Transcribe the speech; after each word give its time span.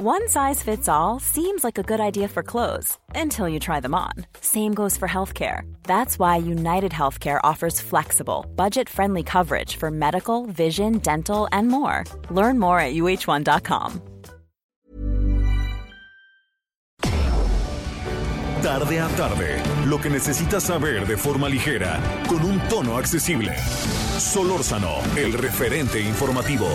One 0.00 0.28
size 0.28 0.62
fits 0.62 0.88
all 0.88 1.18
seems 1.18 1.64
like 1.64 1.76
a 1.76 1.82
good 1.82 1.98
idea 1.98 2.28
for 2.28 2.44
clothes 2.44 2.96
until 3.16 3.48
you 3.48 3.58
try 3.58 3.80
them 3.80 3.96
on. 3.96 4.12
Same 4.40 4.72
goes 4.72 4.96
for 4.96 5.08
healthcare. 5.08 5.62
That's 5.82 6.20
why 6.20 6.36
United 6.36 6.92
Healthcare 6.92 7.40
offers 7.42 7.80
flexible, 7.80 8.46
budget 8.54 8.88
friendly 8.88 9.24
coverage 9.24 9.74
for 9.74 9.90
medical, 9.90 10.46
vision, 10.46 10.98
dental, 10.98 11.48
and 11.50 11.66
more. 11.66 12.04
Learn 12.30 12.60
more 12.60 12.78
at 12.78 12.94
uh1.com. 12.94 14.00
Tarde 18.62 19.00
a 19.00 19.08
tarde, 19.16 19.62
lo 19.86 19.98
que 19.98 20.10
necesitas 20.10 20.62
saber 20.62 21.08
de 21.08 21.16
forma 21.16 21.48
ligera, 21.48 22.00
con 22.28 22.44
un 22.44 22.60
tono 22.68 22.98
accesible. 22.98 23.52
Solórzano, 24.20 25.00
el 25.16 25.32
referente 25.32 25.98
informativo. 25.98 26.68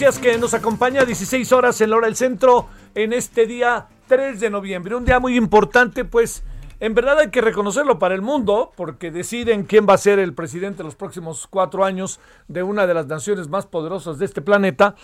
Gracias 0.00 0.22
que 0.22 0.38
nos 0.38 0.54
acompaña 0.54 1.00
a 1.00 1.04
16 1.04 1.50
horas 1.50 1.80
en 1.80 1.90
la 1.90 1.96
hora 1.96 2.06
del 2.06 2.14
centro 2.14 2.68
en 2.94 3.12
este 3.12 3.46
día 3.46 3.88
3 4.06 4.38
de 4.38 4.48
noviembre. 4.48 4.94
Un 4.94 5.04
día 5.04 5.18
muy 5.18 5.36
importante, 5.36 6.04
pues 6.04 6.44
en 6.78 6.94
verdad 6.94 7.18
hay 7.18 7.30
que 7.30 7.40
reconocerlo 7.40 7.98
para 7.98 8.14
el 8.14 8.22
mundo, 8.22 8.70
porque 8.76 9.10
deciden 9.10 9.64
quién 9.64 9.88
va 9.88 9.94
a 9.94 9.98
ser 9.98 10.20
el 10.20 10.34
presidente 10.34 10.78
de 10.78 10.84
los 10.84 10.94
próximos 10.94 11.48
cuatro 11.48 11.84
años 11.84 12.20
de 12.46 12.62
una 12.62 12.86
de 12.86 12.94
las 12.94 13.08
naciones 13.08 13.48
más 13.48 13.66
poderosas 13.66 14.20
de 14.20 14.26
este 14.26 14.40
planeta. 14.40 14.94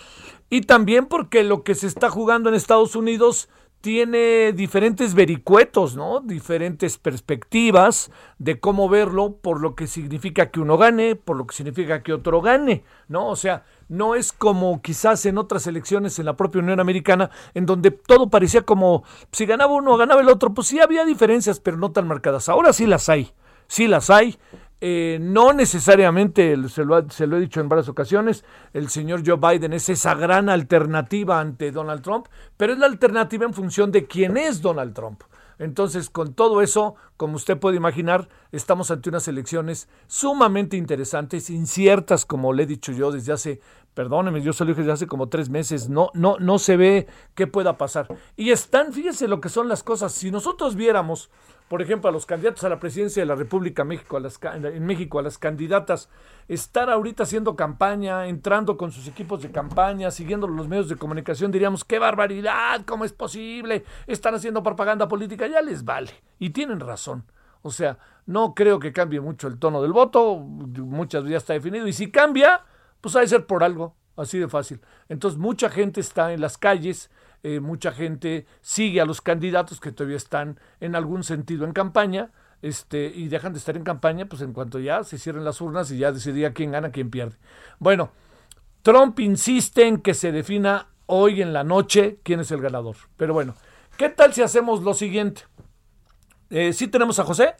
Y 0.49 0.61
también 0.61 1.07
porque 1.07 1.43
lo 1.43 1.63
que 1.63 1.75
se 1.75 1.87
está 1.87 2.09
jugando 2.09 2.47
en 2.47 2.55
Estados 2.55 2.95
Unidos 2.95 3.49
tiene 3.85 4.51
diferentes 4.51 5.13
vericuetos, 5.13 5.95
¿no? 5.95 6.19
Diferentes 6.19 6.97
perspectivas 6.97 8.09
de 8.39 8.59
cómo 8.59 8.89
verlo, 8.89 9.35
por 9.35 9.61
lo 9.61 9.75
que 9.75 9.85
significa 9.85 10.49
que 10.49 10.59
uno 10.59 10.75
gane, 10.75 11.15
por 11.15 11.37
lo 11.37 11.45
que 11.45 11.55
significa 11.55 12.01
que 12.01 12.11
otro 12.11 12.41
gane, 12.41 12.83
¿no? 13.07 13.27
O 13.27 13.35
sea, 13.35 13.63
no 13.87 14.15
es 14.15 14.31
como 14.31 14.81
quizás 14.81 15.27
en 15.27 15.37
otras 15.37 15.67
elecciones 15.67 16.17
en 16.17 16.25
la 16.25 16.35
propia 16.35 16.63
Unión 16.63 16.79
Americana, 16.79 17.29
en 17.53 17.67
donde 17.67 17.91
todo 17.91 18.31
parecía 18.31 18.63
como 18.63 19.03
si 19.31 19.45
ganaba 19.45 19.73
uno 19.73 19.93
o 19.93 19.97
ganaba 19.97 20.21
el 20.21 20.29
otro, 20.29 20.51
pues 20.51 20.65
sí 20.65 20.79
había 20.79 21.05
diferencias, 21.05 21.59
pero 21.59 21.77
no 21.77 21.91
tan 21.91 22.07
marcadas. 22.07 22.49
Ahora 22.49 22.73
sí 22.73 22.87
las 22.87 23.07
hay, 23.07 23.33
sí 23.67 23.87
las 23.87 24.09
hay. 24.09 24.39
Eh, 24.81 25.19
no 25.21 25.53
necesariamente, 25.53 26.55
se 26.67 26.83
lo, 26.83 27.09
se 27.09 27.27
lo 27.27 27.37
he 27.37 27.39
dicho 27.39 27.61
en 27.61 27.69
varias 27.69 27.87
ocasiones, 27.87 28.43
el 28.73 28.89
señor 28.89 29.23
Joe 29.25 29.37
Biden 29.37 29.73
es 29.73 29.87
esa 29.89 30.15
gran 30.15 30.49
alternativa 30.49 31.39
ante 31.39 31.71
Donald 31.71 32.01
Trump, 32.01 32.27
pero 32.57 32.73
es 32.73 32.79
la 32.79 32.85
alternativa 32.85 33.45
en 33.45 33.53
función 33.53 33.91
de 33.91 34.05
quién 34.05 34.37
es 34.37 34.61
Donald 34.61 34.93
Trump. 34.93 35.23
Entonces, 35.57 36.09
con 36.09 36.33
todo 36.33 36.61
eso, 36.61 36.95
como 37.15 37.35
usted 37.37 37.57
puede 37.57 37.77
imaginar, 37.77 38.27
estamos 38.51 38.91
ante 38.91 39.09
unas 39.09 39.27
elecciones 39.27 39.87
sumamente 40.07 40.75
interesantes, 40.75 41.49
inciertas, 41.49 42.25
como 42.25 42.51
le 42.51 42.63
he 42.63 42.67
dicho 42.67 42.91
yo 42.91 43.11
desde 43.11 43.31
hace, 43.31 43.61
perdóneme, 43.95 44.41
yo 44.41 44.51
lo 44.57 44.65
dije 44.65 44.81
desde 44.81 44.91
hace 44.91 45.07
como 45.07 45.29
tres 45.29 45.49
meses, 45.49 45.89
no, 45.89 46.11
no, 46.13 46.37
no 46.39 46.59
se 46.59 46.77
ve 46.77 47.07
qué 47.33 47.47
pueda 47.47 47.77
pasar. 47.77 48.07
Y 48.35 48.51
están, 48.51 48.93
fíjese 48.93 49.27
lo 49.27 49.41
que 49.41 49.49
son 49.49 49.67
las 49.67 49.81
cosas, 49.81 50.11
si 50.11 50.29
nosotros 50.29 50.75
viéramos 50.75 51.31
por 51.67 51.81
ejemplo, 51.81 52.09
a 52.09 52.13
los 52.13 52.27
candidatos 52.27 52.63
a 52.63 52.69
la 52.69 52.79
presidencia 52.79 53.23
de 53.23 53.25
la 53.25 53.35
República 53.35 53.83
México, 53.83 54.17
a 54.17 54.19
las, 54.19 54.39
en 54.43 54.85
México, 54.85 55.17
a 55.17 55.23
las 55.23 55.39
candidatas, 55.39 56.09
estar 56.47 56.91
ahorita 56.91 57.23
haciendo 57.23 57.55
campaña, 57.55 58.27
entrando 58.27 58.77
con 58.77 58.91
sus 58.91 59.07
equipos 59.07 59.41
de 59.41 59.51
campaña, 59.51 60.11
siguiendo 60.11 60.47
los 60.47 60.67
medios 60.67 60.89
de 60.89 60.95
comunicación, 60.95 61.51
diríamos, 61.51 61.83
qué 61.83 61.97
barbaridad, 61.97 62.85
¿cómo 62.85 63.03
es 63.03 63.13
posible? 63.13 63.83
Están 64.05 64.35
haciendo 64.35 64.61
propaganda 64.61 65.07
política, 65.07 65.47
ya 65.47 65.61
les 65.61 65.83
vale. 65.83 66.11
Y 66.37 66.51
tienen 66.51 66.79
razón. 66.79 67.23
O 67.63 67.71
sea, 67.71 67.97
no 68.27 68.53
creo 68.53 68.77
que 68.77 68.93
cambie 68.93 69.19
mucho 69.19 69.47
el 69.47 69.57
tono 69.57 69.81
del 69.81 69.91
voto, 69.91 70.35
muchas 70.37 71.23
veces 71.23 71.31
ya 71.31 71.37
está 71.37 71.53
definido, 71.53 71.87
y 71.87 71.93
si 71.93 72.11
cambia, 72.11 72.61
pues 73.05 73.15
ha 73.17 73.19
de 73.19 73.27
ser 73.27 73.45
por 73.45 73.63
algo, 73.63 73.95
así 74.15 74.39
de 74.39 74.47
fácil. 74.47 74.81
Entonces, 75.09 75.39
mucha 75.39 75.69
gente 75.69 76.01
está 76.01 76.33
en 76.33 76.41
las 76.41 76.57
calles, 76.57 77.11
eh, 77.43 77.59
mucha 77.59 77.91
gente 77.91 78.47
sigue 78.61 78.99
a 78.99 79.05
los 79.05 79.21
candidatos 79.21 79.79
que 79.79 79.91
todavía 79.91 80.17
están 80.17 80.59
en 80.79 80.95
algún 80.95 81.23
sentido 81.23 81.65
en 81.65 81.71
campaña, 81.71 82.31
este, 82.63 83.11
y 83.13 83.27
dejan 83.27 83.53
de 83.53 83.59
estar 83.59 83.77
en 83.77 83.83
campaña, 83.83 84.25
pues 84.25 84.41
en 84.41 84.53
cuanto 84.53 84.79
ya 84.79 85.03
se 85.03 85.19
cierren 85.19 85.45
las 85.45 85.61
urnas 85.61 85.91
y 85.91 85.99
ya 85.99 86.11
decidía 86.11 86.51
quién 86.51 86.71
gana, 86.71 86.89
quién 86.89 87.11
pierde. 87.11 87.37
Bueno, 87.77 88.09
Trump 88.81 89.19
insiste 89.19 89.87
en 89.87 89.99
que 90.01 90.15
se 90.15 90.31
defina 90.31 90.87
hoy 91.05 91.43
en 91.43 91.53
la 91.53 91.63
noche 91.63 92.21
quién 92.23 92.39
es 92.39 92.49
el 92.49 92.61
ganador. 92.61 92.95
Pero 93.17 93.35
bueno, 93.35 93.53
¿qué 93.97 94.09
tal 94.09 94.33
si 94.33 94.41
hacemos 94.41 94.81
lo 94.81 94.95
siguiente? 94.95 95.43
Eh, 96.49 96.73
¿Sí 96.73 96.87
tenemos 96.87 97.19
a 97.19 97.23
José? 97.23 97.53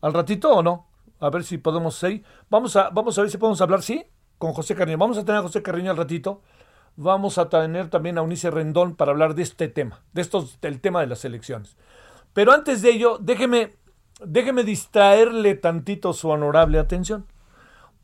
¿Al 0.00 0.12
ratito 0.12 0.50
o 0.50 0.64
no? 0.64 0.88
A 1.20 1.30
ver 1.30 1.44
si 1.44 1.58
podemos, 1.58 1.94
sí. 1.94 2.24
Vamos 2.50 2.74
a, 2.74 2.90
vamos 2.90 3.16
a 3.16 3.22
ver 3.22 3.30
si 3.30 3.38
podemos 3.38 3.60
hablar, 3.60 3.82
¿sí? 3.82 4.04
Con 4.38 4.52
José 4.52 4.74
Carriño. 4.74 4.98
Vamos 4.98 5.18
a 5.18 5.24
tener 5.24 5.40
a 5.40 5.42
José 5.42 5.62
Carriño 5.62 5.90
al 5.90 5.96
ratito 5.96 6.40
vamos 6.98 7.38
a 7.38 7.48
tener 7.48 7.88
también 7.88 8.18
a 8.18 8.22
Unice 8.22 8.50
Rendón 8.50 8.96
para 8.96 9.12
hablar 9.12 9.36
de 9.36 9.42
este 9.42 9.68
tema, 9.68 10.02
de 10.12 10.20
estos, 10.20 10.60
del 10.60 10.80
tema 10.80 11.00
de 11.00 11.06
las 11.06 11.24
elecciones. 11.24 11.76
Pero 12.34 12.52
antes 12.52 12.82
de 12.82 12.90
ello, 12.90 13.18
déjeme, 13.20 13.76
déjeme 14.20 14.64
distraerle 14.64 15.54
tantito 15.54 16.12
su 16.12 16.28
honorable 16.28 16.78
atención. 16.78 17.24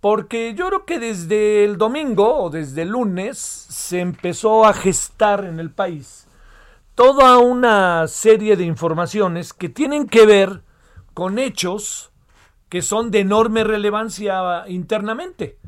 Porque 0.00 0.54
yo 0.54 0.68
creo 0.68 0.84
que 0.84 1.00
desde 1.00 1.64
el 1.64 1.76
domingo 1.76 2.36
o 2.44 2.50
desde 2.50 2.82
el 2.82 2.90
lunes 2.90 3.38
se 3.38 4.00
empezó 4.00 4.64
a 4.64 4.72
gestar 4.72 5.44
en 5.44 5.58
el 5.58 5.70
país 5.70 6.28
toda 6.94 7.38
una 7.38 8.06
serie 8.06 8.56
de 8.56 8.64
informaciones 8.64 9.52
que 9.52 9.68
tienen 9.68 10.06
que 10.06 10.24
ver 10.24 10.62
con 11.14 11.40
hechos 11.40 12.12
que 12.68 12.82
son 12.82 13.10
de 13.10 13.20
enorme 13.20 13.64
relevancia 13.64 14.68
internamente 14.68 15.58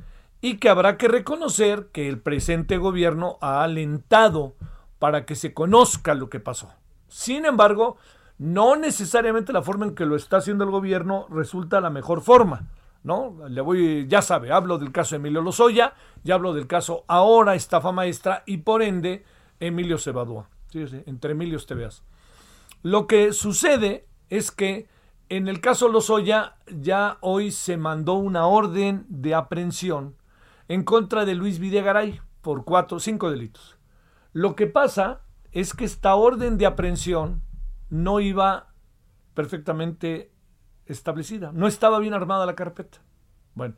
y 0.41 0.58
que 0.58 0.69
habrá 0.69 0.97
que 0.97 1.08
reconocer 1.08 1.88
que 1.92 2.08
el 2.08 2.19
presente 2.20 2.78
gobierno 2.78 3.38
ha 3.41 3.62
alentado 3.62 4.54
para 4.98 5.24
que 5.26 5.34
se 5.34 5.54
conozca 5.54 6.14
lo 6.14 6.28
que 6.30 6.41
pasó. 6.41 6.72
Sin 7.08 7.44
embargo, 7.44 7.97
no 8.38 8.76
necesariamente 8.76 9.52
la 9.52 9.62
forma 9.62 9.86
en 9.86 9.94
que 9.94 10.06
lo 10.06 10.16
está 10.16 10.38
haciendo 10.38 10.64
el 10.64 10.70
gobierno 10.70 11.26
resulta 11.30 11.80
la 11.80 11.91
mejor 11.91 12.20
forma. 12.20 12.69
¿No? 13.02 13.36
Le 13.48 13.60
voy, 13.60 14.08
ya 14.08 14.20
sabe, 14.20 14.50
hablo 14.50 14.78
del 14.78 14.91
caso 14.91 15.14
Emilio 15.14 15.41
Lozoya, 15.41 15.94
ya 16.24 16.34
hablo 16.34 16.53
del 16.53 16.66
caso 16.66 17.04
ahora 17.06 17.54
estafa 17.54 17.92
maestra 17.92 18.42
y 18.47 18.58
por 18.58 18.82
ende 18.82 19.24
Emilio. 19.60 19.97
Sí, 19.98 20.88
sí, 20.88 21.03
entre 21.06 21.30
Emilios 21.30 21.66
te. 21.66 21.76
Lo 22.82 23.06
que 23.06 23.32
sucede 23.32 24.06
es 24.28 24.50
que 24.50 24.88
en 25.28 25.47
el 25.47 25.60
caso 25.60 25.88
Lozoya 25.88 26.56
ya 26.66 27.18
hoy 27.20 27.53
se 27.53 27.76
mandó 27.76 28.14
una 28.14 28.47
orden 28.47 29.06
de 29.08 29.34
aprehensión 29.36 30.16
en 30.69 30.82
contra 30.82 31.25
de 31.25 31.34
Luis 31.34 31.59
Videgaray 31.59 32.21
por 32.41 32.65
cuatro, 32.65 33.00
cinco 33.00 33.31
delitos. 33.31 33.78
Lo 34.32 34.54
que 34.54 34.66
pasa 34.66 35.22
es 35.53 35.75
que 35.75 35.84
esta 35.84 36.15
orden 36.15 36.59
de 36.59 36.66
aprehensión 36.66 37.43
no 37.88 38.21
iba 38.21 38.75
perfectamente 39.34 40.32
establecida, 40.87 41.53
no 41.53 41.66
estaba 41.66 41.99
bien 41.99 42.15
armada 42.15 42.47
la 42.47 42.54
carpeta. 42.54 42.99
Bueno, 43.54 43.75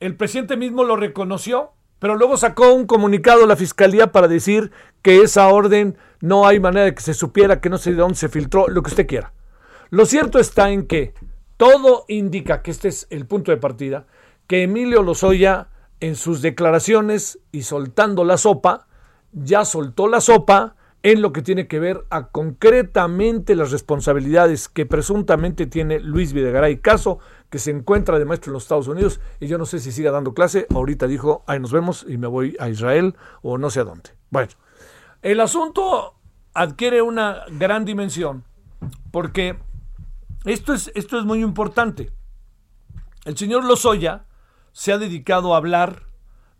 el 0.00 0.16
presidente 0.16 0.56
mismo 0.56 0.84
lo 0.84 0.96
reconoció, 0.96 1.72
pero 1.98 2.16
luego 2.16 2.36
sacó 2.36 2.72
un 2.72 2.86
comunicado 2.86 3.44
a 3.44 3.46
la 3.46 3.56
fiscalía 3.56 4.12
para 4.12 4.28
decir 4.28 4.70
que 5.02 5.20
esa 5.20 5.48
orden 5.48 5.96
no 6.20 6.46
hay 6.46 6.60
manera 6.60 6.86
de 6.86 6.94
que 6.94 7.02
se 7.02 7.14
supiera, 7.14 7.60
que 7.60 7.70
no 7.70 7.78
sé 7.78 7.90
de 7.90 7.96
dónde 7.96 8.14
se 8.14 8.28
filtró, 8.28 8.68
lo 8.68 8.82
que 8.82 8.90
usted 8.90 9.06
quiera. 9.06 9.32
Lo 9.90 10.06
cierto 10.06 10.38
está 10.38 10.70
en 10.70 10.86
que 10.86 11.14
todo 11.56 12.04
indica 12.08 12.62
que 12.62 12.70
este 12.70 12.88
es 12.88 13.06
el 13.10 13.26
punto 13.26 13.50
de 13.50 13.56
partida, 13.56 14.06
que 14.46 14.62
Emilio 14.62 15.02
Lozoya 15.02 15.68
en 16.00 16.16
sus 16.16 16.42
declaraciones 16.42 17.40
y 17.52 17.62
soltando 17.62 18.24
la 18.24 18.36
sopa, 18.36 18.86
ya 19.32 19.64
soltó 19.64 20.08
la 20.08 20.20
sopa 20.20 20.76
en 21.02 21.22
lo 21.22 21.32
que 21.32 21.42
tiene 21.42 21.68
que 21.68 21.78
ver 21.78 22.04
a 22.10 22.28
concretamente 22.28 23.54
las 23.54 23.70
responsabilidades 23.70 24.68
que 24.68 24.84
presuntamente 24.84 25.66
tiene 25.66 26.00
Luis 26.00 26.32
Videgaray 26.32 26.78
Caso, 26.78 27.18
que 27.50 27.58
se 27.58 27.70
encuentra 27.70 28.18
de 28.18 28.24
maestro 28.24 28.50
en 28.50 28.54
los 28.54 28.64
Estados 28.64 28.88
Unidos 28.88 29.20
y 29.40 29.46
yo 29.46 29.58
no 29.58 29.66
sé 29.66 29.78
si 29.78 29.92
siga 29.92 30.10
dando 30.10 30.34
clase, 30.34 30.66
ahorita 30.74 31.06
dijo, 31.06 31.44
ahí 31.46 31.60
nos 31.60 31.72
vemos 31.72 32.04
y 32.08 32.18
me 32.18 32.26
voy 32.26 32.56
a 32.58 32.68
Israel 32.68 33.16
o 33.42 33.58
no 33.58 33.70
sé 33.70 33.80
a 33.80 33.84
dónde. 33.84 34.10
Bueno, 34.30 34.50
el 35.22 35.40
asunto 35.40 36.14
adquiere 36.52 37.00
una 37.00 37.44
gran 37.50 37.84
dimensión 37.84 38.44
porque 39.12 39.58
esto 40.44 40.74
es, 40.74 40.90
esto 40.94 41.18
es 41.18 41.24
muy 41.24 41.42
importante. 41.42 42.10
El 43.24 43.36
señor 43.36 43.64
Lozoya 43.64 44.24
se 44.78 44.92
ha 44.92 44.98
dedicado 44.98 45.54
a 45.54 45.56
hablar 45.56 46.04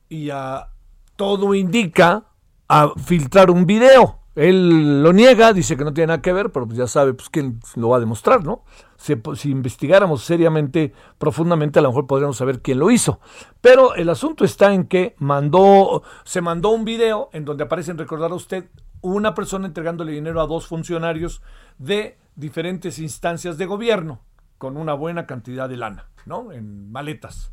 y 0.09 0.31
a 0.31 0.71
todo 1.15 1.55
indica 1.55 2.25
a 2.67 2.91
filtrar 2.97 3.49
un 3.49 3.65
video. 3.65 4.19
Él 4.35 5.05
lo 5.05 5.13
niega, 5.13 5.53
dice 5.53 5.77
que 5.77 5.85
no 5.85 5.95
tiene 5.95 6.09
nada 6.09 6.21
que 6.21 6.33
ver, 6.33 6.51
pero 6.51 6.67
pues 6.67 6.79
ya 6.79 6.89
sabe 6.89 7.15
pues, 7.15 7.31
quién 7.31 7.61
lo 7.77 7.91
va 7.91 7.99
a 7.99 8.01
demostrar, 8.01 8.43
¿no? 8.43 8.65
Si, 8.97 9.15
si, 9.37 9.53
investigáramos 9.53 10.25
seriamente, 10.25 10.93
profundamente, 11.17 11.79
a 11.79 11.83
lo 11.83 11.91
mejor 11.91 12.09
podríamos 12.09 12.37
saber 12.37 12.61
quién 12.61 12.81
lo 12.81 12.91
hizo. 12.91 13.21
Pero 13.61 13.95
el 13.95 14.09
asunto 14.09 14.45
está 14.45 14.75
en 14.75 14.89
que 14.89 15.15
mandó, 15.19 16.03
se 16.25 16.41
mandó 16.41 16.71
un 16.71 16.85
video 16.85 17.31
en 17.33 17.45
donde 17.45 17.63
aparecen, 17.63 17.99
recordar 17.99 18.33
a 18.33 18.35
usted, 18.35 18.69
una 19.01 19.33
persona 19.33 19.69
entregándole 19.69 20.11
dinero 20.11 20.41
a 20.41 20.49
dos 20.49 20.67
funcionarios 20.67 21.41
de 21.79 22.19
diferentes 22.35 22.99
instancias 22.99 23.59
de 23.59 23.67
gobierno, 23.67 24.23
con 24.59 24.77
una 24.77 24.95
buena 24.95 25.25
cantidad 25.25 25.69
de 25.69 25.77
lana, 25.77 26.11
¿no? 26.27 26.51
En 26.51 26.91
maletas. 26.91 27.53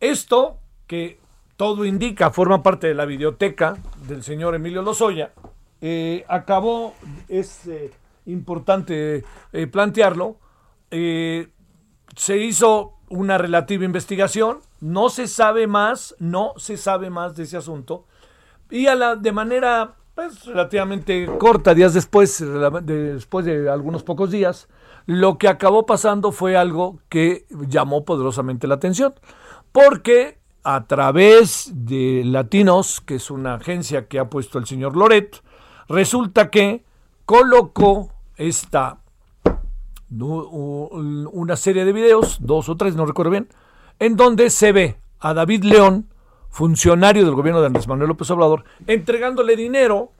Esto, 0.00 0.58
que 0.86 1.18
todo 1.56 1.84
indica, 1.84 2.30
forma 2.30 2.62
parte 2.62 2.86
de 2.86 2.94
la 2.94 3.04
videoteca 3.04 3.76
del 4.06 4.22
señor 4.22 4.54
Emilio 4.54 4.82
Lozoya, 4.82 5.32
eh, 5.80 6.24
acabó, 6.28 6.94
es 7.28 7.66
eh, 7.66 7.90
importante 8.26 9.24
eh, 9.52 9.66
plantearlo, 9.66 10.36
se 10.90 12.36
hizo 12.38 12.94
una 13.08 13.38
relativa 13.38 13.84
investigación, 13.84 14.58
no 14.80 15.08
se 15.08 15.26
sabe 15.26 15.66
más, 15.66 16.14
no 16.18 16.52
se 16.56 16.76
sabe 16.76 17.10
más 17.10 17.34
de 17.36 17.42
ese 17.42 17.56
asunto, 17.56 18.06
y 18.70 18.86
a 18.86 18.94
la, 18.94 19.16
de 19.16 19.32
manera 19.32 19.96
pues, 20.14 20.46
relativamente 20.46 21.26
corta, 21.38 21.74
días 21.74 21.94
después, 21.94 22.42
después 22.82 23.44
de 23.44 23.68
algunos 23.68 24.02
pocos 24.02 24.30
días, 24.30 24.68
lo 25.06 25.38
que 25.38 25.48
acabó 25.48 25.86
pasando 25.86 26.32
fue 26.32 26.56
algo 26.56 27.00
que 27.08 27.46
llamó 27.68 28.04
poderosamente 28.04 28.66
la 28.66 28.74
atención, 28.74 29.14
porque 29.72 30.38
a 30.64 30.86
través 30.86 31.70
de 31.72 32.22
Latinos, 32.24 33.00
que 33.00 33.16
es 33.16 33.30
una 33.30 33.54
agencia 33.54 34.06
que 34.08 34.18
ha 34.18 34.28
puesto 34.28 34.58
el 34.58 34.66
señor 34.66 34.96
Loret, 34.96 35.42
Resulta 35.88 36.50
que 36.50 36.84
colocó 37.24 38.12
esta 38.36 38.98
una 40.10 41.56
serie 41.56 41.84
de 41.84 41.92
videos, 41.92 42.38
dos 42.40 42.70
o 42.70 42.76
tres, 42.78 42.96
no 42.96 43.04
recuerdo 43.04 43.30
bien, 43.30 43.48
en 43.98 44.16
donde 44.16 44.48
se 44.48 44.72
ve 44.72 44.96
a 45.18 45.34
David 45.34 45.64
León, 45.64 46.08
funcionario 46.48 47.26
del 47.26 47.34
gobierno 47.34 47.60
de 47.60 47.66
Andrés 47.66 47.86
Manuel 47.88 48.08
López 48.08 48.30
Obrador, 48.30 48.64
entregándole 48.86 49.54
dinero. 49.54 50.12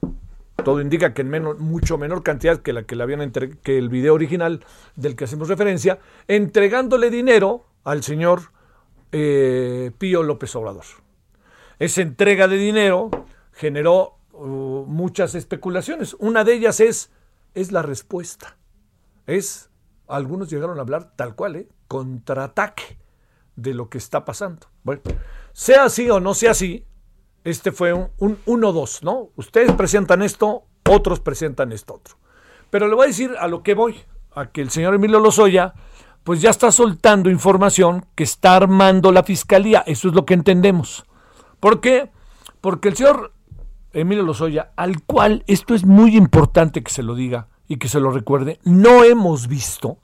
Todo 0.62 0.82
indica 0.82 1.14
que 1.14 1.22
en 1.22 1.30
menos, 1.30 1.58
mucho 1.58 1.96
menor 1.96 2.22
cantidad 2.22 2.58
que 2.58 2.74
la 2.74 2.82
que 2.82 2.96
le 2.96 3.02
habían 3.02 3.32
que 3.62 3.78
el 3.78 3.88
video 3.88 4.12
original 4.12 4.62
del 4.96 5.16
que 5.16 5.24
hacemos 5.24 5.48
referencia, 5.48 6.00
entregándole 6.26 7.08
dinero 7.08 7.64
al 7.84 8.02
señor 8.02 8.52
eh, 9.12 9.92
Pío 9.98 10.22
López 10.22 10.54
Obrador. 10.56 10.84
Esa 11.78 12.02
entrega 12.02 12.48
de 12.48 12.56
dinero 12.56 13.10
generó 13.52 14.18
muchas 14.38 15.34
especulaciones. 15.34 16.14
Una 16.18 16.44
de 16.44 16.54
ellas 16.54 16.80
es, 16.80 17.10
es 17.54 17.72
la 17.72 17.82
respuesta. 17.82 18.56
Es, 19.26 19.70
algunos 20.06 20.50
llegaron 20.50 20.78
a 20.78 20.82
hablar 20.82 21.16
tal 21.16 21.34
cual, 21.34 21.56
¿eh? 21.56 21.68
contraataque 21.88 22.98
de 23.56 23.74
lo 23.74 23.88
que 23.88 23.98
está 23.98 24.24
pasando. 24.24 24.68
Bueno, 24.84 25.02
sea 25.52 25.84
así 25.84 26.08
o 26.08 26.20
no 26.20 26.34
sea 26.34 26.52
así, 26.52 26.86
este 27.44 27.72
fue 27.72 27.92
un 27.92 28.10
1-2, 28.18 29.02
¿no? 29.02 29.30
Ustedes 29.36 29.72
presentan 29.72 30.22
esto, 30.22 30.64
otros 30.88 31.20
presentan 31.20 31.72
esto 31.72 31.94
otro. 31.94 32.16
Pero 32.70 32.88
le 32.88 32.94
voy 32.94 33.04
a 33.04 33.08
decir 33.08 33.32
a 33.38 33.48
lo 33.48 33.62
que 33.62 33.74
voy, 33.74 33.96
a 34.32 34.50
que 34.50 34.60
el 34.60 34.70
señor 34.70 34.94
Emilio 34.94 35.18
Lozoya, 35.18 35.74
pues 36.28 36.42
ya 36.42 36.50
está 36.50 36.70
soltando 36.70 37.30
información 37.30 38.04
que 38.14 38.24
está 38.24 38.54
armando 38.54 39.12
la 39.12 39.22
fiscalía. 39.22 39.82
Eso 39.86 40.08
es 40.08 40.14
lo 40.14 40.26
que 40.26 40.34
entendemos. 40.34 41.06
¿Por 41.58 41.80
qué? 41.80 42.10
Porque 42.60 42.90
el 42.90 42.96
señor 42.96 43.32
Emilio 43.94 44.24
Lozoya, 44.24 44.72
al 44.76 45.00
cual 45.04 45.42
esto 45.46 45.74
es 45.74 45.86
muy 45.86 46.18
importante 46.18 46.82
que 46.82 46.92
se 46.92 47.02
lo 47.02 47.14
diga 47.14 47.48
y 47.66 47.78
que 47.78 47.88
se 47.88 47.98
lo 47.98 48.10
recuerde, 48.10 48.60
no 48.62 49.04
hemos 49.04 49.48
visto, 49.48 50.00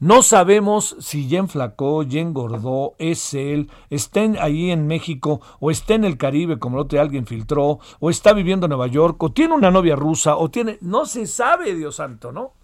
no 0.00 0.22
sabemos 0.22 0.96
si 0.98 1.28
ya 1.28 1.38
enflacó, 1.38 2.02
ya 2.02 2.20
engordó, 2.20 2.96
es 2.98 3.32
él, 3.32 3.70
está 3.88 4.22
ahí 4.40 4.72
en 4.72 4.88
México 4.88 5.40
o 5.60 5.70
está 5.70 5.94
en 5.94 6.02
el 6.02 6.18
Caribe, 6.18 6.58
como 6.58 6.78
el 6.78 6.86
otro 6.86 7.00
alguien 7.00 7.24
filtró, 7.24 7.78
o 8.00 8.10
está 8.10 8.32
viviendo 8.32 8.66
en 8.66 8.70
Nueva 8.70 8.88
York, 8.88 9.22
o 9.22 9.30
tiene 9.30 9.54
una 9.54 9.70
novia 9.70 9.94
rusa, 9.94 10.34
o 10.38 10.50
tiene, 10.50 10.78
no 10.80 11.06
se 11.06 11.28
sabe, 11.28 11.76
Dios 11.76 11.94
santo, 11.94 12.32
¿no? 12.32 12.54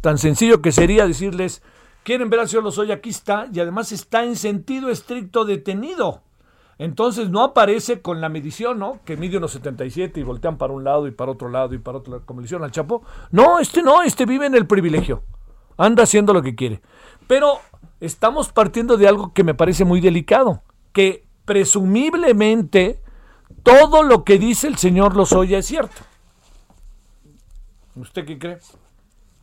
Tan 0.00 0.18
sencillo 0.18 0.60
que 0.60 0.72
sería 0.72 1.06
decirles, 1.06 1.62
quieren 2.08 2.30
ver 2.30 2.40
al 2.40 2.48
señor 2.48 2.64
Lozoya, 2.64 2.94
aquí 2.94 3.10
está, 3.10 3.48
y 3.52 3.60
además 3.60 3.92
está 3.92 4.24
en 4.24 4.34
sentido 4.34 4.88
estricto 4.88 5.44
detenido. 5.44 6.22
Entonces 6.78 7.28
no 7.28 7.42
aparece 7.44 8.00
con 8.00 8.22
la 8.22 8.30
medición, 8.30 8.78
¿no? 8.78 9.00
Que 9.04 9.18
mide 9.18 9.36
unos 9.36 9.50
77 9.50 10.18
y 10.18 10.22
voltean 10.22 10.56
para 10.56 10.72
un 10.72 10.84
lado 10.84 11.06
y 11.06 11.10
para 11.10 11.32
otro 11.32 11.50
lado 11.50 11.74
y 11.74 11.78
para 11.78 11.98
otro 11.98 12.12
lado, 12.12 12.24
como 12.24 12.40
le 12.40 12.46
hicieron 12.46 12.64
al 12.64 12.70
Chapo. 12.70 13.02
No, 13.30 13.58
este 13.58 13.82
no, 13.82 14.00
este 14.00 14.24
vive 14.24 14.46
en 14.46 14.54
el 14.54 14.66
privilegio. 14.66 15.22
Anda 15.76 16.04
haciendo 16.04 16.32
lo 16.32 16.40
que 16.40 16.54
quiere. 16.54 16.80
Pero 17.26 17.58
estamos 18.00 18.52
partiendo 18.52 18.96
de 18.96 19.06
algo 19.06 19.34
que 19.34 19.44
me 19.44 19.52
parece 19.52 19.84
muy 19.84 20.00
delicado, 20.00 20.62
que 20.94 21.26
presumiblemente 21.44 23.02
todo 23.62 24.02
lo 24.02 24.24
que 24.24 24.38
dice 24.38 24.66
el 24.66 24.78
señor 24.78 25.14
Lozoya 25.14 25.58
es 25.58 25.66
cierto. 25.66 26.00
¿Usted 27.96 28.24
qué 28.24 28.38
cree? 28.38 28.60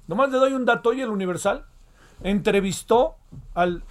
Nomás 0.07 0.31
le 0.31 0.39
doy 0.39 0.53
un 0.53 0.65
dato 0.65 0.89
hoy 0.89 1.01
el 1.01 1.09
Universal. 1.09 1.67
Entrevistó 2.21 3.15
al, 3.53 3.83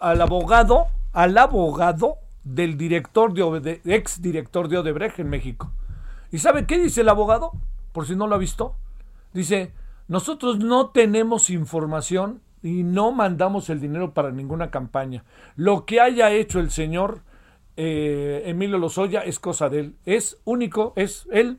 al 0.00 0.20
abogado, 0.20 0.86
al 1.12 1.36
abogado 1.38 2.18
del 2.44 2.76
director 2.76 3.32
de, 3.60 3.80
ex 3.84 4.22
director 4.22 4.68
de 4.68 4.78
Odebrecht 4.78 5.18
en 5.18 5.28
México. 5.28 5.72
¿Y 6.30 6.38
sabe 6.38 6.66
qué 6.66 6.78
dice 6.78 7.00
el 7.00 7.08
abogado? 7.08 7.52
Por 7.92 8.06
si 8.06 8.14
no 8.14 8.26
lo 8.26 8.36
ha 8.36 8.38
visto. 8.38 8.76
Dice, 9.32 9.72
nosotros 10.08 10.58
no 10.58 10.90
tenemos 10.90 11.50
información 11.50 12.40
y 12.62 12.84
no 12.84 13.12
mandamos 13.12 13.68
el 13.68 13.80
dinero 13.80 14.14
para 14.14 14.30
ninguna 14.30 14.70
campaña. 14.70 15.24
Lo 15.56 15.84
que 15.84 16.00
haya 16.00 16.30
hecho 16.30 16.60
el 16.60 16.70
señor 16.70 17.22
eh, 17.76 18.44
Emilio 18.46 18.78
Lozoya 18.78 19.20
es 19.20 19.38
cosa 19.40 19.68
de 19.68 19.80
él. 19.80 19.96
Es 20.04 20.40
único, 20.44 20.92
es 20.96 21.26
él. 21.32 21.58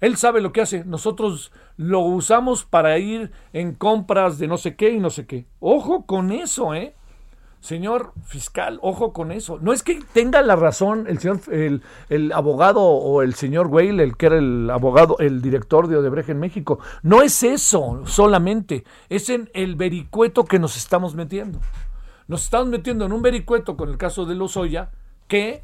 Él 0.00 0.16
sabe 0.16 0.40
lo 0.40 0.52
que 0.52 0.60
hace. 0.60 0.84
Nosotros 0.84 1.52
lo 1.78 2.00
usamos 2.00 2.64
para 2.64 2.98
ir 2.98 3.30
en 3.52 3.72
compras 3.72 4.38
de 4.38 4.48
no 4.48 4.58
sé 4.58 4.76
qué 4.76 4.90
y 4.90 4.98
no 4.98 5.08
sé 5.10 5.26
qué. 5.26 5.46
Ojo 5.60 6.04
con 6.04 6.32
eso, 6.32 6.74
¿eh? 6.74 6.94
Señor 7.60 8.12
fiscal, 8.24 8.78
ojo 8.82 9.12
con 9.12 9.32
eso. 9.32 9.58
No 9.60 9.72
es 9.72 9.82
que 9.82 10.00
tenga 10.12 10.42
la 10.42 10.56
razón 10.56 11.06
el 11.08 11.18
señor, 11.18 11.40
el, 12.08 12.32
abogado 12.32 12.82
o 12.82 13.22
el 13.22 13.34
señor 13.34 13.68
Weil, 13.68 14.00
el 14.00 14.16
que 14.16 14.26
era 14.26 14.38
el 14.38 14.68
abogado, 14.70 15.16
el 15.18 15.40
director 15.40 15.86
de 15.86 15.96
Odebrecht 15.96 16.30
en 16.30 16.40
México. 16.40 16.80
No 17.02 17.22
es 17.22 17.42
eso 17.42 18.02
solamente, 18.06 18.84
es 19.08 19.28
en 19.28 19.48
el 19.54 19.76
vericueto 19.76 20.44
que 20.44 20.58
nos 20.58 20.76
estamos 20.76 21.14
metiendo. 21.14 21.60
Nos 22.26 22.44
estamos 22.44 22.68
metiendo 22.68 23.06
en 23.06 23.12
un 23.12 23.22
vericueto 23.22 23.76
con 23.76 23.88
el 23.88 23.98
caso 23.98 24.24
de 24.24 24.34
Lozoya 24.34 24.90
que, 25.28 25.62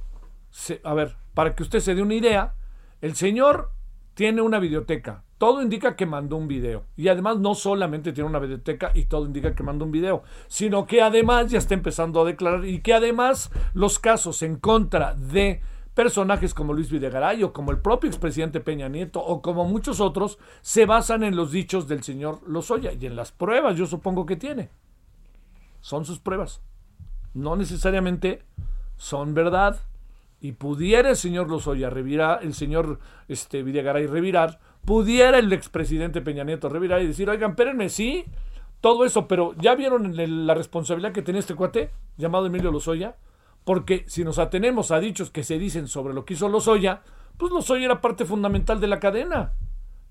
a 0.85 0.95
ver, 0.95 1.17
para 1.35 1.55
que 1.55 1.63
usted 1.63 1.81
se 1.81 1.95
dé 1.95 2.03
una 2.03 2.15
idea, 2.15 2.55
el 3.01 3.17
señor 3.17 3.71
tiene 4.15 4.43
una 4.43 4.59
biblioteca, 4.59 5.25
todo 5.45 5.61
indica 5.61 5.95
que 5.95 6.07
mandó 6.07 6.39
un 6.39 6.49
video. 6.49 6.87
Y 6.97 7.09
además 7.09 7.39
no 7.39 7.55
solamente 7.55 8.15
tiene 8.15 8.31
una 8.31 8.39
biblioteca 8.39 8.93
y 8.95 9.05
todo 9.05 9.27
indica 9.27 9.55
que 9.55 9.63
mandó 9.63 9.85
un 9.85 9.91
video, 9.91 10.23
sino 10.47 10.87
que 10.87 11.03
además 11.03 11.51
ya 11.51 11.59
está 11.59 11.75
empezando 11.75 12.23
a 12.23 12.25
declarar 12.25 12.65
y 12.65 12.81
que 12.81 12.95
además 12.95 13.51
los 13.75 13.99
casos 13.99 14.43
en 14.43 14.57
contra 14.57 15.13
de 15.13 15.61
personajes 15.93 16.55
como 16.55 16.73
Luis 16.73 16.91
Videgaray 16.91 17.43
o 17.43 17.53
como 17.53 17.73
el 17.73 17.79
propio 17.79 18.09
expresidente 18.09 18.61
Peña 18.61 18.89
Nieto 18.89 19.23
o 19.23 19.43
como 19.43 19.67
muchos 19.67 20.01
otros 20.01 20.39
se 20.63 20.87
basan 20.87 21.23
en 21.23 21.37
los 21.37 21.53
dichos 21.53 21.89
del 21.89 22.03
señor 22.03 22.41
Lozoya 22.49 22.95
y 22.95 23.05
en 23.05 23.15
las 23.15 23.31
pruebas 23.31 23.77
yo 23.77 23.85
supongo 23.85 24.25
que 24.25 24.37
tiene. 24.37 24.71
Son 25.83 26.07
sus 26.07 26.21
pruebas. 26.21 26.63
No 27.35 27.55
necesariamente 27.55 28.45
son 28.97 29.35
verdad. 29.35 29.79
Y 30.41 30.53
pudiera 30.53 31.11
el 31.11 31.17
señor 31.17 31.51
Lozoya 31.51 31.91
revirar, 31.91 32.43
el 32.43 32.55
señor 32.55 32.99
este, 33.29 33.63
Videgaray 33.63 34.07
revirar, 34.07 34.59
pudiera 34.85 35.39
el 35.39 35.53
expresidente 35.53 36.21
Peña 36.21 36.45
Nieto 36.45 36.69
revirar 36.69 37.03
y 37.03 37.07
decir, 37.07 37.29
oigan, 37.31 37.51
espérenme, 37.51 37.89
sí, 37.89 38.25
todo 38.81 39.05
eso, 39.05 39.27
pero 39.27 39.55
¿ya 39.59 39.75
vieron 39.75 40.15
la 40.47 40.55
responsabilidad 40.55 41.13
que 41.13 41.23
tiene 41.23 41.41
este 41.41 41.55
cuate 41.55 41.91
llamado 42.17 42.47
Emilio 42.47 42.71
Lozoya? 42.71 43.17
Porque 43.65 44.05
si 44.09 44.25
nos 44.25 44.39
atenemos 44.39 44.91
a 44.91 45.01
dichos 45.01 45.31
que 45.31 45.43
se 45.43 45.59
dicen 45.59 45.89
sobre 45.89 46.13
lo 46.13 46.25
que 46.25 46.35
hizo 46.35 46.49
Lozoya, 46.49 47.03
pues 47.39 47.51
Lozoya 47.51 47.87
era 47.87 48.01
parte 48.03 48.27
fundamental 48.27 48.81
de 48.81 48.87
la 48.89 49.01
cadena. 49.01 49.53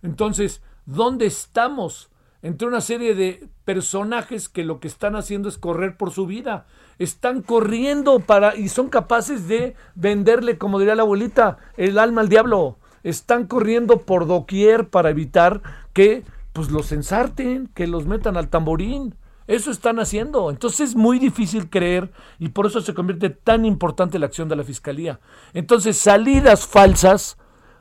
Entonces, 0.02 0.64
¿dónde 0.86 1.28
estamos? 1.28 2.10
Entre 2.42 2.68
una 2.68 2.82
serie 2.82 3.16
de 3.16 3.48
personajes 3.64 4.50
que 4.50 4.66
lo 4.66 4.80
que 4.80 4.88
están 4.88 5.16
haciendo 5.16 5.48
es 5.48 5.58
correr 5.58 5.96
por 5.96 6.12
su 6.12 6.26
vida. 6.26 6.66
Están 6.98 7.42
corriendo 7.42 8.20
para 8.20 8.56
y 8.56 8.70
son 8.70 8.90
capaces 8.90 9.48
de 9.48 9.76
venderle, 9.96 10.58
como 10.58 10.80
diría 10.80 10.96
la 10.96 11.04
abuelita, 11.04 11.58
el 11.78 12.00
alma 12.00 12.22
al 12.22 12.30
diablo 12.30 12.80
están 13.04 13.48
corriendo 13.48 14.02
por 14.02 14.28
doquier 14.28 14.90
para 14.90 15.10
evitar 15.10 15.62
que 15.94 16.24
pues 16.54 16.72
los 16.72 16.92
ensarten, 16.92 17.68
que 17.74 17.88
los 17.88 18.06
metan 18.06 18.38
al 18.38 18.50
tamborín. 18.50 19.16
Eso 19.48 19.72
están 19.72 20.00
haciendo. 20.00 20.50
Entonces 20.50 20.92
es 20.92 20.96
muy 20.96 21.20
difícil 21.20 21.70
creer 21.70 22.12
y 22.40 22.50
por 22.50 22.66
eso 22.66 22.82
se 22.82 22.94
convierte 22.94 23.30
tan 23.30 23.66
importante 23.66 24.20
la 24.20 24.28
acción 24.28 24.48
de 24.48 24.56
la 24.56 24.64
Fiscalía. 24.64 25.20
Entonces 25.54 25.98
salidas 25.98 26.66
falsas 26.66 27.38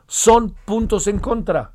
son 0.07 0.55
puntos 0.65 1.07
en 1.07 1.19
contra. 1.19 1.71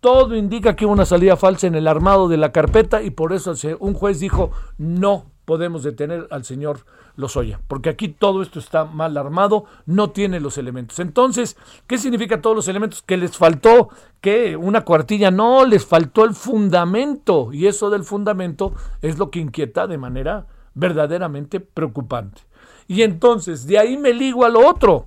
Todo 0.00 0.36
indica 0.36 0.76
que 0.76 0.84
hubo 0.84 0.92
una 0.92 1.06
salida 1.06 1.36
falsa 1.36 1.66
en 1.66 1.74
el 1.74 1.88
armado 1.88 2.28
de 2.28 2.36
la 2.36 2.52
carpeta 2.52 3.02
y 3.02 3.10
por 3.10 3.32
eso 3.32 3.54
un 3.78 3.94
juez 3.94 4.20
dijo 4.20 4.50
no 4.78 5.26
podemos 5.44 5.82
detener 5.82 6.26
al 6.30 6.44
señor 6.44 6.84
Lozoya, 7.16 7.60
porque 7.68 7.90
aquí 7.90 8.08
todo 8.08 8.42
esto 8.42 8.58
está 8.58 8.84
mal 8.84 9.16
armado, 9.16 9.64
no 9.86 10.10
tiene 10.10 10.40
los 10.40 10.56
elementos. 10.58 10.98
Entonces, 10.98 11.56
¿qué 11.86 11.98
significa 11.98 12.40
todos 12.40 12.56
los 12.56 12.68
elementos? 12.68 13.02
Que 13.02 13.16
les 13.16 13.36
faltó, 13.36 13.90
que 14.20 14.56
una 14.56 14.82
cuartilla, 14.82 15.30
no, 15.30 15.66
les 15.66 15.84
faltó 15.84 16.24
el 16.24 16.34
fundamento, 16.34 17.52
y 17.52 17.66
eso 17.66 17.90
del 17.90 18.04
fundamento 18.04 18.72
es 19.02 19.18
lo 19.18 19.30
que 19.30 19.40
inquieta 19.40 19.86
de 19.86 19.98
manera 19.98 20.46
verdaderamente 20.74 21.60
preocupante. 21.60 22.42
Y 22.88 23.02
entonces, 23.02 23.66
de 23.66 23.78
ahí 23.78 23.96
me 23.96 24.12
ligo 24.12 24.44
a 24.44 24.48
lo 24.48 24.66
otro, 24.66 25.06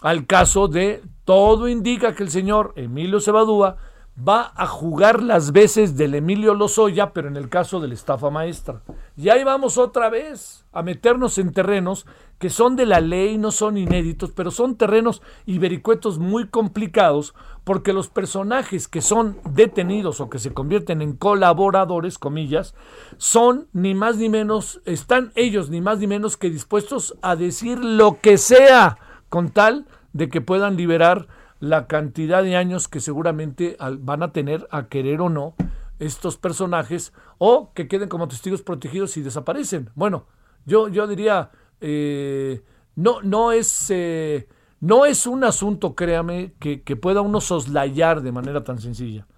al 0.00 0.26
caso 0.26 0.68
de 0.68 1.02
todo 1.24 1.68
indica 1.68 2.14
que 2.14 2.22
el 2.22 2.30
señor 2.30 2.72
Emilio 2.76 3.20
Cebadúa 3.20 3.76
va 4.16 4.52
a 4.56 4.66
jugar 4.66 5.22
las 5.22 5.52
veces 5.52 5.96
del 5.96 6.14
Emilio 6.14 6.54
Lozoya, 6.54 7.12
pero 7.12 7.28
en 7.28 7.36
el 7.36 7.48
caso 7.48 7.80
de 7.80 7.88
la 7.88 7.94
estafa 7.94 8.30
maestra. 8.30 8.82
Y 9.16 9.30
ahí 9.30 9.42
vamos 9.42 9.78
otra 9.78 10.10
vez 10.10 10.66
a 10.72 10.82
meternos 10.82 11.38
en 11.38 11.52
terrenos 11.52 12.06
que 12.38 12.50
son 12.50 12.76
de 12.76 12.86
la 12.86 13.00
ley, 13.00 13.38
no 13.38 13.52
son 13.52 13.76
inéditos, 13.76 14.32
pero 14.32 14.50
son 14.50 14.76
terrenos 14.76 15.22
ibericuetos 15.46 16.18
muy 16.18 16.48
complicados, 16.48 17.34
porque 17.62 17.92
los 17.92 18.08
personajes 18.08 18.88
que 18.88 19.00
son 19.00 19.38
detenidos 19.48 20.20
o 20.20 20.28
que 20.28 20.40
se 20.40 20.52
convierten 20.52 21.02
en 21.02 21.14
colaboradores, 21.14 22.18
comillas, 22.18 22.74
son 23.16 23.68
ni 23.72 23.94
más 23.94 24.16
ni 24.16 24.28
menos, 24.28 24.80
están 24.84 25.32
ellos 25.36 25.70
ni 25.70 25.80
más 25.80 26.00
ni 26.00 26.08
menos 26.08 26.36
que 26.36 26.50
dispuestos 26.50 27.16
a 27.22 27.36
decir 27.36 27.78
lo 27.78 28.20
que 28.20 28.36
sea 28.38 28.98
con 29.28 29.50
tal 29.50 29.86
de 30.12 30.28
que 30.28 30.40
puedan 30.40 30.76
liberar 30.76 31.28
la 31.62 31.86
cantidad 31.86 32.42
de 32.42 32.56
años 32.56 32.88
que 32.88 32.98
seguramente 32.98 33.76
van 34.00 34.24
a 34.24 34.32
tener 34.32 34.66
a 34.72 34.88
querer 34.88 35.20
o 35.20 35.28
no 35.28 35.54
estos 36.00 36.36
personajes 36.36 37.12
o 37.38 37.72
que 37.72 37.86
queden 37.86 38.08
como 38.08 38.26
testigos 38.26 38.62
protegidos 38.62 39.16
y 39.16 39.22
desaparecen. 39.22 39.88
Bueno, 39.94 40.26
yo, 40.66 40.88
yo 40.88 41.06
diría, 41.06 41.52
eh, 41.80 42.64
no, 42.96 43.22
no, 43.22 43.52
es, 43.52 43.90
eh, 43.90 44.48
no 44.80 45.06
es 45.06 45.24
un 45.24 45.44
asunto, 45.44 45.94
créame, 45.94 46.52
que, 46.58 46.82
que 46.82 46.96
pueda 46.96 47.20
uno 47.20 47.40
soslayar 47.40 48.22
de 48.22 48.32
manera 48.32 48.64
tan 48.64 48.80
sencilla. 48.80 49.28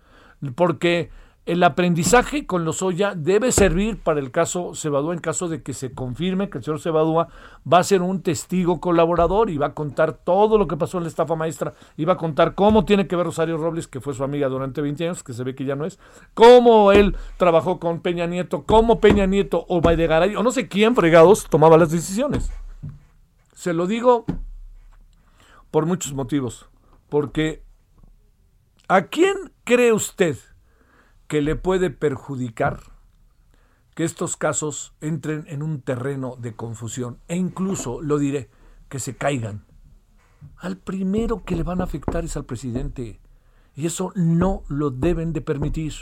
Porque 0.55 1.11
el 1.47 1.63
aprendizaje 1.63 2.47
con 2.47 2.65
los 2.65 2.81
Lozoya 2.81 3.15
debe 3.15 3.53
servir 3.53 3.99
para 3.99 4.19
el 4.19 4.31
caso 4.31 4.75
Cebadúa 4.75 5.13
en 5.13 5.21
caso 5.21 5.49
de 5.49 5.63
que 5.63 5.75
se 5.75 5.93
confirme 5.93 6.49
que 6.49 6.59
el 6.59 6.65
señor 6.65 6.81
Cebadúa 6.81 7.29
va 7.71 7.79
a 7.79 7.85
ser 7.85 8.01
un 8.01 8.23
testigo 8.23 8.81
colaborador 8.81 9.51
y 9.51 9.59
va 9.59 9.67
a 9.67 9.75
contar 9.75 10.15
todo 10.15 10.57
lo 10.57 10.67
que 10.67 10.79
pasó 10.79 10.97
en 10.97 11.05
la 11.05 11.11
estafa 11.11 11.37
maestra 11.37 11.75
y 11.99 12.07
va 12.07 12.15
a 12.15 12.17
contar 12.17 12.55
cómo 12.55 12.87
tiene 12.87 13.07
que 13.07 13.17
ver 13.17 13.27
Rosario 13.27 13.59
Robles, 13.59 13.87
que 13.87 14.01
fue 14.01 14.15
su 14.15 14.25
amiga 14.25 14.49
durante 14.49 14.81
20 14.81 15.05
años, 15.05 15.23
que 15.23 15.35
se 15.35 15.45
ve 15.45 15.55
que 15.55 15.67
ya 15.67 15.77
no 15.77 15.85
es, 15.85 15.99
cómo 16.33 16.93
él 16.93 17.15
trabajó 17.37 17.79
con 17.79 18.01
Peña 18.01 18.27
Nieto, 18.27 18.65
cómo 18.65 19.01
Peña 19.01 19.27
Nieto 19.27 19.67
o 19.69 19.83
Baidegaray 19.83 20.37
o 20.37 20.43
no 20.43 20.51
sé 20.51 20.67
quién 20.67 20.95
fregados 20.95 21.47
tomaba 21.51 21.77
las 21.77 21.91
decisiones. 21.91 22.51
Se 23.53 23.75
lo 23.75 23.87
digo 23.87 24.25
por 25.71 25.85
muchos 25.85 26.15
motivos, 26.15 26.71
porque 27.11 27.63
¿a 28.89 29.03
quién 29.03 29.53
cree 29.65 29.93
usted? 29.93 30.39
Que 31.27 31.43
le 31.43 31.57
puede 31.57 31.91
perjudicar 31.91 32.81
que 33.95 34.05
estos 34.05 34.37
casos 34.37 34.95
entren 35.01 35.45
en 35.49 35.63
un 35.63 35.81
terreno 35.81 36.37
de 36.37 36.55
confusión 36.55 37.19
e 37.29 37.37
incluso, 37.37 38.03
lo 38.03 38.19
diré, 38.19 38.51
que 38.89 38.99
se 38.99 39.17
caigan. 39.17 39.65
Al 40.57 40.77
primero 40.77 41.45
que 41.45 41.57
le 41.57 41.63
van 41.63 41.81
a 41.81 41.85
afectar 41.85 42.25
es 42.25 42.37
al 42.37 42.45
presidente 42.45 43.21
y 43.77 43.87
eso 43.87 44.13
no 44.15 44.63
lo 44.69 44.91
deben 44.91 45.33
de 45.33 45.41
permitir. 45.41 45.95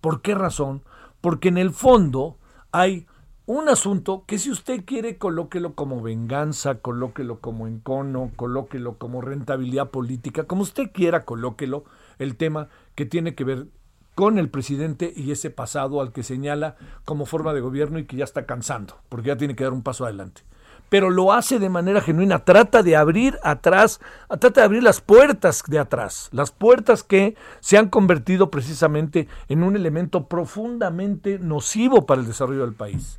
¿Por 0.00 0.22
qué 0.22 0.34
razón? 0.34 0.82
Porque 1.20 1.48
en 1.48 1.58
el 1.58 1.72
fondo 1.72 2.38
hay 2.72 3.06
un 3.46 3.68
asunto 3.68 4.24
que 4.26 4.38
si 4.38 4.50
usted 4.50 4.84
quiere 4.84 5.18
colóquelo 5.18 5.74
como 5.74 6.00
venganza, 6.00 6.76
colóquelo 6.80 7.40
como 7.40 7.66
encono, 7.66 8.30
colóquelo 8.36 8.96
como 8.96 9.20
rentabilidad 9.20 9.90
política, 9.90 10.44
como 10.44 10.62
usted 10.62 10.92
quiera 10.92 11.24
colóquelo, 11.24 11.84
el 12.18 12.36
tema 12.36 12.68
que 12.94 13.04
tiene 13.04 13.34
que 13.34 13.44
ver 13.44 13.66
con 14.14 14.38
el 14.38 14.48
presidente 14.48 15.12
y 15.14 15.32
ese 15.32 15.50
pasado 15.50 16.00
al 16.00 16.12
que 16.12 16.22
señala 16.22 16.76
como 17.04 17.26
forma 17.26 17.52
de 17.52 17.60
gobierno 17.60 17.98
y 17.98 18.04
que 18.04 18.16
ya 18.16 18.24
está 18.24 18.46
cansando, 18.46 18.98
porque 19.08 19.28
ya 19.28 19.36
tiene 19.36 19.56
que 19.56 19.64
dar 19.64 19.72
un 19.72 19.82
paso 19.82 20.04
adelante. 20.04 20.42
Pero 20.88 21.10
lo 21.10 21.32
hace 21.32 21.58
de 21.58 21.70
manera 21.70 22.00
genuina, 22.00 22.44
trata 22.44 22.82
de 22.82 22.94
abrir 22.94 23.38
atrás, 23.42 24.00
trata 24.28 24.60
de 24.60 24.62
abrir 24.62 24.82
las 24.82 25.00
puertas 25.00 25.64
de 25.66 25.78
atrás, 25.78 26.28
las 26.30 26.52
puertas 26.52 27.02
que 27.02 27.36
se 27.60 27.78
han 27.78 27.88
convertido 27.88 28.50
precisamente 28.50 29.26
en 29.48 29.62
un 29.62 29.76
elemento 29.76 30.28
profundamente 30.28 31.38
nocivo 31.38 32.06
para 32.06 32.20
el 32.20 32.26
desarrollo 32.26 32.64
del 32.64 32.74
país. 32.74 33.18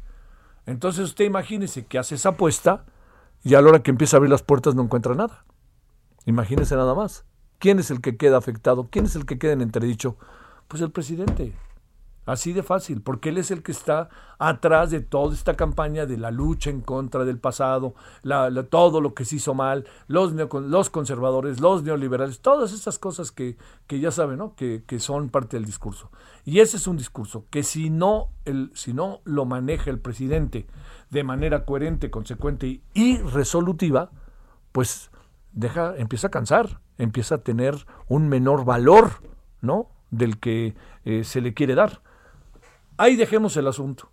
Entonces 0.65 1.05
usted 1.05 1.25
imagínese 1.25 1.85
que 1.85 1.99
hace 1.99 2.15
esa 2.15 2.29
apuesta 2.29 2.85
y 3.43 3.55
a 3.55 3.61
la 3.61 3.69
hora 3.69 3.83
que 3.83 3.91
empieza 3.91 4.15
a 4.15 4.19
abrir 4.19 4.31
las 4.31 4.43
puertas 4.43 4.73
no 4.75 4.83
encuentra 4.83 5.13
nada. 5.13 5.43
Imagínese 6.25 6.75
nada 6.75 6.95
más. 6.95 7.25
¿Quién 7.59 7.79
es 7.79 7.91
el 7.91 8.01
que 8.01 8.17
queda 8.17 8.37
afectado? 8.37 8.87
¿Quién 8.89 9.05
es 9.05 9.15
el 9.15 9.25
que 9.25 9.37
queda 9.37 9.53
en 9.53 9.61
entredicho? 9.61 10.17
Pues 10.67 10.81
el 10.81 10.91
presidente. 10.91 11.53
Así 12.25 12.53
de 12.53 12.63
fácil, 12.63 13.01
porque 13.01 13.29
él 13.29 13.37
es 13.37 13.51
el 13.51 13.61
que 13.61 13.71
está 13.71 14.09
atrás 14.39 14.89
de 14.89 14.99
toda 14.99 15.35
esta 15.35 15.53
campaña 15.53 16.07
de 16.07 16.17
la 16.17 16.31
lucha 16.31 16.71
en 16.71 16.81
contra 16.81 17.23
del 17.23 17.37
pasado, 17.37 17.93
todo 18.71 18.99
lo 18.99 19.13
que 19.13 19.25
se 19.25 19.35
hizo 19.35 19.53
mal, 19.53 19.85
los, 20.07 20.33
los 20.33 20.89
conservadores, 20.89 21.59
los 21.59 21.83
neoliberales, 21.83 22.39
todas 22.39 22.73
esas 22.73 22.97
cosas 22.97 23.31
que, 23.31 23.57
que 23.85 23.99
ya 23.99 24.09
saben, 24.09 24.39
¿no? 24.39 24.55
que, 24.55 24.83
que, 24.87 24.99
son 24.99 25.29
parte 25.29 25.57
del 25.57 25.67
discurso. 25.67 26.09
Y 26.45 26.61
ese 26.61 26.77
es 26.77 26.87
un 26.87 26.97
discurso 26.97 27.45
que 27.51 27.61
si 27.61 27.91
no, 27.91 28.29
el, 28.45 28.71
si 28.73 28.93
no 28.93 29.21
lo 29.23 29.45
maneja 29.45 29.91
el 29.91 29.99
presidente 29.99 30.65
de 31.11 31.23
manera 31.23 31.63
coherente, 31.63 32.09
consecuente 32.09 32.81
y 32.95 33.19
resolutiva, 33.19 34.09
pues 34.71 35.11
deja, 35.53 35.95
empieza 35.95 36.27
a 36.27 36.31
cansar, 36.31 36.81
empieza 36.97 37.35
a 37.35 37.43
tener 37.43 37.85
un 38.07 38.29
menor 38.29 38.65
valor, 38.65 39.11
¿no? 39.61 39.89
Del 40.17 40.39
que 40.39 40.75
eh, 41.03 41.23
se 41.23 41.41
le 41.41 41.53
quiere 41.53 41.75
dar. 41.75 42.01
Ahí 42.97 43.15
dejemos 43.15 43.57
el 43.57 43.67
asunto. 43.67 44.09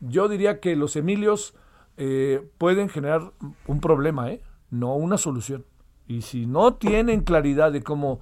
Yo 0.00 0.28
diría 0.28 0.60
que 0.60 0.76
los 0.76 0.96
Emilios 0.96 1.54
eh, 1.96 2.48
pueden 2.58 2.88
generar 2.88 3.32
un 3.66 3.80
problema, 3.80 4.30
¿eh? 4.30 4.42
no 4.70 4.94
una 4.94 5.18
solución. 5.18 5.64
Y 6.06 6.22
si 6.22 6.46
no 6.46 6.74
tienen 6.74 7.22
claridad 7.22 7.70
de 7.70 7.82
cómo 7.82 8.20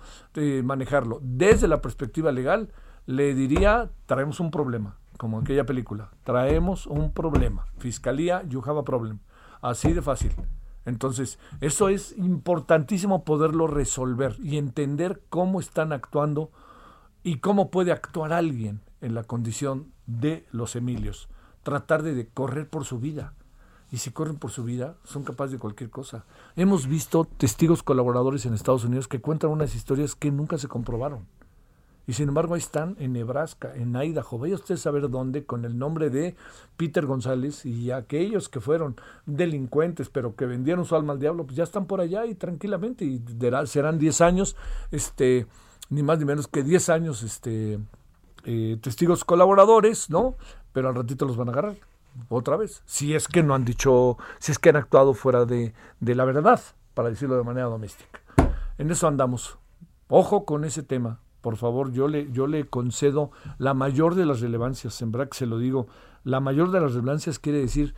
manejarlo 0.62 1.20
desde 1.22 1.68
la 1.68 1.80
perspectiva 1.80 2.32
legal, 2.32 2.70
le 3.06 3.34
diría, 3.34 3.90
traemos 4.04 4.40
un 4.40 4.50
problema, 4.50 4.98
como 5.16 5.38
aquella 5.38 5.64
película, 5.64 6.10
traemos 6.22 6.86
un 6.86 7.12
problema. 7.12 7.64
Fiscalía, 7.78 8.42
you 8.46 8.62
have 8.66 8.78
a 8.78 8.82
problem. 8.82 9.20
Así 9.62 9.94
de 9.94 10.02
fácil. 10.02 10.32
Entonces, 10.84 11.38
eso 11.60 11.88
es 11.88 12.16
importantísimo 12.16 13.24
poderlo 13.24 13.66
resolver 13.66 14.36
y 14.42 14.56
entender 14.56 15.22
cómo 15.28 15.60
están 15.60 15.92
actuando 15.92 16.50
y 17.22 17.38
cómo 17.38 17.70
puede 17.70 17.92
actuar 17.92 18.32
alguien 18.32 18.80
en 19.00 19.14
la 19.14 19.24
condición 19.24 19.92
de 20.06 20.46
los 20.50 20.76
Emilios. 20.76 21.28
Tratar 21.62 22.02
de, 22.02 22.28
correr 22.28 22.68
por 22.68 22.84
su 22.84 22.98
vida. 22.98 23.34
Y 23.90 23.98
si 23.98 24.10
corren 24.10 24.36
por 24.36 24.50
su 24.50 24.64
vida, 24.64 24.96
son 25.04 25.24
capaces 25.24 25.52
de 25.52 25.58
cualquier 25.58 25.90
cosa. 25.90 26.24
Hemos 26.56 26.86
visto 26.86 27.24
testigos 27.24 27.82
colaboradores 27.82 28.44
en 28.44 28.54
Estados 28.54 28.84
Unidos 28.84 29.08
que 29.08 29.20
cuentan 29.20 29.50
unas 29.50 29.74
historias 29.74 30.14
que 30.14 30.30
nunca 30.30 30.58
se 30.58 30.68
comprobaron. 30.68 31.26
Y 32.08 32.14
sin 32.14 32.28
embargo 32.28 32.54
ahí 32.54 32.60
están 32.60 32.96
en 32.98 33.12
Nebraska, 33.12 33.74
en 33.74 33.94
Idaho. 33.94 34.38
Vaya 34.38 34.54
usted 34.54 34.76
saber 34.76 35.10
dónde, 35.10 35.44
con 35.44 35.66
el 35.66 35.78
nombre 35.78 36.08
de 36.08 36.36
Peter 36.78 37.04
González 37.04 37.66
y 37.66 37.90
aquellos 37.90 38.48
que 38.48 38.60
fueron 38.60 38.96
delincuentes, 39.26 40.08
pero 40.08 40.34
que 40.34 40.46
vendieron 40.46 40.86
su 40.86 40.96
alma 40.96 41.12
al 41.12 41.18
diablo, 41.18 41.44
pues 41.44 41.56
ya 41.56 41.64
están 41.64 41.84
por 41.84 42.00
allá 42.00 42.24
y 42.24 42.34
tranquilamente. 42.34 43.04
Y 43.04 43.22
serán 43.66 43.98
10 43.98 44.20
años, 44.22 44.56
este, 44.90 45.46
ni 45.90 46.02
más 46.02 46.18
ni 46.18 46.24
menos 46.24 46.48
que 46.48 46.62
10 46.62 46.88
años 46.90 47.22
este, 47.22 47.78
eh, 48.44 48.78
testigos 48.80 49.24
colaboradores, 49.24 50.10
¿no? 50.10 50.36
Pero 50.72 50.88
al 50.88 50.94
ratito 50.94 51.24
los 51.24 51.36
van 51.36 51.48
a 51.48 51.52
agarrar 51.52 51.76
otra 52.28 52.56
vez. 52.56 52.82
Si 52.86 53.14
es 53.14 53.28
que 53.28 53.42
no 53.42 53.54
han 53.54 53.64
dicho, 53.64 54.18
si 54.38 54.52
es 54.52 54.58
que 54.58 54.70
han 54.70 54.76
actuado 54.76 55.14
fuera 55.14 55.44
de, 55.44 55.72
de 56.00 56.14
la 56.14 56.24
verdad, 56.24 56.60
para 56.94 57.10
decirlo 57.10 57.36
de 57.36 57.44
manera 57.44 57.66
doméstica. 57.66 58.20
En 58.76 58.90
eso 58.90 59.06
andamos. 59.06 59.58
Ojo 60.08 60.44
con 60.44 60.64
ese 60.64 60.82
tema. 60.82 61.20
Por 61.40 61.56
favor, 61.56 61.92
yo 61.92 62.08
le, 62.08 62.30
yo 62.32 62.46
le 62.46 62.64
concedo 62.64 63.30
la 63.58 63.72
mayor 63.72 64.16
de 64.16 64.26
las 64.26 64.40
relevancias, 64.40 65.00
en 65.02 65.12
que 65.12 65.28
se 65.32 65.46
lo 65.46 65.58
digo, 65.58 65.86
la 66.24 66.40
mayor 66.40 66.72
de 66.72 66.80
las 66.80 66.94
relevancias 66.94 67.38
quiere 67.38 67.60
decir, 67.60 67.94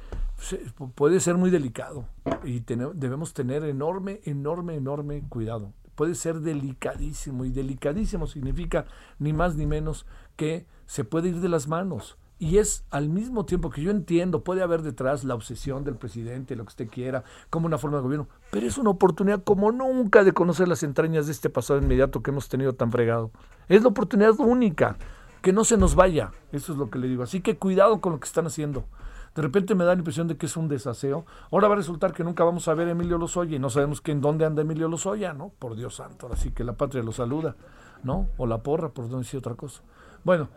puede 0.94 1.20
ser 1.20 1.36
muy 1.36 1.50
delicado 1.50 2.04
y 2.44 2.60
debemos 2.60 3.32
tener 3.32 3.64
enorme, 3.64 4.20
enorme, 4.24 4.74
enorme 4.74 5.22
cuidado 5.28 5.72
puede 6.00 6.14
ser 6.14 6.40
delicadísimo 6.40 7.44
y 7.44 7.50
delicadísimo 7.50 8.26
significa 8.26 8.86
ni 9.18 9.34
más 9.34 9.56
ni 9.56 9.66
menos 9.66 10.06
que 10.34 10.64
se 10.86 11.04
puede 11.04 11.28
ir 11.28 11.40
de 11.40 11.50
las 11.50 11.68
manos. 11.68 12.16
Y 12.38 12.56
es 12.56 12.86
al 12.88 13.10
mismo 13.10 13.44
tiempo 13.44 13.68
que 13.68 13.82
yo 13.82 13.90
entiendo, 13.90 14.42
puede 14.42 14.62
haber 14.62 14.80
detrás 14.80 15.24
la 15.24 15.34
obsesión 15.34 15.84
del 15.84 15.96
presidente, 15.96 16.56
lo 16.56 16.64
que 16.64 16.70
usted 16.70 16.88
quiera, 16.88 17.22
como 17.50 17.66
una 17.66 17.76
forma 17.76 17.98
de 17.98 18.04
gobierno, 18.04 18.28
pero 18.50 18.66
es 18.66 18.78
una 18.78 18.88
oportunidad 18.88 19.44
como 19.44 19.72
nunca 19.72 20.24
de 20.24 20.32
conocer 20.32 20.68
las 20.68 20.82
entrañas 20.84 21.26
de 21.26 21.32
este 21.32 21.50
pasado 21.50 21.78
inmediato 21.78 22.22
que 22.22 22.30
hemos 22.30 22.48
tenido 22.48 22.72
tan 22.72 22.90
fregado. 22.90 23.30
Es 23.68 23.82
la 23.82 23.88
oportunidad 23.88 24.40
única, 24.40 24.96
que 25.42 25.52
no 25.52 25.64
se 25.64 25.76
nos 25.76 25.96
vaya, 25.96 26.32
eso 26.50 26.72
es 26.72 26.78
lo 26.78 26.88
que 26.88 26.98
le 26.98 27.08
digo. 27.08 27.24
Así 27.24 27.42
que 27.42 27.58
cuidado 27.58 28.00
con 28.00 28.14
lo 28.14 28.20
que 28.20 28.26
están 28.26 28.46
haciendo. 28.46 28.86
De 29.34 29.42
repente 29.42 29.74
me 29.74 29.84
da 29.84 29.94
la 29.94 29.98
impresión 29.98 30.26
de 30.26 30.36
que 30.36 30.46
es 30.46 30.56
un 30.56 30.68
desaseo. 30.68 31.24
Ahora 31.52 31.68
va 31.68 31.74
a 31.74 31.76
resultar 31.78 32.12
que 32.12 32.24
nunca 32.24 32.42
vamos 32.42 32.66
a 32.66 32.74
ver 32.74 32.88
a 32.88 32.90
Emilio 32.90 33.16
Lozoya 33.16 33.56
y 33.56 33.58
no 33.58 33.70
sabemos 33.70 34.00
que 34.00 34.12
en 34.12 34.20
dónde 34.20 34.44
anda 34.44 34.62
Emilio 34.62 34.88
Lozoya, 34.88 35.32
¿no? 35.32 35.52
Por 35.58 35.76
Dios 35.76 35.94
santo, 35.94 36.28
así 36.32 36.50
que 36.50 36.64
la 36.64 36.72
patria 36.72 37.02
lo 37.02 37.12
saluda, 37.12 37.54
¿no? 38.02 38.28
O 38.38 38.46
la 38.46 38.58
porra, 38.58 38.88
por 38.88 39.08
no 39.08 39.18
decir 39.18 39.38
otra 39.38 39.54
cosa. 39.54 39.82
Bueno, 40.24 40.48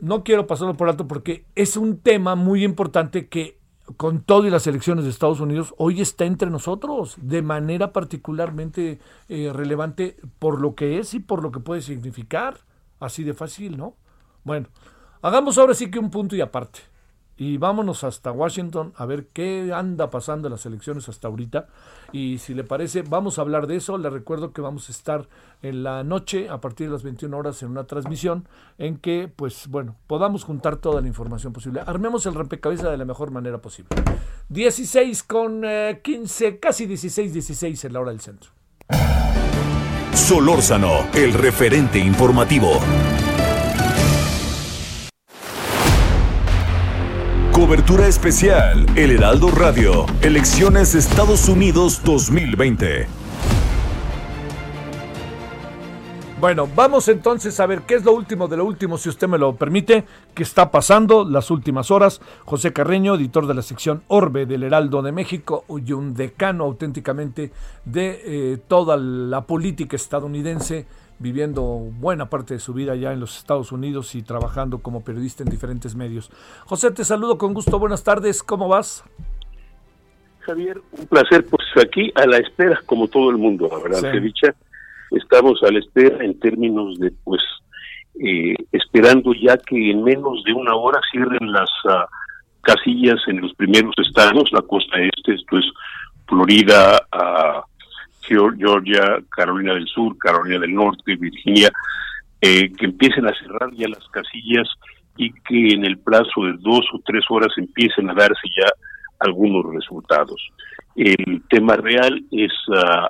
no 0.00 0.24
quiero 0.24 0.46
pasarlo 0.46 0.76
por 0.76 0.88
alto 0.88 1.06
porque 1.06 1.46
es 1.54 1.76
un 1.76 1.98
tema 1.98 2.34
muy 2.34 2.64
importante 2.64 3.28
que 3.28 3.58
con 3.96 4.20
todo 4.22 4.46
y 4.48 4.50
las 4.50 4.66
elecciones 4.66 5.04
de 5.04 5.10
Estados 5.10 5.38
Unidos 5.38 5.72
hoy 5.78 6.00
está 6.00 6.24
entre 6.24 6.50
nosotros 6.50 7.14
de 7.22 7.42
manera 7.42 7.92
particularmente 7.92 8.98
eh, 9.28 9.52
relevante 9.54 10.16
por 10.40 10.60
lo 10.60 10.74
que 10.74 10.98
es 10.98 11.14
y 11.14 11.20
por 11.20 11.42
lo 11.42 11.52
que 11.52 11.60
puede 11.60 11.82
significar. 11.82 12.58
Así 12.98 13.22
de 13.22 13.34
fácil, 13.34 13.76
¿no? 13.76 13.94
Bueno, 14.42 14.68
hagamos 15.22 15.58
ahora 15.58 15.74
sí 15.74 15.90
que 15.90 15.98
un 15.98 16.10
punto 16.10 16.34
y 16.34 16.40
aparte 16.40 16.80
y 17.36 17.58
vámonos 17.58 18.04
hasta 18.04 18.32
Washington 18.32 18.92
a 18.96 19.04
ver 19.04 19.26
qué 19.32 19.72
anda 19.74 20.10
pasando 20.10 20.48
en 20.48 20.52
las 20.52 20.64
elecciones 20.64 21.08
hasta 21.08 21.28
ahorita. 21.28 21.68
Y 22.12 22.38
si 22.38 22.54
le 22.54 22.64
parece, 22.64 23.02
vamos 23.02 23.38
a 23.38 23.42
hablar 23.42 23.66
de 23.66 23.76
eso. 23.76 23.98
Le 23.98 24.08
recuerdo 24.08 24.52
que 24.52 24.62
vamos 24.62 24.88
a 24.88 24.92
estar 24.92 25.28
en 25.62 25.82
la 25.82 26.02
noche 26.02 26.48
a 26.48 26.60
partir 26.60 26.86
de 26.86 26.94
las 26.94 27.02
21 27.02 27.36
horas 27.36 27.62
en 27.62 27.70
una 27.70 27.84
transmisión 27.84 28.48
en 28.78 28.96
que, 28.96 29.30
pues 29.34 29.68
bueno, 29.68 29.96
podamos 30.06 30.44
juntar 30.44 30.76
toda 30.76 31.00
la 31.00 31.08
información 31.08 31.52
posible. 31.52 31.82
Armemos 31.84 32.24
el 32.26 32.34
rompecabezas 32.34 32.90
de 32.90 32.96
la 32.96 33.04
mejor 33.04 33.30
manera 33.30 33.58
posible. 33.58 33.90
16 34.48 35.22
con 35.24 35.62
15, 36.02 36.46
eh, 36.46 36.58
casi 36.58 36.86
16, 36.86 37.32
16 37.32 37.84
en 37.84 37.92
la 37.92 38.00
hora 38.00 38.10
del 38.12 38.20
centro. 38.20 38.50
Solórzano, 40.12 41.06
el 41.14 41.34
referente 41.34 41.98
informativo. 41.98 42.80
Cobertura 47.56 48.06
especial, 48.06 48.84
El 48.96 49.12
Heraldo 49.12 49.50
Radio, 49.50 50.04
Elecciones 50.20 50.94
Estados 50.94 51.48
Unidos 51.48 52.02
2020. 52.04 53.06
Bueno, 56.38 56.68
vamos 56.76 57.08
entonces 57.08 57.58
a 57.58 57.64
ver 57.64 57.80
qué 57.86 57.94
es 57.94 58.04
lo 58.04 58.12
último 58.12 58.46
de 58.46 58.58
lo 58.58 58.66
último, 58.66 58.98
si 58.98 59.08
usted 59.08 59.26
me 59.26 59.38
lo 59.38 59.56
permite, 59.56 60.04
qué 60.34 60.42
está 60.42 60.70
pasando 60.70 61.24
las 61.24 61.50
últimas 61.50 61.90
horas. 61.90 62.20
José 62.44 62.74
Carreño, 62.74 63.14
editor 63.14 63.46
de 63.46 63.54
la 63.54 63.62
sección 63.62 64.02
Orbe 64.08 64.44
del 64.44 64.62
Heraldo 64.62 65.00
de 65.00 65.12
México 65.12 65.64
y 65.82 65.92
un 65.92 66.12
decano 66.12 66.64
auténticamente 66.64 67.52
de 67.86 68.20
eh, 68.22 68.58
toda 68.68 68.98
la 68.98 69.46
política 69.46 69.96
estadounidense 69.96 70.84
viviendo 71.18 71.62
buena 71.62 72.28
parte 72.28 72.54
de 72.54 72.60
su 72.60 72.74
vida 72.74 72.94
ya 72.94 73.12
en 73.12 73.20
los 73.20 73.38
Estados 73.38 73.72
Unidos 73.72 74.14
y 74.14 74.22
trabajando 74.22 74.78
como 74.78 75.02
periodista 75.04 75.42
en 75.42 75.50
diferentes 75.50 75.94
medios. 75.94 76.30
José, 76.66 76.90
te 76.90 77.04
saludo 77.04 77.38
con 77.38 77.54
gusto. 77.54 77.78
Buenas 77.78 78.04
tardes. 78.04 78.42
¿Cómo 78.42 78.68
vas? 78.68 79.04
Javier, 80.40 80.80
un 80.92 81.06
placer. 81.06 81.44
Pues 81.46 81.64
aquí 81.82 82.12
a 82.14 82.26
la 82.26 82.38
espera, 82.38 82.80
como 82.86 83.08
todo 83.08 83.30
el 83.30 83.38
mundo, 83.38 83.68
la 83.70 83.82
verdad, 83.82 84.12
dicha, 84.20 84.54
estamos 85.10 85.62
a 85.62 85.72
la 85.72 85.78
espera 85.78 86.24
en 86.24 86.38
términos 86.38 86.98
de, 86.98 87.12
pues, 87.24 87.42
eh, 88.22 88.54
esperando 88.72 89.32
ya 89.34 89.56
que 89.56 89.90
en 89.90 90.04
menos 90.04 90.42
de 90.44 90.52
una 90.52 90.74
hora 90.74 91.00
cierren 91.10 91.52
las 91.52 91.70
ah, 91.88 92.06
casillas 92.62 93.20
en 93.26 93.40
los 93.40 93.52
primeros 93.54 93.94
estados, 93.98 94.50
la 94.52 94.62
costa 94.62 94.96
este, 94.98 95.34
esto 95.34 95.58
es 95.58 95.64
Florida, 96.26 97.00
uh, 97.12 97.60
Georgia, 98.26 99.18
Carolina 99.34 99.74
del 99.74 99.86
Sur, 99.86 100.16
Carolina 100.18 100.58
del 100.58 100.74
Norte, 100.74 101.16
Virginia, 101.16 101.70
eh, 102.40 102.72
que 102.72 102.86
empiecen 102.86 103.26
a 103.26 103.34
cerrar 103.34 103.70
ya 103.72 103.88
las 103.88 104.06
casillas 104.08 104.68
y 105.16 105.32
que 105.32 105.74
en 105.74 105.84
el 105.84 105.98
plazo 105.98 106.44
de 106.44 106.54
dos 106.58 106.84
o 106.92 107.00
tres 107.04 107.24
horas 107.30 107.48
empiecen 107.56 108.10
a 108.10 108.14
darse 108.14 108.48
ya 108.56 108.68
algunos 109.20 109.64
resultados. 109.72 110.40
El 110.94 111.42
tema 111.48 111.76
real 111.76 112.22
es 112.30 112.52
uh, 112.68 113.08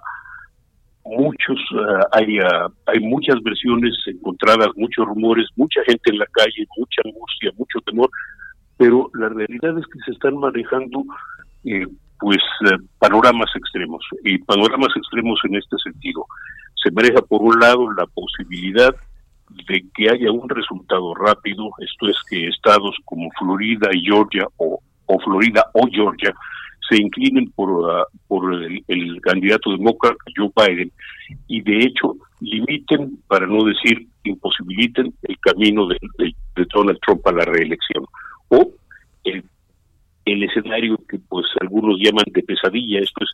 muchos, 1.05 1.59
uh, 1.73 2.05
hay, 2.13 2.39
uh, 2.41 2.73
hay 2.87 3.01
muchas 3.01 3.43
versiones 3.43 3.95
encontradas, 4.07 4.69
muchos 4.77 5.07
rumores, 5.07 5.47
mucha 5.57 5.83
gente 5.85 6.11
en 6.11 6.19
la 6.19 6.27
calle, 6.27 6.67
mucha 6.77 7.03
angustia, 7.05 7.51
mucho 7.57 7.81
temor, 7.81 8.11
pero 8.77 9.11
la 9.15 9.29
realidad 9.29 9.79
es 9.79 9.87
que 9.87 9.99
se 10.05 10.13
están 10.13 10.37
manejando 10.39 11.05
eh, 11.65 11.87
pues 12.19 12.39
eh, 12.71 12.79
panoramas 12.99 13.51
extremos 13.55 14.03
y 14.25 14.39
panoramas 14.39 14.91
extremos 14.97 15.39
en 15.45 15.57
este 15.57 15.77
sentido 15.83 16.27
se 16.83 16.91
maneja 16.91 17.21
por 17.23 17.43
un 17.43 17.59
lado 17.59 17.91
la 17.93 18.07
posibilidad 18.07 18.95
de 19.69 19.85
que 19.95 20.11
haya 20.11 20.31
un 20.31 20.49
resultado 20.49 21.15
rápido 21.15 21.71
esto 21.79 22.09
es 22.09 22.17
que 22.29 22.49
estados 22.49 22.97
como 23.05 23.31
Florida 23.39 23.89
y 23.93 24.03
Georgia 24.03 24.47
o, 24.57 24.81
o 25.07 25.19
Florida 25.21 25.65
o 25.75 25.87
Georgia 25.91 26.35
se 26.89 26.97
inclinen 26.97 27.51
por, 27.53 27.91
ah, 27.91 28.07
por 28.29 28.53
el, 28.55 29.21
candidato 29.21 29.71
demócrata 29.71 30.17
Joe 30.37 30.51
Biden 30.55 30.93
y 31.49 31.61
de 31.63 31.81
hecho 31.81 32.15
limiten, 32.41 33.19
para 33.27 33.47
no 33.47 33.65
decir 33.65 34.07
imposibiliten, 34.25 35.13
el 35.23 35.39
camino 35.41 35.87
de, 35.87 35.99
de 36.19 36.67
Donald 36.73 36.99
Trump 37.05 37.27
a 37.27 37.33
la 37.33 37.45
reelección. 37.45 38.05
O 38.49 38.71
el 39.25 39.45
el 40.27 40.43
escenario 40.43 40.99
que 41.09 41.19
pues 41.19 41.47
algunos 41.61 41.99
llaman 41.99 42.25
de 42.33 42.43
pesadilla, 42.43 43.01
esto 43.01 43.25
es 43.25 43.31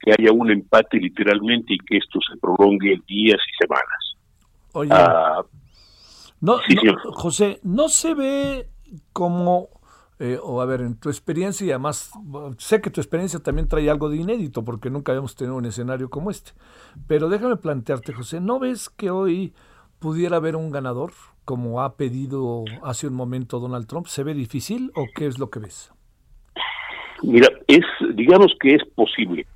que 0.00 0.12
haya 0.12 0.30
un 0.30 0.50
empate 0.50 0.98
literalmente 0.98 1.74
y 1.74 1.78
que 1.78 1.96
esto 1.96 2.20
se 2.30 2.38
prolongue 2.38 3.00
días 3.08 3.38
y 3.38 3.64
semanas. 3.64 4.16
Oye, 4.72 4.90
ah, 4.92 5.42
no, 6.40 6.58
José, 7.14 7.58
¿no 7.64 7.88
se 7.88 8.14
ve 8.14 8.68
como, 9.12 9.70
eh, 10.20 10.38
o 10.40 10.60
a 10.60 10.66
ver, 10.66 10.82
en 10.82 10.96
tu 11.00 11.08
experiencia, 11.08 11.66
y 11.66 11.70
además 11.70 12.12
sé 12.58 12.80
que 12.80 12.90
tu 12.90 13.00
experiencia 13.00 13.40
también 13.40 13.66
trae 13.66 13.90
algo 13.90 14.08
de 14.08 14.18
inédito, 14.18 14.64
porque 14.64 14.90
nunca 14.90 15.12
habíamos 15.12 15.34
tenido 15.34 15.56
un 15.56 15.64
escenario 15.64 16.10
como 16.10 16.30
este, 16.30 16.52
pero 17.08 17.28
déjame 17.28 17.56
plantearte, 17.56 18.12
José, 18.12 18.40
¿no 18.40 18.60
ves 18.60 18.90
que 18.90 19.10
hoy 19.10 19.54
pudiera 19.98 20.36
haber 20.36 20.54
un 20.54 20.70
ganador, 20.70 21.12
como 21.44 21.80
ha 21.82 21.96
pedido 21.96 22.64
hace 22.82 23.08
un 23.08 23.14
momento 23.14 23.58
Donald 23.58 23.86
Trump? 23.86 24.06
¿Se 24.06 24.22
ve 24.22 24.34
difícil 24.34 24.92
o 24.94 25.06
qué 25.16 25.26
es 25.26 25.38
lo 25.38 25.50
que 25.50 25.58
ves? 25.58 25.92
Mira, 27.22 27.48
es, 27.66 27.84
digamos 28.14 28.54
que 28.60 28.74
es 28.74 28.84
posible. 28.94 29.46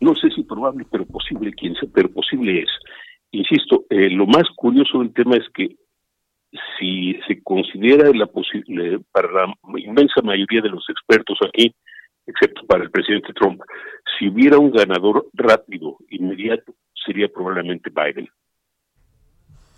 No 0.00 0.14
sé 0.16 0.30
si 0.30 0.42
probable, 0.42 0.84
pero 0.90 1.06
posible, 1.06 1.52
quién 1.52 1.74
sabe, 1.74 1.92
pero 1.94 2.10
posible 2.10 2.62
es. 2.62 2.70
Insisto, 3.30 3.84
eh, 3.88 4.10
lo 4.10 4.26
más 4.26 4.44
curioso 4.56 4.98
del 4.98 5.12
tema 5.12 5.36
es 5.36 5.48
que 5.54 5.76
si 6.78 7.14
se 7.26 7.42
considera 7.42 8.10
la 8.12 8.26
posible, 8.26 9.00
para 9.10 9.32
la 9.32 9.54
inmensa 9.78 10.20
mayoría 10.22 10.60
de 10.60 10.68
los 10.68 10.84
expertos 10.90 11.38
aquí, 11.46 11.74
excepto 12.26 12.66
para 12.66 12.84
el 12.84 12.90
presidente 12.90 13.32
Trump, 13.32 13.60
si 14.18 14.28
hubiera 14.28 14.58
un 14.58 14.70
ganador 14.70 15.26
rápido, 15.32 15.96
inmediato, 16.10 16.74
sería 17.06 17.28
probablemente 17.28 17.90
Biden. 17.90 18.28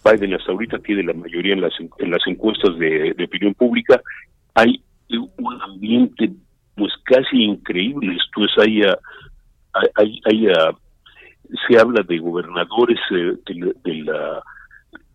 Biden 0.04 0.34
hasta 0.34 0.52
ahorita 0.52 0.78
tiene 0.80 1.02
la 1.04 1.14
mayoría 1.14 1.54
en 1.54 1.60
las, 1.60 1.72
en 1.80 2.10
las 2.10 2.26
encuestas 2.26 2.76
de, 2.78 3.14
de 3.14 3.24
opinión 3.24 3.54
pública. 3.54 4.00
Hay 4.54 4.82
un 5.10 5.62
ambiente 5.62 6.30
pues 6.74 6.92
casi 7.04 7.44
increíble. 7.44 8.16
Esto 8.16 8.44
es, 8.44 8.52
hay, 8.58 10.20
hay, 10.24 10.48
se 11.68 11.78
habla 11.78 12.02
de 12.02 12.18
gobernadores 12.18 12.98
eh, 13.10 13.34
de, 13.46 13.94
la, 14.04 14.42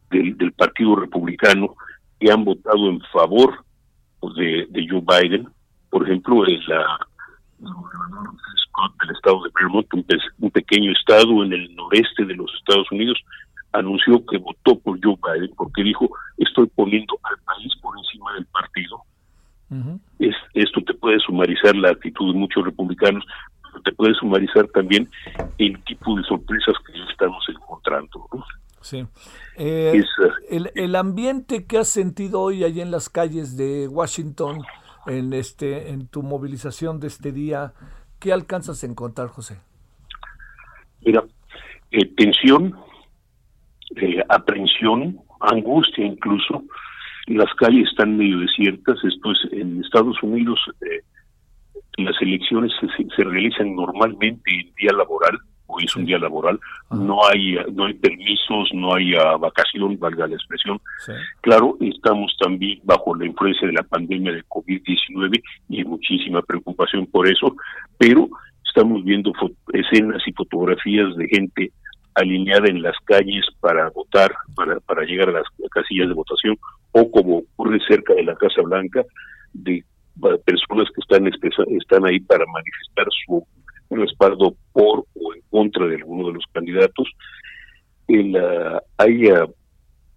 del, 0.09 0.51
Partido 0.53 0.95
Republicano 0.95 1.75
que 2.19 2.31
han 2.31 2.43
votado 2.43 2.89
en 2.89 3.01
favor 3.11 3.63
pues, 4.19 4.35
de, 4.35 4.87
Joe 4.89 5.01
Biden. 5.01 5.47
Por 5.89 6.03
ejemplo, 6.07 6.45
el, 6.45 6.59
la, 6.67 6.99
gobernador 7.59 8.35
Scott 8.63 8.93
del 9.01 9.15
estado 9.15 9.43
de 9.43 9.49
Vermont, 9.59 9.87
un, 9.93 10.51
pequeño 10.51 10.91
estado 10.91 11.43
en 11.43 11.53
el 11.53 11.75
noreste 11.75 12.25
de 12.25 12.35
los 12.35 12.51
Estados 12.55 12.91
Unidos, 12.91 13.19
anunció 13.73 14.25
que 14.25 14.37
votó 14.37 14.79
por 14.79 14.99
Joe 15.03 15.15
Biden 15.23 15.53
porque 15.55 15.83
dijo, 15.83 16.09
estoy 16.37 16.67
poniendo 16.67 17.19
al 17.23 17.37
país 17.43 17.71
por 17.81 17.97
encima 17.97 18.33
del 18.33 18.45
partido 18.47 19.03
es, 20.19 20.35
esto 20.53 20.81
te 20.81 20.93
puede 20.93 21.19
sumarizar 21.19 21.75
la 21.75 21.91
actitud 21.91 22.33
de 22.33 22.39
muchos 22.39 22.65
republicanos, 22.65 23.23
pero 23.61 23.81
te 23.83 23.91
puede 23.91 24.13
sumarizar 24.15 24.67
también 24.67 25.09
el 25.57 25.81
tipo 25.83 26.15
de 26.15 26.23
sorpresas 26.23 26.75
que 26.85 26.93
estamos 27.11 27.43
encontrando. 27.49 28.27
Sí. 28.81 29.05
Eh, 29.57 30.03
el, 30.49 30.71
el, 30.73 30.95
ambiente 30.95 31.65
que 31.65 31.77
has 31.77 31.89
sentido 31.89 32.41
hoy 32.41 32.63
allí 32.63 32.81
en 32.81 32.91
las 32.91 33.09
calles 33.09 33.57
de 33.57 33.87
Washington, 33.87 34.61
en 35.05 35.33
este, 35.33 35.89
en 35.89 36.07
tu 36.07 36.23
movilización 36.23 36.99
de 36.99 37.07
este 37.07 37.31
día, 37.31 37.73
¿qué 38.19 38.31
alcanzas 38.31 38.83
a 38.83 38.87
encontrar, 38.87 39.27
José? 39.27 39.59
Mira, 41.05 41.23
eh, 41.91 42.05
tensión, 42.15 42.75
eh, 43.95 44.23
aprensión, 44.29 45.19
angustia 45.39 46.05
incluso, 46.05 46.63
las 47.35 47.53
calles 47.55 47.87
están 47.89 48.17
medio 48.17 48.39
desiertas. 48.39 48.97
Esto 49.03 49.31
es, 49.31 49.53
en 49.53 49.81
Estados 49.83 50.21
Unidos 50.23 50.59
eh, 50.81 51.01
las 52.03 52.19
elecciones 52.21 52.71
se, 53.15 53.23
realizan 53.23 53.75
normalmente 53.75 54.51
en 54.51 54.73
día 54.75 54.91
laboral, 54.93 55.37
hoy 55.67 55.83
es 55.85 55.95
un 55.95 56.05
día 56.05 56.17
laboral, 56.17 56.59
no 56.91 57.19
hay 57.27 57.57
no 57.73 57.85
hay 57.85 57.93
permisos, 57.93 58.69
no 58.73 58.95
hay 58.95 59.13
uh, 59.15 59.37
vacación, 59.37 59.99
valga 59.99 60.27
la 60.27 60.35
expresión. 60.35 60.79
Claro, 61.41 61.77
estamos 61.79 62.35
también 62.39 62.79
bajo 62.83 63.15
la 63.15 63.25
influencia 63.25 63.67
de 63.67 63.73
la 63.73 63.83
pandemia 63.83 64.31
de 64.31 64.43
COVID-19 64.45 65.41
y 65.69 65.77
hay 65.77 65.85
muchísima 65.85 66.41
preocupación 66.41 67.05
por 67.07 67.27
eso, 67.27 67.55
pero 67.97 68.27
estamos 68.65 69.03
viendo 69.03 69.33
escenas 69.73 70.21
y 70.25 70.33
fotografías 70.33 71.15
de 71.15 71.27
gente 71.27 71.71
alineada 72.15 72.67
en 72.67 72.81
las 72.81 72.95
calles 73.05 73.45
para 73.59 73.89
votar, 73.89 74.33
para, 74.55 74.79
para 74.81 75.03
llegar 75.03 75.29
a 75.29 75.33
las 75.33 75.47
casillas 75.71 76.07
de 76.07 76.13
votación, 76.13 76.57
o 76.91 77.11
como 77.11 77.39
ocurre 77.39 77.79
cerca 77.87 78.13
de 78.13 78.23
la 78.23 78.35
Casa 78.35 78.61
Blanca, 78.61 79.03
de 79.53 79.83
personas 80.45 80.87
que 80.93 81.01
están 81.01 81.27
están 81.27 82.05
ahí 82.05 82.19
para 82.19 82.45
manifestar 82.45 83.07
su 83.25 83.45
respaldo 83.89 84.55
por 84.73 85.05
o 85.15 85.33
en 85.33 85.41
contra 85.49 85.87
de 85.87 85.95
alguno 85.95 86.27
de 86.27 86.33
los 86.33 86.43
candidatos. 86.51 87.07
En 88.07 88.33
la, 88.33 88.81
hay 88.97 89.29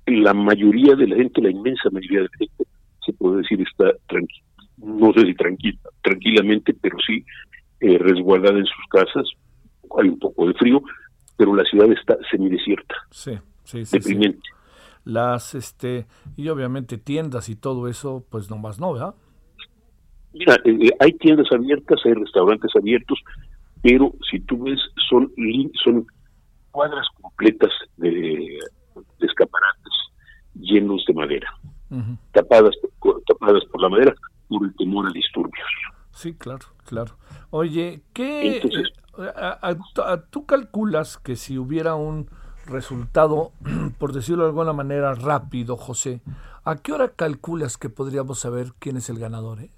la 0.07 0.35
mayoría 0.35 0.95
de 0.95 1.07
la 1.07 1.17
gente, 1.17 1.43
la 1.43 1.51
inmensa 1.51 1.91
mayoría 1.91 2.21
de 2.21 2.25
la 2.25 2.39
gente, 2.39 2.65
se 3.05 3.13
puede 3.13 3.39
decir 3.39 3.61
está 3.61 3.93
tranquila, 4.09 4.47
no 4.79 5.13
sé 5.13 5.27
si 5.27 5.35
tranquila, 5.35 5.79
tranquilamente, 6.03 6.75
pero 6.81 6.97
sí 7.07 7.25
eh, 7.81 7.99
resguardada 7.99 8.59
en 8.59 8.67
sus 8.67 8.87
casas. 8.91 9.29
Hay 9.99 10.09
un 10.09 10.19
poco 10.19 10.47
de 10.47 10.55
frío, 10.55 10.83
pero 11.37 11.55
la 11.55 11.65
ciudad 11.65 11.91
está 11.93 12.17
semidesierta. 12.31 12.95
Sí, 13.11 13.39
sí, 13.65 13.85
sí. 13.85 13.99
Deprimente. 13.99 14.41
Las, 15.05 15.55
este, 15.55 16.07
y 16.37 16.49
obviamente 16.49 16.97
tiendas 16.99 17.49
y 17.49 17.57
todo 17.57 17.89
eso, 17.89 18.25
pues 18.31 18.51
nomás 18.51 18.79
no, 18.79 18.93
¿verdad? 18.93 19.15
Mira, 20.33 20.55
eh, 20.65 20.79
eh, 20.81 20.91
hay 21.01 21.13
tiendas 21.15 21.51
abiertas, 21.53 22.01
hay 22.05 22.15
restaurantes 22.15 22.71
abiertos, 22.77 23.19
pero 23.83 24.13
si 24.31 24.41
tú 24.41 24.63
ves, 24.65 24.81
son, 25.09 25.33
son 25.83 26.07
cuadras 26.71 27.07
completas 27.21 27.71
de, 27.97 28.59
escaparates 29.21 29.93
llenos 30.55 31.05
de 31.07 31.15
madera, 31.15 31.49
tapadas, 32.33 32.75
tapadas 33.27 33.65
por 33.67 33.81
la 33.81 33.89
madera 33.89 34.15
por 34.49 34.65
el 34.65 34.75
temor 34.77 35.07
a 35.07 35.11
disturbios. 35.13 35.67
Sí, 36.13 36.35
claro, 36.35 36.67
claro. 36.85 37.17
Oye, 37.51 38.03
¿qué... 38.13 38.59
Eh, 38.59 38.63
¿Tú 40.31 40.47
calculas 40.47 41.19
que 41.19 41.37
si 41.37 41.59
hubiera 41.59 41.95
un 41.95 42.29
resultado, 42.67 43.53
por 43.99 44.13
decirlo 44.13 44.45
de 44.45 44.51
alguna 44.51 44.73
manera, 44.73 45.15
rápido, 45.15 45.77
José, 45.77 46.21
¿a 46.65 46.77
qué 46.77 46.93
hora 46.93 47.13
calculas 47.15 47.77
que 47.77 47.89
podríamos 47.89 48.41
saber 48.41 48.69
quién 48.79 48.97
es 48.97 49.09
el 49.11 49.19
ganador? 49.19 49.61
Eh? 49.61 49.71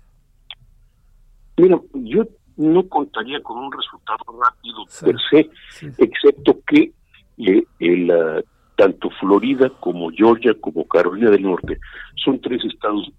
Mira, 1.56 1.80
yo 1.94 2.24
no 2.56 2.88
contaría 2.88 3.42
con 3.42 3.58
un 3.58 3.72
resultado 3.72 4.24
rápido 4.40 4.84
per 5.02 5.16
se, 5.30 5.50
excepto 5.98 6.60
que 6.66 6.92
eh, 7.38 7.64
el, 7.80 8.10
ah, 8.10 8.40
tanto 8.76 9.10
Florida 9.20 9.70
como 9.80 10.10
Georgia 10.10 10.54
como 10.60 10.86
Carolina 10.86 11.30
del 11.30 11.42
Norte 11.42 11.78
son 12.24 12.40
tres 12.40 12.64
estados 12.64 13.10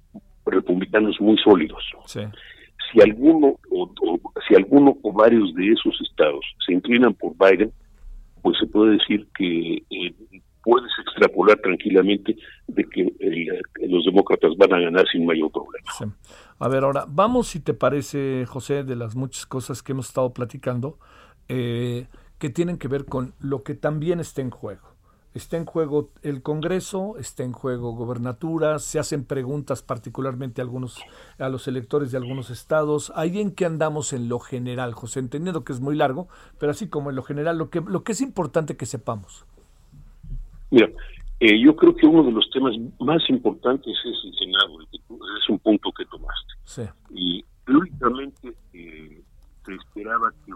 republicanos 0.45 1.19
muy 1.19 1.37
sólidos. 1.37 1.83
Si 2.05 3.01
alguno 3.01 3.55
o, 3.71 3.89
si 4.47 4.55
alguno 4.55 4.97
o 5.01 5.11
varios 5.11 5.53
de 5.55 5.71
esos 5.71 5.99
estados 6.01 6.45
se 6.65 6.73
inclinan 6.73 7.13
por 7.13 7.33
Biden, 7.37 7.71
pues 8.45 8.59
se 8.59 8.67
puede 8.67 8.91
decir 8.91 9.27
que 9.35 9.77
eh, 9.89 10.15
puedes 10.63 10.91
extrapolar 11.01 11.57
tranquilamente 11.61 12.37
de 12.67 12.83
que 12.83 13.01
eh, 13.19 13.87
los 13.87 14.05
demócratas 14.05 14.51
van 14.55 14.71
a 14.71 14.79
ganar 14.81 15.03
sin 15.11 15.25
mayor 15.25 15.51
problema. 15.51 16.15
A 16.59 16.67
ver, 16.67 16.83
ahora, 16.83 17.05
vamos, 17.09 17.47
si 17.47 17.59
te 17.59 17.73
parece, 17.73 18.45
José, 18.45 18.83
de 18.83 18.95
las 18.95 19.15
muchas 19.15 19.47
cosas 19.47 19.81
que 19.81 19.93
hemos 19.93 20.09
estado 20.09 20.31
platicando, 20.31 20.99
eh, 21.49 22.05
que 22.37 22.51
tienen 22.51 22.77
que 22.77 22.87
ver 22.87 23.05
con 23.05 23.33
lo 23.39 23.63
que 23.63 23.73
también 23.73 24.19
está 24.19 24.43
en 24.43 24.51
juego. 24.51 24.94
Está 25.35 25.57
en 25.57 25.65
juego 25.65 26.11
el 26.23 26.41
Congreso, 26.41 27.17
está 27.19 27.43
en 27.43 27.51
juego 27.51 27.91
gobernaturas, 27.91 28.85
se 28.85 28.99
hacen 28.99 29.25
preguntas 29.25 29.83
particularmente 29.83 30.61
a, 30.61 30.63
algunos, 30.63 31.03
a 31.37 31.49
los 31.49 31.67
electores 31.67 32.09
de 32.13 32.17
algunos 32.17 32.49
estados. 32.49 33.11
Ahí 33.17 33.41
en 33.41 33.53
que 33.53 33.65
andamos 33.65 34.13
en 34.13 34.29
lo 34.29 34.39
general, 34.39 34.93
José, 34.93 35.19
entendiendo 35.19 35.65
que 35.65 35.73
es 35.73 35.81
muy 35.81 35.93
largo, 35.93 36.29
pero 36.57 36.71
así 36.71 36.87
como 36.87 37.09
en 37.09 37.17
lo 37.17 37.23
general, 37.23 37.57
lo 37.57 37.69
que, 37.69 37.81
lo 37.81 38.05
que 38.05 38.13
es 38.13 38.21
importante 38.21 38.77
que 38.77 38.85
sepamos. 38.85 39.45
Mira, 40.71 40.89
eh, 41.41 41.59
yo 41.61 41.75
creo 41.75 41.93
que 41.93 42.07
uno 42.07 42.23
de 42.23 42.31
los 42.31 42.49
temas 42.51 42.73
más 43.01 43.21
importantes 43.29 43.93
es 44.05 44.15
el 44.23 44.33
Senado, 44.39 44.79
es 44.89 45.49
un 45.49 45.59
punto 45.59 45.91
que 45.91 46.05
tomaste. 46.05 46.53
Sí. 46.63 46.83
Y 47.09 47.43
teóricamente 47.65 48.53
eh, 48.71 49.21
se 49.65 49.73
esperaba 49.73 50.31
que 50.45 50.53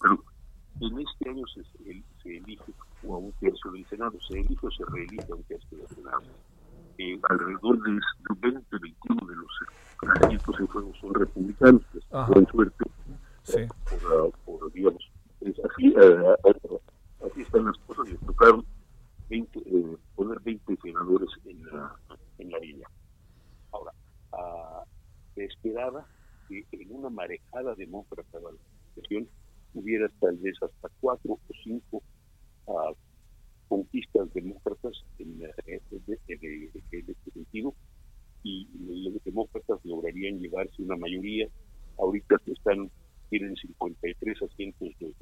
pero 0.00 0.22
en 0.80 1.00
este 1.00 1.30
año 1.30 1.44
se, 1.48 1.64
se 2.22 2.36
elige 2.36 2.72
o 3.06 3.14
a 3.14 3.18
un 3.18 3.32
tercio 3.32 3.70
del 3.72 3.86
Senado, 3.86 4.18
se 4.20 4.38
elige 4.38 4.66
o 4.66 4.70
se 4.70 4.84
reelige 4.86 5.32
a 5.32 5.34
un 5.34 5.42
tercio 5.44 5.78
del 5.78 5.88
Senado. 5.88 6.22
Eh, 6.98 7.18
alrededor 7.28 7.82
de 7.82 7.98
20, 8.40 8.78
21 8.78 9.26
de 9.26 9.36
los 9.36 10.16
asientos 10.22 10.60
en 10.60 10.66
juego 10.66 10.92
son 11.00 11.14
republicanos, 11.14 11.82
con 12.10 12.46
suerte, 12.46 12.84
sí. 13.42 13.66
por, 13.88 14.32
por, 14.44 14.72
digamos, 14.72 15.10
así, 15.40 15.94
uh, 15.96 17.26
así 17.26 17.42
están 17.42 17.64
las 17.66 17.78
cosas 17.86 18.12
y 18.12 18.26
tocaron 18.26 18.64
20, 19.28 19.58
eh, 19.58 19.96
poner 20.14 20.40
20 20.40 20.76
senadores 20.82 21.30
en 21.46 21.64
la, 21.66 21.96
en 22.38 22.50
la 22.50 22.58
línea. 22.58 22.88
Ahora, 23.72 23.92
uh, 24.32 24.84
se 25.34 25.44
esperaba 25.44 26.04
que 26.48 26.66
en 26.72 26.94
una 26.94 27.08
marejada 27.08 27.74
demócrata 27.76 28.38
de 28.38 28.44
la 28.44 28.50
sesión 28.94 29.28
hubiera 29.74 30.08
tal 30.20 30.36
vez 30.38 30.56
hasta 30.62 30.88
cuatro 31.00 31.34
o 31.34 31.54
cinco 31.62 32.02
uh, 32.66 32.94
conquistas 33.68 34.32
demócratas 34.34 35.04
en, 35.18 35.42
este 35.66 37.30
sentido 37.32 37.74
y 38.42 38.68
los 38.78 39.22
demócratas 39.24 39.78
lograrían 39.84 40.40
llevarse 40.40 40.82
una 40.82 40.96
mayoría. 40.96 41.48
Ahorita 41.98 42.36
están 42.46 42.90
tienen 43.30 43.54
53 43.56 44.42
asientos 44.42 44.88
los, 45.00 45.12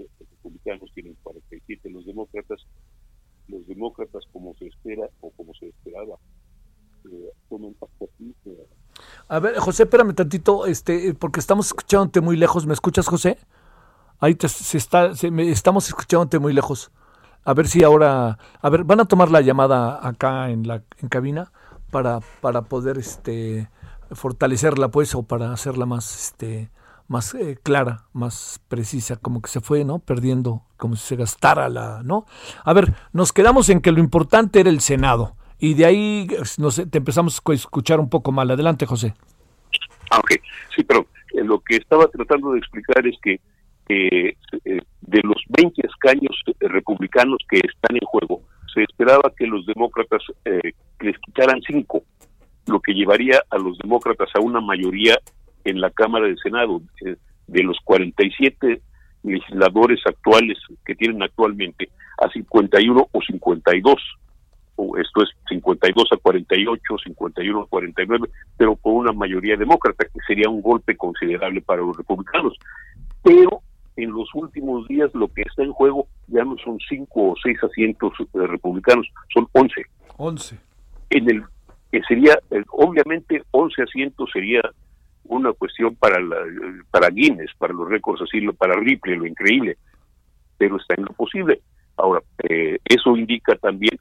republicanos, 0.42 0.90
tienen 0.94 1.14
47 1.22 1.90
los 1.90 2.06
demócratas. 2.06 2.60
Los 3.46 3.66
demócratas, 3.66 4.24
como 4.32 4.54
se 4.54 4.66
espera 4.66 5.08
o 5.20 5.30
como 5.30 5.54
se 5.54 5.68
esperaba, 5.68 6.16
eh, 7.10 7.30
toman. 7.48 7.74
Eh. 8.46 8.66
A 9.28 9.38
ver, 9.38 9.56
José, 9.58 9.84
espérame 9.84 10.14
tantito, 10.14 10.66
este, 10.66 11.14
porque 11.14 11.40
estamos 11.40 11.66
escuchándote 11.66 12.20
muy 12.20 12.36
lejos. 12.36 12.66
¿Me 12.66 12.74
escuchas, 12.74 13.06
José? 13.06 13.38
Ahí 14.18 14.34
te, 14.34 14.48
se 14.48 14.76
está, 14.76 15.14
se, 15.14 15.30
me, 15.30 15.48
estamos 15.50 15.88
escuchándote 15.88 16.38
muy 16.38 16.52
lejos. 16.52 16.90
A 17.48 17.54
ver 17.54 17.66
si 17.66 17.82
ahora, 17.82 18.36
a 18.60 18.68
ver, 18.68 18.84
van 18.84 19.00
a 19.00 19.06
tomar 19.06 19.30
la 19.30 19.40
llamada 19.40 20.06
acá 20.06 20.50
en 20.50 20.68
la 20.68 20.82
en 21.00 21.08
cabina 21.08 21.50
para 21.90 22.20
para 22.42 22.60
poder 22.60 22.98
este 22.98 23.70
fortalecerla 24.10 24.90
pues 24.90 25.14
o 25.14 25.22
para 25.22 25.50
hacerla 25.50 25.86
más 25.86 26.14
este 26.14 26.68
más 27.06 27.32
eh, 27.32 27.56
clara, 27.62 28.04
más 28.12 28.60
precisa, 28.68 29.16
como 29.16 29.40
que 29.40 29.48
se 29.48 29.62
fue, 29.62 29.82
¿no? 29.86 29.98
Perdiendo, 29.98 30.60
como 30.76 30.94
si 30.94 31.06
se 31.06 31.16
gastara 31.16 31.70
la, 31.70 32.02
¿no? 32.04 32.26
A 32.64 32.74
ver, 32.74 32.92
nos 33.14 33.32
quedamos 33.32 33.70
en 33.70 33.80
que 33.80 33.92
lo 33.92 34.00
importante 34.00 34.60
era 34.60 34.68
el 34.68 34.80
Senado 34.80 35.34
y 35.58 35.72
de 35.72 35.86
ahí 35.86 36.28
no 36.58 36.70
sé, 36.70 36.84
te 36.84 36.98
empezamos 36.98 37.40
a 37.42 37.52
escuchar 37.54 37.98
un 37.98 38.10
poco 38.10 38.30
mal. 38.30 38.50
Adelante, 38.50 38.84
José. 38.84 39.14
Ah, 40.10 40.18
ok. 40.18 40.32
Sí, 40.76 40.84
pero 40.84 41.06
eh, 41.32 41.42
lo 41.44 41.60
que 41.60 41.76
estaba 41.76 42.08
tratando 42.08 42.52
de 42.52 42.58
explicar 42.58 43.06
es 43.06 43.16
que 43.22 43.40
eh, 43.88 44.36
de 45.08 45.20
los 45.24 45.42
20 45.48 45.86
escaños 45.86 46.36
republicanos 46.60 47.38
que 47.48 47.58
están 47.58 47.96
en 47.96 48.06
juego, 48.06 48.42
se 48.72 48.82
esperaba 48.82 49.32
que 49.36 49.46
los 49.46 49.64
demócratas 49.66 50.22
les 51.00 51.18
quitaran 51.18 51.60
cinco, 51.66 52.02
lo 52.66 52.80
que 52.80 52.92
llevaría 52.92 53.42
a 53.50 53.58
los 53.58 53.78
demócratas 53.78 54.28
a 54.34 54.40
una 54.40 54.60
mayoría 54.60 55.18
en 55.64 55.80
la 55.80 55.90
Cámara 55.90 56.26
del 56.26 56.38
Senado. 56.38 56.82
Eh, 57.04 57.16
de 57.48 57.62
los 57.62 57.78
47 57.84 58.80
legisladores 59.24 60.00
actuales 60.06 60.58
que 60.84 60.94
tienen 60.94 61.22
actualmente, 61.22 61.88
a 62.18 62.30
51 62.30 63.08
o 63.10 63.20
52, 63.22 63.94
o 64.76 64.96
esto 64.96 65.22
es 65.22 65.30
52 65.48 66.08
a 66.12 66.16
48, 66.18 66.80
51 67.04 67.60
a 67.60 67.66
49, 67.66 68.28
pero 68.56 68.76
con 68.76 68.94
una 68.94 69.12
mayoría 69.12 69.56
demócrata, 69.56 70.04
que 70.04 70.20
sería 70.26 70.48
un 70.48 70.62
golpe 70.62 70.96
considerable 70.96 71.60
para 71.62 71.82
los 71.82 71.96
republicanos. 71.96 72.56
Pero 73.22 73.62
en 73.98 74.12
los 74.12 74.28
últimos 74.32 74.86
días 74.86 75.10
lo 75.12 75.26
que 75.28 75.42
está 75.42 75.64
en 75.64 75.72
juego 75.72 76.06
ya 76.28 76.44
no 76.44 76.56
son 76.64 76.78
5 76.88 77.08
o 77.14 77.34
6 77.42 77.64
asientos 77.64 78.12
eh, 78.20 78.46
republicanos, 78.46 79.08
son 79.34 79.48
11. 79.52 79.82
11. 80.16 80.58
En 81.10 81.30
el 81.30 81.42
que 81.90 82.00
sería, 82.06 82.38
eh, 82.50 82.62
obviamente 82.70 83.42
11 83.50 83.82
asientos 83.82 84.30
sería 84.32 84.60
una 85.24 85.52
cuestión 85.52 85.96
para 85.96 86.20
la, 86.20 86.36
para 86.92 87.10
Guinness, 87.10 87.50
para 87.58 87.74
los 87.74 87.88
récords 87.88 88.22
así, 88.22 88.40
para 88.52 88.78
Ripley, 88.78 89.16
lo 89.16 89.26
increíble, 89.26 89.76
pero 90.56 90.76
está 90.76 90.94
en 90.94 91.04
lo 91.04 91.12
posible. 91.14 91.60
Ahora, 91.96 92.22
eh, 92.48 92.78
eso 92.84 93.16
indica 93.16 93.56
también 93.56 93.98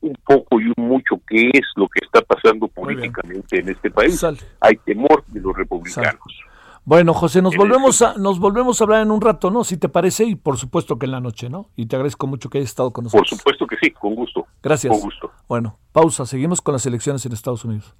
un 0.00 0.14
poco 0.26 0.60
y 0.60 0.66
un 0.76 0.88
mucho 0.88 1.20
qué 1.26 1.50
es 1.54 1.66
lo 1.74 1.88
que 1.88 2.04
está 2.04 2.20
pasando 2.20 2.68
políticamente 2.68 3.60
en 3.60 3.70
este 3.70 3.90
país. 3.90 4.22
Hay 4.60 4.76
temor 4.84 5.24
de 5.28 5.40
los 5.40 5.56
republicanos. 5.56 6.44
Bueno, 6.88 7.12
José, 7.12 7.42
nos 7.42 7.54
volvemos 7.54 8.00
a 8.00 8.14
nos 8.14 8.38
volvemos 8.38 8.80
a 8.80 8.84
hablar 8.84 9.02
en 9.02 9.10
un 9.10 9.20
rato, 9.20 9.50
¿no? 9.50 9.62
Si 9.62 9.76
te 9.76 9.90
parece 9.90 10.24
y 10.24 10.36
por 10.36 10.56
supuesto 10.56 10.98
que 10.98 11.04
en 11.04 11.12
la 11.12 11.20
noche, 11.20 11.50
¿no? 11.50 11.68
Y 11.76 11.84
te 11.84 11.96
agradezco 11.96 12.26
mucho 12.26 12.48
que 12.48 12.56
hayas 12.56 12.70
estado 12.70 12.94
con 12.94 13.04
nosotros. 13.04 13.28
Por 13.28 13.38
supuesto 13.38 13.66
que 13.66 13.76
sí, 13.76 13.90
con 13.90 14.14
gusto. 14.14 14.46
Gracias. 14.62 14.92
Con 14.92 15.02
gusto. 15.02 15.30
Bueno, 15.46 15.78
pausa, 15.92 16.24
seguimos 16.24 16.62
con 16.62 16.72
las 16.72 16.86
elecciones 16.86 17.26
en 17.26 17.32
Estados 17.34 17.62
Unidos. 17.66 17.94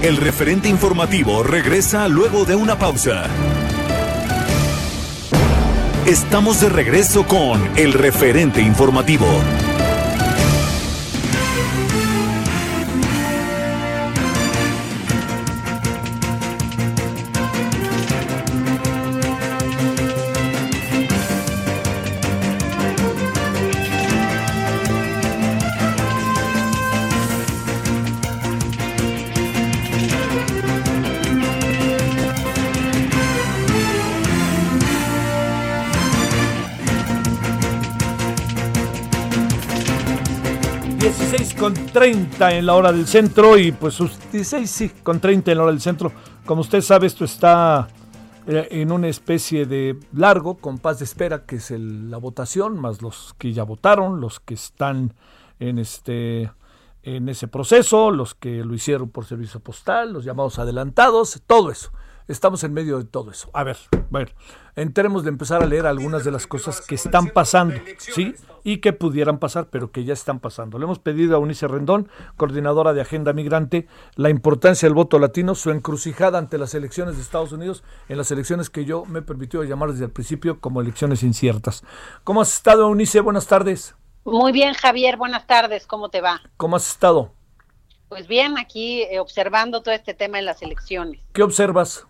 El 0.00 0.16
referente 0.16 0.70
informativo 0.70 1.42
regresa 1.42 2.08
luego 2.08 2.46
de 2.46 2.56
una 2.56 2.78
pausa. 2.78 3.24
Estamos 6.06 6.62
de 6.62 6.70
regreso 6.70 7.26
con 7.26 7.60
el 7.76 7.92
referente 7.92 8.62
informativo. 8.62 9.26
30 41.94 42.56
en 42.56 42.66
la 42.66 42.74
hora 42.74 42.90
del 42.90 43.06
centro 43.06 43.56
y 43.56 43.70
pues 43.70 43.98
16 44.32 44.68
sí, 44.68 44.88
con 45.04 45.20
30 45.20 45.52
en 45.52 45.58
la 45.58 45.62
hora 45.62 45.72
del 45.72 45.80
centro. 45.80 46.10
Como 46.44 46.62
usted 46.62 46.80
sabe, 46.80 47.06
esto 47.06 47.24
está 47.24 47.86
eh, 48.48 48.66
en 48.72 48.90
una 48.90 49.06
especie 49.06 49.64
de 49.64 49.96
largo 50.12 50.56
compás 50.56 50.98
de 50.98 51.04
espera 51.04 51.46
que 51.46 51.56
es 51.56 51.70
la 51.70 52.16
votación, 52.18 52.80
más 52.80 53.00
los 53.00 53.36
que 53.38 53.52
ya 53.52 53.62
votaron, 53.62 54.20
los 54.20 54.40
que 54.40 54.54
están 54.54 55.14
en 55.60 55.78
este 55.78 56.50
en 57.04 57.28
ese 57.28 57.46
proceso, 57.46 58.10
los 58.10 58.34
que 58.34 58.64
lo 58.64 58.74
hicieron 58.74 59.10
por 59.10 59.24
servicio 59.24 59.60
postal, 59.60 60.12
los 60.12 60.24
llamados 60.24 60.58
adelantados, 60.58 61.40
todo 61.46 61.70
eso. 61.70 61.92
Estamos 62.26 62.64
en 62.64 62.72
medio 62.72 62.98
de 62.98 63.04
todo 63.04 63.30
eso. 63.30 63.50
A 63.52 63.64
ver, 63.64 63.76
bueno, 64.08 64.30
entremos 64.76 65.24
de 65.24 65.28
empezar 65.28 65.62
a 65.62 65.66
leer 65.66 65.86
algunas 65.86 66.24
de 66.24 66.30
las 66.30 66.46
cosas 66.46 66.80
que 66.80 66.94
están 66.94 67.28
pasando, 67.28 67.76
¿sí? 67.98 68.34
Y 68.62 68.78
que 68.78 68.94
pudieran 68.94 69.38
pasar, 69.38 69.68
pero 69.70 69.92
que 69.92 70.04
ya 70.04 70.14
están 70.14 70.40
pasando. 70.40 70.78
Le 70.78 70.84
hemos 70.84 70.98
pedido 70.98 71.36
a 71.36 71.38
Unice 71.38 71.68
Rendón, 71.68 72.08
coordinadora 72.38 72.94
de 72.94 73.02
Agenda 73.02 73.34
Migrante, 73.34 73.86
la 74.16 74.30
importancia 74.30 74.88
del 74.88 74.94
voto 74.94 75.18
latino, 75.18 75.54
su 75.54 75.70
encrucijada 75.70 76.38
ante 76.38 76.56
las 76.56 76.74
elecciones 76.74 77.16
de 77.16 77.22
Estados 77.22 77.52
Unidos, 77.52 77.84
en 78.08 78.16
las 78.16 78.30
elecciones 78.30 78.70
que 78.70 78.86
yo 78.86 79.04
me 79.04 79.18
he 79.18 79.22
permitido 79.22 79.62
llamar 79.64 79.92
desde 79.92 80.06
el 80.06 80.10
principio 80.10 80.60
como 80.60 80.80
elecciones 80.80 81.22
inciertas. 81.22 81.84
¿Cómo 82.24 82.40
has 82.40 82.54
estado, 82.54 82.88
Unice? 82.88 83.20
Buenas 83.20 83.46
tardes. 83.46 83.94
Muy 84.24 84.52
bien, 84.52 84.72
Javier. 84.72 85.18
Buenas 85.18 85.46
tardes. 85.46 85.86
¿Cómo 85.86 86.08
te 86.08 86.22
va? 86.22 86.40
¿Cómo 86.56 86.76
has 86.76 86.88
estado? 86.88 87.34
Pues 88.08 88.26
bien, 88.28 88.56
aquí 88.58 89.02
eh, 89.02 89.20
observando 89.20 89.82
todo 89.82 89.94
este 89.94 90.14
tema 90.14 90.38
en 90.38 90.46
las 90.46 90.62
elecciones. 90.62 91.20
¿Qué 91.32 91.42
observas? 91.42 92.06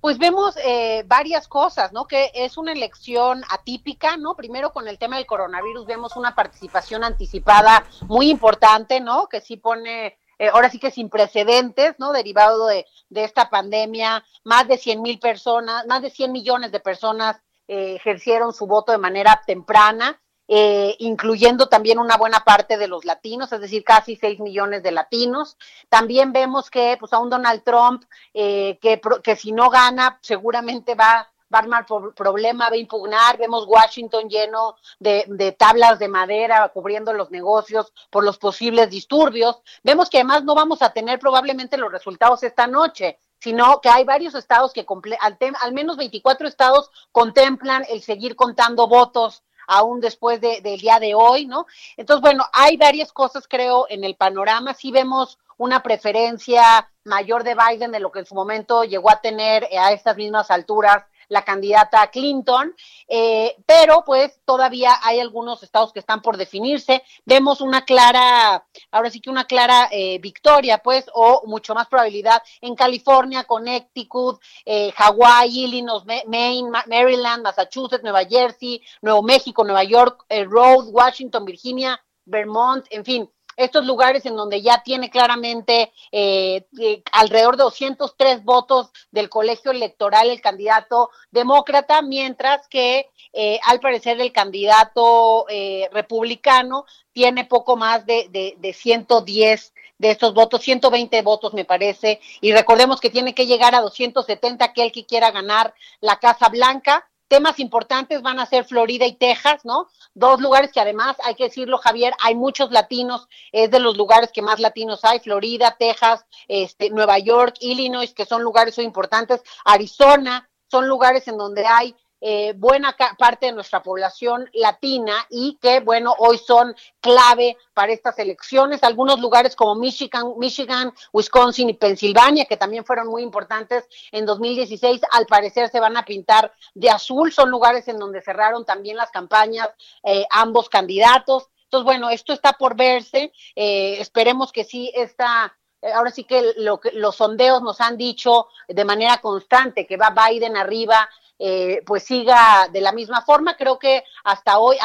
Pues 0.00 0.18
vemos 0.18 0.56
eh, 0.64 1.04
varias 1.06 1.48
cosas, 1.48 1.92
¿no? 1.92 2.06
Que 2.06 2.30
es 2.34 2.56
una 2.56 2.72
elección 2.72 3.42
atípica, 3.50 4.16
¿no? 4.16 4.36
Primero 4.36 4.72
con 4.72 4.86
el 4.86 4.98
tema 4.98 5.16
del 5.16 5.26
coronavirus 5.26 5.86
vemos 5.86 6.16
una 6.16 6.34
participación 6.34 7.02
anticipada 7.02 7.84
muy 8.06 8.30
importante, 8.30 9.00
¿no? 9.00 9.28
Que 9.28 9.40
sí 9.40 9.56
pone, 9.56 10.18
eh, 10.38 10.48
ahora 10.52 10.70
sí 10.70 10.78
que 10.78 10.92
sin 10.92 11.10
precedentes, 11.10 11.96
¿no? 11.98 12.12
Derivado 12.12 12.66
de, 12.66 12.86
de 13.08 13.24
esta 13.24 13.50
pandemia, 13.50 14.24
más 14.44 14.68
de 14.68 14.78
100 14.78 15.02
mil 15.02 15.18
personas, 15.18 15.84
más 15.86 16.00
de 16.00 16.10
100 16.10 16.30
millones 16.30 16.70
de 16.70 16.80
personas 16.80 17.40
eh, 17.66 17.96
ejercieron 17.96 18.54
su 18.54 18.66
voto 18.66 18.92
de 18.92 18.98
manera 18.98 19.42
temprana 19.46 20.22
eh, 20.48 20.96
incluyendo 20.98 21.68
también 21.68 21.98
una 21.98 22.16
buena 22.16 22.40
parte 22.40 22.78
de 22.78 22.88
los 22.88 23.04
latinos, 23.04 23.52
es 23.52 23.60
decir, 23.60 23.84
casi 23.84 24.16
6 24.16 24.40
millones 24.40 24.82
de 24.82 24.92
latinos. 24.92 25.58
También 25.88 26.32
vemos 26.32 26.70
que 26.70 26.96
pues, 26.98 27.12
a 27.12 27.18
un 27.18 27.30
Donald 27.30 27.62
Trump 27.62 28.04
eh, 28.32 28.78
que, 28.80 29.00
que 29.22 29.36
si 29.36 29.52
no 29.52 29.68
gana 29.70 30.18
seguramente 30.22 30.94
va 30.94 31.30
va 31.52 31.58
a 31.58 31.62
armar 31.62 31.86
problema, 32.14 32.68
va 32.68 32.74
a 32.74 32.78
impugnar. 32.78 33.38
Vemos 33.38 33.66
Washington 33.66 34.28
lleno 34.28 34.76
de, 34.98 35.56
tablas 35.58 35.98
de 35.98 36.08
madera 36.08 36.68
cubriendo 36.68 37.12
los 37.12 37.30
negocios 37.30 37.92
por 38.10 38.24
los 38.24 38.38
posibles 38.38 38.90
disturbios. 38.90 39.62
Vemos 39.82 40.10
que 40.10 40.18
además 40.18 40.44
no 40.44 40.54
vamos 40.54 40.82
a 40.82 40.92
tener 40.92 41.18
probablemente 41.18 41.76
los 41.76 41.92
resultados 41.92 42.42
esta 42.42 42.66
noche 42.66 43.18
sino 43.40 43.80
que 43.80 43.88
hay 43.88 44.02
varios 44.02 44.34
estados 44.34 44.72
que, 44.72 44.84
al, 45.20 45.38
al 45.60 45.72
menos 45.72 45.96
24 45.96 46.48
estados 46.48 46.90
contemplan 47.12 47.84
el 47.88 48.02
seguir 48.02 48.34
contando 48.34 48.88
votos 48.88 49.44
aún 49.68 50.00
después 50.00 50.40
de, 50.40 50.60
del 50.60 50.80
día 50.80 50.98
de 50.98 51.14
hoy, 51.14 51.46
¿no? 51.46 51.66
Entonces, 51.96 52.22
bueno, 52.22 52.44
hay 52.52 52.76
varias 52.76 53.12
cosas, 53.12 53.46
creo, 53.46 53.86
en 53.88 54.02
el 54.02 54.16
panorama. 54.16 54.74
Sí 54.74 54.90
vemos 54.90 55.38
una 55.58 55.82
preferencia 55.82 56.90
mayor 57.04 57.44
de 57.44 57.54
Biden 57.54 57.92
de 57.92 58.00
lo 58.00 58.10
que 58.10 58.20
en 58.20 58.26
su 58.26 58.34
momento 58.34 58.84
llegó 58.84 59.10
a 59.10 59.20
tener 59.20 59.68
a 59.78 59.92
estas 59.92 60.16
mismas 60.16 60.50
alturas 60.50 61.04
la 61.28 61.44
candidata 61.44 62.10
Clinton, 62.10 62.74
eh, 63.06 63.56
pero 63.66 64.04
pues 64.04 64.40
todavía 64.44 64.92
hay 65.02 65.20
algunos 65.20 65.62
estados 65.62 65.92
que 65.92 66.00
están 66.00 66.22
por 66.22 66.36
definirse. 66.36 67.02
Vemos 67.24 67.60
una 67.60 67.84
clara, 67.84 68.66
ahora 68.90 69.10
sí 69.10 69.20
que 69.20 69.30
una 69.30 69.44
clara 69.44 69.88
eh, 69.90 70.18
victoria, 70.18 70.78
pues, 70.78 71.06
o 71.14 71.42
mucho 71.46 71.74
más 71.74 71.88
probabilidad 71.88 72.42
en 72.60 72.74
California, 72.74 73.44
Connecticut, 73.44 74.40
eh, 74.64 74.92
Hawái, 74.92 75.64
Illinois, 75.64 76.02
Maine, 76.26 76.70
Maryland, 76.86 77.42
Massachusetts, 77.42 78.02
Nueva 78.02 78.24
Jersey, 78.24 78.82
Nuevo 79.02 79.22
México, 79.22 79.64
Nueva 79.64 79.84
York, 79.84 80.24
Rhode, 80.28 80.90
Washington, 80.90 81.44
Virginia, 81.44 82.02
Vermont, 82.24 82.86
en 82.90 83.04
fin, 83.04 83.30
estos 83.58 83.84
lugares 83.84 84.24
en 84.24 84.36
donde 84.36 84.62
ya 84.62 84.82
tiene 84.84 85.10
claramente 85.10 85.92
eh, 86.12 86.64
eh, 86.80 87.02
alrededor 87.12 87.56
de 87.56 87.64
203 87.64 88.44
votos 88.44 88.90
del 89.10 89.28
colegio 89.28 89.72
electoral 89.72 90.30
el 90.30 90.40
candidato 90.40 91.10
demócrata, 91.32 92.00
mientras 92.00 92.68
que 92.68 93.10
eh, 93.32 93.58
al 93.64 93.80
parecer 93.80 94.20
el 94.20 94.32
candidato 94.32 95.44
republicano 95.92 96.86
tiene 97.12 97.44
poco 97.44 97.76
más 97.76 98.06
de, 98.06 98.28
de, 98.30 98.54
de 98.58 98.72
110 98.72 99.74
de 99.98 100.10
estos 100.10 100.32
votos, 100.32 100.62
120 100.62 101.20
votos 101.22 101.52
me 101.52 101.64
parece, 101.64 102.20
y 102.40 102.52
recordemos 102.52 103.00
que 103.00 103.10
tiene 103.10 103.34
que 103.34 103.46
llegar 103.46 103.74
a 103.74 103.80
270 103.80 104.64
aquel 104.64 104.92
que 104.92 105.04
quiera 105.04 105.32
ganar 105.32 105.74
la 106.00 106.20
Casa 106.20 106.48
Blanca 106.48 107.08
temas 107.28 107.60
importantes 107.60 108.22
van 108.22 108.40
a 108.40 108.46
ser 108.46 108.64
Florida 108.64 109.06
y 109.06 109.14
Texas, 109.14 109.64
¿no? 109.64 109.88
Dos 110.14 110.40
lugares 110.40 110.72
que 110.72 110.80
además, 110.80 111.16
hay 111.24 111.34
que 111.34 111.44
decirlo, 111.44 111.78
Javier, 111.78 112.14
hay 112.20 112.34
muchos 112.34 112.70
latinos, 112.70 113.28
es 113.52 113.70
de 113.70 113.78
los 113.78 113.96
lugares 113.96 114.32
que 114.32 114.42
más 114.42 114.58
latinos 114.58 115.04
hay, 115.04 115.20
Florida, 115.20 115.76
Texas, 115.78 116.24
este, 116.48 116.90
Nueva 116.90 117.18
York, 117.18 117.56
Illinois, 117.60 118.12
que 118.12 118.26
son 118.26 118.42
lugares 118.42 118.76
muy 118.76 118.86
importantes, 118.86 119.42
Arizona, 119.64 120.48
son 120.70 120.88
lugares 120.88 121.28
en 121.28 121.38
donde 121.38 121.66
hay 121.66 121.94
eh, 122.20 122.52
buena 122.56 122.96
parte 123.16 123.46
de 123.46 123.52
nuestra 123.52 123.82
población 123.82 124.50
latina 124.52 125.14
y 125.30 125.56
que, 125.60 125.80
bueno, 125.80 126.14
hoy 126.18 126.38
son 126.38 126.74
clave 127.00 127.56
para 127.74 127.92
estas 127.92 128.18
elecciones. 128.18 128.82
Algunos 128.82 129.20
lugares 129.20 129.54
como 129.54 129.76
Michigan, 129.76 130.34
Michigan, 130.36 130.92
Wisconsin 131.12 131.70
y 131.70 131.74
Pensilvania, 131.74 132.46
que 132.46 132.56
también 132.56 132.84
fueron 132.84 133.08
muy 133.08 133.22
importantes 133.22 133.86
en 134.10 134.26
2016, 134.26 135.00
al 135.12 135.26
parecer 135.26 135.68
se 135.68 135.80
van 135.80 135.96
a 135.96 136.04
pintar 136.04 136.52
de 136.74 136.90
azul. 136.90 137.32
Son 137.32 137.50
lugares 137.50 137.86
en 137.88 137.98
donde 137.98 138.20
cerraron 138.20 138.64
también 138.64 138.96
las 138.96 139.10
campañas 139.10 139.68
eh, 140.02 140.26
ambos 140.30 140.68
candidatos. 140.68 141.48
Entonces, 141.64 141.84
bueno, 141.84 142.10
esto 142.10 142.32
está 142.32 142.54
por 142.54 142.76
verse. 142.76 143.32
Eh, 143.54 144.00
esperemos 144.00 144.52
que 144.52 144.64
sí 144.64 144.90
esta 144.94 145.54
ahora 145.94 146.10
sí 146.10 146.24
que, 146.24 146.54
lo 146.56 146.80
que 146.80 146.90
los 146.90 147.14
sondeos 147.14 147.62
nos 147.62 147.80
han 147.80 147.96
dicho 147.96 148.48
de 148.66 148.84
manera 148.84 149.18
constante 149.18 149.86
que 149.86 149.96
va 149.96 150.12
Biden 150.28 150.56
arriba 150.56 151.08
eh, 151.38 151.82
pues 151.86 152.04
siga 152.04 152.68
de 152.72 152.80
la 152.80 152.92
misma 152.92 153.22
forma. 153.22 153.56
Creo 153.56 153.78
que 153.78 154.04
hasta 154.24 154.58
hoy, 154.58 154.76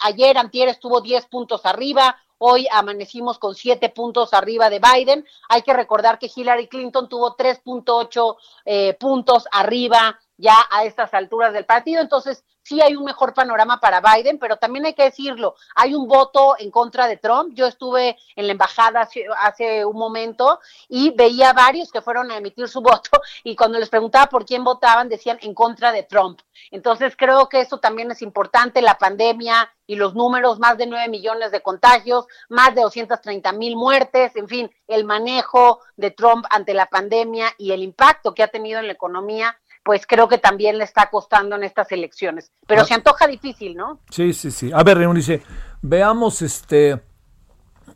ayer, 0.00 0.38
antier 0.38 0.68
estuvo 0.68 1.00
10 1.00 1.26
puntos 1.26 1.66
arriba, 1.66 2.16
hoy 2.38 2.66
amanecimos 2.70 3.38
con 3.38 3.54
7 3.54 3.88
puntos 3.90 4.32
arriba 4.32 4.70
de 4.70 4.80
Biden. 4.80 5.26
Hay 5.48 5.62
que 5.62 5.74
recordar 5.74 6.18
que 6.18 6.30
Hillary 6.34 6.68
Clinton 6.68 7.08
tuvo 7.08 7.36
3.8 7.36 8.36
eh, 8.64 8.94
puntos 8.94 9.46
arriba 9.52 10.18
ya 10.36 10.56
a 10.70 10.84
estas 10.84 11.12
alturas 11.14 11.52
del 11.52 11.66
partido. 11.66 12.00
Entonces, 12.00 12.44
sí 12.68 12.82
hay 12.82 12.96
un 12.96 13.04
mejor 13.04 13.32
panorama 13.32 13.80
para 13.80 14.02
Biden, 14.02 14.38
pero 14.38 14.58
también 14.58 14.84
hay 14.84 14.92
que 14.92 15.04
decirlo, 15.04 15.54
hay 15.74 15.94
un 15.94 16.06
voto 16.06 16.54
en 16.58 16.70
contra 16.70 17.06
de 17.06 17.16
Trump. 17.16 17.54
Yo 17.54 17.66
estuve 17.66 18.18
en 18.36 18.46
la 18.46 18.52
embajada 18.52 19.08
hace, 19.38 19.84
un 19.86 19.96
momento 19.96 20.60
y 20.88 21.10
veía 21.10 21.52
varios 21.54 21.90
que 21.90 22.02
fueron 22.02 22.30
a 22.30 22.36
emitir 22.36 22.68
su 22.68 22.80
voto 22.82 23.10
y 23.42 23.56
cuando 23.56 23.78
les 23.78 23.88
preguntaba 23.88 24.26
por 24.26 24.44
quién 24.44 24.64
votaban 24.64 25.08
decían 25.08 25.38
en 25.40 25.54
contra 25.54 25.92
de 25.92 26.02
Trump. 26.02 26.40
Entonces 26.70 27.14
creo 27.16 27.48
que 27.48 27.60
eso 27.60 27.78
también 27.78 28.10
es 28.10 28.20
importante, 28.20 28.82
la 28.82 28.98
pandemia 28.98 29.72
y 29.86 29.96
los 29.96 30.14
números, 30.14 30.58
más 30.58 30.76
de 30.76 30.86
9 30.86 31.08
millones 31.08 31.50
de 31.50 31.62
contagios, 31.62 32.26
más 32.50 32.74
de 32.74 32.82
230 32.82 33.52
mil 33.52 33.76
muertes, 33.76 34.36
en 34.36 34.46
fin, 34.46 34.70
el 34.86 35.04
manejo 35.04 35.80
de 35.96 36.10
Trump 36.10 36.44
ante 36.50 36.74
la 36.74 36.86
pandemia 36.86 37.54
y 37.56 37.72
el 37.72 37.82
impacto 37.82 38.34
que 38.34 38.42
ha 38.42 38.48
tenido 38.48 38.80
en 38.80 38.88
la 38.88 38.92
economía 38.92 39.58
pues 39.88 40.06
creo 40.06 40.28
que 40.28 40.36
también 40.36 40.76
le 40.76 40.84
está 40.84 41.08
costando 41.08 41.56
en 41.56 41.64
estas 41.64 41.90
elecciones. 41.92 42.52
Pero 42.66 42.82
ah. 42.82 42.84
se 42.84 42.92
antoja 42.92 43.26
difícil, 43.26 43.74
¿no? 43.74 44.00
Sí, 44.10 44.34
sí, 44.34 44.50
sí. 44.50 44.70
A 44.74 44.82
ver, 44.82 44.98
dice, 45.14 45.42
veamos 45.80 46.42
este, 46.42 47.00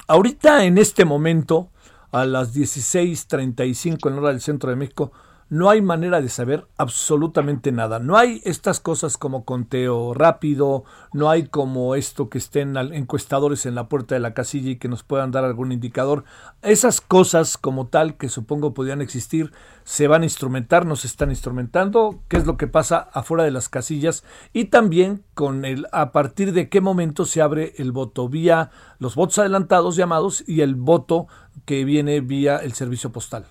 ahorita 0.08 0.64
en 0.64 0.78
este 0.78 1.04
momento, 1.04 1.70
a 2.10 2.24
las 2.24 2.56
16.35 2.56 4.08
en 4.08 4.18
hora 4.18 4.28
del 4.30 4.40
centro 4.40 4.70
de 4.70 4.76
México, 4.76 5.12
no 5.52 5.68
hay 5.68 5.82
manera 5.82 6.22
de 6.22 6.30
saber 6.30 6.66
absolutamente 6.78 7.72
nada. 7.72 7.98
No 7.98 8.16
hay 8.16 8.40
estas 8.46 8.80
cosas 8.80 9.18
como 9.18 9.44
conteo 9.44 10.14
rápido, 10.14 10.84
no 11.12 11.28
hay 11.28 11.46
como 11.46 11.94
esto 11.94 12.30
que 12.30 12.38
estén 12.38 12.74
encuestadores 12.78 13.66
en 13.66 13.74
la 13.74 13.86
puerta 13.86 14.14
de 14.14 14.22
la 14.22 14.32
casilla 14.32 14.70
y 14.70 14.76
que 14.76 14.88
nos 14.88 15.02
puedan 15.02 15.30
dar 15.30 15.44
algún 15.44 15.70
indicador. 15.70 16.24
Esas 16.62 17.02
cosas 17.02 17.58
como 17.58 17.88
tal 17.88 18.16
que 18.16 18.30
supongo 18.30 18.72
podrían 18.72 19.02
existir 19.02 19.52
se 19.84 20.08
van 20.08 20.22
a 20.22 20.24
instrumentar, 20.24 20.86
nos 20.86 21.04
están 21.04 21.28
instrumentando, 21.28 22.22
qué 22.28 22.38
es 22.38 22.46
lo 22.46 22.56
que 22.56 22.66
pasa 22.66 23.10
afuera 23.12 23.44
de 23.44 23.50
las 23.50 23.68
casillas 23.68 24.24
y 24.54 24.66
también 24.66 25.22
con 25.34 25.66
el 25.66 25.86
a 25.92 26.12
partir 26.12 26.54
de 26.54 26.70
qué 26.70 26.80
momento 26.80 27.26
se 27.26 27.42
abre 27.42 27.74
el 27.76 27.92
voto 27.92 28.26
vía 28.26 28.70
los 28.98 29.16
votos 29.16 29.40
adelantados 29.40 29.96
llamados 29.96 30.44
y 30.46 30.62
el 30.62 30.76
voto 30.76 31.26
que 31.66 31.84
viene 31.84 32.22
vía 32.22 32.56
el 32.56 32.72
servicio 32.72 33.12
postal. 33.12 33.44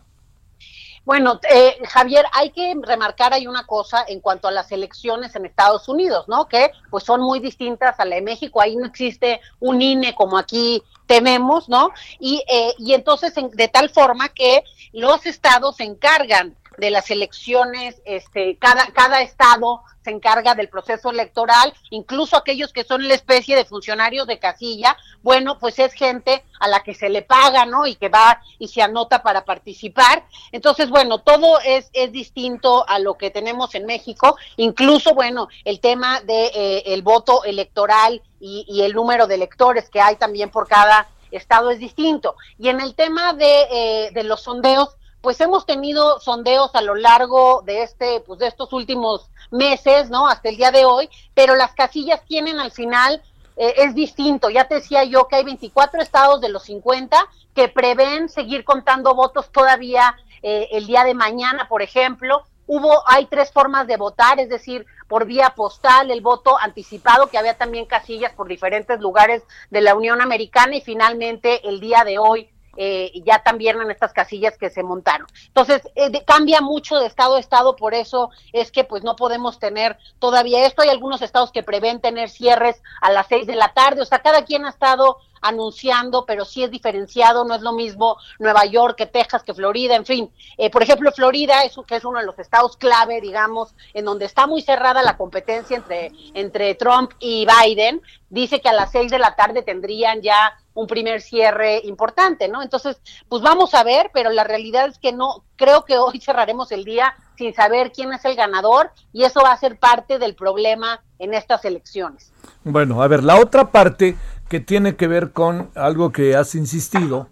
Bueno, 1.04 1.40
eh, 1.50 1.78
Javier, 1.90 2.26
hay 2.32 2.52
que 2.52 2.76
remarcar 2.80 3.34
hay 3.34 3.48
una 3.48 3.66
cosa 3.66 4.06
en 4.08 4.20
cuanto 4.20 4.48
a 4.48 4.52
las 4.52 4.72
elecciones 4.72 5.36
en 5.36 5.46
Estados 5.46 5.90
Unidos, 5.90 6.28
¿no? 6.28 6.48
Que 6.48 6.72
pues 6.92 7.04
son 7.04 7.22
muy 7.22 7.40
distintas 7.40 8.00
a 8.00 8.06
la 8.06 8.16
de 8.16 8.22
México. 8.22 8.62
Ahí 8.62 8.76
no 8.76 8.86
existe 8.86 9.42
un 9.60 9.82
INE 9.82 10.14
como 10.14 10.38
aquí 10.38 10.84
tenemos, 11.08 11.68
¿no? 11.70 11.90
Y, 12.20 12.44
eh, 12.48 12.74
y 12.78 12.94
entonces 12.94 13.34
de 13.36 13.68
tal 13.68 13.90
forma 13.90 14.30
que 14.30 14.64
los 14.94 15.26
estados 15.26 15.78
se 15.78 15.84
encargan 15.84 16.56
de 16.78 16.90
las 16.90 17.12
elecciones, 17.12 18.02
este, 18.06 18.58
cada, 18.58 18.88
cada 18.88 19.22
estado 19.22 19.82
se 20.04 20.10
encarga 20.10 20.56
del 20.56 20.70
proceso 20.70 21.12
electoral, 21.12 21.74
incluso 21.90 22.36
aquellos 22.36 22.74
que 22.74 22.84
son 22.84 23.08
la 23.08 23.14
especie 23.14 23.56
de 23.56 23.66
funcionarios 23.66 24.26
de 24.26 24.40
casilla, 24.40 24.98
bueno, 25.22 25.60
pues 25.60 25.78
es 25.80 25.94
gente 25.94 26.44
a 26.60 26.68
la 26.68 26.82
que 26.82 26.96
se 26.96 27.10
le 27.10 27.22
paga, 27.22 27.66
¿no? 27.66 27.86
Y 27.86 27.96
que 27.96 28.10
va 28.10 28.42
y 28.58 28.68
se 28.68 28.82
anota 28.82 29.22
para 29.22 29.46
participar. 29.46 30.26
Entonces, 30.52 30.90
bueno, 30.90 31.20
todo 31.20 31.60
es, 31.60 31.90
es 31.94 32.12
distinto 32.12 32.88
a 32.88 33.00
lo 33.00 33.16
que 33.16 33.30
tenemos 33.30 33.76
en 33.76 33.86
México, 33.86 34.38
incluso, 34.58 35.14
bueno, 35.14 35.50
el 35.66 35.80
tema 35.80 36.22
de 36.22 36.46
eh, 36.48 36.84
el 36.88 37.04
voto 37.04 37.44
electoral 37.44 38.22
y, 38.40 38.82
el 38.82 38.94
número 38.94 39.28
de 39.28 39.36
electores 39.36 39.90
que 39.90 40.02
hay 40.02 40.16
también 40.16 40.50
por 40.50 40.68
cada 40.68 41.08
estado 41.30 41.70
es 41.70 41.78
distinto. 41.80 42.36
Y 42.58 42.70
en 42.70 42.82
el 42.82 42.96
tema 42.96 43.34
de, 43.34 43.68
eh, 43.70 44.12
de 44.14 44.24
los 44.24 44.42
sondeos, 44.42 44.98
pues 45.22 45.40
hemos 45.40 45.66
tenido 45.66 46.20
sondeos 46.20 46.74
a 46.74 46.82
lo 46.82 46.96
largo 46.96 47.62
de 47.66 47.84
este, 47.84 48.22
pues 48.22 48.40
de 48.40 48.48
estos 48.48 48.74
últimos 48.74 49.30
meses, 49.52 50.10
¿no? 50.10 50.28
Hasta 50.28 50.50
el 50.50 50.58
día 50.58 50.72
de 50.72 50.86
hoy, 50.86 51.10
pero 51.34 51.56
las 51.56 51.74
casillas 51.74 52.26
tienen 52.26 52.60
al 52.60 52.72
final 52.72 53.22
eh, 53.56 53.74
es 53.78 53.94
distinto. 53.94 54.50
Ya 54.50 54.68
te 54.68 54.76
decía 54.76 55.04
yo 55.04 55.28
que 55.28 55.36
hay 55.36 55.44
24 55.44 56.02
estados 56.02 56.42
de 56.42 56.50
los 56.50 56.64
50 56.64 57.18
que 57.54 57.68
prevén 57.68 58.30
seguir 58.30 58.64
contando 58.64 59.14
votos 59.14 59.52
todavía 59.52 60.16
eh, 60.42 60.70
el 60.72 60.88
día 60.88 61.04
de 61.04 61.14
mañana, 61.14 61.68
por 61.68 61.82
ejemplo. 61.82 62.44
Hubo, 62.66 63.04
hay 63.06 63.26
tres 63.26 63.52
formas 63.52 63.86
de 63.86 63.98
votar, 63.98 64.40
es 64.40 64.48
decir, 64.48 64.86
por 65.08 65.26
vía 65.26 65.54
postal, 65.56 66.10
el 66.10 66.22
voto 66.22 66.58
anticipado, 66.58 67.28
que 67.28 67.38
había 67.38 67.58
también 67.58 67.86
casillas 67.86 68.34
por 68.34 68.48
diferentes 68.48 69.00
lugares 69.02 69.44
de 69.70 69.82
la 69.82 69.94
Unión 69.94 70.22
Americana 70.22 70.76
y 70.78 70.82
finalmente 70.82 71.68
el 71.68 71.82
día 71.82 72.04
de 72.06 72.18
hoy 72.18 72.50
eh, 72.78 73.12
ya 73.26 73.44
también 73.44 73.80
en 73.82 73.92
estas 73.92 74.14
casillas 74.14 74.58
que 74.58 74.70
se 74.70 74.84
montaron. 74.84 75.28
Entonces, 75.48 75.82
eh, 75.96 76.24
cambia 76.26 76.62
mucho 76.62 77.00
de 77.00 77.08
estado 77.08 77.36
a 77.36 77.40
estado, 77.40 77.76
por 77.76 77.94
eso 77.94 78.30
es 78.54 78.72
que 78.72 78.84
pues 78.84 79.04
no 79.04 79.16
podemos 79.16 79.60
tener 79.60 79.98
todavía 80.20 80.66
esto. 80.66 80.82
Hay 80.82 80.90
algunos 80.90 81.22
estados 81.22 81.52
que 81.52 81.64
prevén 81.64 82.02
tener 82.02 82.30
cierres 82.30 82.82
a 83.02 83.12
las 83.12 83.28
seis 83.28 83.48
de 83.48 83.56
la 83.56 83.74
tarde, 83.74 84.02
o 84.02 84.06
sea, 84.06 84.20
cada 84.20 84.46
quien 84.46 84.66
ha 84.66 84.70
estado 84.70 85.18
anunciando, 85.42 86.26
pero 86.26 86.46
sí 86.46 86.64
es 86.64 86.72
diferenciado, 86.72 87.44
no 87.44 87.56
es 87.56 87.62
lo 87.62 87.74
mismo 87.74 88.18
Nueva 88.40 88.66
York 88.66 88.96
que 88.96 89.08
Texas, 89.08 89.44
que 89.44 89.54
Florida, 89.54 89.96
en 89.96 90.06
fin. 90.06 90.32
Eh, 90.58 90.70
por 90.70 90.84
ejemplo, 90.84 91.12
Florida, 91.12 91.64
es, 91.64 91.76
que 91.88 91.96
es 91.96 92.06
uno 92.06 92.20
de 92.20 92.26
los 92.26 92.38
estados 92.40 92.78
clave, 92.78 93.20
digamos, 93.22 93.74
en 93.94 94.06
donde 94.06 94.26
está 94.26 94.48
muy 94.48 94.62
cerrada 94.62 95.02
la 95.02 95.18
competencia 95.18 95.76
entre, 95.76 96.12
entre 96.34 96.76
Trump 96.76 97.12
y 97.20 97.46
Biden, 97.46 98.02
dice 98.30 98.62
que 98.62 98.70
a 98.70 98.74
las 98.74 98.92
seis 98.92 99.12
de 99.12 99.20
la 99.20 99.36
tarde 99.36 99.64
tendrían 99.64 100.22
ya 100.22 100.58
un 100.74 100.88
primer 100.88 101.22
cierre 101.22 101.82
importante, 101.84 102.48
¿no? 102.48 102.62
Entonces, 102.62 103.02
pues 103.28 103.42
vamos 103.42 103.74
a 103.74 103.84
ver, 103.84 104.10
pero 104.14 104.30
la 104.30 104.44
realidad 104.44 104.88
es 104.88 104.98
que 104.98 105.12
no, 105.12 105.44
creo 105.56 105.86
que 105.86 105.98
hoy 105.98 106.20
cerraremos 106.20 106.72
el 106.72 106.86
día 106.86 107.14
sin 107.38 107.54
saber 107.54 107.92
quién 107.92 108.14
es 108.14 108.24
el 108.26 108.36
ganador 108.36 108.92
y 109.12 109.24
eso 109.24 109.42
va 109.42 109.52
a 109.52 109.58
ser 109.58 109.80
parte 109.80 110.20
del 110.20 110.36
problema 110.36 111.04
en 111.20 111.34
estas 111.34 111.66
elecciones. 111.66 112.32
Bueno, 112.64 113.02
a 113.02 113.08
ver, 113.08 113.24
la 113.24 113.40
otra 113.40 113.72
parte 113.72 114.16
que 114.48 114.60
tiene 114.60 114.96
que 114.96 115.08
ver 115.08 115.32
con 115.32 115.72
algo 115.76 116.12
que 116.12 116.36
has 116.36 116.56
insistido, 116.56 117.30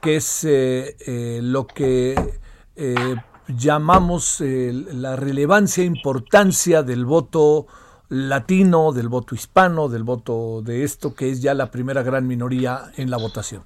que 0.00 0.16
es 0.16 0.44
eh, 0.44 0.96
eh, 1.06 1.40
lo 1.42 1.66
que 1.66 2.40
eh, 2.76 3.16
llamamos 3.46 4.40
la 4.40 5.16
relevancia 5.16 5.82
e 5.82 5.86
importancia 5.86 6.82
del 6.82 7.04
voto 7.04 7.66
latino, 8.12 8.92
del 8.92 9.08
voto 9.08 9.34
hispano, 9.34 9.88
del 9.88 10.02
voto 10.02 10.60
de 10.60 10.84
esto, 10.84 11.14
que 11.14 11.30
es 11.30 11.40
ya 11.40 11.54
la 11.54 11.70
primera 11.70 12.02
gran 12.02 12.26
minoría 12.26 12.92
en 12.98 13.10
la 13.10 13.16
votación. 13.16 13.64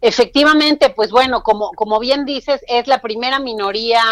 Efectivamente, 0.00 0.90
pues 0.90 1.12
bueno, 1.12 1.44
como, 1.44 1.70
como 1.70 2.00
bien 2.00 2.24
dices, 2.24 2.60
es 2.66 2.88
la 2.88 3.00
primera 3.00 3.38
minoría 3.38 4.02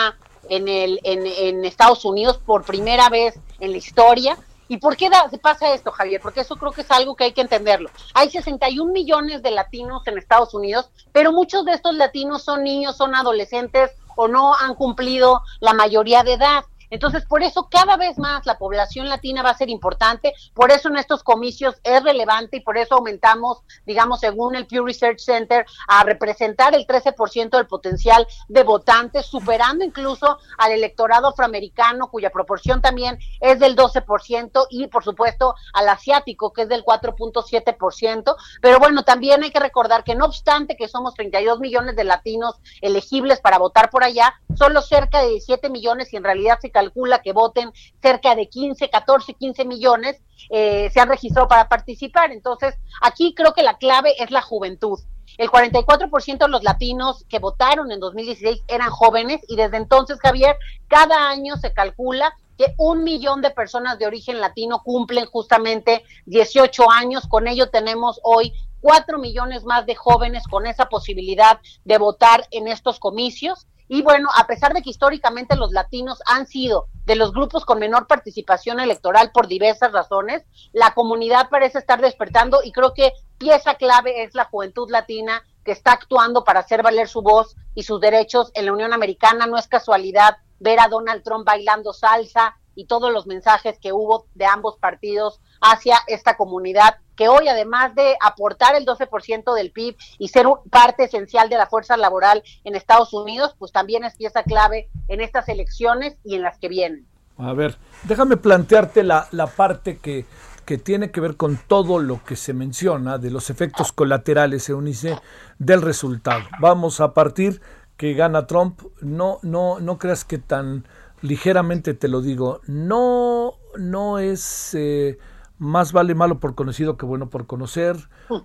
en, 0.49 0.69
el, 0.69 1.01
en, 1.03 1.65
Estados 1.65 2.05
Unidos 2.05 2.39
por 2.39 2.65
primera 2.65 3.09
vez 3.09 3.35
en 3.59 3.73
la 3.73 3.79
historia. 3.79 4.39
¿Y 4.69 4.77
por 4.77 4.97
qué 4.97 5.11
pasa 5.43 5.75
esto, 5.75 5.91
Javier? 5.91 6.21
Porque 6.21 6.43
eso 6.43 6.55
creo 6.55 6.71
que 6.71 6.83
es 6.83 6.91
algo 6.93 7.17
que 7.17 7.25
hay 7.25 7.33
que 7.33 7.41
entenderlo. 7.41 7.91
Hay 8.15 8.31
61 8.31 8.93
millones 8.93 9.43
de 9.43 9.51
latinos 9.51 10.07
en 10.07 10.17
Estados 10.17 10.55
Unidos, 10.55 10.91
pero 11.11 11.33
muchos 11.33 11.65
de 11.65 11.73
estos 11.73 11.97
latinos 11.97 12.45
son 12.45 12.63
niños, 12.63 12.97
son 12.97 13.17
adolescentes 13.17 13.91
o 14.15 14.29
no 14.29 14.55
han 14.55 14.77
cumplido 14.77 15.43
la 15.59 15.73
mayoría 15.73 16.23
de 16.23 16.35
edad. 16.35 16.65
Entonces, 16.91 17.25
por 17.27 17.43
eso 17.43 17.69
cada 17.71 17.97
vez 17.97 18.19
más 18.19 18.47
la 18.47 18.59
población 18.59 19.09
latina 19.09 19.43
va 19.43 19.51
a 19.51 19.59
ser 19.59 19.71
importante, 19.71 20.35
por 20.55 20.71
eso 20.71 20.89
en 20.89 20.97
estos 20.97 21.23
comicios 21.23 21.77
es 21.83 22.03
relevante 22.03 22.59
y 22.59 22.61
por 22.61 22.79
eso 22.79 22.97
aumentamos, 22.97 23.63
digamos, 23.87 24.21
según 24.21 24.55
el 24.55 24.67
Pew 24.67 24.85
Research 24.85 25.21
Center, 25.21 25.67
a 25.87 26.05
representar 26.05 26.75
el 26.75 26.87
13% 26.87 27.51
del 27.51 27.67
potencial 27.67 28.27
de 28.49 28.63
votantes, 28.63 29.27
superando 29.27 29.85
incluso 29.85 30.39
al 30.57 30.73
electorado 30.73 31.29
afroamericano, 31.29 32.09
cuya 32.09 32.31
proporción 32.31 32.81
también 32.81 33.19
es 33.41 33.59
del 33.59 33.77
12%, 33.77 34.67
y 34.71 34.87
por 34.89 35.05
supuesto 35.05 35.55
al 35.73 35.89
asiático, 35.89 36.53
que 36.53 36.63
es 36.63 36.69
del 36.69 36.85
4.7%. 36.85 38.37
Pero 38.61 38.79
bueno, 38.79 39.03
también 39.05 39.43
hay 39.43 39.51
que 39.51 39.61
recordar 39.61 40.05
que 40.05 40.15
no 40.15 40.27
obstante 40.27 40.77
que 40.77 40.89
somos 40.89 41.15
32 41.15 41.61
millones 41.61 41.97
de 41.97 42.05
latinos 42.05 42.57
elegibles 42.81 43.41
para 43.41 43.59
votar 43.59 43.91
por 43.91 44.05
allá, 44.05 44.35
solo 44.55 44.83
cerca 44.83 45.23
de 45.23 45.31
17 45.31 45.71
millones 45.71 46.13
y 46.13 46.17
en 46.17 46.25
realidad 46.25 46.59
se 46.61 46.71
calcula 46.79 47.21
que 47.23 47.33
voten 47.33 47.73
cerca 48.01 48.37
de 48.37 48.49
15, 48.49 48.89
14, 48.89 49.35
15 49.35 49.65
millones, 49.65 50.23
eh, 50.51 50.91
se 50.93 51.01
han 51.01 51.09
registrado 51.09 51.49
para 51.49 51.69
participar. 51.69 52.31
Entonces, 52.31 52.75
aquí 53.03 53.35
creo 53.35 53.53
que 53.53 53.65
la 53.65 53.79
clave 53.79 54.15
es 54.23 54.31
la 54.31 54.43
juventud. 54.43 54.99
El 55.37 55.51
44% 55.51 56.39
de 56.39 56.49
los 56.49 56.63
latinos 56.63 57.25
que 57.29 57.39
votaron 57.39 57.91
en 57.91 58.01
2016 58.01 58.63
eran 58.69 58.91
jóvenes 58.91 59.41
y 59.49 59.57
desde 59.57 59.77
entonces, 59.77 60.19
Javier, 60.21 60.57
cada 60.89 61.29
año 61.29 61.57
se 61.57 61.73
calcula 61.73 62.33
que 62.57 62.75
un 62.77 63.05
millón 63.05 63.41
de 63.41 63.51
personas 63.51 63.99
de 63.99 64.07
origen 64.07 64.41
latino 64.41 64.83
cumplen 64.83 65.27
justamente 65.27 66.05
18 66.27 66.91
años. 66.91 67.29
Con 67.29 67.47
ello 67.47 67.71
tenemos 67.71 68.21
hoy 68.23 68.53
cuatro 68.81 69.19
millones 69.19 69.65
más 69.65 69.87
de 69.87 69.95
jóvenes 69.95 70.45
con 70.49 70.67
esa 70.67 70.89
posibilidad 70.89 71.61
de 71.85 71.99
votar 71.99 72.47
en 72.51 72.67
estos 72.69 72.99
comicios. 72.99 73.67
Y 73.89 74.03
bueno, 74.03 74.29
a 74.37 74.47
pesar 74.47 74.75
de 74.75 74.83
que 74.83 74.91
históricamente 74.91 75.57
los 75.57 75.73
latinos 75.73 76.21
han 76.27 76.47
sido 76.47 76.89
de 77.07 77.17
los 77.17 77.33
grupos 77.33 77.65
con 77.65 77.79
menor 77.79 78.07
participación 78.07 78.81
electoral 78.81 79.31
por 79.33 79.49
diversas 79.49 79.93
razones, 79.93 80.45
la 80.73 80.93
comunidad 80.93 81.49
parece 81.49 81.79
estar 81.79 82.01
despertando 82.01 82.61
y 82.63 82.73
creo 82.73 82.93
que 82.93 83.13
pieza 83.39 83.77
clave 83.77 84.25
es 84.25 84.35
la 84.35 84.45
juventud 84.45 84.91
latina 84.91 85.43
que 85.65 85.73
está 85.73 85.93
actuando 85.93 86.45
para 86.45 86.61
hacer 86.61 86.83
valer 86.83 87.09
su 87.09 87.23
voz 87.23 87.57
y 87.75 87.85
sus 87.85 88.01
derechos 88.01 88.51
en 88.55 88.67
la 88.67 88.73
Unión 88.73 88.93
Americana. 88.93 89.47
No 89.47 89.57
es 89.57 89.69
casualidad 89.69 90.37
ver 90.59 90.81
a 90.81 90.89
Donald 90.89 91.23
Trump 91.23 91.47
bailando 91.47 91.95
salsa 91.95 92.59
y 92.75 92.87
todos 92.87 93.11
los 93.13 93.27
mensajes 93.27 93.79
que 93.81 93.93
hubo 93.93 94.27
de 94.35 94.45
ambos 94.45 94.77
partidos 94.77 95.41
hacia 95.61 95.99
esta 96.07 96.37
comunidad 96.37 96.99
que 97.19 97.29
hoy 97.29 97.49
además 97.49 97.97
de 97.97 98.17
aportar 98.23 98.77
el 98.77 98.87
12% 98.87 99.53
del 99.55 99.73
PIB 99.73 99.97
y 100.19 100.29
ser 100.29 100.47
parte 100.71 101.05
esencial 101.05 101.49
de 101.49 101.57
la 101.57 101.67
fuerza 101.67 101.97
laboral 101.97 102.45
en 102.63 102.77
Estados 102.77 103.13
Unidos, 103.13 103.57
pues 103.59 103.73
también 103.73 104.05
es 104.05 104.15
pieza 104.15 104.45
clave 104.45 104.89
en 105.09 105.21
estas 105.21 105.49
elecciones 105.49 106.17
y 106.23 106.37
en 106.37 106.43
las 106.43 106.59
que 106.59 106.69
vienen. 106.69 107.07
A 107.37 107.53
ver, 107.53 107.77
déjame 108.05 108.37
plantearte 108.37 109.03
la, 109.03 109.27
la 109.33 109.49
parte 109.49 109.99
que, 109.99 110.27
que 110.65 110.79
tiene 110.79 111.11
que 111.11 111.21
ver 111.21 111.37
con 111.37 111.57
todo 111.57 111.99
lo 111.99 112.25
que 112.25 112.37
se 112.37 112.53
menciona 112.53 113.19
de 113.19 113.33
los 113.33 113.51
efectos 113.51 113.91
colaterales, 113.91 114.69
Eunice, 114.69 115.19
del 115.59 115.83
resultado. 115.83 116.45
Vamos 116.61 117.01
a 117.01 117.15
partir 117.15 117.61
que 117.97 118.15
gana 118.15 118.47
Trump, 118.47 118.81
no, 119.01 119.41
no, 119.43 119.81
no 119.81 119.99
creas 119.99 120.25
que 120.25 120.39
tan 120.39 120.87
ligeramente 121.21 121.95
te 121.95 122.07
lo 122.07 122.21
digo, 122.21 122.61
no, 122.69 123.55
no 123.77 124.21
es 124.21 124.73
eh, 124.75 125.19
más 125.59 125.93
vale 125.93 126.15
malo 126.15 126.39
por 126.39 126.55
conocido 126.55 126.97
que 126.97 127.07
bueno 127.07 127.31
por 127.31 127.47
conocer, 127.47 127.97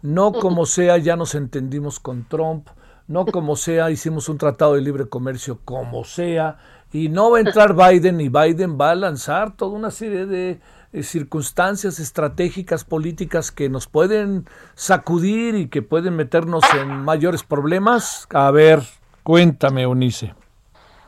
no 0.01 0.31
como 0.33 0.65
sea 0.65 0.97
ya 0.97 1.15
nos 1.15 1.35
entendimos 1.35 1.99
con 1.99 2.27
Trump, 2.27 2.67
no 3.07 3.25
como 3.25 3.55
sea 3.55 3.91
hicimos 3.91 4.29
un 4.29 4.37
tratado 4.37 4.75
de 4.75 4.81
libre 4.81 5.07
comercio 5.07 5.59
como 5.65 6.03
sea, 6.03 6.57
y 6.91 7.09
no 7.09 7.31
va 7.31 7.37
a 7.37 7.41
entrar 7.41 7.75
Biden 7.91 8.21
y 8.21 8.29
Biden 8.29 8.77
va 8.79 8.91
a 8.91 8.95
lanzar 8.95 9.55
toda 9.55 9.71
una 9.71 9.91
serie 9.91 10.25
de 10.25 10.59
eh, 10.91 11.03
circunstancias 11.03 11.99
estratégicas 11.99 12.83
políticas 12.83 13.51
que 13.51 13.69
nos 13.69 13.87
pueden 13.87 14.45
sacudir 14.75 15.55
y 15.55 15.67
que 15.67 15.81
pueden 15.81 16.15
meternos 16.15 16.63
en 16.79 17.03
mayores 17.03 17.43
problemas. 17.43 18.27
A 18.31 18.51
ver, 18.51 18.83
Cuéntame, 19.23 19.87
Unice. 19.87 20.35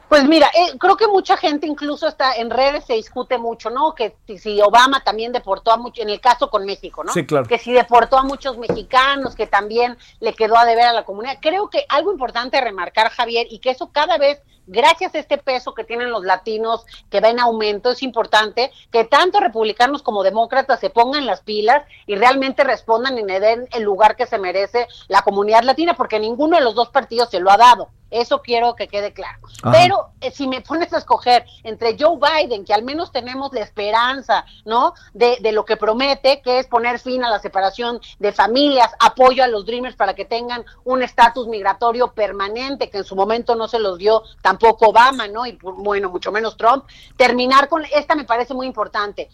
Pues 0.09 0.23
mira, 0.27 0.47
eh, 0.53 0.77
creo 0.77 0.95
que 0.97 1.07
mucha 1.07 1.35
gente 1.35 1.65
incluso 1.67 2.07
está 2.07 2.35
en 2.35 2.49
redes 2.49 2.85
se 2.85 2.93
discute 2.93 3.37
mucho, 3.37 3.69
¿no? 3.69 3.95
Que 3.95 4.15
si 4.37 4.61
Obama 4.61 5.03
también 5.03 5.31
deportó 5.31 5.71
a 5.71 5.77
muchos, 5.77 6.03
en 6.03 6.09
el 6.09 6.21
caso 6.21 6.49
con 6.49 6.65
México, 6.65 7.03
¿no? 7.03 7.11
Sí, 7.11 7.25
claro. 7.25 7.47
Que 7.47 7.57
si 7.57 7.73
deportó 7.73 8.17
a 8.17 8.23
muchos 8.23 8.57
mexicanos, 8.57 9.35
que 9.35 9.47
también 9.47 9.97
le 10.19 10.33
quedó 10.33 10.57
a 10.57 10.65
deber 10.65 10.85
a 10.85 10.93
la 10.93 11.05
comunidad. 11.05 11.39
Creo 11.41 11.69
que 11.69 11.85
algo 11.89 12.11
importante 12.11 12.61
remarcar, 12.61 13.09
Javier, 13.09 13.47
y 13.49 13.59
que 13.59 13.71
eso 13.71 13.89
cada 13.91 14.17
vez 14.17 14.41
gracias 14.67 15.13
a 15.15 15.19
este 15.19 15.37
peso 15.37 15.73
que 15.73 15.83
tienen 15.83 16.11
los 16.11 16.23
latinos 16.23 16.85
que 17.09 17.21
va 17.21 17.29
en 17.29 17.39
aumento, 17.39 17.91
es 17.91 18.03
importante 18.03 18.71
que 18.91 19.03
tanto 19.03 19.39
republicanos 19.39 20.01
como 20.01 20.23
demócratas 20.23 20.79
se 20.79 20.89
pongan 20.89 21.25
las 21.25 21.41
pilas 21.41 21.83
y 22.07 22.15
realmente 22.15 22.63
respondan 22.63 23.17
y 23.17 23.23
le 23.23 23.39
den 23.39 23.67
el 23.73 23.83
lugar 23.83 24.15
que 24.15 24.25
se 24.25 24.37
merece 24.37 24.87
la 25.07 25.21
comunidad 25.21 25.63
latina, 25.63 25.93
porque 25.95 26.19
ninguno 26.19 26.57
de 26.57 26.63
los 26.63 26.75
dos 26.75 26.89
partidos 26.89 27.29
se 27.29 27.39
lo 27.39 27.51
ha 27.51 27.57
dado. 27.57 27.89
Eso 28.11 28.41
quiero 28.41 28.75
que 28.75 28.87
quede 28.87 29.13
claro. 29.13 29.39
Pero 29.71 30.11
eh, 30.21 30.31
si 30.31 30.47
me 30.47 30.61
pones 30.61 30.93
a 30.93 30.99
escoger 30.99 31.45
entre 31.63 31.97
Joe 31.99 32.17
Biden, 32.17 32.63
que 32.63 32.73
al 32.73 32.83
menos 32.83 33.11
tenemos 33.11 33.51
la 33.53 33.61
esperanza, 33.61 34.45
¿no? 34.63 34.93
De, 35.13 35.37
de 35.41 35.51
lo 35.51 35.65
que 35.65 35.77
promete, 35.77 36.41
que 36.41 36.59
es 36.59 36.67
poner 36.67 36.99
fin 36.99 37.23
a 37.23 37.29
la 37.29 37.39
separación 37.39 37.99
de 38.19 38.31
familias, 38.31 38.91
apoyo 38.99 39.43
a 39.43 39.47
los 39.47 39.65
Dreamers 39.65 39.95
para 39.95 40.13
que 40.13 40.25
tengan 40.25 40.65
un 40.83 41.01
estatus 41.01 41.47
migratorio 41.47 42.13
permanente, 42.13 42.89
que 42.89 42.99
en 42.99 43.03
su 43.03 43.15
momento 43.15 43.55
no 43.55 43.67
se 43.67 43.79
los 43.79 43.97
dio 43.97 44.23
tampoco 44.41 44.89
Obama, 44.89 45.27
¿no? 45.27 45.45
Y 45.45 45.57
bueno, 45.61 46.09
mucho 46.09 46.31
menos 46.31 46.57
Trump. 46.57 46.85
Terminar 47.17 47.69
con, 47.69 47.83
esta 47.93 48.15
me 48.15 48.25
parece 48.25 48.53
muy 48.53 48.67
importante. 48.67 49.29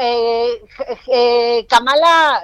Eh, 0.00 0.64
eh, 1.08 1.66
Kamala 1.68 2.42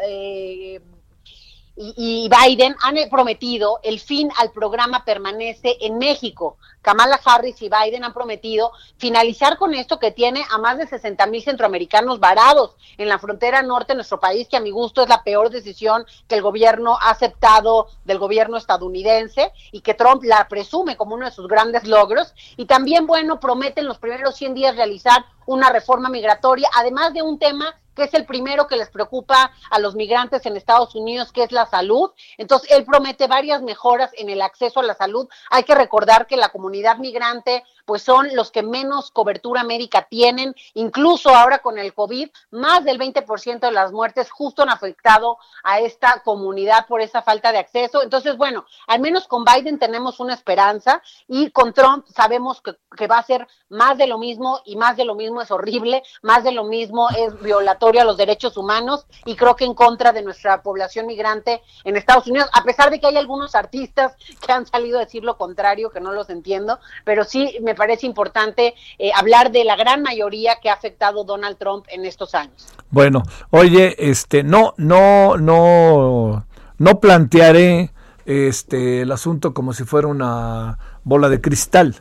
y, 1.77 2.29
Biden 2.29 2.77
han 2.81 2.97
prometido 3.11 3.81
el 3.83 3.99
fin 3.99 4.31
al 4.39 4.53
programa 4.53 5.05
permanece 5.05 5.77
en 5.81 5.99
México. 5.99 6.57
Kamala 6.83 7.19
Harris 7.25 7.61
y 7.63 7.69
Biden 7.69 8.05
han 8.05 8.13
prometido 8.13 8.73
finalizar 8.97 9.57
con 9.57 9.75
esto 9.75 9.99
que 9.99 10.13
tiene 10.13 10.45
a 10.51 10.59
más 10.59 10.79
de 10.79 10.87
60 10.87 11.27
mil 11.27 11.43
centroamericanos 11.43 12.21
varados 12.21 12.77
en 12.99 13.09
la 13.09 13.19
frontera 13.19 13.63
norte 13.63 13.93
de 13.93 13.97
nuestro 13.97 14.21
país, 14.21 14.47
que 14.49 14.57
a 14.57 14.61
mi 14.61 14.71
gusto 14.71 15.03
es 15.03 15.09
la 15.09 15.25
peor 15.25 15.51
decisión 15.51 16.05
que 16.29 16.37
el 16.37 16.43
gobierno 16.43 16.97
ha 17.01 17.11
aceptado 17.11 17.89
del 18.05 18.19
gobierno 18.19 18.57
estadounidense 18.57 19.51
y 19.73 19.81
que 19.81 19.95
Trump 19.95 20.23
la 20.25 20.47
presume 20.49 20.97
como 20.97 21.15
uno 21.15 21.27
de 21.27 21.33
sus 21.33 21.49
grandes 21.49 21.85
logros. 21.85 22.35
Y 22.57 22.67
también, 22.67 23.07
bueno, 23.07 23.41
prometen 23.41 23.87
los 23.87 23.99
primeros 23.99 24.37
100 24.37 24.55
días 24.55 24.77
realizar 24.77 25.25
una 25.47 25.71
reforma 25.71 26.09
migratoria, 26.09 26.69
además 26.75 27.13
de 27.15 27.23
un 27.23 27.39
tema 27.39 27.75
que 27.95 28.05
es 28.05 28.15
el 28.15 28.27
primero 28.27 28.67
que 28.67 28.77
les 28.77 28.91
preocupa 28.91 29.53
a 29.71 29.79
los 29.79 29.95
migrantes 29.95 30.45
en 30.47 30.57
Estados 30.57 30.95
Unidos, 30.95 31.33
que 31.33 31.43
es 31.43 31.53
la 31.53 31.67
salud. 31.67 32.11
Entonces, 32.39 32.71
él 32.73 32.85
promete 32.85 33.27
varias 33.27 33.63
mejoras 33.63 34.11
en 34.15 34.29
el 34.29 34.43
acceso 34.43 34.81
a 34.81 34.85
la 34.85 34.95
salud. 34.95 35.29
Hay 35.51 35.65
que 35.65 35.75
recordar 35.75 36.27
que 36.27 36.37
la 36.37 36.51
comunidad 36.51 36.99
migrante 36.99 37.65
pues 37.85 38.03
son 38.03 38.35
los 38.35 38.51
que 38.51 38.63
menos 38.63 39.11
cobertura 39.11 39.65
médica 39.65 40.07
tienen. 40.09 40.55
Incluso 40.75 41.31
ahora 41.31 41.59
con 41.59 41.79
el 41.79 41.95
COVID, 41.95 42.29
más 42.51 42.85
del 42.85 42.99
20% 42.99 43.61
de 43.61 43.71
las 43.71 43.93
muertes 43.93 44.31
justo 44.31 44.63
han 44.63 44.71
afectado 44.71 45.39
a 45.63 45.81
esta 45.81 46.23
comunidad 46.25 46.87
por 46.87 47.01
esa 47.01 47.23
falta 47.23 47.53
de 47.53 47.59
acceso. 47.59 48.03
Entonces, 48.03 48.37
bueno, 48.37 48.65
al 48.87 49.01
menos 49.01 49.29
con 49.29 49.45
Biden 49.45 49.79
tenemos 49.79 50.21
una 50.21 50.35
esperanza 50.35 51.03
y 51.29 51.51
con 51.51 51.73
Trump 51.73 52.07
sabemos 52.09 52.63
que, 52.63 53.07
va 53.07 53.19
a 53.19 53.23
ser 53.23 53.47
más 53.69 53.99
de 53.99 54.07
lo 54.07 54.19
mismo 54.19 54.61
y 54.65 54.77
más 54.77 54.97
de 54.97 55.05
lo 55.05 55.15
mismo 55.15 55.43
es 55.43 55.51
horrible, 55.51 56.03
más 56.23 56.43
de 56.43 56.53
lo 56.53 56.65
mismo 56.65 57.11
es 57.11 57.39
violatorio 57.43 58.01
a 58.01 58.05
los 58.05 58.17
derechos 58.17 58.57
humanos 58.57 59.07
y 59.27 59.37
creo 59.37 59.57
que 59.57 59.65
en 59.65 59.75
contra 59.75 60.13
de 60.13 60.23
nuestra 60.23 60.63
población 60.63 61.07
migrante 61.07 61.63
en 61.85 61.97
Estados 61.97 62.27
Unidos, 62.27 62.49
a 62.53 62.63
pesar 62.63 62.91
de 62.91 63.01
que 63.01 63.09
hay 63.09 63.17
algunos 63.17 63.55
artistas 63.55 64.15
que 64.45 64.53
han 64.53 64.67
salido 64.67 64.99
a 64.99 65.05
decir 65.05 65.23
lo 65.23 65.37
contrario, 65.37 65.91
que 65.91 66.01
no 66.01 66.13
los 66.13 66.31
entiendo, 66.31 66.79
pero 67.05 67.25
sí 67.25 67.59
me 67.61 67.74
parece 67.75 68.07
importante 68.07 68.75
eh, 68.99 69.11
hablar 69.15 69.53
de 69.53 69.65
la 69.65 69.77
gran 69.77 70.03
mayoría 70.03 70.57
que 70.63 70.71
ha 70.71 70.75
afectado 70.75 71.25
Donald 71.25 71.57
Trump 71.59 71.87
en 71.89 72.05
estos 72.05 72.35
años. 72.35 72.69
Bueno, 72.91 73.23
oye, 73.51 73.95
este, 74.11 74.43
no, 74.43 74.75
no, 74.77 75.37
no, 75.37 76.47
no 76.79 77.01
plantearé 77.01 77.91
este 78.27 79.03
el 79.03 79.13
asunto 79.13 79.53
como 79.53 79.73
si 79.73 79.85
fuera 79.85 80.09
una 80.09 80.79
bola 81.03 81.29
de 81.29 81.41
cristal, 81.41 81.97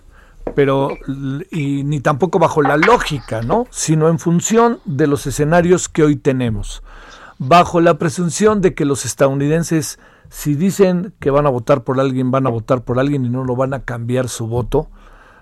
pero 0.55 0.89
y 1.51 1.83
ni 1.83 1.99
tampoco 1.99 2.39
bajo 2.39 2.61
la 2.61 2.77
lógica, 2.77 3.41
¿no? 3.41 3.67
Sino 3.71 4.07
en 4.07 4.19
función 4.19 4.79
de 4.85 5.07
los 5.07 5.25
escenarios 5.25 5.89
que 5.89 6.03
hoy 6.03 6.15
tenemos, 6.15 6.83
bajo 7.37 7.81
la 7.81 7.97
presunción 7.97 8.61
de 8.61 8.73
que 8.73 8.85
los 8.85 9.05
estadounidenses 9.05 9.99
si 10.33 10.55
dicen 10.55 11.13
que 11.19 11.29
van 11.29 11.45
a 11.45 11.51
votar 11.51 11.83
por 11.83 11.99
alguien, 11.99 12.31
van 12.31 12.47
a 12.47 12.49
votar 12.49 12.83
por 12.83 12.97
alguien 12.97 13.23
y 13.23 13.29
no 13.29 13.43
lo 13.43 13.55
van 13.55 13.75
a 13.75 13.83
cambiar 13.83 14.29
su 14.29 14.47
voto, 14.47 14.89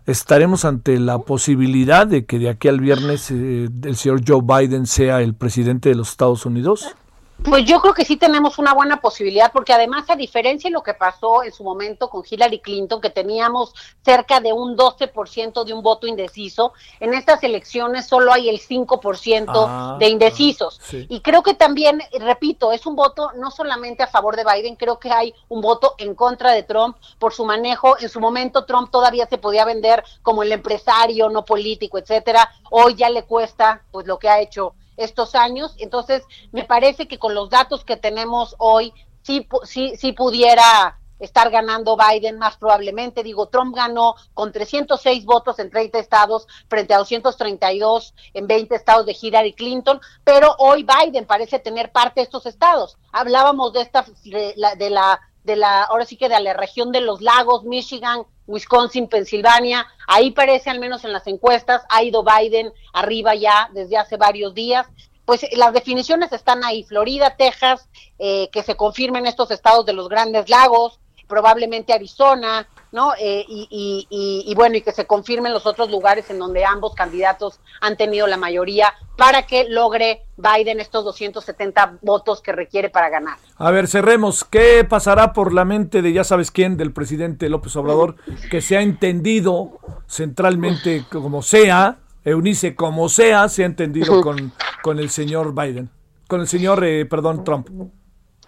estaremos 0.06 0.66
ante 0.66 1.00
la 1.00 1.20
posibilidad 1.20 2.08
de 2.08 2.26
que 2.26 2.40
de 2.40 2.50
aquí 2.50 2.68
al 2.68 2.80
viernes 2.80 3.32
eh, 3.32 3.70
el 3.84 3.96
señor 3.96 4.22
Joe 4.28 4.42
Biden 4.42 4.86
sea 4.86 5.22
el 5.22 5.34
presidente 5.34 5.90
de 5.90 5.96
los 5.96 6.10
Estados 6.10 6.46
Unidos? 6.46 6.96
Pues 7.44 7.66
yo 7.66 7.82
creo 7.82 7.96
que 7.96 8.06
sí 8.06 8.18
tenemos 8.18 8.60
una 8.60 8.74
buena 8.74 9.02
posibilidad, 9.02 9.52
porque 9.52 9.74
además, 9.74 10.08
a 10.10 10.16
diferencia 10.16 10.70
de 10.70 10.74
lo 10.74 10.84
que 10.84 10.94
pasó 10.94 11.44
en 11.44 11.52
su 11.52 11.64
momento 11.64 12.08
con 12.08 12.24
Hillary 12.30 12.60
Clinton, 12.60 13.02
que 13.02 13.10
teníamos 13.10 13.74
cerca 14.06 14.40
de 14.40 14.54
un 14.54 14.78
12% 14.78 15.64
de 15.64 15.74
un 15.74 15.82
voto 15.82 16.06
indeciso, 16.06 16.74
en 17.00 17.16
estas 17.16 17.44
elecciones 17.44 18.06
solo 18.06 18.32
hay 18.32 18.48
el 18.48 18.60
5% 18.60 19.52
ah, 19.56 19.98
de 20.00 20.08
indecisos. 20.08 20.80
Y 20.92 21.22
creo 21.22 21.42
que 21.42 21.56
también, 21.56 22.04
repito, 22.20 22.72
es 22.72 22.86
un 22.86 22.96
voto 22.96 23.32
no 23.36 23.50
solamente 23.50 24.04
a 24.04 24.08
favor 24.08 24.36
de 24.36 24.44
Biden, 24.44 24.76
creo 24.76 25.00
que 25.00 25.12
hay 25.12 25.34
un 25.50 25.62
voto 25.62 25.96
en 25.98 26.14
contra 26.14 26.52
de 26.52 26.62
Trump 26.62 26.98
por 27.18 27.34
su 27.34 27.44
manejo. 27.44 27.98
En 28.00 28.10
su 28.10 28.20
momento 28.20 28.66
Trump 28.66 28.92
todavía 28.92 29.26
se 29.26 29.40
podía 29.40 29.66
vender 29.66 30.04
como 30.22 30.44
el 30.44 30.52
empresario, 30.52 31.28
no 31.30 31.44
político, 31.44 31.98
etcétera. 31.98 32.52
Hoy 32.70 32.94
ya 32.94 33.10
le 33.10 33.24
cuesta 33.24 33.82
pues 33.92 34.06
lo 34.06 34.20
que 34.20 34.30
ha 34.30 34.40
hecho 34.40 34.76
estos 34.98 35.36
años. 35.36 35.76
Entonces, 35.78 36.24
me 36.52 36.64
parece 36.64 37.08
que 37.08 37.20
con 37.20 37.34
los 37.34 37.50
datos 37.50 37.86
que 37.86 37.98
tenemos 37.98 38.56
hoy, 38.58 38.94
sí, 39.22 39.48
sí, 39.64 39.94
sí 39.98 40.14
pudiera 40.14 40.98
estar 41.22 41.52
ganando 41.52 41.96
Biden 41.96 42.38
más 42.38 42.58
probablemente. 42.58 43.24
Digo, 43.24 43.48
Trump 43.48 43.76
ganó 43.76 44.16
con 44.34 44.52
306 44.52 45.24
votos 45.26 45.60
en 45.60 45.70
30 45.70 46.00
estados 46.00 46.48
frente 46.68 46.94
a 46.94 46.98
232 46.98 48.14
en 48.34 48.48
20 48.48 48.76
estados 48.76 49.06
de 49.06 49.16
Hillary 49.20 49.54
Clinton, 49.54 50.02
pero 50.24 50.56
hoy 50.58 50.84
Biden 50.84 51.26
parece 51.26 51.60
tener 51.60 51.92
parte 51.92 52.22
de 52.22 52.24
estos 52.24 52.46
estados. 52.46 52.98
Hablábamos 53.12 53.74
de 53.74 53.82
esta 53.82 54.06
de 54.24 54.54
la, 54.58 54.76
de 54.76 54.90
la 54.90 55.22
de 55.44 55.56
la 55.56 55.84
ahora 55.84 56.06
sí 56.06 56.18
que 56.18 56.30
de 56.30 56.40
la 56.40 56.54
región 56.54 56.92
de 56.92 57.02
los 57.02 57.22
lagos, 57.22 57.64
Michigan, 57.64 58.24
Wisconsin, 58.48 59.08
Pensilvania, 59.08 59.88
ahí 60.08 60.32
parece 60.32 60.70
al 60.70 60.80
menos 60.80 61.04
en 61.04 61.14
las 61.14 61.28
encuestas, 61.28 61.84
ha 61.90 62.04
ido 62.04 62.24
Biden 62.24 62.72
arriba 62.94 63.36
ya 63.36 63.70
desde 63.74 63.98
hace 63.98 64.18
varios 64.18 64.54
días. 64.54 64.88
Pues 65.26 65.46
las 65.56 65.74
definiciones 65.74 66.32
están 66.34 66.64
ahí, 66.64 66.84
Florida, 66.84 67.36
Texas, 67.38 67.88
eh, 68.20 68.50
que 68.52 68.64
se 68.64 68.76
confirmen 68.76 69.26
estos 69.26 69.52
estados 69.52 69.86
de 69.86 69.94
los 69.94 70.10
grandes 70.10 70.50
lagos, 70.50 71.00
probablemente 71.28 71.94
Arizona, 71.94 72.68
¿no? 72.92 73.14
Eh, 73.20 73.46
y, 73.48 74.08
y, 74.10 74.56
bueno, 74.56 74.76
y 74.78 74.82
que 74.82 74.92
se 74.92 75.06
confirmen 75.06 75.54
los 75.54 75.66
otros 75.66 75.90
lugares 75.90 76.30
en 76.30 76.40
donde 76.40 76.66
ambos 76.66 76.94
candidatos 76.94 77.60
han 77.80 77.98
tenido 77.98 78.28
la 78.28 78.38
mayoría 78.38 78.94
para 79.18 79.46
que 79.46 79.70
logre 79.70 80.26
Biden 80.38 80.80
estos 80.80 81.06
270 81.06 82.00
votos 82.02 82.42
que 82.42 82.52
requiere 82.52 82.90
para 82.90 83.10
ganar. 83.10 83.38
A 83.58 83.72
ver, 83.72 83.88
cerremos. 83.88 84.44
¿Qué 84.44 84.84
pasará 84.84 85.34
por 85.34 85.54
la 85.54 85.66
mente 85.66 86.02
de 86.02 86.14
ya 86.14 86.24
sabes 86.24 86.52
quién, 86.52 86.78
del 86.78 86.92
presidente 86.92 87.50
López 87.50 87.76
Obrador, 87.76 88.16
que 88.50 88.62
se 88.62 88.78
ha 88.78 88.82
entendido 88.82 89.80
centralmente 90.08 91.06
como 91.10 91.42
sea, 91.42 92.00
Eunice, 92.24 92.76
como 92.76 93.10
sea, 93.10 93.50
se 93.50 93.64
ha 93.64 93.66
entendido 93.66 94.22
con, 94.24 94.52
con 94.82 95.00
el 95.00 95.10
señor 95.10 95.54
Biden, 95.54 95.90
con 96.28 96.42
el 96.42 96.48
señor, 96.48 96.84
eh, 96.84 97.06
perdón, 97.06 97.44
Trump. 97.44 97.70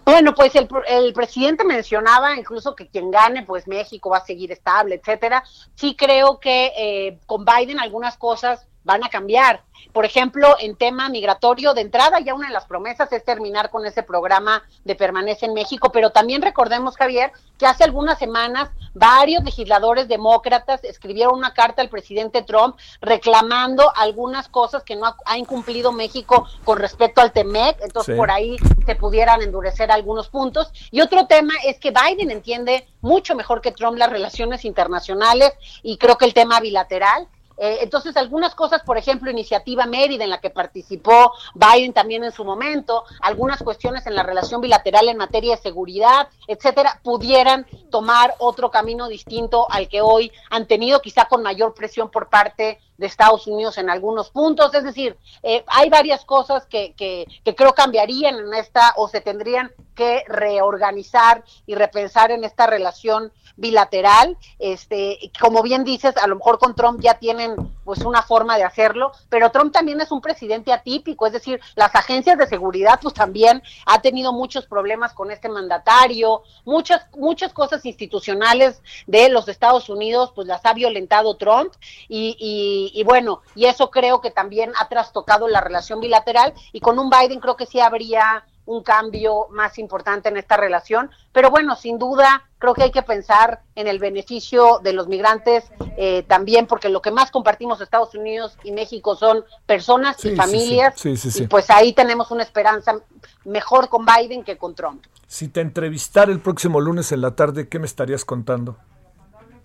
Bueno, 0.04 0.34
pues 0.34 0.54
el, 0.54 0.68
el, 0.86 1.12
presidente 1.14 1.64
mencionaba 1.64 2.36
incluso 2.36 2.76
que 2.76 2.88
quien 2.88 3.10
gane, 3.10 3.42
pues 3.42 3.66
México 3.66 4.10
va 4.10 4.18
a 4.18 4.24
seguir 4.24 4.52
estable, 4.52 4.96
etcétera. 4.96 5.42
Sí 5.74 5.96
creo 5.96 6.38
que 6.40 6.72
eh, 6.76 7.18
con 7.26 7.44
Biden 7.44 7.80
algunas 7.80 8.18
cosas 8.18 8.66
van 8.84 9.04
a 9.04 9.08
cambiar. 9.08 9.62
Por 9.92 10.04
ejemplo, 10.04 10.56
en 10.60 10.76
tema 10.76 11.08
migratorio, 11.08 11.74
de 11.74 11.82
entrada 11.82 12.20
ya 12.20 12.34
una 12.34 12.48
de 12.48 12.52
las 12.52 12.66
promesas 12.66 13.12
es 13.12 13.24
terminar 13.24 13.70
con 13.70 13.86
ese 13.86 14.02
programa 14.02 14.62
de 14.84 14.94
permanece 14.94 15.46
en 15.46 15.54
México, 15.54 15.90
pero 15.92 16.10
también 16.10 16.42
recordemos, 16.42 16.96
Javier, 16.96 17.32
que 17.58 17.66
hace 17.66 17.84
algunas 17.84 18.18
semanas 18.18 18.70
varios 18.94 19.44
legisladores 19.44 20.08
demócratas 20.08 20.82
escribieron 20.84 21.36
una 21.36 21.52
carta 21.52 21.82
al 21.82 21.88
presidente 21.88 22.42
Trump 22.42 22.76
reclamando 23.00 23.92
algunas 23.96 24.48
cosas 24.48 24.82
que 24.82 24.96
no 24.96 25.14
ha, 25.24 25.38
incumplido 25.38 25.92
México 25.92 26.46
con 26.64 26.78
respecto 26.78 27.20
al 27.20 27.32
TEMEC, 27.32 27.80
entonces 27.82 28.16
por 28.16 28.30
ahí 28.30 28.56
se 28.86 28.96
pudieran 28.96 29.42
endurecer 29.42 29.90
algunos 29.90 30.28
puntos. 30.28 30.72
Y 30.90 31.00
otro 31.00 31.26
tema 31.26 31.54
es 31.64 31.78
que 31.78 31.92
Biden 31.92 32.30
entiende 32.30 32.86
mucho 33.00 33.34
mejor 33.34 33.60
que 33.60 33.72
Trump 33.72 33.98
las 33.98 34.10
relaciones 34.10 34.64
internacionales 34.64 35.52
y 35.82 35.98
creo 35.98 36.16
que 36.16 36.24
el 36.24 36.34
tema 36.34 36.60
bilateral 36.60 37.28
eh, 37.56 37.78
entonces, 37.82 38.16
algunas 38.16 38.54
cosas, 38.54 38.82
por 38.82 38.98
ejemplo, 38.98 39.30
iniciativa 39.30 39.86
Mérida 39.86 40.24
en 40.24 40.30
la 40.30 40.40
que 40.40 40.50
participó 40.50 41.32
Biden 41.54 41.92
también 41.92 42.24
en 42.24 42.32
su 42.32 42.44
momento, 42.44 43.04
algunas 43.20 43.62
cuestiones 43.62 44.06
en 44.06 44.14
la 44.14 44.22
relación 44.22 44.60
bilateral 44.60 45.08
en 45.08 45.16
materia 45.16 45.56
de 45.56 45.62
seguridad, 45.62 46.28
etcétera, 46.48 47.00
pudieran 47.02 47.66
tomar 47.90 48.34
otro 48.38 48.70
camino 48.70 49.08
distinto 49.08 49.66
al 49.70 49.88
que 49.88 50.00
hoy 50.00 50.32
han 50.50 50.66
tenido, 50.66 51.00
quizá 51.00 51.26
con 51.26 51.42
mayor 51.42 51.74
presión 51.74 52.10
por 52.10 52.28
parte 52.28 52.80
de 52.96 53.06
Estados 53.06 53.46
Unidos 53.46 53.78
en 53.78 53.90
algunos 53.90 54.30
puntos. 54.30 54.74
Es 54.74 54.84
decir, 54.84 55.16
eh, 55.42 55.64
hay 55.66 55.90
varias 55.90 56.24
cosas 56.24 56.66
que, 56.66 56.94
que, 56.94 57.26
que, 57.44 57.54
creo 57.54 57.72
cambiarían 57.72 58.36
en 58.36 58.54
esta 58.54 58.94
o 58.96 59.08
se 59.08 59.20
tendrían 59.20 59.72
que 59.94 60.24
reorganizar 60.26 61.44
y 61.66 61.74
repensar 61.74 62.30
en 62.30 62.44
esta 62.44 62.66
relación 62.66 63.32
bilateral. 63.56 64.36
Este, 64.58 65.30
como 65.40 65.62
bien 65.62 65.84
dices, 65.84 66.16
a 66.16 66.26
lo 66.26 66.36
mejor 66.36 66.58
con 66.58 66.74
Trump 66.74 67.00
ya 67.00 67.14
tienen 67.14 67.54
pues 67.84 68.00
una 68.00 68.22
forma 68.22 68.56
de 68.56 68.64
hacerlo, 68.64 69.12
pero 69.28 69.50
Trump 69.50 69.72
también 69.72 70.00
es 70.00 70.10
un 70.10 70.20
presidente 70.20 70.72
atípico, 70.72 71.26
es 71.26 71.32
decir, 71.32 71.60
las 71.76 71.94
agencias 71.94 72.38
de 72.38 72.46
seguridad 72.46 72.98
pues 73.00 73.14
también 73.14 73.62
ha 73.86 74.00
tenido 74.00 74.32
muchos 74.32 74.66
problemas 74.66 75.12
con 75.12 75.30
este 75.30 75.48
mandatario, 75.48 76.42
muchas 76.64 77.06
muchas 77.16 77.52
cosas 77.52 77.84
institucionales 77.84 78.80
de 79.06 79.28
los 79.28 79.48
Estados 79.48 79.88
Unidos 79.88 80.32
pues 80.34 80.48
las 80.48 80.64
ha 80.64 80.72
violentado 80.72 81.36
Trump 81.36 81.72
y, 82.08 82.36
y, 82.38 82.83
y 82.92 83.04
bueno, 83.04 83.42
y 83.54 83.66
eso 83.66 83.90
creo 83.90 84.20
que 84.20 84.30
también 84.30 84.72
ha 84.78 84.88
trastocado 84.88 85.48
la 85.48 85.60
relación 85.60 86.00
bilateral 86.00 86.52
y 86.72 86.80
con 86.80 86.98
un 86.98 87.10
Biden 87.10 87.40
creo 87.40 87.56
que 87.56 87.66
sí 87.66 87.80
habría 87.80 88.44
un 88.66 88.82
cambio 88.82 89.46
más 89.50 89.78
importante 89.78 90.28
en 90.28 90.36
esta 90.36 90.56
relación. 90.56 91.10
Pero 91.32 91.50
bueno, 91.50 91.76
sin 91.76 91.98
duda, 91.98 92.48
creo 92.58 92.74
que 92.74 92.84
hay 92.84 92.90
que 92.90 93.02
pensar 93.02 93.60
en 93.74 93.86
el 93.86 93.98
beneficio 93.98 94.80
de 94.82 94.92
los 94.92 95.08
migrantes 95.08 95.64
eh, 95.96 96.24
también, 96.26 96.66
porque 96.66 96.88
lo 96.88 97.02
que 97.02 97.10
más 97.10 97.30
compartimos 97.30 97.80
Estados 97.80 98.14
Unidos 98.14 98.56
y 98.64 98.72
México 98.72 99.16
son 99.16 99.44
personas 99.66 100.24
y 100.24 100.34
familias. 100.34 100.94
y 101.04 101.46
pues 101.46 101.70
ahí 101.70 101.92
tenemos 101.92 102.30
una 102.30 102.42
esperanza 102.42 102.98
mejor 103.44 103.88
con 103.88 104.06
Biden 104.06 104.44
que 104.44 104.56
con 104.56 104.74
Trump. 104.74 105.04
Si 105.26 105.48
te 105.48 105.60
entrevistara 105.60 106.32
el 106.32 106.40
próximo 106.40 106.80
lunes 106.80 107.12
en 107.12 107.20
la 107.20 107.34
tarde, 107.34 107.68
¿qué 107.68 107.78
me 107.78 107.86
estarías 107.86 108.24
contando? 108.24 108.76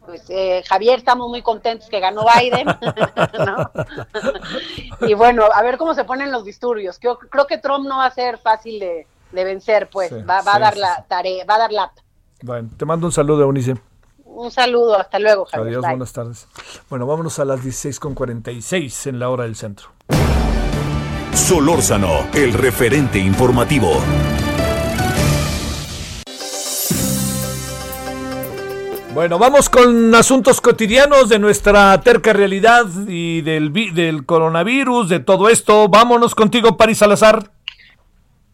Pues 0.10 0.24
eh, 0.30 0.64
Javier, 0.68 0.97
estamos 0.97 1.30
muy 1.30 1.43
contentos 1.43 1.88
que 1.88 1.99
ganó 1.99 2.26
Biden, 2.26 2.68
y 5.07 5.14
bueno, 5.14 5.43
a 5.53 5.62
ver 5.62 5.78
cómo 5.78 5.93
se 5.93 6.03
ponen 6.03 6.32
los 6.32 6.43
disturbios. 6.43 6.97
Creo, 6.99 7.20
creo 7.20 7.45
que 7.45 7.60
Trump 7.60 7.88
no 7.88 7.97
va 7.97 8.05
a 8.05 8.12
ser 8.12 8.39
fácil 8.39 8.80
de, 8.80 9.05
vencer, 9.32 9.88
pues, 9.91 10.12
va, 10.28 10.39
a 10.39 10.60
dar 10.60 10.78
la 10.78 11.05
tarea, 11.07 11.45
va 11.45 11.55
a 11.55 11.60
dar 11.60 11.72
lata. 11.72 12.01
Bueno, 12.41 12.70
te 12.76 12.86
mando 12.86 13.05
un 13.05 13.12
saludo, 13.12 13.43
Eunice. 13.43 13.76
Un 14.26 14.49
saludo, 14.49 14.97
hasta 14.97 15.20
luego, 15.20 15.45
Javier. 15.45 15.68
Adiós, 15.68 15.86
buenas 15.86 16.14
tardes. 16.14 16.47
Bueno, 16.89 17.05
vámonos 17.05 17.38
a 17.38 17.45
las 17.45 17.60
16.46 17.60 19.10
en 19.10 19.20
la 19.20 19.30
hora 19.30 19.43
del 19.43 19.55
centro. 19.55 19.89
Solórzano, 21.34 22.28
el 22.34 22.53
referente 22.53 23.20
informativo. 23.20 24.01
Bueno, 29.20 29.38
vamos 29.38 29.70
con 29.70 30.16
asuntos 30.16 30.62
cotidianos 30.62 31.28
de 31.28 31.40
nuestra 31.40 32.00
terca 32.02 32.32
realidad 32.32 32.86
y 33.06 33.42
del, 33.42 33.74
del 33.94 34.26
coronavirus, 34.26 35.10
de 35.10 35.20
todo 35.20 35.50
esto. 35.50 35.90
Vámonos 35.90 36.34
contigo, 36.34 36.78
Paris 36.78 37.00
Salazar. 37.00 37.52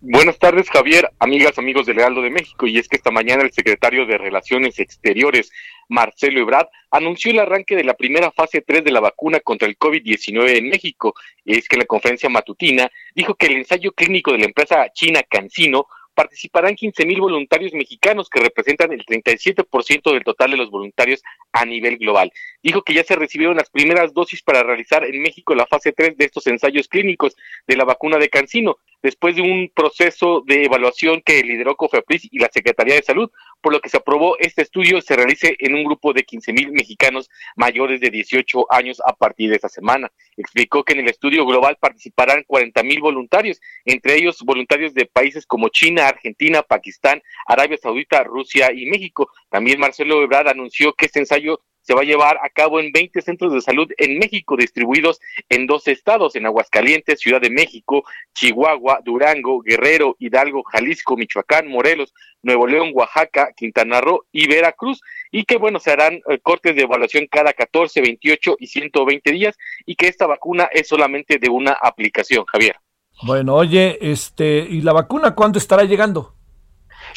Buenas 0.01 0.39
tardes, 0.39 0.67
Javier, 0.71 1.11
amigas, 1.19 1.59
amigos 1.59 1.85
del 1.85 1.97
Lealdo 1.97 2.23
de 2.23 2.31
México. 2.31 2.65
Y 2.65 2.79
es 2.79 2.87
que 2.87 2.95
esta 2.95 3.11
mañana 3.11 3.43
el 3.43 3.51
secretario 3.51 4.07
de 4.07 4.17
Relaciones 4.17 4.79
Exteriores, 4.79 5.51
Marcelo 5.87 6.39
Ebrard, 6.39 6.69
anunció 6.89 7.29
el 7.29 7.41
arranque 7.41 7.75
de 7.75 7.83
la 7.83 7.93
primera 7.93 8.31
fase 8.31 8.61
3 8.61 8.83
de 8.83 8.91
la 8.91 9.01
vacuna 9.01 9.41
contra 9.41 9.67
el 9.67 9.77
COVID-19 9.77 10.57
en 10.57 10.69
México. 10.69 11.13
Y 11.43 11.59
es 11.59 11.67
que 11.67 11.75
en 11.75 11.81
la 11.81 11.85
conferencia 11.85 12.27
matutina 12.27 12.89
dijo 13.13 13.35
que 13.35 13.45
el 13.45 13.57
ensayo 13.57 13.91
clínico 13.91 14.31
de 14.31 14.39
la 14.39 14.45
empresa 14.45 14.91
china 14.91 15.21
Cancino 15.29 15.85
participarán 16.15 16.75
15 16.75 17.05
mil 17.05 17.21
voluntarios 17.21 17.73
mexicanos 17.73 18.29
que 18.29 18.39
representan 18.39 18.91
el 18.93 19.05
37% 19.05 20.13
del 20.13 20.23
total 20.23 20.51
de 20.51 20.57
los 20.57 20.71
voluntarios 20.71 21.21
a 21.51 21.65
nivel 21.65 21.97
global. 21.97 22.31
Dijo 22.63 22.81
que 22.81 22.93
ya 22.93 23.03
se 23.03 23.15
recibieron 23.15 23.57
las 23.57 23.69
primeras 23.69 24.13
dosis 24.13 24.41
para 24.41 24.63
realizar 24.63 25.05
en 25.05 25.21
México 25.21 25.53
la 25.53 25.67
fase 25.67 25.91
3 25.91 26.17
de 26.17 26.25
estos 26.25 26.47
ensayos 26.47 26.87
clínicos 26.87 27.35
de 27.67 27.75
la 27.75 27.83
vacuna 27.83 28.17
de 28.17 28.29
Cancino, 28.29 28.77
después 29.03 29.35
de 29.35 29.43
un 29.43 29.71
proceso 29.75 30.41
de 30.45 30.63
evaluación 30.63 31.21
que 31.21 31.43
lideró 31.43 31.75
COFEPRIS 31.75 32.29
y 32.31 32.39
la 32.39 32.49
Secretaría 32.51 32.95
de 32.95 33.03
Salud, 33.03 33.29
por 33.65 33.73
lo 33.73 33.81
que 33.81 33.89
se 33.89 33.97
aprobó 33.97 34.37
este 34.37 34.61
estudio 34.61 35.01
se 35.01 35.15
realice 35.15 35.55
en 35.57 35.73
un 35.73 35.83
grupo 35.83 36.13
de 36.13 36.21
15 36.21 36.53
mil 36.53 36.71
mexicanos 36.71 37.31
mayores 37.55 37.99
de 37.99 38.11
18 38.11 38.71
años 38.71 39.01
a 39.03 39.13
partir 39.13 39.49
de 39.49 39.55
esta 39.55 39.69
semana. 39.69 40.11
Explicó 40.37 40.83
que 40.83 40.93
en 40.93 40.99
el 40.99 41.09
estudio 41.09 41.47
global 41.47 41.75
participarán 41.79 42.43
40 42.45 42.83
mil 42.83 42.99
voluntarios, 42.99 43.59
entre 43.83 44.17
ellos 44.17 44.43
voluntarios 44.43 44.93
de 44.93 45.07
países 45.07 45.47
como 45.47 45.69
China, 45.69 46.07
Argentina, 46.07 46.61
Pakistán, 46.61 47.23
Arabia 47.47 47.79
Saudita, 47.81 48.23
Rusia 48.23 48.71
y 48.71 48.85
México. 48.85 49.31
También 49.49 49.79
Marcelo 49.79 50.21
Ebrard 50.21 50.49
anunció 50.49 50.93
que 50.93 51.07
este 51.07 51.21
ensayo 51.21 51.59
se 51.85 51.93
va 51.93 52.01
a 52.01 52.05
llevar 52.05 52.39
a 52.41 52.49
cabo 52.49 52.79
en 52.79 52.91
20 52.91 53.21
centros 53.21 53.53
de 53.53 53.61
salud 53.61 53.87
en 53.97 54.17
México, 54.17 54.57
distribuidos 54.57 55.19
en 55.49 55.67
dos 55.67 55.87
estados, 55.87 56.35
en 56.35 56.47
Aguascalientes, 56.47 57.19
Ciudad 57.19 57.39
de 57.39 57.51
México, 57.51 58.03
Chihuahua, 58.33 59.01
Durango, 59.05 59.61
Guerrero, 59.61 60.15
Hidalgo, 60.17 60.63
Jalisco, 60.63 61.15
Michoacán, 61.15 61.67
Morelos, 61.67 62.11
Nuevo 62.41 62.65
León, 62.65 62.89
Oaxaca, 62.93 63.51
Quintana 63.55 64.01
Roo 64.01 64.25
y 64.31 64.47
Veracruz, 64.47 64.99
y 65.31 65.43
que 65.45 65.57
bueno, 65.57 65.79
se 65.79 65.91
harán 65.91 66.15
eh, 66.27 66.39
cortes 66.41 66.75
de 66.75 66.81
evaluación 66.81 67.27
cada 67.29 67.53
14, 67.53 68.01
28 68.01 68.55
y 68.59 68.67
120 68.67 69.31
días, 69.31 69.55
y 69.85 69.95
que 69.95 70.07
esta 70.07 70.25
vacuna 70.25 70.67
es 70.71 70.87
solamente 70.87 71.37
de 71.37 71.49
una 71.49 71.73
aplicación, 71.73 72.45
Javier. 72.45 72.77
Bueno, 73.21 73.55
oye, 73.55 73.99
este, 74.01 74.59
¿y 74.59 74.81
la 74.81 74.91
vacuna 74.91 75.35
cuándo 75.35 75.59
estará 75.59 75.83
llegando? 75.83 76.34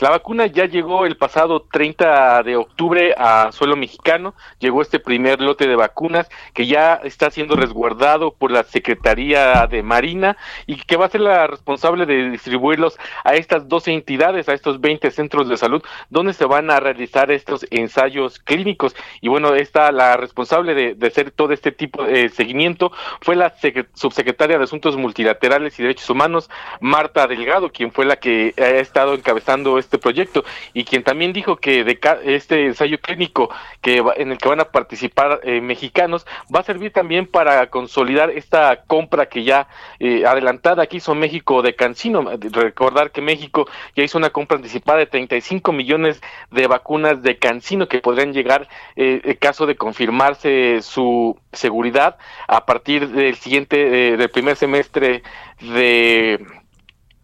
La 0.00 0.10
vacuna 0.10 0.46
ya 0.46 0.66
llegó 0.66 1.06
el 1.06 1.16
pasado 1.16 1.66
30 1.72 2.44
de 2.44 2.54
octubre 2.54 3.16
a 3.18 3.50
suelo 3.50 3.74
mexicano, 3.74 4.32
llegó 4.60 4.80
este 4.80 5.00
primer 5.00 5.40
lote 5.40 5.66
de 5.66 5.74
vacunas 5.74 6.28
que 6.54 6.68
ya 6.68 6.94
está 7.02 7.32
siendo 7.32 7.56
resguardado 7.56 8.32
por 8.32 8.52
la 8.52 8.62
Secretaría 8.62 9.66
de 9.66 9.82
Marina 9.82 10.36
y 10.68 10.76
que 10.76 10.96
va 10.96 11.06
a 11.06 11.10
ser 11.10 11.22
la 11.22 11.48
responsable 11.48 12.06
de 12.06 12.30
distribuirlos 12.30 12.96
a 13.24 13.34
estas 13.34 13.66
12 13.68 13.92
entidades, 13.92 14.48
a 14.48 14.54
estos 14.54 14.80
20 14.80 15.10
centros 15.10 15.48
de 15.48 15.56
salud, 15.56 15.82
donde 16.10 16.32
se 16.32 16.44
van 16.44 16.70
a 16.70 16.78
realizar 16.78 17.32
estos 17.32 17.66
ensayos 17.70 18.38
clínicos. 18.38 18.94
Y 19.20 19.26
bueno, 19.26 19.56
esta 19.56 19.90
la 19.90 20.16
responsable 20.16 20.74
de, 20.74 21.08
hacer 21.08 21.32
todo 21.32 21.52
este 21.52 21.72
tipo 21.72 22.04
de 22.04 22.28
seguimiento 22.28 22.92
fue 23.20 23.34
la 23.34 23.52
subsecretaria 23.94 24.58
de 24.58 24.64
Asuntos 24.64 24.96
Multilaterales 24.96 25.76
y 25.80 25.82
Derechos 25.82 26.08
Humanos, 26.08 26.48
Marta 26.80 27.26
Delgado, 27.26 27.72
quien 27.72 27.90
fue 27.90 28.04
la 28.04 28.14
que 28.14 28.54
ha 28.58 28.78
estado 28.78 29.14
encabezando 29.14 29.76
este 29.78 29.87
este 29.88 29.98
proyecto 29.98 30.44
y 30.74 30.84
quien 30.84 31.02
también 31.02 31.32
dijo 31.32 31.56
que 31.56 31.82
de 31.82 31.98
este 32.24 32.66
ensayo 32.66 33.00
clínico 33.00 33.48
que 33.80 34.04
en 34.16 34.32
el 34.32 34.38
que 34.38 34.48
van 34.48 34.60
a 34.60 34.66
participar 34.66 35.40
eh, 35.42 35.60
mexicanos 35.62 36.26
va 36.54 36.60
a 36.60 36.62
servir 36.62 36.92
también 36.92 37.26
para 37.26 37.68
consolidar 37.70 38.30
esta 38.30 38.84
compra 38.86 39.26
que 39.26 39.44
ya 39.44 39.66
eh, 39.98 40.26
adelantada 40.26 40.82
aquí 40.82 40.98
hizo 40.98 41.14
México 41.14 41.62
de 41.62 41.74
Cancino. 41.74 42.30
Recordar 42.38 43.10
que 43.10 43.22
México 43.22 43.66
ya 43.96 44.04
hizo 44.04 44.18
una 44.18 44.30
compra 44.30 44.56
anticipada 44.58 44.98
de 44.98 45.06
35 45.06 45.72
millones 45.72 46.20
de 46.50 46.66
vacunas 46.66 47.22
de 47.22 47.38
Cancino 47.38 47.88
que 47.88 48.00
podrían 48.00 48.32
llegar 48.32 48.68
eh, 48.96 49.22
en 49.24 49.36
caso 49.36 49.66
de 49.66 49.76
confirmarse 49.76 50.80
su 50.82 51.38
seguridad 51.52 52.18
a 52.46 52.66
partir 52.66 53.08
del 53.08 53.36
siguiente, 53.36 54.16
del 54.16 54.30
primer 54.30 54.56
semestre 54.56 55.22
de 55.60 56.44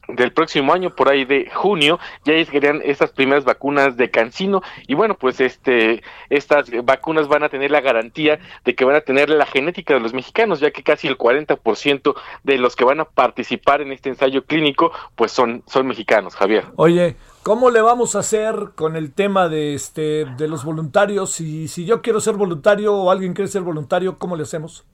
del 0.08 0.32
próximo 0.32 0.72
año, 0.72 0.94
por 0.94 1.08
ahí 1.08 1.24
de 1.24 1.50
junio, 1.52 1.98
ya 2.24 2.34
llegarían 2.34 2.80
estas 2.84 3.12
primeras 3.12 3.44
vacunas 3.44 3.96
de 3.96 4.10
Cancino 4.10 4.62
y 4.86 4.94
bueno, 4.94 5.16
pues 5.16 5.40
este 5.40 6.02
estas 6.30 6.70
vacunas 6.84 7.28
van 7.28 7.44
a 7.44 7.48
tener 7.48 7.70
la 7.70 7.80
garantía 7.80 8.38
de 8.64 8.74
que 8.74 8.84
van 8.84 8.96
a 8.96 9.00
tener 9.00 9.30
la 9.30 9.46
genética 9.46 9.94
de 9.94 10.00
los 10.00 10.14
mexicanos, 10.14 10.60
ya 10.60 10.70
que 10.70 10.82
casi 10.82 11.08
el 11.08 11.18
40% 11.18 12.14
de 12.42 12.58
los 12.58 12.76
que 12.76 12.84
van 12.84 13.00
a 13.00 13.04
participar 13.04 13.80
en 13.80 13.92
este 13.92 14.08
ensayo 14.08 14.44
clínico 14.44 14.92
pues 15.14 15.32
son 15.32 15.62
son 15.66 15.86
mexicanos, 15.86 16.34
Javier. 16.36 16.64
Oye, 16.76 17.16
¿cómo 17.42 17.70
le 17.70 17.80
vamos 17.80 18.16
a 18.16 18.20
hacer 18.20 18.70
con 18.74 18.96
el 18.96 19.12
tema 19.12 19.48
de 19.48 19.74
este 19.74 20.24
de 20.24 20.48
los 20.48 20.64
voluntarios? 20.64 21.30
Si 21.30 21.68
si 21.68 21.84
yo 21.84 22.02
quiero 22.02 22.20
ser 22.20 22.34
voluntario 22.34 22.94
o 22.94 23.10
alguien 23.10 23.34
quiere 23.34 23.50
ser 23.50 23.62
voluntario, 23.62 24.18
¿cómo 24.18 24.36
le 24.36 24.42
hacemos? 24.42 24.84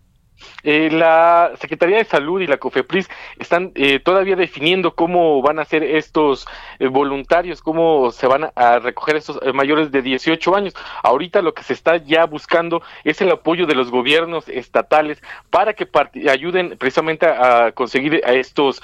Eh, 0.62 0.90
la 0.90 1.52
Secretaría 1.60 1.98
de 1.98 2.04
Salud 2.04 2.40
y 2.40 2.46
la 2.46 2.58
COFEPRIS 2.58 3.08
están 3.38 3.72
eh, 3.74 3.98
todavía 4.00 4.36
definiendo 4.36 4.94
cómo 4.94 5.42
van 5.42 5.58
a 5.58 5.64
ser 5.64 5.82
estos 5.82 6.46
eh, 6.78 6.88
voluntarios, 6.88 7.62
cómo 7.62 8.10
se 8.10 8.26
van 8.26 8.50
a, 8.54 8.78
recoger 8.78 9.16
estos 9.16 9.38
eh, 9.42 9.52
mayores 9.52 9.90
de 9.90 10.02
18 10.02 10.54
años. 10.54 10.74
Ahorita 11.02 11.42
lo 11.42 11.54
que 11.54 11.62
se 11.62 11.72
está 11.72 11.96
ya 11.96 12.26
buscando 12.26 12.82
es 13.04 13.20
el 13.20 13.30
apoyo 13.30 13.66
de 13.66 13.74
los 13.74 13.90
gobiernos 13.90 14.48
estatales 14.48 15.22
para 15.50 15.74
que 15.74 15.88
ayuden 16.28 16.76
precisamente 16.78 17.26
a, 17.26 17.66
a, 17.66 17.72
conseguir 17.72 18.22
a 18.24 18.32
estos 18.32 18.82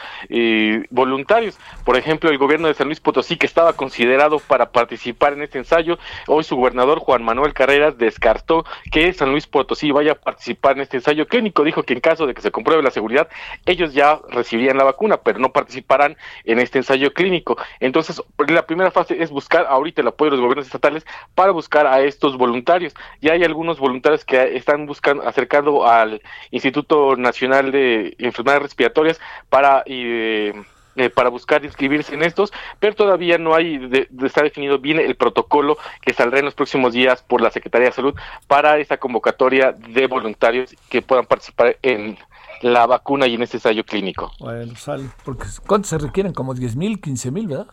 voluntarios. 0.91 1.59
Por 1.85 1.97
ejemplo, 1.97 2.31
el 2.31 2.39
gobierno 2.39 2.69
de 2.69 2.75
San 2.75 2.87
Luis 2.87 3.01
Potosí, 3.01 3.37
que 3.37 3.47
estaba 3.47 3.75
considerado 3.75 4.39
para 4.39 4.71
participar 4.71 5.33
en 5.33 5.43
este 5.43 5.59
ensayo, 5.59 5.99
hoy 6.27 6.45
su 6.45 6.57
gobernador 6.57 6.99
Juan 6.99 7.23
Manuel 7.23 7.55
Carreras 7.55 7.99
descartó 7.99 8.65
que 8.91 9.13
San 9.13 9.31
Luis 9.31 9.47
Potosí 9.47 9.91
vaya 9.91 10.13
a 10.13 10.15
participar 10.17 10.77
en 10.77 10.83
este 10.83 10.99
ensayo. 10.99 11.27
¿Qué 11.51 11.65
dijo 11.65 11.83
que 11.83 11.95
en 11.95 12.01
caso 12.01 12.27
de 12.27 12.35
que 12.35 12.43
se 12.43 12.51
compruebe 12.51 12.83
la 12.83 12.91
seguridad, 12.91 13.29
ellos 13.67 13.93
ya 13.95 14.21
recibirían 14.31 14.77
la 14.77 14.85
vacuna, 14.85 15.19
pero 15.19 15.39
no 15.39 15.53
participarán 15.53 16.17
en 16.45 16.59
este 16.59 16.79
ensayo 16.79 17.13
clínico. 17.13 17.57
Entonces, 17.81 18.23
la 18.49 18.67
primera 18.67 18.91
fase 18.91 19.23
es 19.23 19.31
buscar 19.31 19.67
ahorita 19.69 20.03
el 20.03 20.09
apoyo 20.09 20.31
de 20.31 20.37
los 20.37 20.43
gobiernos 20.43 20.67
estatales 20.67 21.07
para 21.35 21.53
buscar 21.53 21.87
a 21.87 22.01
estos 22.01 22.37
voluntarios. 22.37 22.95
Ya 23.21 23.33
hay 23.33 23.45
algunos 23.45 23.79
voluntarios 23.79 24.25
que 24.25 24.57
están 24.57 24.87
buscando, 24.87 25.27
acercando 25.27 25.87
al 25.87 26.23
Instituto 26.51 27.17
Nacional 27.17 27.73
de 27.73 28.15
Enfermedades 28.19 28.63
Respiratorias 28.63 29.21
para... 29.49 29.83
Eh, 29.87 30.53
eh, 30.97 31.11
para 31.11 31.29
buscar 31.29 31.65
inscribirse 31.65 32.15
en 32.15 32.23
estos, 32.23 32.53
pero 32.81 32.95
todavía 32.95 33.39
no 33.39 33.55
hay, 33.55 33.79
de, 33.79 34.09
está 34.25 34.43
definido 34.43 34.79
bien 34.79 34.99
el 34.99 35.15
protocolo 35.17 35.77
que 36.01 36.15
saldrá 36.15 36.39
en 36.39 36.45
los 36.45 36.55
próximos 36.55 36.93
días 36.93 37.23
por 37.23 37.41
la 37.41 37.51
Secretaría 37.51 37.89
de 37.89 37.93
Salud 37.93 38.15
para 38.47 38.79
esa 38.79 38.97
convocatoria 38.97 39.73
de 39.73 40.07
voluntarios 40.07 40.75
que 40.89 41.03
puedan 41.03 41.27
participar 41.27 41.77
en 41.83 42.19
la 42.63 42.87
vacuna 42.87 43.27
y 43.27 43.35
en 43.35 43.43
este 43.43 43.59
ensayo 43.59 43.85
clínico. 43.85 44.33
Bueno, 44.41 44.75
sale, 44.77 45.05
porque 45.25 45.47
¿cuántos 45.67 45.91
se 45.91 45.99
requieren? 45.99 46.33
Como 46.33 46.55
10 46.55 46.77
mil, 46.77 47.01
15 47.01 47.31
mil, 47.31 47.47
¿verdad? 47.49 47.67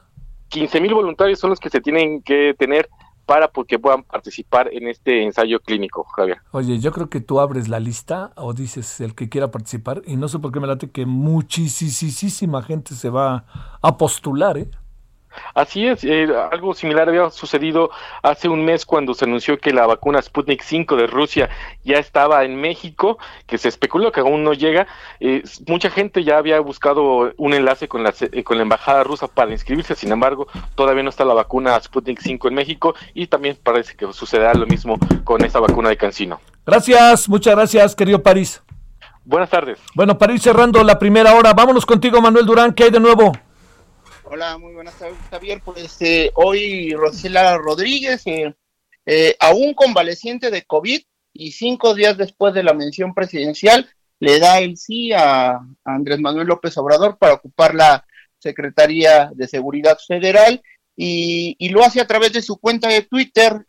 15 0.49 0.81
mil 0.81 0.93
voluntarios 0.93 1.39
son 1.39 1.49
los 1.49 1.59
que 1.59 1.69
se 1.69 1.81
tienen 1.81 2.21
que 2.21 2.53
tener 2.57 2.89
para 3.25 3.49
porque 3.49 3.79
puedan 3.79 4.03
participar 4.03 4.69
en 4.73 4.87
este 4.87 5.23
ensayo 5.23 5.59
clínico, 5.59 6.03
Javier. 6.15 6.39
Oye, 6.51 6.79
yo 6.79 6.91
creo 6.91 7.09
que 7.09 7.21
tú 7.21 7.39
abres 7.39 7.67
la 7.67 7.79
lista 7.79 8.31
o 8.35 8.53
dices 8.53 8.99
el 9.01 9.15
que 9.15 9.29
quiera 9.29 9.51
participar 9.51 10.01
y 10.05 10.15
no 10.15 10.27
sé 10.27 10.39
por 10.39 10.51
qué 10.51 10.59
me 10.59 10.67
late 10.67 10.91
que 10.91 11.05
muchísima 11.05 12.61
gente 12.63 12.95
se 12.95 13.09
va 13.09 13.45
a 13.81 13.97
postular, 13.97 14.57
¿eh? 14.57 14.69
Así 15.53 15.87
es, 15.87 16.03
eh, 16.03 16.27
algo 16.51 16.73
similar 16.73 17.09
había 17.09 17.29
sucedido 17.29 17.89
hace 18.21 18.49
un 18.49 18.65
mes 18.65 18.85
cuando 18.85 19.13
se 19.13 19.25
anunció 19.25 19.57
que 19.59 19.71
la 19.71 19.85
vacuna 19.85 20.21
Sputnik 20.21 20.61
5 20.61 20.95
de 20.95 21.07
Rusia 21.07 21.49
ya 21.83 21.97
estaba 21.97 22.43
en 22.43 22.55
México, 22.55 23.17
que 23.47 23.57
se 23.57 23.69
especuló 23.69 24.11
que 24.11 24.21
aún 24.21 24.43
no 24.43 24.53
llega. 24.53 24.87
Eh, 25.19 25.43
mucha 25.67 25.89
gente 25.89 26.23
ya 26.23 26.37
había 26.37 26.59
buscado 26.59 27.33
un 27.37 27.53
enlace 27.53 27.87
con 27.87 28.03
la, 28.03 28.13
eh, 28.19 28.43
con 28.43 28.57
la 28.57 28.63
embajada 28.63 29.03
rusa 29.03 29.27
para 29.27 29.51
inscribirse, 29.51 29.95
sin 29.95 30.11
embargo, 30.11 30.47
todavía 30.75 31.03
no 31.03 31.09
está 31.09 31.25
la 31.25 31.33
vacuna 31.33 31.79
Sputnik 31.79 32.19
5 32.19 32.47
en 32.47 32.53
México 32.55 32.95
y 33.13 33.27
también 33.27 33.57
parece 33.61 33.95
que 33.95 34.11
sucederá 34.13 34.53
lo 34.53 34.65
mismo 34.67 34.97
con 35.23 35.43
esta 35.43 35.59
vacuna 35.59 35.89
de 35.89 35.97
Cancino. 35.97 36.39
Gracias, 36.65 37.27
muchas 37.27 37.55
gracias, 37.55 37.95
querido 37.95 38.21
París. 38.21 38.61
Buenas 39.25 39.49
tardes. 39.49 39.79
Bueno, 39.95 40.17
para 40.17 40.33
ir 40.33 40.39
cerrando 40.39 40.83
la 40.83 40.99
primera 40.99 41.33
hora, 41.33 41.53
vámonos 41.53 41.85
contigo, 41.85 42.21
Manuel 42.21 42.45
Durán, 42.45 42.73
¿qué 42.73 42.85
hay 42.85 42.91
de 42.91 42.99
nuevo? 42.99 43.31
Hola, 44.33 44.57
muy 44.57 44.73
buenas 44.73 44.97
tardes, 44.97 45.15
Javier. 45.29 45.61
Pues 45.63 46.01
eh, 46.01 46.31
hoy 46.33 46.91
Rosela 46.95 47.55
Rodríguez, 47.55 48.25
eh, 48.25 48.51
eh, 49.05 49.35
aún 49.39 49.75
convaleciente 49.75 50.49
de 50.49 50.63
COVID 50.63 51.01
y 51.33 51.51
cinco 51.51 51.93
días 51.93 52.17
después 52.17 52.51
de 52.55 52.63
la 52.63 52.73
mención 52.73 53.13
presidencial, 53.13 53.87
le 54.19 54.39
da 54.39 54.57
el 54.57 54.75
sí 54.75 55.13
a, 55.13 55.59
Andrés 55.85 56.19
Manuel 56.19 56.47
López 56.47 56.75
Obrador 56.79 57.19
para 57.19 57.35
ocupar 57.35 57.75
la 57.75 58.07
Secretaría 58.39 59.29
de 59.35 59.47
Seguridad 59.47 59.99
Federal 59.99 60.63
y, 60.95 61.69
lo 61.69 61.83
hace 61.83 62.01
a 62.01 62.07
través 62.07 62.33
de 62.33 62.41
su 62.41 62.57
cuenta 62.57 62.87
de 62.87 63.03
Twitter, 63.03 63.63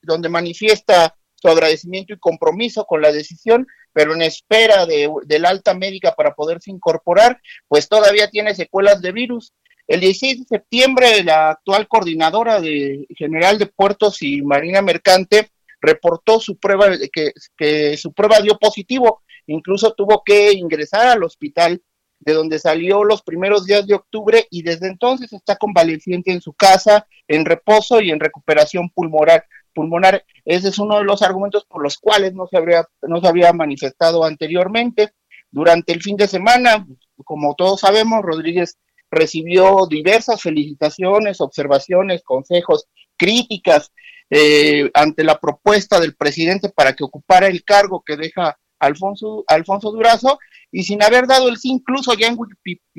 donde 0.00 0.30
manifiesta 0.30 1.14
su 1.34 1.48
agradecimiento 1.48 2.14
y 2.14 2.18
compromiso 2.18 2.86
con 2.86 3.02
la 3.02 3.12
decisión, 3.12 3.66
pero 3.92 4.14
en 4.14 4.22
espera 4.22 4.86
de, 4.86 5.10
del 5.26 5.44
alta 5.44 5.74
médica 5.74 6.14
para 6.14 6.34
poderse 6.34 6.70
incorporar, 6.70 7.42
pues 7.68 7.90
todavía 7.90 8.30
tiene 8.30 8.54
secuelas 8.54 9.02
de 9.02 9.12
virus. 9.12 9.52
El 9.88 10.00
16 10.00 10.40
de 10.40 10.44
septiembre, 10.44 11.24
la 11.24 11.50
actual 11.50 11.88
coordinadora 11.88 12.60
de, 12.60 13.06
general 13.16 13.58
de 13.58 13.66
puertos 13.66 14.22
y 14.22 14.42
marina 14.42 14.82
mercante 14.82 15.50
reportó 15.80 16.40
su 16.40 16.58
prueba 16.58 16.90
que, 17.10 17.96
su 17.96 18.12
prueba 18.12 18.40
dio 18.42 18.58
positivo, 18.58 19.22
incluso 19.46 19.94
tuvo 19.94 20.22
que 20.22 20.52
ingresar 20.52 21.06
al 21.06 21.24
hospital 21.24 21.82
de 22.20 22.34
donde 22.34 22.58
salió 22.58 23.02
los 23.02 23.22
primeros 23.22 23.64
días 23.64 23.86
de 23.86 23.94
octubre 23.94 24.46
y 24.50 24.62
desde 24.62 24.88
entonces 24.88 25.32
está 25.32 25.56
convaleciente 25.56 26.32
en 26.32 26.42
su 26.42 26.52
casa, 26.52 27.06
en 27.26 27.46
reposo 27.46 28.02
y 28.02 28.10
en 28.10 28.20
recuperación 28.20 28.90
pulmonar. 28.90 29.46
pulmonar. 29.72 30.22
Ese 30.44 30.68
es 30.68 30.78
uno 30.78 30.98
de 30.98 31.04
los 31.04 31.22
argumentos 31.22 31.64
por 31.64 31.82
los 31.82 31.96
cuales 31.96 32.34
no 32.34 32.46
se, 32.46 32.58
habría, 32.58 32.84
no 33.02 33.22
se 33.22 33.28
había 33.28 33.54
manifestado 33.54 34.22
anteriormente. 34.24 35.12
Durante 35.50 35.94
el 35.94 36.02
fin 36.02 36.16
de 36.16 36.28
semana, 36.28 36.86
como 37.24 37.54
todos 37.54 37.80
sabemos, 37.80 38.20
Rodríguez 38.22 38.76
recibió 39.10 39.86
diversas 39.88 40.42
felicitaciones, 40.42 41.40
observaciones, 41.40 42.22
consejos, 42.22 42.86
críticas 43.16 43.92
eh, 44.30 44.90
ante 44.94 45.24
la 45.24 45.38
propuesta 45.38 45.98
del 46.00 46.14
presidente 46.14 46.68
para 46.68 46.94
que 46.94 47.04
ocupara 47.04 47.46
el 47.46 47.64
cargo 47.64 48.02
que 48.04 48.16
deja 48.16 48.58
Alfonso, 48.78 49.44
Alfonso 49.48 49.90
Durazo, 49.90 50.38
y 50.70 50.84
sin 50.84 51.02
haber 51.02 51.26
dado 51.26 51.48
el 51.48 51.56
sí, 51.56 51.70
incluso 51.70 52.14
ya 52.14 52.28
en 52.28 52.36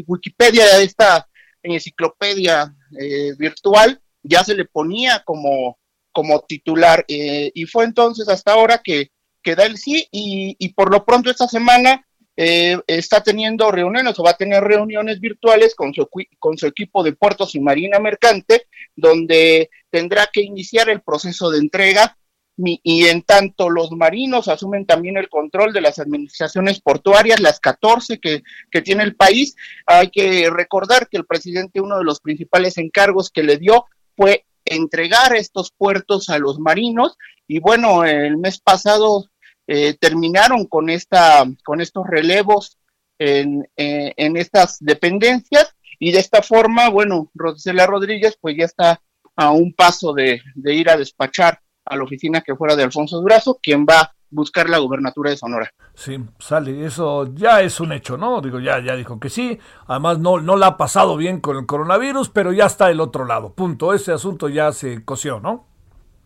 Wikipedia, 0.07 0.81
esta 0.81 1.27
enciclopedia 1.63 2.73
eh, 2.99 3.33
virtual, 3.37 4.01
ya 4.23 4.43
se 4.43 4.55
le 4.55 4.65
ponía 4.65 5.23
como, 5.23 5.77
como 6.11 6.41
titular, 6.41 7.05
eh, 7.07 7.51
y 7.53 7.65
fue 7.65 7.85
entonces 7.85 8.27
hasta 8.27 8.53
ahora 8.53 8.81
que, 8.83 9.11
que 9.41 9.55
da 9.55 9.65
el 9.65 9.77
sí, 9.77 10.07
y, 10.11 10.55
y 10.59 10.73
por 10.73 10.91
lo 10.91 11.05
pronto 11.05 11.29
esta 11.29 11.47
semana 11.47 12.05
eh, 12.41 12.79
está 12.87 13.21
teniendo 13.21 13.69
reuniones 13.69 14.17
o 14.17 14.23
va 14.23 14.29
a 14.31 14.37
tener 14.37 14.63
reuniones 14.63 15.19
virtuales 15.19 15.75
con 15.75 15.93
su, 15.93 16.07
con 16.39 16.57
su 16.57 16.67
equipo 16.67 17.03
de 17.03 17.11
puertos 17.11 17.53
y 17.53 17.59
marina 17.59 17.99
mercante, 17.99 18.67
donde 18.95 19.69
tendrá 19.89 20.29
que 20.31 20.39
iniciar 20.39 20.87
el 20.89 21.01
proceso 21.01 21.49
de 21.49 21.57
entrega. 21.57 22.15
Y 22.55 23.07
en 23.07 23.23
tanto 23.23 23.69
los 23.69 23.91
marinos 23.91 24.47
asumen 24.47 24.85
también 24.85 25.17
el 25.17 25.27
control 25.27 25.73
de 25.73 25.81
las 25.81 25.99
administraciones 25.99 26.79
portuarias, 26.79 27.41
las 27.41 27.59
14 27.59 28.19
que, 28.19 28.43
que, 28.71 28.81
tiene 28.81 29.03
el 29.03 29.17
país, 29.17 29.57
hay 29.85 30.09
que 30.09 30.49
recordar 30.49 31.09
que 31.09 31.17
el 31.17 31.25
presidente 31.25 31.81
uno 31.81 31.97
de 31.97 32.05
los 32.05 32.21
principales 32.21 32.77
encargos 32.77 33.31
que 33.31 33.43
le 33.43 33.57
dio 33.57 33.85
fue 34.15 34.45
entregar 34.63 35.35
estos 35.35 35.71
puertos 35.71 36.29
a 36.29 36.37
los 36.37 36.57
marinos. 36.57 37.17
Y 37.47 37.59
bueno, 37.59 38.05
el 38.05 38.37
mes 38.37 38.61
pasado 38.61 39.25
eh, 39.71 39.95
terminaron 39.99 40.65
con, 40.65 40.89
esta, 40.89 41.45
con 41.63 41.79
estos 41.79 42.07
relevos 42.07 42.79
en, 43.19 43.69
eh, 43.77 44.13
estas 44.17 44.77
dependencias 44.79 45.75
y 45.99 46.11
de 46.11 46.17
esta 46.17 46.41
forma, 46.41 46.89
bueno, 46.89 47.29
Rosela 47.35 47.85
Rodríguez 47.85 48.35
pues 48.41 48.55
ya 48.57 48.65
está 48.65 48.99
a 49.35 49.51
un 49.51 49.73
paso 49.73 50.11
de, 50.13 50.41
de 50.55 50.73
ir 50.73 50.89
a 50.89 50.97
despachar 50.97 51.61
a 51.85 51.95
la 51.95 52.03
oficina 52.03 52.41
que 52.41 52.55
fuera 52.55 52.75
de 52.75 52.81
Alfonso 52.81 53.21
Durazo, 53.21 53.59
quien 53.61 53.85
va 53.85 53.99
a 53.99 54.15
buscar 54.31 54.67
la 54.71 54.79
gubernatura 54.79 55.29
de 55.29 55.37
Sonora. 55.37 55.69
Sí, 55.93 56.17
sale, 56.39 56.83
eso 56.83 57.31
ya 57.35 57.61
es 57.61 57.79
un 57.79 57.91
hecho, 57.91 58.17
¿no? 58.17 58.41
Digo, 58.41 58.59
ya, 58.59 58.79
ya 58.83 58.95
dijo 58.95 59.19
que 59.19 59.29
sí, 59.29 59.59
además 59.85 60.17
no, 60.17 60.39
no 60.39 60.57
la 60.57 60.65
ha 60.65 60.77
pasado 60.77 61.15
bien 61.15 61.41
con 61.41 61.57
el 61.57 61.67
coronavirus, 61.67 62.29
pero 62.29 62.53
ya 62.53 62.65
está 62.65 62.87
del 62.87 63.01
otro 63.01 63.25
lado, 63.25 63.53
punto, 63.53 63.93
ese 63.93 64.13
asunto 64.13 64.49
ya 64.49 64.71
se 64.71 65.05
coció, 65.05 65.39
¿no? 65.39 65.67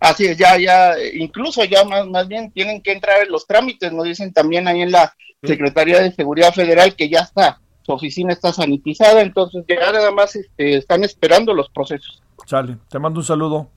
Así 0.03 0.25
es, 0.25 0.37
ya, 0.37 0.57
ya, 0.57 0.95
incluso 1.13 1.63
ya 1.63 1.85
más, 1.85 2.05
más 2.07 2.27
bien 2.27 2.51
tienen 2.51 2.81
que 2.81 2.91
entrar 2.91 3.23
en 3.23 3.31
los 3.31 3.47
trámites, 3.47 3.93
nos 3.93 4.03
dicen 4.03 4.33
también 4.33 4.67
ahí 4.67 4.81
en 4.81 4.91
la 4.91 5.13
Secretaría 5.41 6.01
de 6.01 6.11
Seguridad 6.11 6.53
Federal 6.53 6.93
que 6.93 7.07
ya 7.07 7.21
está, 7.21 7.61
su 7.83 7.93
oficina 7.93 8.33
está 8.33 8.51
sanitizada, 8.51 9.21
entonces 9.21 9.63
ya 9.67 9.91
nada 9.91 10.11
más 10.11 10.35
este, 10.35 10.75
están 10.75 11.05
esperando 11.05 11.53
los 11.53 11.69
procesos. 11.69 12.21
Sale, 12.45 12.77
te 12.89 12.99
mando 12.99 13.21
un 13.21 13.25
saludo. 13.25 13.69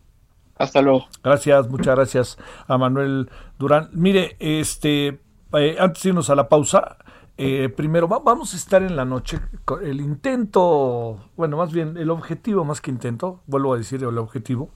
Hasta 0.58 0.82
luego. 0.82 1.06
Gracias, 1.22 1.68
muchas 1.68 1.94
gracias 1.94 2.38
a 2.66 2.76
Manuel 2.76 3.30
Durán. 3.58 3.90
Mire, 3.92 4.36
este, 4.40 5.20
eh, 5.52 5.76
antes 5.78 6.02
de 6.02 6.08
irnos 6.08 6.28
a 6.28 6.34
la 6.34 6.48
pausa, 6.48 6.96
Eh, 7.38 7.68
primero, 7.68 8.08
vamos 8.08 8.54
a 8.54 8.56
estar 8.56 8.82
en 8.82 8.96
la 8.96 9.04
noche. 9.04 9.38
El 9.82 10.00
intento, 10.00 11.18
bueno, 11.36 11.58
más 11.58 11.70
bien 11.70 11.98
el 11.98 12.08
objetivo, 12.08 12.64
más 12.64 12.80
que 12.80 12.90
intento, 12.90 13.42
vuelvo 13.46 13.74
a 13.74 13.76
decir 13.76 14.02
el 14.02 14.16
objetivo, 14.16 14.70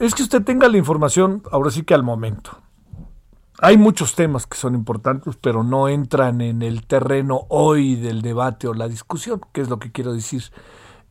es 0.00 0.14
que 0.14 0.22
usted 0.22 0.42
tenga 0.42 0.68
la 0.68 0.78
información 0.78 1.42
ahora 1.50 1.70
sí 1.70 1.82
que 1.82 1.94
al 1.94 2.02
momento. 2.02 2.58
Hay 3.58 3.78
muchos 3.78 4.14
temas 4.14 4.46
que 4.46 4.58
son 4.58 4.74
importantes, 4.74 5.36
pero 5.40 5.64
no 5.64 5.88
entran 5.88 6.42
en 6.42 6.60
el 6.60 6.86
terreno 6.86 7.46
hoy 7.48 7.96
del 7.96 8.20
debate 8.20 8.68
o 8.68 8.74
la 8.74 8.86
discusión, 8.86 9.40
que 9.52 9.62
es 9.62 9.70
lo 9.70 9.78
que 9.78 9.92
quiero 9.92 10.12
decir. 10.12 10.42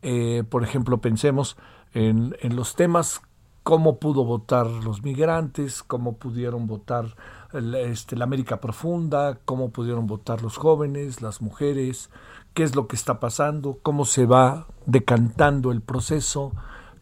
Eh, 0.04 0.44
por 0.48 0.64
ejemplo, 0.64 1.00
pensemos 1.00 1.58
en, 1.96 2.36
los 2.56 2.76
temas 2.76 3.22
cómo 3.64 3.98
pudo 3.98 4.26
votar 4.26 4.68
los 4.68 5.02
migrantes, 5.02 5.82
cómo 5.82 6.18
pudieron 6.18 6.68
votar 6.68 7.16
este, 7.52 8.16
la 8.16 8.26
América 8.26 8.62
Profunda, 8.62 9.40
cómo 9.46 9.72
pudieron 9.72 10.06
votar 10.06 10.44
los 10.44 10.58
jóvenes, 10.58 11.24
las 11.24 11.42
mujeres, 11.42 12.12
qué 12.54 12.62
es 12.62 12.76
lo 12.76 12.88
que 12.88 12.96
está 12.96 13.20
pasando, 13.20 13.80
cómo 13.82 14.06
se 14.06 14.28
va 14.28 14.68
decantando 14.86 15.72
el 15.72 15.82
proceso, 15.82 16.52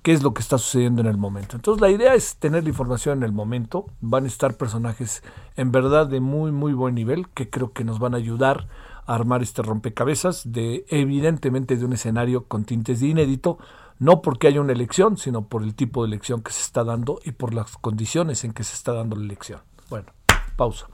qué 0.04 0.12
es 0.12 0.22
lo 0.22 0.34
que 0.34 0.42
está 0.42 0.58
sucediendo 0.58 1.02
en 1.02 1.08
el 1.08 1.18
momento. 1.18 1.56
Entonces 1.56 1.82
la 1.82 1.90
idea 1.90 2.14
es 2.14 2.36
tener 2.36 2.64
la 2.64 2.70
información 2.70 3.20
en 3.20 3.24
el 3.24 3.32
momento, 3.32 3.88
van 4.02 4.26
a 4.26 4.28
estar 4.28 4.56
personajes 4.56 5.24
en 5.56 5.72
verdad 5.72 6.08
de 6.08 6.20
muy 6.20 6.52
muy 6.52 6.74
buen 6.74 6.94
nivel 6.94 7.30
que 7.30 7.50
creo 7.50 7.72
que 7.72 7.84
nos 7.84 8.00
van 8.00 8.14
a 8.14 8.18
ayudar 8.18 8.68
a 9.08 9.16
armar 9.16 9.42
este 9.42 9.62
rompecabezas 9.62 10.52
de 10.52 10.86
evidentemente 10.90 11.78
de 11.78 11.86
un 11.86 11.94
escenario 11.94 12.46
con 12.46 12.66
tintes 12.66 13.00
de 13.00 13.08
inédito, 13.08 13.58
no 14.00 14.22
porque 14.22 14.48
haya 14.48 14.62
una 14.62 14.74
elección, 14.74 15.18
sino 15.18 15.48
por 15.48 15.64
el 15.64 15.74
tipo 15.74 16.04
de 16.04 16.08
elección 16.10 16.42
que 16.42 16.52
se 16.52 16.62
está 16.62 16.84
dando 16.84 17.20
y 17.24 17.32
por 17.32 17.54
las 17.54 17.78
condiciones 17.78 18.44
en 18.44 18.54
que 18.54 18.64
se 18.64 18.76
está 18.76 18.94
dando 18.94 19.16
la 19.16 19.24
elección. 19.24 19.62
Bueno, 19.90 20.08
pausa. 20.56 20.88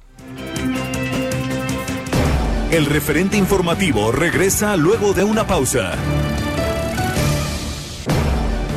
El 2.72 2.86
referente 2.86 3.36
informativo 3.38 4.12
regresa 4.12 4.78
luego 4.78 5.14
de 5.14 5.24
una 5.24 5.48
pausa. 5.48 5.94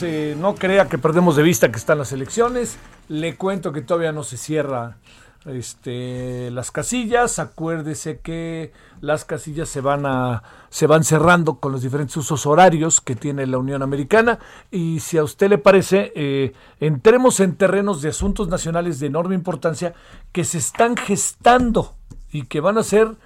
Eh, 0.00 0.34
no 0.38 0.54
crea 0.54 0.88
que 0.88 0.96
perdemos 0.96 1.36
de 1.36 1.42
vista 1.42 1.70
que 1.70 1.76
están 1.76 1.98
las 1.98 2.12
elecciones. 2.12 2.78
Le 3.08 3.36
cuento 3.36 3.70
que 3.70 3.82
todavía 3.82 4.12
no 4.12 4.24
se 4.24 4.38
cierra 4.38 4.96
este, 5.44 6.50
las 6.52 6.70
casillas. 6.70 7.38
Acuérdese 7.38 8.20
que 8.20 8.72
las 9.02 9.26
casillas 9.26 9.68
se 9.68 9.82
van 9.82 10.06
a 10.06 10.42
se 10.70 10.86
van 10.86 11.04
cerrando 11.04 11.56
con 11.56 11.72
los 11.72 11.82
diferentes 11.82 12.16
usos 12.16 12.46
horarios 12.46 13.02
que 13.02 13.14
tiene 13.14 13.46
la 13.46 13.58
Unión 13.58 13.82
Americana. 13.82 14.38
Y 14.70 15.00
si 15.00 15.18
a 15.18 15.22
usted 15.22 15.50
le 15.50 15.58
parece, 15.58 16.12
eh, 16.16 16.54
entremos 16.80 17.38
en 17.40 17.54
terrenos 17.54 18.00
de 18.00 18.08
asuntos 18.08 18.48
nacionales 18.48 19.00
de 19.00 19.08
enorme 19.08 19.34
importancia 19.34 19.92
que 20.32 20.44
se 20.44 20.56
están 20.56 20.96
gestando 20.96 21.94
y 22.32 22.44
que 22.44 22.60
van 22.60 22.78
a 22.78 22.82
ser 22.82 23.16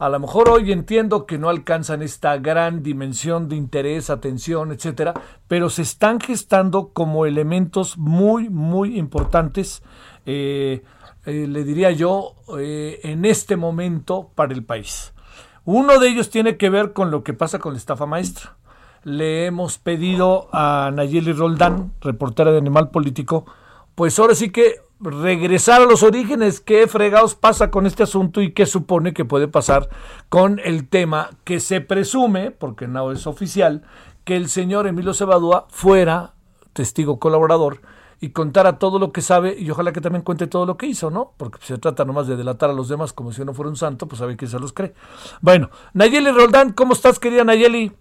a 0.00 0.08
lo 0.08 0.18
mejor 0.18 0.48
hoy 0.48 0.72
entiendo 0.72 1.26
que 1.26 1.36
no 1.36 1.50
alcanzan 1.50 2.00
esta 2.00 2.38
gran 2.38 2.82
dimensión 2.82 3.50
de 3.50 3.56
interés, 3.56 4.08
atención, 4.08 4.72
etcétera, 4.72 5.12
pero 5.46 5.68
se 5.68 5.82
están 5.82 6.20
gestando 6.20 6.88
como 6.94 7.26
elementos 7.26 7.98
muy, 7.98 8.48
muy 8.48 8.98
importantes, 8.98 9.82
eh, 10.24 10.82
eh, 11.26 11.46
le 11.46 11.64
diría 11.64 11.90
yo, 11.90 12.34
eh, 12.58 13.00
en 13.02 13.26
este 13.26 13.58
momento 13.58 14.30
para 14.34 14.54
el 14.54 14.64
país. 14.64 15.12
Uno 15.66 15.98
de 15.98 16.08
ellos 16.08 16.30
tiene 16.30 16.56
que 16.56 16.70
ver 16.70 16.94
con 16.94 17.10
lo 17.10 17.22
que 17.22 17.34
pasa 17.34 17.58
con 17.58 17.74
la 17.74 17.78
estafa 17.78 18.06
maestra. 18.06 18.56
Le 19.04 19.44
hemos 19.44 19.76
pedido 19.76 20.48
a 20.50 20.90
Nayeli 20.94 21.34
Roldán, 21.34 21.92
reportera 22.00 22.52
de 22.52 22.58
Animal 22.58 22.88
Político, 22.88 23.44
pues 23.94 24.18
ahora 24.18 24.34
sí 24.34 24.48
que 24.48 24.76
regresar 25.00 25.82
a 25.82 25.86
los 25.86 26.02
orígenes, 26.02 26.60
qué 26.60 26.86
fregados 26.86 27.34
pasa 27.34 27.70
con 27.70 27.86
este 27.86 28.02
asunto 28.02 28.42
y 28.42 28.52
qué 28.52 28.66
supone 28.66 29.14
que 29.14 29.24
puede 29.24 29.48
pasar 29.48 29.88
con 30.28 30.60
el 30.62 30.88
tema 30.88 31.30
que 31.44 31.60
se 31.60 31.80
presume, 31.80 32.50
porque 32.50 32.86
no 32.86 33.10
es 33.10 33.26
oficial, 33.26 33.82
que 34.24 34.36
el 34.36 34.48
señor 34.48 34.86
Emilio 34.86 35.14
Cebadúa 35.14 35.66
fuera 35.70 36.34
testigo 36.72 37.18
colaborador 37.18 37.80
y 38.20 38.30
contara 38.30 38.78
todo 38.78 38.98
lo 38.98 39.12
que 39.12 39.22
sabe 39.22 39.56
y 39.58 39.70
ojalá 39.70 39.92
que 39.92 40.02
también 40.02 40.22
cuente 40.22 40.46
todo 40.46 40.66
lo 40.66 40.76
que 40.76 40.86
hizo, 40.86 41.10
¿no? 41.10 41.32
Porque 41.38 41.58
se 41.62 41.78
trata 41.78 42.04
nomás 42.04 42.26
de 42.26 42.36
delatar 42.36 42.68
a 42.68 42.74
los 42.74 42.88
demás 42.88 43.14
como 43.14 43.32
si 43.32 43.40
uno 43.40 43.54
fuera 43.54 43.70
un 43.70 43.76
santo, 43.76 44.06
pues 44.06 44.18
sabe 44.18 44.36
que 44.36 44.46
se 44.46 44.58
los 44.58 44.74
cree. 44.74 44.92
Bueno, 45.40 45.70
Nayeli 45.94 46.30
Roldán, 46.30 46.72
¿cómo 46.72 46.92
estás, 46.92 47.18
querida 47.18 47.44
Nayeli? 47.44 47.92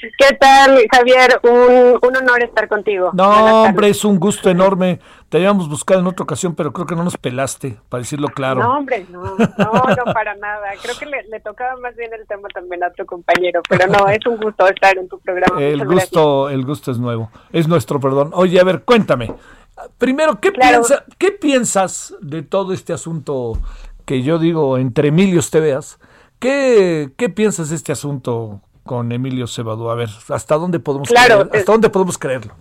¿Qué 0.00 0.34
tal, 0.38 0.78
Javier? 0.90 1.40
Un, 1.42 2.16
honor 2.16 2.42
estar 2.42 2.68
contigo. 2.68 3.10
No, 3.12 3.64
hombre, 3.64 3.88
es 3.88 4.04
un 4.04 4.18
gusto 4.18 4.48
enorme. 4.48 5.00
Te 5.28 5.36
habíamos 5.36 5.68
buscado 5.68 6.00
en 6.00 6.06
otra 6.06 6.24
ocasión, 6.24 6.54
pero 6.54 6.72
creo 6.72 6.86
que 6.86 6.96
no 6.96 7.04
nos 7.04 7.16
pelaste, 7.16 7.78
para 7.88 8.00
decirlo 8.00 8.28
claro. 8.28 8.62
No, 8.62 8.78
hombre, 8.78 9.06
no, 9.10 9.22
no, 9.22 9.36
no 9.36 10.12
para 10.12 10.34
nada. 10.36 10.70
Creo 10.82 10.96
que 10.98 11.06
le, 11.06 11.40
tocaba 11.40 11.76
más 11.80 11.94
bien 11.96 12.10
el 12.14 12.26
tema 12.26 12.48
también 12.52 12.82
a 12.82 12.88
otro 12.88 13.06
compañero, 13.06 13.60
pero 13.68 13.86
no, 13.86 14.08
es 14.08 14.24
un 14.26 14.38
gusto 14.38 14.66
estar 14.66 14.96
en 14.96 15.08
tu 15.08 15.18
programa. 15.20 15.60
El 15.62 15.84
gusto, 15.86 16.48
el 16.48 16.64
gusto 16.64 16.90
es 16.90 16.98
nuevo, 16.98 17.30
es 17.52 17.68
nuestro, 17.68 18.00
perdón. 18.00 18.30
Oye, 18.34 18.58
a 18.58 18.64
ver, 18.64 18.82
cuéntame. 18.82 19.32
Primero, 19.98 20.40
¿qué, 20.40 20.52
¿qué 21.18 21.32
piensas 21.32 22.14
de 22.20 22.42
todo 22.42 22.72
este 22.72 22.92
asunto 22.92 23.58
que 24.04 24.22
yo 24.22 24.38
digo 24.38 24.78
entre 24.78 25.08
Emilios 25.08 25.50
te 25.50 25.60
veas? 25.60 25.98
¿Qué, 26.38 27.10
¿Qué 27.16 27.28
piensas 27.28 27.70
de 27.70 27.76
este 27.76 27.92
asunto 27.92 28.62
con 28.84 29.12
Emilio 29.12 29.46
Cebadú. 29.46 29.90
A 29.90 29.94
ver, 29.94 30.08
¿hasta 30.28 30.56
dónde 30.56 30.80
podemos 30.80 31.08
claro, 31.08 31.48
¿Hasta 31.52 31.72
dónde 31.72 31.90
podemos 31.90 32.18
creerlo? 32.18 32.54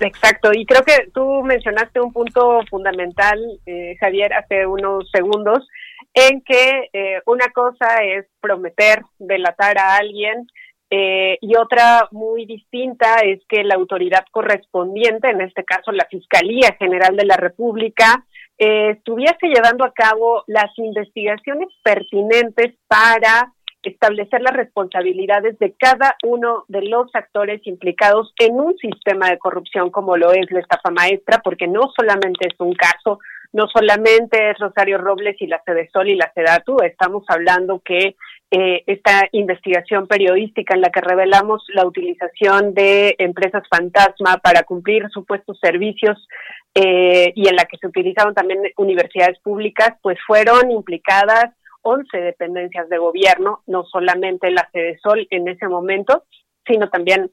Exacto, 0.00 0.50
y 0.52 0.66
creo 0.66 0.82
que 0.82 1.10
tú 1.12 1.42
mencionaste 1.42 2.00
un 2.00 2.12
punto 2.12 2.60
fundamental, 2.68 3.38
eh, 3.66 3.96
Javier, 4.00 4.32
hace 4.32 4.66
unos 4.66 5.08
segundos, 5.10 5.66
en 6.14 6.42
que 6.42 6.88
eh, 6.92 7.20
una 7.26 7.48
cosa 7.54 8.02
es 8.02 8.26
prometer 8.40 9.02
delatar 9.18 9.78
a 9.78 9.96
alguien 9.96 10.46
eh, 10.90 11.38
y 11.40 11.56
otra 11.56 12.08
muy 12.10 12.44
distinta 12.44 13.20
es 13.24 13.40
que 13.48 13.64
la 13.64 13.76
autoridad 13.76 14.24
correspondiente, 14.30 15.30
en 15.30 15.40
este 15.40 15.64
caso 15.64 15.92
la 15.92 16.06
Fiscalía 16.10 16.76
General 16.78 17.16
de 17.16 17.24
la 17.24 17.36
República, 17.36 18.24
estuviese 18.58 19.48
llevando 19.48 19.84
a 19.84 19.92
cabo 19.92 20.44
las 20.46 20.70
investigaciones 20.76 21.68
pertinentes 21.82 22.74
para 22.86 23.52
establecer 23.82 24.40
las 24.42 24.54
responsabilidades 24.54 25.58
de 25.58 25.72
cada 25.72 26.16
uno 26.24 26.64
de 26.68 26.82
los 26.82 27.14
actores 27.14 27.60
implicados 27.66 28.32
en 28.38 28.54
un 28.54 28.76
sistema 28.78 29.30
de 29.30 29.38
corrupción 29.38 29.90
como 29.90 30.16
lo 30.16 30.32
es 30.32 30.50
la 30.50 30.60
estafa 30.60 30.90
maestra, 30.90 31.40
porque 31.42 31.66
no 31.66 31.90
solamente 31.96 32.48
es 32.48 32.54
un 32.58 32.74
caso, 32.74 33.18
no 33.52 33.66
solamente 33.68 34.50
es 34.50 34.58
Rosario 34.58 34.98
Robles 34.98 35.36
y 35.40 35.46
la 35.46 35.62
Sol 35.92 36.08
y 36.08 36.16
la 36.16 36.32
Sedatu, 36.34 36.78
estamos 36.82 37.24
hablando 37.28 37.80
que 37.84 38.16
eh, 38.50 38.82
esta 38.86 39.28
investigación 39.32 40.06
periodística 40.06 40.74
en 40.74 40.82
la 40.82 40.90
que 40.90 41.00
revelamos 41.00 41.64
la 41.68 41.86
utilización 41.86 42.74
de 42.74 43.14
empresas 43.18 43.62
fantasma 43.70 44.38
para 44.42 44.62
cumplir 44.64 45.08
supuestos 45.10 45.58
servicios 45.58 46.28
eh, 46.74 47.32
y 47.34 47.48
en 47.48 47.56
la 47.56 47.64
que 47.64 47.78
se 47.78 47.86
utilizaron 47.86 48.34
también 48.34 48.60
universidades 48.76 49.38
públicas, 49.40 49.94
pues 50.02 50.18
fueron 50.26 50.70
implicadas 50.70 51.54
11 51.82 52.16
dependencias 52.18 52.88
de 52.88 52.98
gobierno, 52.98 53.62
no 53.66 53.84
solamente 53.84 54.50
la 54.50 54.68
Sede 54.72 54.98
Sol 55.02 55.26
en 55.30 55.48
ese 55.48 55.68
momento, 55.68 56.24
sino 56.66 56.88
también 56.88 57.30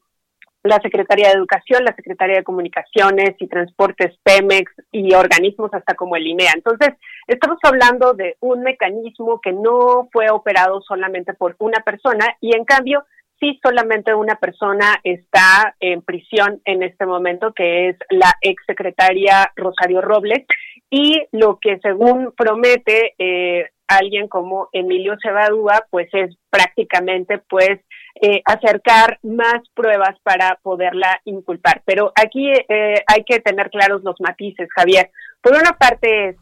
la 0.64 0.80
Secretaría 0.82 1.30
de 1.30 1.36
Educación, 1.36 1.86
la 1.86 1.95
Secretaría 1.95 2.38
de 2.38 2.43
Comunicaciones 2.43 3.36
y 3.39 3.47
Transportes, 3.47 4.18
Pemex 4.24 4.72
y 4.91 5.14
organismos 5.14 5.74
hasta 5.74 5.95
como 5.95 6.16
el 6.16 6.28
INEA. 6.28 6.52
Entonces, 6.54 6.89
estamos 7.28 7.58
hablando 7.64 8.14
de 8.14 8.36
un 8.41 8.62
mecanismo 8.62 9.39
que 9.39 9.54
no 9.54 10.10
fue 10.12 10.30
operado 10.30 10.82
solamente 10.82 11.34
por 11.34 11.56
una 11.60 11.80
persona 11.80 12.36
y 12.41 12.56
en 12.56 12.66
cambio 12.66 13.06
sí 13.39 13.58
solamente 13.64 14.14
una 14.14 14.36
persona 14.36 15.00
está 15.04 15.76
en 15.80 16.02
prisión 16.02 16.62
en 16.66 16.84
este 16.84 17.06
momento, 17.06 17.54
que 17.54 17.89
es 17.89 17.97
la 18.10 18.34
exsecretaria 18.41 19.52
Rosario 19.56 20.02
Robles, 20.02 20.45
y 20.89 21.22
lo 21.32 21.58
que 21.60 21.80
según 21.80 22.34
promete 22.36 23.14
eh, 23.18 23.70
alguien 23.89 24.27
como 24.27 24.69
Emilio 24.71 25.15
Cebadúa, 25.21 25.85
pues 25.89 26.07
es 26.13 26.35
prácticamente 26.49 27.39
pues 27.49 27.79
eh, 28.21 28.41
acercar 28.45 29.19
más 29.23 29.61
pruebas 29.73 30.17
para 30.23 30.59
poderla 30.61 31.19
inculpar. 31.25 31.81
Pero 31.85 32.11
aquí 32.15 32.51
eh, 32.69 33.03
hay 33.07 33.23
que 33.23 33.39
tener 33.39 33.69
claros 33.69 34.03
los 34.03 34.15
matices, 34.19 34.69
Javier. 34.75 35.09
Por 35.41 35.53
una 35.53 35.71
parte 35.77 36.37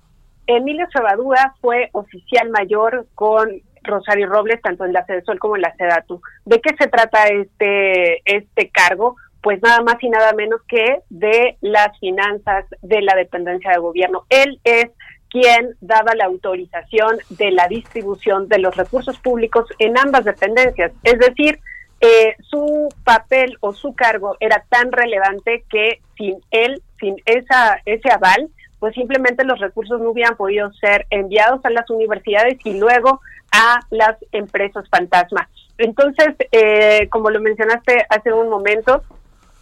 Emilio 0.47 0.87
Cebadúa 0.91 1.55
fue 1.61 1.89
oficial 1.91 2.49
mayor 2.49 3.07
con 3.15 3.61
Rosario 3.83 4.27
Robles, 4.27 4.61
tanto 4.61 4.85
en 4.85 4.93
la 4.93 5.05
Sol 5.25 5.39
como 5.39 5.55
en 5.55 5.61
la 5.61 5.75
SEDATU. 5.75 6.21
¿De 6.45 6.59
qué 6.61 6.75
se 6.79 6.87
trata 6.87 7.27
este, 7.27 8.21
este 8.25 8.69
cargo? 8.69 9.15
Pues 9.41 9.61
nada 9.61 9.81
más 9.81 9.95
y 10.01 10.09
nada 10.09 10.33
menos 10.33 10.61
que 10.67 10.99
de 11.09 11.57
las 11.61 11.97
finanzas 11.99 12.65
de 12.81 13.01
la 13.01 13.15
dependencia 13.15 13.71
de 13.71 13.77
gobierno. 13.77 14.25
Él 14.29 14.59
es 14.63 14.87
quien 15.29 15.75
daba 15.81 16.15
la 16.15 16.25
autorización 16.25 17.17
de 17.29 17.51
la 17.51 17.67
distribución 17.67 18.47
de 18.47 18.59
los 18.59 18.75
recursos 18.75 19.17
públicos 19.19 19.65
en 19.79 19.97
ambas 19.97 20.25
dependencias. 20.25 20.91
Es 21.03 21.19
decir, 21.19 21.59
eh, 21.99 22.35
su 22.41 22.89
papel 23.03 23.57
o 23.59 23.73
su 23.73 23.93
cargo 23.95 24.37
era 24.39 24.63
tan 24.69 24.91
relevante 24.91 25.63
que 25.69 25.99
sin 26.15 26.39
él, 26.51 26.81
sin 26.99 27.15
esa, 27.25 27.81
ese 27.85 28.11
aval, 28.11 28.49
pues 28.79 28.93
simplemente 28.93 29.43
los 29.43 29.59
recursos 29.59 29.99
no 29.99 30.11
hubieran 30.11 30.37
podido 30.37 30.71
ser 30.73 31.07
enviados 31.09 31.59
a 31.65 31.71
las 31.71 31.89
universidades 31.89 32.57
y 32.63 32.77
luego 32.77 33.21
a 33.51 33.79
las 33.89 34.17
empresas 34.31 34.87
fantasma. 34.89 35.49
Entonces, 35.77 36.35
eh, 36.51 37.07
como 37.09 37.29
lo 37.29 37.39
mencionaste 37.39 38.05
hace 38.09 38.31
un 38.31 38.49
momento, 38.49 39.01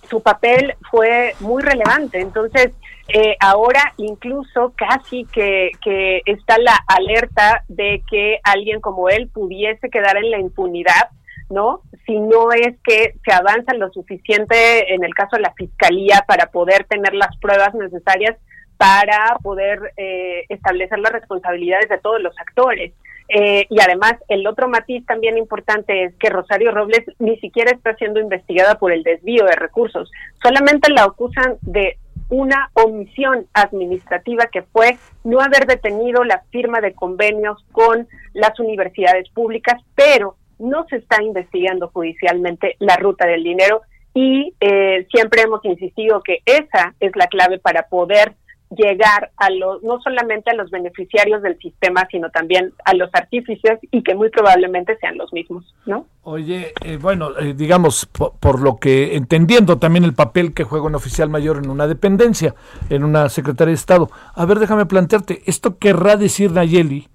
su 0.06 0.22
papel 0.22 0.76
fue 0.90 1.34
muy 1.40 1.62
relevante. 1.62 2.20
Entonces, 2.20 2.72
eh, 3.08 3.36
ahora 3.40 3.94
incluso 3.98 4.74
casi 4.76 5.26
que, 5.26 5.72
que 5.84 6.22
está 6.26 6.58
la 6.58 6.76
alerta 6.88 7.64
de 7.68 8.02
que 8.10 8.40
alguien 8.44 8.82
como 8.82 9.10
él 9.10 9.30
pudiese 9.34 9.90
quedar 9.90 10.18
en 10.18 10.32
la 10.32 10.40
impunidad, 10.40 11.10
¿no? 11.50 11.82
Si 12.06 12.20
no 12.20 12.52
es 12.52 12.76
que 12.84 13.14
se 13.24 13.34
avanza 13.34 13.74
lo 13.76 13.92
suficiente 13.92 14.94
en 14.94 15.04
el 15.04 15.14
caso 15.14 15.36
de 15.36 15.44
la 15.44 15.54
fiscalía 15.54 16.24
para 16.28 16.48
poder 16.48 16.86
tener 16.86 17.14
las 17.14 17.36
pruebas 17.38 17.74
necesarias 17.76 18.38
para 18.78 19.38
poder 19.42 19.94
eh, 19.98 20.46
establecer 20.50 21.00
las 21.00 21.12
responsabilidades 21.12 21.90
de 21.90 21.98
todos 22.00 22.22
los 22.22 22.38
actores. 22.40 22.94
Eh, 23.28 23.66
y 23.70 23.82
además, 23.82 24.14
el 24.28 24.46
otro 24.46 24.68
matiz 24.68 25.06
también 25.06 25.38
importante 25.38 26.04
es 26.04 26.16
que 26.16 26.30
Rosario 26.30 26.72
Robles 26.72 27.04
ni 27.20 27.38
siquiera 27.40 27.72
está 27.72 27.96
siendo 27.96 28.20
investigada 28.20 28.76
por 28.76 28.92
el 28.92 29.04
desvío 29.04 29.46
de 29.46 29.56
recursos, 29.56 30.12
solamente 30.44 30.92
la 30.92 31.04
acusan 31.04 31.58
de 31.62 31.98
una 32.30 32.70
omisión 32.74 33.48
administrativa 33.54 34.48
que 34.48 34.64
fue 34.64 34.98
no 35.24 35.42
haber 35.42 35.68
detenido 35.68 36.24
la 36.24 36.44
firma 36.52 36.82
de 36.82 36.94
convenios 36.94 37.64
con 37.72 38.08
las 38.34 38.60
universidades 38.60 39.30
públicas, 39.30 39.82
pero 39.96 40.36
no 40.58 40.86
se 40.88 40.98
está 40.98 41.22
investigando 41.22 41.90
judicialmente 41.90 42.76
la 42.80 42.96
ruta 42.96 43.28
del 43.28 43.44
dinero 43.44 43.82
y 44.14 44.54
eh, 44.62 45.06
siempre 45.12 45.42
hemos 45.42 45.64
insistido 45.66 46.22
que 46.24 46.40
esa 46.46 46.96
es 47.00 47.12
la 47.16 47.28
clave 47.28 47.60
para 47.60 47.84
poder 47.84 48.34
llegar 48.76 49.32
a 49.38 49.50
los, 49.50 49.82
no 49.84 50.00
solamente 50.02 50.52
a 50.52 50.56
los 50.56 50.70
beneficiarios 50.72 51.42
del 51.42 51.58
sistema, 51.60 52.08
sino 52.12 52.30
también 52.30 52.74
a 52.84 52.94
los 52.94 53.10
artífices 53.14 53.80
y 53.92 54.04
que 54.04 54.16
muy 54.16 54.30
probablemente 54.30 54.98
sean 54.98 55.18
los 55.18 55.32
mismos, 55.34 55.74
¿no? 55.86 56.06
Oye, 56.24 56.74
eh, 56.84 56.98
bueno, 56.98 57.38
eh, 57.40 57.54
digamos, 57.54 58.08
por, 58.08 58.62
lo 58.62 58.78
que 58.78 59.16
entendiendo 59.16 59.78
también 59.78 60.04
el 60.04 60.14
papel 60.14 60.54
que 60.54 60.64
juega 60.64 60.86
un 60.86 60.96
oficial 60.96 61.30
mayor 61.30 61.58
en 61.58 61.70
una 61.70 61.88
dependencia, 61.88 62.56
en 62.90 63.04
una 63.04 63.30
Secretaría 63.30 63.72
de 63.72 63.76
Estado. 63.76 64.10
A 64.34 64.46
ver, 64.46 64.60
déjame 64.60 64.86
plantearte, 64.86 65.42
¿esto 65.46 65.78
querrá 65.78 66.16
decir 66.18 66.52
Nayeli, 66.52 67.08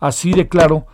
así 0.00 0.32
de 0.32 0.48
claro, 0.48 0.86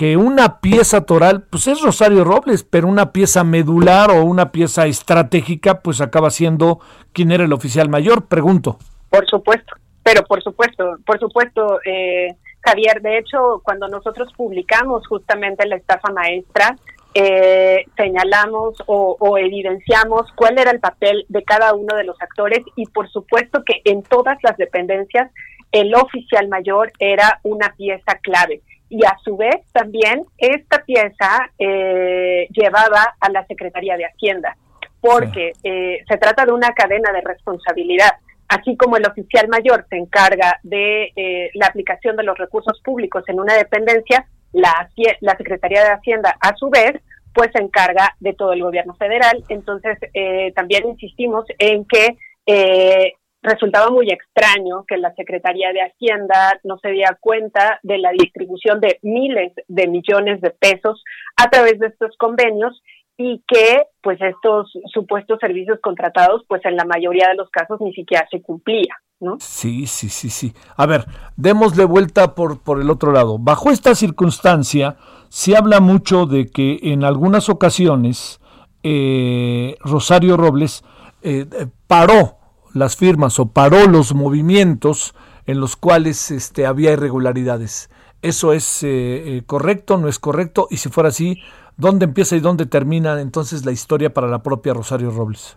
que 0.00 0.16
una 0.16 0.60
pieza 0.60 1.02
toral, 1.02 1.42
pues 1.50 1.66
es 1.66 1.82
Rosario 1.82 2.24
Robles, 2.24 2.64
pero 2.64 2.88
una 2.88 3.12
pieza 3.12 3.44
medular 3.44 4.10
o 4.10 4.24
una 4.24 4.50
pieza 4.50 4.86
estratégica, 4.86 5.80
pues 5.82 6.00
acaba 6.00 6.30
siendo 6.30 6.80
quién 7.12 7.32
era 7.32 7.44
el 7.44 7.52
oficial 7.52 7.90
mayor, 7.90 8.24
pregunto. 8.24 8.78
Por 9.10 9.26
supuesto, 9.26 9.74
pero 10.02 10.22
por 10.24 10.42
supuesto, 10.42 10.96
por 11.04 11.18
supuesto, 11.18 11.80
eh, 11.84 12.36
Javier, 12.60 13.02
de 13.02 13.18
hecho, 13.18 13.60
cuando 13.64 13.88
nosotros 13.88 14.32
publicamos 14.36 15.06
justamente 15.06 15.66
la 15.66 15.76
estafa 15.76 16.12
maestra, 16.12 16.76
eh, 17.12 17.84
señalamos 17.96 18.80
o, 18.86 19.16
o, 19.18 19.36
evidenciamos 19.36 20.30
cuál 20.36 20.58
era 20.58 20.70
el 20.70 20.78
papel 20.78 21.26
de 21.28 21.42
cada 21.42 21.74
uno 21.74 21.96
de 21.96 22.04
los 22.04 22.20
actores 22.22 22.60
y 22.76 22.86
por 22.86 23.10
supuesto 23.10 23.64
que 23.64 23.82
en 23.84 24.04
todas 24.04 24.38
las 24.44 24.56
dependencias 24.56 25.28
el 25.72 25.92
oficial 25.94 26.48
mayor 26.48 26.92
era 27.00 27.40
una 27.42 27.74
pieza 27.74 28.16
clave. 28.22 28.60
Y 28.88 29.04
a 29.04 29.16
su 29.24 29.36
vez 29.36 29.56
también 29.72 30.24
esta 30.38 30.84
pieza 30.84 31.50
eh, 31.58 32.48
llevaba 32.50 33.14
a 33.20 33.30
la 33.30 33.44
Secretaría 33.46 33.96
de 33.96 34.06
Hacienda 34.06 34.56
porque 35.00 35.52
eh, 35.62 36.04
se 36.08 36.16
trata 36.18 36.44
de 36.44 36.52
una 36.52 36.72
cadena 36.72 37.12
de 37.12 37.22
responsabilidad 37.22 38.10
así 38.50 38.76
como 38.76 38.96
el 38.96 39.06
oficial 39.06 39.48
mayor 39.48 39.86
se 39.88 39.96
encarga 39.96 40.58
de 40.64 41.12
eh, 41.14 41.50
la 41.54 41.66
aplicación 41.66 42.16
de 42.16 42.24
los 42.24 42.36
recursos 42.36 42.80
públicos 42.84 43.22
en 43.28 43.38
una 43.38 43.54
dependencia, 43.54 44.26
la, 44.52 44.90
Secretaría 45.38 45.84
de 45.84 45.92
Hacienda, 45.92 46.36
a 46.40 46.56
su 46.56 46.68
vez, 46.68 47.00
pues 47.32 47.50
se 47.54 47.62
encarga 47.62 48.16
de 48.18 48.32
todo 48.34 48.52
el 48.52 48.62
gobierno 48.62 48.94
federal. 48.94 49.44
Entonces, 49.48 49.98
eh, 50.14 50.52
también 50.56 50.88
insistimos 50.88 51.44
en 51.60 51.84
que 51.84 52.16
eh, 52.46 53.12
resultaba 53.40 53.88
muy 53.90 54.10
extraño 54.10 54.84
que 54.84 54.96
la 54.96 55.14
Secretaría 55.14 55.72
de 55.72 55.82
Hacienda 55.82 56.58
no 56.64 56.76
se 56.78 56.90
diera 56.90 57.16
cuenta 57.20 57.78
de 57.84 57.98
la 57.98 58.10
distribución 58.10 58.80
de 58.80 58.98
miles 59.02 59.52
de 59.68 59.86
millones 59.86 60.40
de 60.40 60.50
pesos 60.50 61.04
a 61.36 61.48
través 61.48 61.78
de 61.78 61.86
estos 61.86 62.16
convenios 62.16 62.82
y 63.22 63.44
que 63.46 63.82
pues 64.02 64.18
estos 64.22 64.72
supuestos 64.90 65.38
servicios 65.40 65.78
contratados 65.82 66.42
pues 66.48 66.64
en 66.64 66.74
la 66.74 66.86
mayoría 66.86 67.28
de 67.28 67.34
los 67.34 67.50
casos 67.50 67.78
ni 67.82 67.92
siquiera 67.92 68.26
se 68.30 68.40
cumplía, 68.40 68.94
¿no? 69.20 69.36
Sí, 69.40 69.86
sí, 69.86 70.08
sí, 70.08 70.30
sí. 70.30 70.54
A 70.74 70.86
ver, 70.86 71.04
démosle 71.36 71.84
vuelta 71.84 72.34
por, 72.34 72.62
por 72.62 72.80
el 72.80 72.88
otro 72.88 73.12
lado. 73.12 73.38
Bajo 73.38 73.70
esta 73.70 73.94
circunstancia 73.94 74.96
se 75.28 75.54
habla 75.54 75.80
mucho 75.80 76.24
de 76.24 76.46
que 76.46 76.78
en 76.82 77.04
algunas 77.04 77.50
ocasiones 77.50 78.40
eh, 78.82 79.76
Rosario 79.80 80.38
Robles 80.38 80.82
eh, 81.20 81.44
eh, 81.52 81.66
paró 81.86 82.38
las 82.72 82.96
firmas 82.96 83.38
o 83.38 83.52
paró 83.52 83.86
los 83.86 84.14
movimientos 84.14 85.14
en 85.44 85.60
los 85.60 85.76
cuales 85.76 86.30
este, 86.30 86.64
había 86.64 86.92
irregularidades. 86.92 87.90
¿Eso 88.22 88.54
es 88.54 88.84
correcto? 89.46 89.96
¿No 89.96 90.06
es 90.06 90.18
correcto? 90.18 90.68
Y 90.70 90.76
si 90.76 90.90
fuera 90.90 91.08
así, 91.08 91.38
¿Dónde 91.80 92.04
empieza 92.04 92.36
y 92.36 92.40
dónde 92.40 92.66
termina 92.66 93.18
entonces 93.22 93.64
la 93.64 93.72
historia 93.72 94.12
para 94.12 94.28
la 94.28 94.42
propia 94.42 94.74
Rosario 94.74 95.10
Robles? 95.10 95.56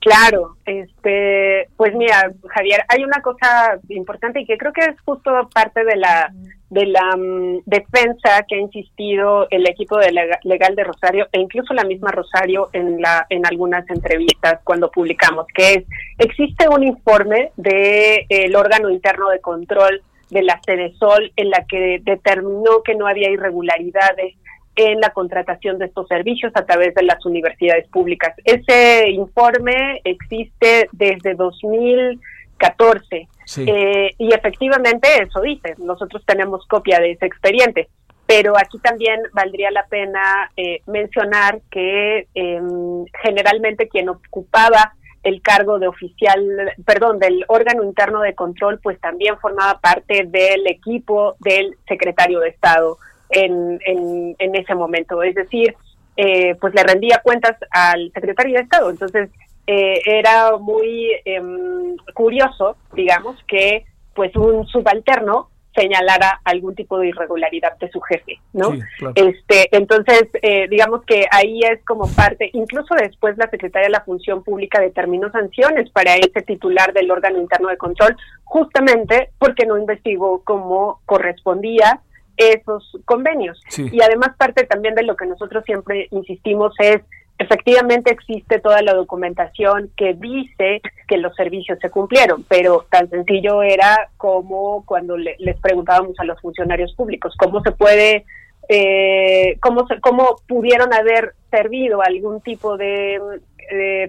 Claro, 0.00 0.56
este, 0.64 1.68
pues 1.76 1.94
mira, 1.94 2.32
Javier, 2.48 2.82
hay 2.88 3.04
una 3.04 3.22
cosa 3.22 3.78
importante 3.88 4.40
y 4.40 4.46
que 4.46 4.58
creo 4.58 4.72
que 4.72 4.80
es 4.80 5.00
justo 5.04 5.30
parte 5.54 5.84
de 5.84 5.96
la 5.96 6.32
de 6.68 6.86
la 6.86 7.16
mm, 7.16 7.62
defensa 7.64 8.44
que 8.48 8.56
ha 8.56 8.60
insistido 8.60 9.46
el 9.50 9.68
equipo 9.68 9.98
de 9.98 10.10
legal 10.42 10.74
de 10.74 10.82
Rosario 10.82 11.28
e 11.30 11.38
incluso 11.38 11.74
la 11.74 11.84
misma 11.84 12.10
Rosario 12.10 12.70
en 12.72 13.00
la 13.00 13.24
en 13.30 13.46
algunas 13.46 13.88
entrevistas 13.88 14.60
cuando 14.64 14.90
publicamos 14.90 15.46
que 15.54 15.74
es 15.74 15.84
existe 16.18 16.68
un 16.68 16.82
informe 16.82 17.52
de 17.56 18.26
el 18.28 18.56
órgano 18.56 18.90
interno 18.90 19.28
de 19.28 19.40
control 19.40 20.02
de 20.30 20.42
la 20.42 20.60
Sol 20.98 21.32
en 21.36 21.50
la 21.50 21.64
que 21.68 22.00
determinó 22.02 22.82
que 22.84 22.96
no 22.96 23.06
había 23.06 23.30
irregularidades 23.30 24.34
en 24.76 25.00
la 25.00 25.10
contratación 25.10 25.78
de 25.78 25.86
estos 25.86 26.06
servicios 26.06 26.52
a 26.54 26.64
través 26.66 26.94
de 26.94 27.02
las 27.02 27.24
universidades 27.24 27.88
públicas. 27.88 28.34
Ese 28.44 29.08
informe 29.08 30.00
existe 30.04 30.88
desde 30.92 31.34
2014 31.34 33.28
eh, 33.58 34.10
y 34.18 34.34
efectivamente 34.34 35.08
eso 35.22 35.40
dice, 35.40 35.74
nosotros 35.78 36.22
tenemos 36.26 36.66
copia 36.66 36.98
de 37.00 37.12
ese 37.12 37.26
expediente, 37.26 37.88
pero 38.26 38.56
aquí 38.58 38.78
también 38.78 39.20
valdría 39.32 39.70
la 39.70 39.86
pena 39.86 40.50
eh, 40.56 40.82
mencionar 40.86 41.60
que 41.70 42.26
em, 42.34 43.04
generalmente 43.22 43.88
quien 43.88 44.10
ocupaba 44.10 44.94
el 45.22 45.42
cargo 45.42 45.78
de 45.78 45.88
oficial, 45.88 46.40
perdón, 46.84 47.18
del 47.18 47.44
órgano 47.48 47.82
interno 47.82 48.20
de 48.20 48.34
control, 48.34 48.78
pues 48.80 49.00
también 49.00 49.38
formaba 49.38 49.80
parte 49.80 50.24
del 50.26 50.66
equipo 50.68 51.34
del 51.40 51.76
secretario 51.88 52.40
de 52.40 52.50
Estado 52.50 52.98
en, 53.30 53.78
en, 53.86 54.54
ese 54.54 54.74
momento. 54.74 55.22
Es 55.22 55.34
decir, 55.34 55.74
eh, 56.16 56.54
pues 56.60 56.74
le 56.74 56.82
rendía 56.82 57.20
cuentas 57.22 57.56
al 57.70 58.10
secretario 58.12 58.56
de 58.56 58.62
Estado. 58.62 58.90
Entonces, 58.90 59.30
eh, 59.66 60.00
era 60.04 60.56
muy 60.58 61.10
em, 61.24 61.96
curioso, 62.14 62.76
digamos, 62.94 63.36
que 63.48 63.84
pues 64.14 64.34
un 64.36 64.66
subalterno 64.66 65.50
señalara 65.76 66.40
algún 66.44 66.74
tipo 66.74 66.98
de 66.98 67.08
irregularidad 67.08 67.76
de 67.78 67.90
su 67.90 68.00
jefe, 68.00 68.40
¿no? 68.54 68.72
Este, 69.14 69.68
entonces, 69.76 70.24
eh, 70.40 70.66
digamos 70.68 71.04
que 71.04 71.26
ahí 71.30 71.60
es 71.60 71.84
como 71.84 72.08
parte, 72.08 72.48
incluso 72.54 72.94
después 72.94 73.36
la 73.36 73.50
Secretaría 73.50 73.88
de 73.88 73.92
la 73.92 74.04
Función 74.04 74.42
Pública 74.42 74.80
determinó 74.80 75.30
sanciones 75.30 75.90
para 75.90 76.16
ese 76.16 76.40
titular 76.42 76.94
del 76.94 77.10
órgano 77.10 77.38
interno 77.38 77.68
de 77.68 77.76
control, 77.76 78.16
justamente 78.44 79.30
porque 79.38 79.66
no 79.66 79.76
investigó 79.76 80.42
como 80.44 81.00
correspondía 81.04 82.00
esos 82.36 82.96
convenios. 83.04 83.60
Y 83.76 84.00
además 84.02 84.30
parte 84.36 84.64
también 84.64 84.94
de 84.94 85.02
lo 85.02 85.16
que 85.16 85.26
nosotros 85.26 85.64
siempre 85.64 86.08
insistimos 86.10 86.74
es, 86.78 87.02
efectivamente 87.38 88.10
existe 88.10 88.60
toda 88.60 88.80
la 88.82 88.94
documentación 88.94 89.90
que 89.96 90.14
dice 90.14 90.80
que 91.06 91.18
los 91.18 91.34
servicios 91.34 91.78
se 91.80 91.90
cumplieron, 91.90 92.44
pero 92.48 92.86
tan 92.90 93.10
sencillo 93.10 93.62
era 93.62 94.08
como 94.16 94.84
cuando 94.86 95.16
les 95.16 95.60
preguntábamos 95.60 96.18
a 96.18 96.24
los 96.24 96.40
funcionarios 96.40 96.94
públicos, 96.94 97.34
¿cómo 97.38 97.60
se 97.62 97.72
puede 97.72 98.24
eh, 98.68 99.56
cómo, 99.60 99.86
cómo 100.00 100.36
pudieron 100.48 100.92
haber 100.92 101.34
servido 101.50 102.02
algún 102.02 102.40
tipo 102.40 102.76
de, 102.76 103.20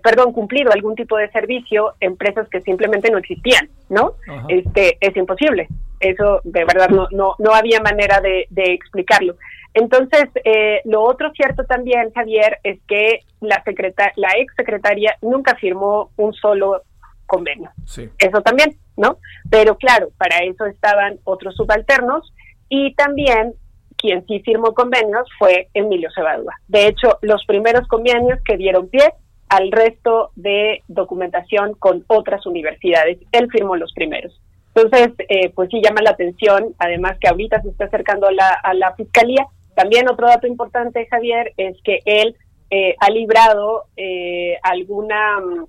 perdón, 0.03 0.33
cumplido 0.33 0.71
algún 0.71 0.95
tipo 0.95 1.17
de 1.17 1.29
servicio 1.31 1.93
empresas 1.99 2.47
que 2.49 2.61
simplemente 2.61 3.09
no 3.09 3.17
existían, 3.17 3.69
¿no? 3.89 4.15
Este 4.49 4.97
es 4.99 5.15
imposible. 5.15 5.67
Eso 5.99 6.41
de 6.43 6.63
verdad 6.63 6.89
no 6.89 7.07
no 7.11 7.35
no 7.39 7.53
había 7.53 7.79
manera 7.81 8.21
de, 8.21 8.45
de 8.49 8.73
explicarlo. 8.73 9.35
Entonces, 9.73 10.25
eh, 10.43 10.81
lo 10.85 11.03
otro 11.03 11.31
cierto 11.33 11.63
también, 11.65 12.11
Javier, 12.11 12.57
es 12.63 12.79
que 12.87 13.19
la, 13.41 13.61
secreta 13.63 14.11
la 14.15 14.29
ex 14.37 14.51
secretaria 14.55 15.15
nunca 15.21 15.55
firmó 15.55 16.09
un 16.17 16.33
solo 16.33 16.81
convenio. 17.27 17.69
Sí. 17.85 18.09
Eso 18.17 18.41
también, 18.41 18.75
¿no? 18.95 19.19
Pero 19.51 19.77
claro, 19.77 20.09
para 20.17 20.39
eso 20.39 20.65
estaban 20.65 21.19
otros 21.25 21.55
subalternos 21.55 22.33
y 22.69 22.95
también 22.95 23.53
quien 23.97 24.25
sí 24.27 24.39
firmó 24.41 24.73
convenios 24.73 25.27
fue 25.37 25.67
Emilio 25.73 26.09
Cebadúa. 26.13 26.53
De 26.67 26.87
hecho, 26.87 27.17
los 27.21 27.43
primeros 27.45 27.87
convenios 27.87 28.39
que 28.45 28.57
dieron 28.57 28.87
pie 28.87 29.13
al 29.49 29.71
resto 29.71 30.31
de 30.35 30.83
documentación 30.87 31.73
con 31.73 32.03
otras 32.07 32.45
universidades, 32.45 33.19
él 33.31 33.49
firmó 33.51 33.75
los 33.75 33.93
primeros. 33.93 34.39
Entonces, 34.75 35.13
eh, 35.29 35.49
pues 35.55 35.69
sí 35.71 35.81
llama 35.83 36.01
la 36.01 36.11
atención, 36.11 36.75
además 36.77 37.17
que 37.19 37.27
ahorita 37.27 37.61
se 37.61 37.69
está 37.69 37.85
acercando 37.85 38.29
la, 38.29 38.49
a 38.49 38.73
la 38.73 38.93
fiscalía, 38.95 39.47
también 39.75 40.09
otro 40.09 40.27
dato 40.27 40.47
importante, 40.47 41.07
Javier, 41.07 41.53
es 41.55 41.77
que 41.83 41.99
él 42.05 42.35
eh, 42.69 42.95
ha 42.99 43.09
librado 43.09 43.85
eh, 43.95 44.57
alguna 44.63 45.39
mm, 45.39 45.65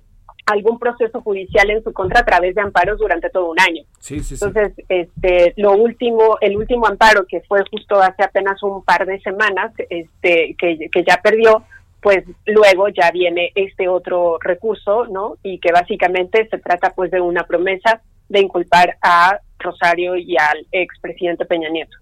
algún 0.51 0.79
proceso 0.79 1.21
judicial 1.21 1.69
en 1.69 1.83
su 1.83 1.93
contra 1.93 2.21
a 2.21 2.25
través 2.25 2.55
de 2.55 2.61
amparos 2.61 2.97
durante 2.99 3.29
todo 3.29 3.51
un 3.51 3.59
año. 3.59 3.83
Sí, 3.99 4.19
sí, 4.21 4.35
Entonces, 4.35 4.73
este, 4.89 5.53
lo 5.57 5.73
último, 5.73 6.37
el 6.41 6.57
último 6.57 6.87
amparo 6.87 7.25
que 7.27 7.41
fue 7.41 7.63
justo 7.71 8.01
hace 8.01 8.23
apenas 8.23 8.61
un 8.63 8.83
par 8.83 9.05
de 9.05 9.19
semanas, 9.21 9.71
este, 9.89 10.55
que, 10.57 10.89
que 10.91 11.03
ya 11.03 11.19
perdió, 11.21 11.63
pues 12.01 12.23
luego 12.45 12.87
ya 12.89 13.11
viene 13.11 13.51
este 13.55 13.87
otro 13.87 14.37
recurso, 14.39 15.05
¿no? 15.07 15.35
Y 15.43 15.59
que 15.59 15.71
básicamente 15.71 16.47
se 16.49 16.57
trata 16.57 16.91
pues 16.91 17.11
de 17.11 17.21
una 17.21 17.43
promesa 17.43 18.01
de 18.29 18.39
inculpar 18.39 18.97
a 19.01 19.39
Rosario 19.59 20.15
y 20.15 20.37
al 20.37 20.65
expresidente 20.71 21.45
Peña 21.45 21.69
Nieto. 21.69 21.97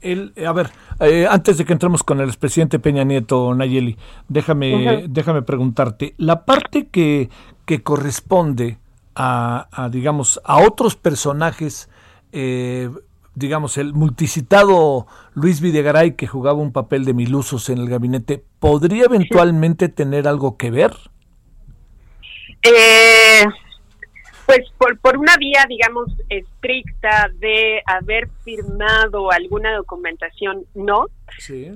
El, 0.00 0.32
a 0.46 0.52
ver, 0.52 0.68
eh, 1.00 1.26
antes 1.28 1.58
de 1.58 1.64
que 1.64 1.74
entremos 1.74 2.02
con 2.02 2.20
el 2.20 2.28
expresidente 2.28 2.78
Peña 2.78 3.04
Nieto, 3.04 3.54
Nayeli, 3.54 3.98
déjame, 4.28 5.04
déjame 5.08 5.42
preguntarte, 5.42 6.14
la 6.16 6.46
parte 6.46 6.88
que, 6.88 7.28
que 7.70 7.84
corresponde 7.84 8.78
a, 9.14 9.88
digamos, 9.92 10.40
a 10.42 10.60
otros 10.60 10.96
personajes, 10.96 11.88
eh, 12.32 12.90
digamos, 13.36 13.78
el 13.78 13.94
multicitado 13.94 15.06
Luis 15.34 15.60
Videgaray, 15.60 16.16
que 16.16 16.26
jugaba 16.26 16.58
un 16.58 16.72
papel 16.72 17.04
de 17.04 17.14
milusos 17.14 17.68
en 17.68 17.78
el 17.78 17.88
gabinete, 17.88 18.42
¿podría 18.58 19.04
eventualmente 19.04 19.88
tener 19.88 20.26
algo 20.26 20.56
que 20.56 20.72
ver? 20.72 20.90
Eh, 22.64 23.44
pues 24.46 24.62
por, 24.76 24.98
por 24.98 25.16
una 25.16 25.36
vía, 25.36 25.64
digamos, 25.68 26.08
estricta 26.28 27.30
de 27.38 27.82
haber 27.86 28.28
firmado 28.42 29.30
alguna 29.30 29.76
documentación, 29.76 30.66
no, 30.74 31.06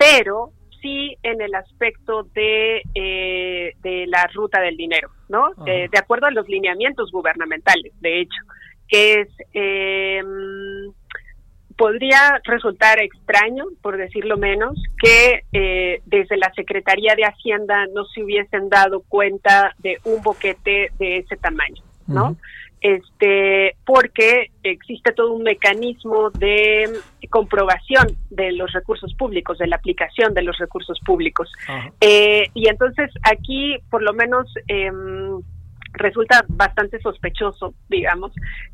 pero 0.01 0.51
sí 0.85 1.17
en 1.23 1.41
el 1.41 1.55
aspecto 1.55 2.25
de, 2.35 2.83
eh, 2.95 3.73
de 3.83 4.07
la 4.07 4.29
ruta 4.35 4.61
del 4.61 4.77
dinero, 4.77 5.09
¿no? 5.31 5.53
de 5.65 5.99
acuerdo 5.99 6.27
a 6.27 6.31
los 6.31 6.47
lineamientos 6.47 7.11
gubernamentales, 7.11 7.93
de 8.01 8.21
hecho, 8.21 8.41
que 8.87 9.21
es... 9.23 9.29
Em, 9.55 10.93
podría 11.77 12.41
resultar 12.45 13.01
extraño, 13.01 13.65
por 13.83 13.97
decirlo 13.97 14.37
menos, 14.37 14.81
que 15.01 15.43
eh, 15.53 16.01
desde 16.07 16.37
la 16.37 16.53
Secretaría 16.55 17.15
de 17.17 17.25
Hacienda 17.25 17.87
no 17.93 18.05
se 18.07 18.23
hubiesen 18.23 18.69
dado 18.69 19.03
cuenta 19.09 19.75
de 19.79 19.99
un 20.05 20.23
boquete 20.23 20.91
de 20.99 21.19
ese 21.19 21.37
tamaño, 21.37 21.83
¿no? 22.07 22.37
Este, 22.85 23.77
porque 23.87 24.51
existe 24.63 25.13
todo 25.13 25.33
un 25.33 25.43
mecanismo 25.43 26.29
de 26.33 26.93
comprobación 27.31 28.09
de 28.29 28.53
los 28.53 28.71
recursos 28.73 29.15
públicos, 29.15 29.57
de 29.57 29.67
la 29.69 29.77
aplicación 29.77 30.35
de 30.35 30.43
los 30.43 30.59
recursos 30.59 31.01
públicos. 31.01 31.51
Eh, 32.03 32.43
y 32.53 32.69
entonces 32.69 33.11
aquí, 33.23 33.79
por 33.89 34.03
lo 34.03 34.13
menos, 34.13 34.53
em, 34.69 35.41
resulta 35.95 36.45
bastante 36.47 37.01
sospechoso, 37.01 37.73
digamos, 37.89 38.33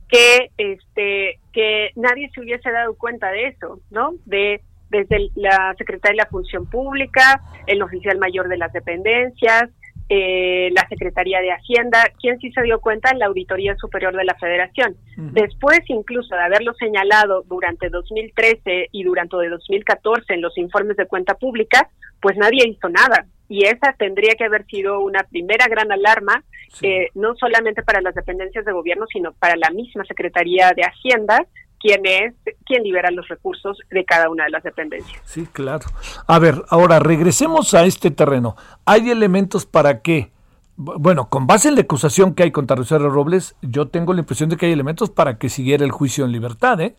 que 0.09 0.51
este 0.59 1.39
que 1.53 1.93
nadie 1.95 2.31
se 2.35 2.41
hubiese 2.41 2.69
dado 2.73 2.97
cuenta 2.97 3.31
de 3.31 3.47
eso, 3.47 3.79
¿no? 3.91 4.15
De 4.25 4.61
desde 4.91 5.31
la 5.37 5.73
Secretaría 5.79 6.23
de 6.23 6.25
la 6.25 6.31
Función 6.31 6.67
Pública, 6.67 7.41
el 7.69 7.81
oficial 7.81 8.19
mayor 8.19 8.49
de 8.49 8.57
las 8.57 8.73
dependencias, 8.73 9.71
eh, 10.13 10.71
la 10.73 10.89
Secretaría 10.89 11.41
de 11.41 11.53
Hacienda, 11.53 12.03
quien 12.21 12.37
sí 12.41 12.51
se 12.51 12.63
dio 12.63 12.81
cuenta 12.81 13.11
en 13.13 13.21
la 13.21 13.27
Auditoría 13.27 13.77
Superior 13.77 14.17
de 14.17 14.25
la 14.25 14.35
Federación. 14.35 14.97
Después, 15.17 15.79
incluso 15.87 16.35
de 16.35 16.43
haberlo 16.43 16.75
señalado 16.75 17.45
durante 17.49 17.89
2013 17.91 18.89
y 18.91 19.05
durante 19.05 19.37
2014 19.37 20.35
en 20.35 20.41
los 20.41 20.59
informes 20.59 20.97
de 20.97 21.07
cuenta 21.07 21.35
pública, 21.35 21.89
pues 22.21 22.37
nadie 22.37 22.67
hizo 22.67 22.89
nada. 22.89 23.27
Y 23.49 23.67
esa 23.67 23.93
tendría 23.93 24.35
que 24.35 24.47
haber 24.47 24.67
sido 24.67 24.99
una 24.99 25.23
primera 25.23 25.69
gran 25.69 25.93
alarma, 25.93 26.43
eh, 26.83 27.07
no 27.15 27.37
solamente 27.37 27.85
para 27.85 28.01
las 28.01 28.17
dependencias 28.17 28.65
de 28.65 28.73
gobierno, 28.73 29.07
sino 29.13 29.33
para 29.35 29.55
la 29.55 29.71
misma 29.71 30.05
Secretaría 30.07 30.73
de 30.75 30.83
Hacienda, 30.83 31.47
quién 31.81 32.05
es 32.07 32.35
quien 32.67 32.85
libera 32.85 33.11
los 33.11 33.27
recursos 33.29 33.79
de 33.91 34.05
cada 34.05 34.31
una 34.31 34.45
de 34.45 34.51
las 34.51 34.63
dependencias. 34.63 35.21
Sí, 35.25 35.47
claro. 35.51 35.87
A 36.27 36.39
ver, 36.39 36.63
ahora 36.69 37.01
regresemos 37.01 37.75
a 37.75 37.85
este 37.85 38.11
terreno. 38.11 38.55
¿Hay 38.85 39.11
elementos 39.11 39.67
para 39.67 40.03
que, 40.03 40.31
bueno, 40.77 41.29
con 41.29 41.47
base 41.47 41.69
en 41.69 41.75
la 41.75 41.81
acusación 41.81 42.35
que 42.35 42.45
hay 42.45 42.53
contra 42.53 42.77
Rosario 42.77 43.09
Robles, 43.09 43.57
yo 43.63 43.89
tengo 43.89 44.13
la 44.13 44.21
impresión 44.21 44.51
de 44.51 44.57
que 44.57 44.67
hay 44.67 44.73
elementos 44.73 45.11
para 45.11 45.39
que 45.39 45.49
siguiera 45.49 45.85
el 45.85 45.91
juicio 45.91 46.25
en 46.25 46.33
libertad, 46.33 46.81
¿eh? 46.81 46.95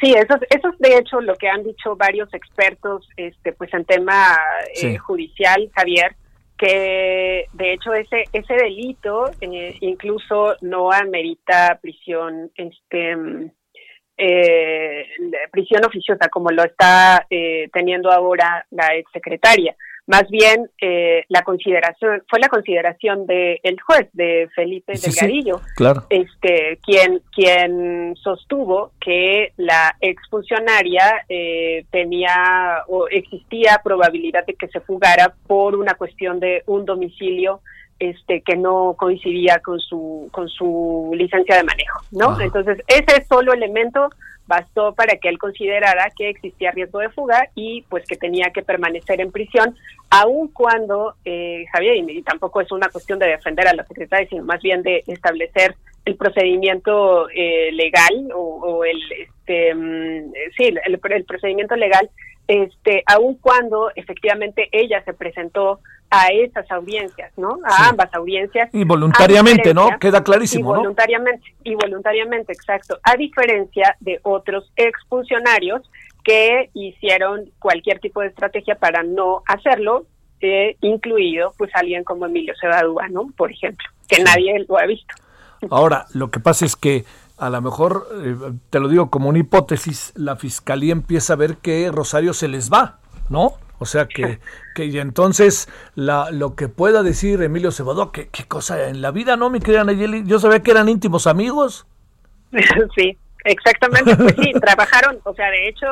Sí, 0.00 0.12
eso, 0.12 0.34
eso 0.48 0.68
es 0.68 0.78
de 0.78 0.98
hecho 0.98 1.20
lo 1.20 1.34
que 1.34 1.48
han 1.48 1.64
dicho 1.64 1.96
varios 1.96 2.32
expertos 2.34 3.08
este, 3.16 3.52
pues 3.52 3.72
en 3.74 3.84
tema 3.84 4.36
eh, 4.80 4.96
judicial, 4.96 5.68
Javier, 5.74 6.16
que 6.60 7.46
de 7.54 7.72
hecho 7.72 7.94
ese 7.94 8.24
ese 8.34 8.54
delito 8.54 9.30
eh, 9.40 9.76
incluso 9.80 10.56
no 10.60 10.92
amerita 10.92 11.78
prisión 11.80 12.50
este 12.54 13.16
eh, 14.18 15.06
prisión 15.50 15.82
oficiosa 15.86 16.28
como 16.28 16.50
lo 16.50 16.62
está 16.62 17.26
eh, 17.30 17.70
teniendo 17.72 18.12
ahora 18.12 18.66
la 18.70 18.94
exsecretaria 18.94 19.74
más 20.06 20.28
bien 20.30 20.70
eh, 20.80 21.24
la 21.28 21.42
consideración 21.42 22.22
fue 22.28 22.40
la 22.40 22.48
consideración 22.48 23.26
de 23.26 23.60
el 23.62 23.80
juez 23.80 24.08
de 24.12 24.48
Felipe 24.54 24.94
Delgadillo 24.94 25.60
claro. 25.76 26.06
este 26.10 26.78
quien 26.84 27.22
quien 27.32 28.16
sostuvo 28.16 28.92
que 29.00 29.52
la 29.56 29.96
exfuncionaria 30.00 31.24
eh, 31.28 31.84
tenía 31.90 32.84
o 32.88 33.08
existía 33.08 33.80
probabilidad 33.82 34.46
de 34.46 34.54
que 34.54 34.68
se 34.68 34.80
fugara 34.80 35.34
por 35.46 35.76
una 35.76 35.94
cuestión 35.94 36.40
de 36.40 36.62
un 36.66 36.84
domicilio 36.84 37.60
este 38.00 38.40
que 38.40 38.56
no 38.56 38.94
coincidía 38.98 39.60
con 39.60 39.78
su 39.78 40.28
con 40.32 40.48
su 40.48 41.12
licencia 41.14 41.56
de 41.56 41.64
manejo 41.64 42.00
no 42.10 42.40
entonces 42.40 42.82
ese 42.88 43.24
solo 43.28 43.52
elemento 43.52 44.10
bastó 44.50 44.92
para 44.94 45.16
que 45.16 45.28
él 45.28 45.38
considerara 45.38 46.10
que 46.16 46.28
existía 46.28 46.72
riesgo 46.72 46.98
de 46.98 47.08
fuga 47.10 47.48
y 47.54 47.82
pues 47.88 48.04
que 48.04 48.16
tenía 48.16 48.50
que 48.50 48.62
permanecer 48.62 49.20
en 49.20 49.30
prisión, 49.30 49.76
aun 50.10 50.48
cuando, 50.48 51.14
eh, 51.24 51.66
Javier, 51.72 51.98
y 52.10 52.22
tampoco 52.22 52.60
es 52.60 52.72
una 52.72 52.88
cuestión 52.88 53.20
de 53.20 53.28
defender 53.28 53.68
a 53.68 53.74
la 53.74 53.84
secretaria, 53.84 54.28
sino 54.28 54.42
más 54.42 54.60
bien 54.60 54.82
de 54.82 55.04
establecer 55.06 55.76
el 56.04 56.16
procedimiento 56.16 57.28
eh, 57.30 57.70
legal 57.72 58.32
o, 58.34 58.84
el, 58.84 59.00
este, 59.12 59.72
mm, 59.72 60.32
sí, 60.56 60.64
el, 60.64 61.00
el 61.00 61.24
procedimiento 61.24 61.76
legal, 61.76 62.10
este, 62.48 63.04
aun 63.06 63.36
cuando 63.36 63.92
efectivamente 63.94 64.68
ella 64.72 65.00
se 65.04 65.14
presentó 65.14 65.78
a 66.10 66.26
esas 66.28 66.68
audiencias, 66.70 67.32
¿no? 67.36 67.58
A 67.64 67.88
ambas 67.88 68.12
audiencias. 68.14 68.68
Y 68.72 68.84
voluntariamente, 68.84 69.72
¿no? 69.72 69.98
Queda 69.98 70.22
clarísimo, 70.22 70.74
y 70.74 70.76
voluntariamente, 70.78 71.54
Y 71.62 71.74
voluntariamente, 71.74 72.52
exacto. 72.52 72.98
A 73.04 73.16
diferencia 73.16 73.96
de 74.00 74.18
otros 74.22 74.72
exfuncionarios 74.76 75.82
que 76.24 76.70
hicieron 76.74 77.50
cualquier 77.58 78.00
tipo 78.00 78.20
de 78.20 78.28
estrategia 78.28 78.74
para 78.74 79.02
no 79.02 79.42
hacerlo, 79.46 80.06
eh, 80.40 80.76
incluido 80.80 81.54
pues 81.56 81.70
alguien 81.74 82.02
como 82.02 82.26
Emilio 82.26 82.54
Cebadúa, 82.60 83.08
¿no? 83.08 83.28
Por 83.36 83.52
ejemplo, 83.52 83.88
que 84.08 84.22
nadie 84.22 84.64
lo 84.68 84.78
ha 84.78 84.86
visto. 84.86 85.14
Ahora, 85.70 86.06
lo 86.14 86.30
que 86.30 86.40
pasa 86.40 86.64
es 86.64 86.76
que 86.76 87.04
a 87.38 87.50
lo 87.50 87.60
mejor, 87.62 88.06
eh, 88.22 88.36
te 88.68 88.80
lo 88.80 88.88
digo 88.88 89.10
como 89.10 89.28
una 89.28 89.38
hipótesis, 89.38 90.12
la 90.14 90.36
fiscalía 90.36 90.92
empieza 90.92 91.34
a 91.34 91.36
ver 91.36 91.56
que 91.56 91.90
Rosario 91.90 92.34
se 92.34 92.48
les 92.48 92.70
va, 92.70 92.98
¿no? 93.28 93.54
O 93.80 93.86
sea 93.86 94.06
que, 94.06 94.38
que 94.74 94.84
y 94.84 94.98
entonces 94.98 95.66
la, 95.94 96.30
lo 96.30 96.54
que 96.54 96.68
pueda 96.68 97.02
decir 97.02 97.42
Emilio 97.42 97.72
Cebadó, 97.72 98.12
¿qué, 98.12 98.28
cosa 98.46 98.88
en 98.90 99.00
la 99.00 99.10
vida, 99.10 99.36
¿no, 99.38 99.48
mi 99.48 99.58
querida 99.58 99.84
Nayeli? 99.84 100.24
Yo 100.26 100.38
sabía 100.38 100.62
que 100.62 100.70
eran 100.70 100.88
íntimos 100.88 101.26
amigos. 101.26 101.86
Sí, 102.94 103.16
exactamente, 103.44 104.14
pues 104.16 104.34
sí, 104.38 104.52
trabajaron, 104.60 105.18
o 105.24 105.34
sea, 105.34 105.50
de 105.50 105.68
hecho, 105.68 105.86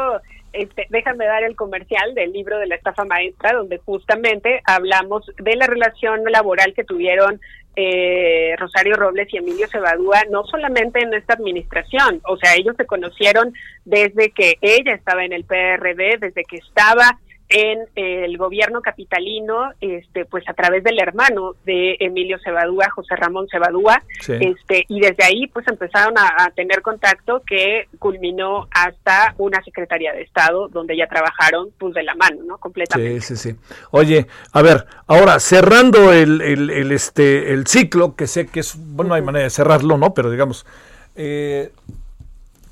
este, 0.52 0.86
déjame 0.90 1.24
dar 1.24 1.44
el 1.44 1.56
comercial 1.56 2.14
del 2.14 2.32
libro 2.32 2.58
de 2.58 2.66
la 2.66 2.74
estafa 2.74 3.06
maestra, 3.06 3.54
donde 3.54 3.78
justamente 3.78 4.60
hablamos 4.64 5.24
de 5.38 5.56
la 5.56 5.66
relación 5.66 6.24
laboral 6.24 6.74
que 6.74 6.84
tuvieron 6.84 7.40
eh, 7.76 8.54
Rosario 8.58 8.96
Robles 8.96 9.32
y 9.32 9.38
Emilio 9.38 9.66
Cebadúa, 9.68 10.24
no 10.30 10.44
solamente 10.44 11.00
en 11.00 11.14
esta 11.14 11.34
administración, 11.34 12.20
o 12.26 12.36
sea, 12.36 12.54
ellos 12.54 12.74
se 12.76 12.84
conocieron 12.84 13.54
desde 13.86 14.30
que 14.30 14.58
ella 14.60 14.92
estaba 14.92 15.24
en 15.24 15.32
el 15.32 15.44
PRD, 15.44 16.18
desde 16.18 16.44
que 16.44 16.56
estaba 16.56 17.18
en 17.48 17.88
el 17.94 18.36
gobierno 18.36 18.82
capitalino, 18.82 19.72
este, 19.80 20.26
pues 20.26 20.44
a 20.48 20.54
través 20.54 20.84
del 20.84 20.98
hermano 21.00 21.54
de 21.64 21.96
Emilio 21.98 22.38
Cebadúa, 22.44 22.90
José 22.90 23.16
Ramón 23.16 23.46
Cebadúa, 23.50 24.02
este, 24.28 24.84
y 24.88 25.00
desde 25.00 25.24
ahí 25.24 25.46
pues 25.46 25.66
empezaron 25.68 26.14
a, 26.18 26.50
tener 26.54 26.82
contacto 26.82 27.42
que 27.46 27.88
culminó 27.98 28.68
hasta 28.70 29.34
una 29.38 29.62
Secretaría 29.62 30.12
de 30.12 30.22
Estado 30.22 30.68
donde 30.68 30.96
ya 30.96 31.06
trabajaron 31.06 31.70
pues 31.78 31.94
de 31.94 32.02
la 32.02 32.14
mano, 32.14 32.42
¿no? 32.44 32.58
Completamente. 32.58 33.20
Sí, 33.20 33.36
sí, 33.36 33.50
sí. 33.50 33.58
Oye, 33.90 34.26
a 34.52 34.62
ver, 34.62 34.86
ahora 35.06 35.38
cerrando 35.40 36.12
el, 36.12 36.40
el, 36.40 36.92
este, 36.92 37.52
el 37.52 37.66
ciclo, 37.66 38.16
que 38.16 38.26
sé 38.26 38.46
que 38.46 38.60
es, 38.60 38.74
bueno, 38.76 39.10
no 39.10 39.14
hay 39.14 39.22
manera 39.22 39.44
de 39.44 39.50
cerrarlo, 39.50 39.96
¿no? 39.96 40.14
Pero 40.14 40.30
digamos, 40.30 40.66
eh, 41.16 41.72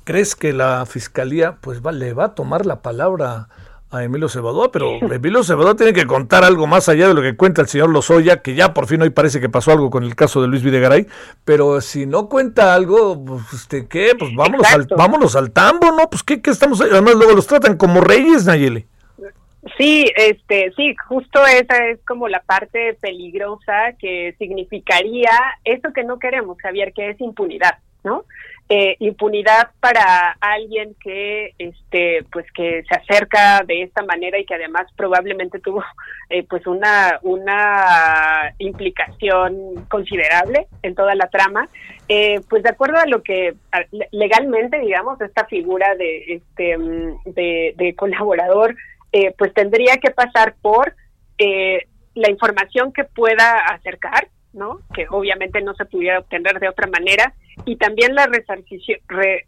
¿crees 0.03 0.35
que 0.35 0.53
la 0.53 0.85
Fiscalía 0.85 1.57
pues 1.61 1.85
va, 1.85 1.91
le 1.91 2.13
va 2.13 2.25
a 2.25 2.35
tomar 2.35 2.65
la 2.65 2.81
palabra 2.81 3.47
a 3.89 4.03
Emilio 4.03 4.29
Cebadúa, 4.29 4.71
pero 4.71 4.97
Emilio 5.11 5.43
Cebadúa 5.43 5.75
tiene 5.75 5.93
que 5.93 6.05
contar 6.05 6.43
algo 6.43 6.67
más 6.67 6.89
allá 6.89 7.07
de 7.07 7.13
lo 7.13 7.21
que 7.21 7.35
cuenta 7.35 7.61
el 7.61 7.67
señor 7.67 7.89
Lozoya, 7.89 8.41
que 8.41 8.55
ya 8.55 8.73
por 8.73 8.87
fin 8.87 9.01
hoy 9.01 9.09
parece 9.09 9.39
que 9.39 9.49
pasó 9.49 9.71
algo 9.71 9.89
con 9.89 10.03
el 10.03 10.15
caso 10.15 10.41
de 10.41 10.47
Luis 10.47 10.63
Videgaray, 10.63 11.07
pero 11.45 11.81
si 11.81 12.05
no 12.05 12.29
cuenta 12.29 12.73
algo, 12.73 13.23
pues 13.23 13.53
este, 13.53 13.87
¿qué? 13.87 14.13
Pues 14.17 14.33
vámonos 14.35 14.73
al, 14.73 14.87
vámonos 14.95 15.35
al 15.35 15.51
tambo, 15.51 15.91
¿no? 15.91 16.09
Pues 16.09 16.23
¿qué, 16.23 16.41
qué 16.41 16.51
estamos 16.51 16.81
Además 16.81 17.15
luego 17.15 17.33
los 17.33 17.47
tratan 17.47 17.77
como 17.77 18.01
reyes, 18.01 18.45
Nayeli. 18.45 18.85
Sí, 19.77 20.05
este, 20.15 20.71
sí, 20.77 20.95
justo 21.07 21.45
esa 21.45 21.87
es 21.87 21.99
como 22.05 22.27
la 22.27 22.41
parte 22.41 22.97
peligrosa 23.01 23.93
que 23.99 24.33
significaría 24.37 25.31
eso 25.65 25.91
que 25.93 26.03
no 26.03 26.19
queremos, 26.19 26.57
Javier, 26.61 26.93
que 26.93 27.09
es 27.09 27.19
impunidad, 27.19 27.79
¿no? 28.03 28.23
Eh, 28.69 28.97
impunidad 28.99 29.69
para 29.79 30.35
alguien 30.41 30.93
que 31.01 31.53
este 31.57 32.25
pues 32.29 32.45
que 32.51 32.83
se 32.83 32.95
acerca 32.95 33.63
de 33.65 33.83
esta 33.83 34.03
manera 34.03 34.37
y 34.37 34.45
que 34.45 34.55
además 34.55 34.87
probablemente 34.97 35.59
tuvo 35.59 35.85
eh, 36.29 36.43
pues 36.43 36.67
una 36.67 37.17
una 37.21 38.53
implicación 38.57 39.85
considerable 39.87 40.67
en 40.83 40.95
toda 40.95 41.15
la 41.15 41.29
trama. 41.29 41.69
Eh, 42.09 42.41
pues 42.49 42.61
de 42.63 42.69
acuerdo 42.69 42.97
a 42.97 43.05
lo 43.05 43.23
que 43.23 43.55
legalmente 44.11 44.79
digamos 44.79 45.21
esta 45.21 45.45
figura 45.45 45.95
de 45.95 46.33
este 46.33 46.77
de, 47.25 47.73
de 47.73 47.95
colaborador 47.95 48.75
pues 49.37 49.53
tendría 49.53 49.97
que 49.97 50.11
pasar 50.11 50.55
por 50.61 50.93
la 51.39 52.29
información 52.29 52.91
que 52.91 53.05
pueda 53.05 53.59
acercar 53.59 54.27
no 54.57 54.81
que 54.93 55.05
obviamente 55.09 55.61
no 55.61 55.73
se 55.75 55.85
pudiera 55.85 56.19
obtener 56.19 56.59
de 56.59 56.69
otra 56.69 56.87
manera 56.87 57.33
y 57.65 57.77
también 57.77 58.15
la 58.15 58.25
resarcición, 58.25 58.99
eh, 59.23 59.45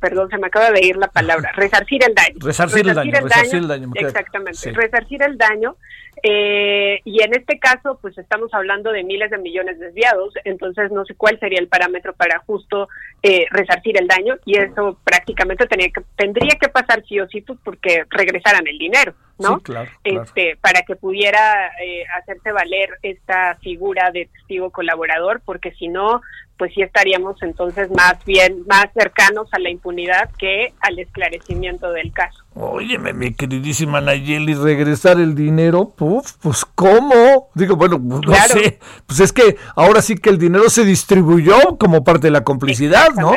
perdón, 0.00 0.30
se 0.30 0.38
me 0.38 0.46
acaba 0.46 0.70
de 0.70 0.86
ir 0.86 0.96
la 0.96 1.08
palabra, 1.08 1.52
resarcir 1.54 2.02
el 2.06 2.14
daño. 2.14 2.36
Resarcir, 2.40 2.88
el, 2.88 2.94
daño, 2.94 3.12
resarcir 3.12 3.58
el 3.58 3.68
daño. 3.68 3.90
Exactamente, 3.94 4.72
resarcir 4.72 5.22
el 5.22 5.36
daño. 5.36 5.76
Eh, 6.22 7.00
y 7.04 7.22
en 7.22 7.34
este 7.34 7.58
caso, 7.58 7.98
pues 8.00 8.16
estamos 8.16 8.52
hablando 8.54 8.90
de 8.90 9.04
miles 9.04 9.30
de 9.30 9.38
millones 9.38 9.78
desviados, 9.78 10.32
entonces 10.44 10.90
no 10.90 11.04
sé 11.04 11.14
cuál 11.14 11.38
sería 11.38 11.58
el 11.58 11.68
parámetro 11.68 12.14
para 12.14 12.38
justo 12.40 12.88
eh, 13.22 13.44
resarcir 13.50 14.00
el 14.00 14.08
daño 14.08 14.36
y 14.46 14.56
eso 14.56 14.98
prácticamente 15.04 15.66
tenía 15.66 15.88
que, 15.90 16.00
tendría 16.16 16.56
que 16.58 16.68
pasar 16.68 17.04
sí 17.06 17.20
o 17.20 17.28
sí, 17.28 17.42
pues 17.42 17.58
porque 17.62 18.04
regresaran 18.08 18.66
el 18.66 18.78
dinero. 18.78 19.14
¿No? 19.38 19.60
Este, 20.04 20.56
para 20.60 20.82
que 20.82 20.96
pudiera 20.96 21.68
eh, 21.82 22.04
hacerse 22.18 22.52
valer 22.52 22.90
esta 23.02 23.56
figura 23.56 24.10
de 24.10 24.28
testigo 24.32 24.70
colaborador, 24.70 25.42
porque 25.44 25.72
si 25.72 25.88
no, 25.88 26.22
pues 26.58 26.72
sí 26.74 26.82
estaríamos 26.82 27.42
entonces 27.42 27.90
más 27.90 28.24
bien 28.24 28.64
más 28.66 28.86
cercanos 28.94 29.48
a 29.52 29.58
la 29.58 29.68
impunidad 29.68 30.30
que 30.38 30.72
al 30.80 30.98
esclarecimiento 30.98 31.92
del 31.92 32.12
caso. 32.12 32.42
Óyeme, 32.54 33.12
mi 33.12 33.34
queridísima 33.34 34.00
Nayeli, 34.00 34.54
regresar 34.54 35.20
el 35.20 35.34
dinero, 35.34 35.92
pues, 35.94 36.38
pues 36.40 36.64
¿cómo? 36.64 37.50
Digo, 37.54 37.76
bueno, 37.76 37.98
no 37.98 38.20
sé, 38.46 38.78
pues 39.06 39.20
es 39.20 39.32
que 39.32 39.56
ahora 39.74 40.00
sí 40.00 40.16
que 40.16 40.30
el 40.30 40.38
dinero 40.38 40.70
se 40.70 40.84
distribuyó 40.84 41.76
como 41.78 42.02
parte 42.04 42.28
de 42.28 42.30
la 42.30 42.44
complicidad, 42.44 43.10
¿no? 43.14 43.34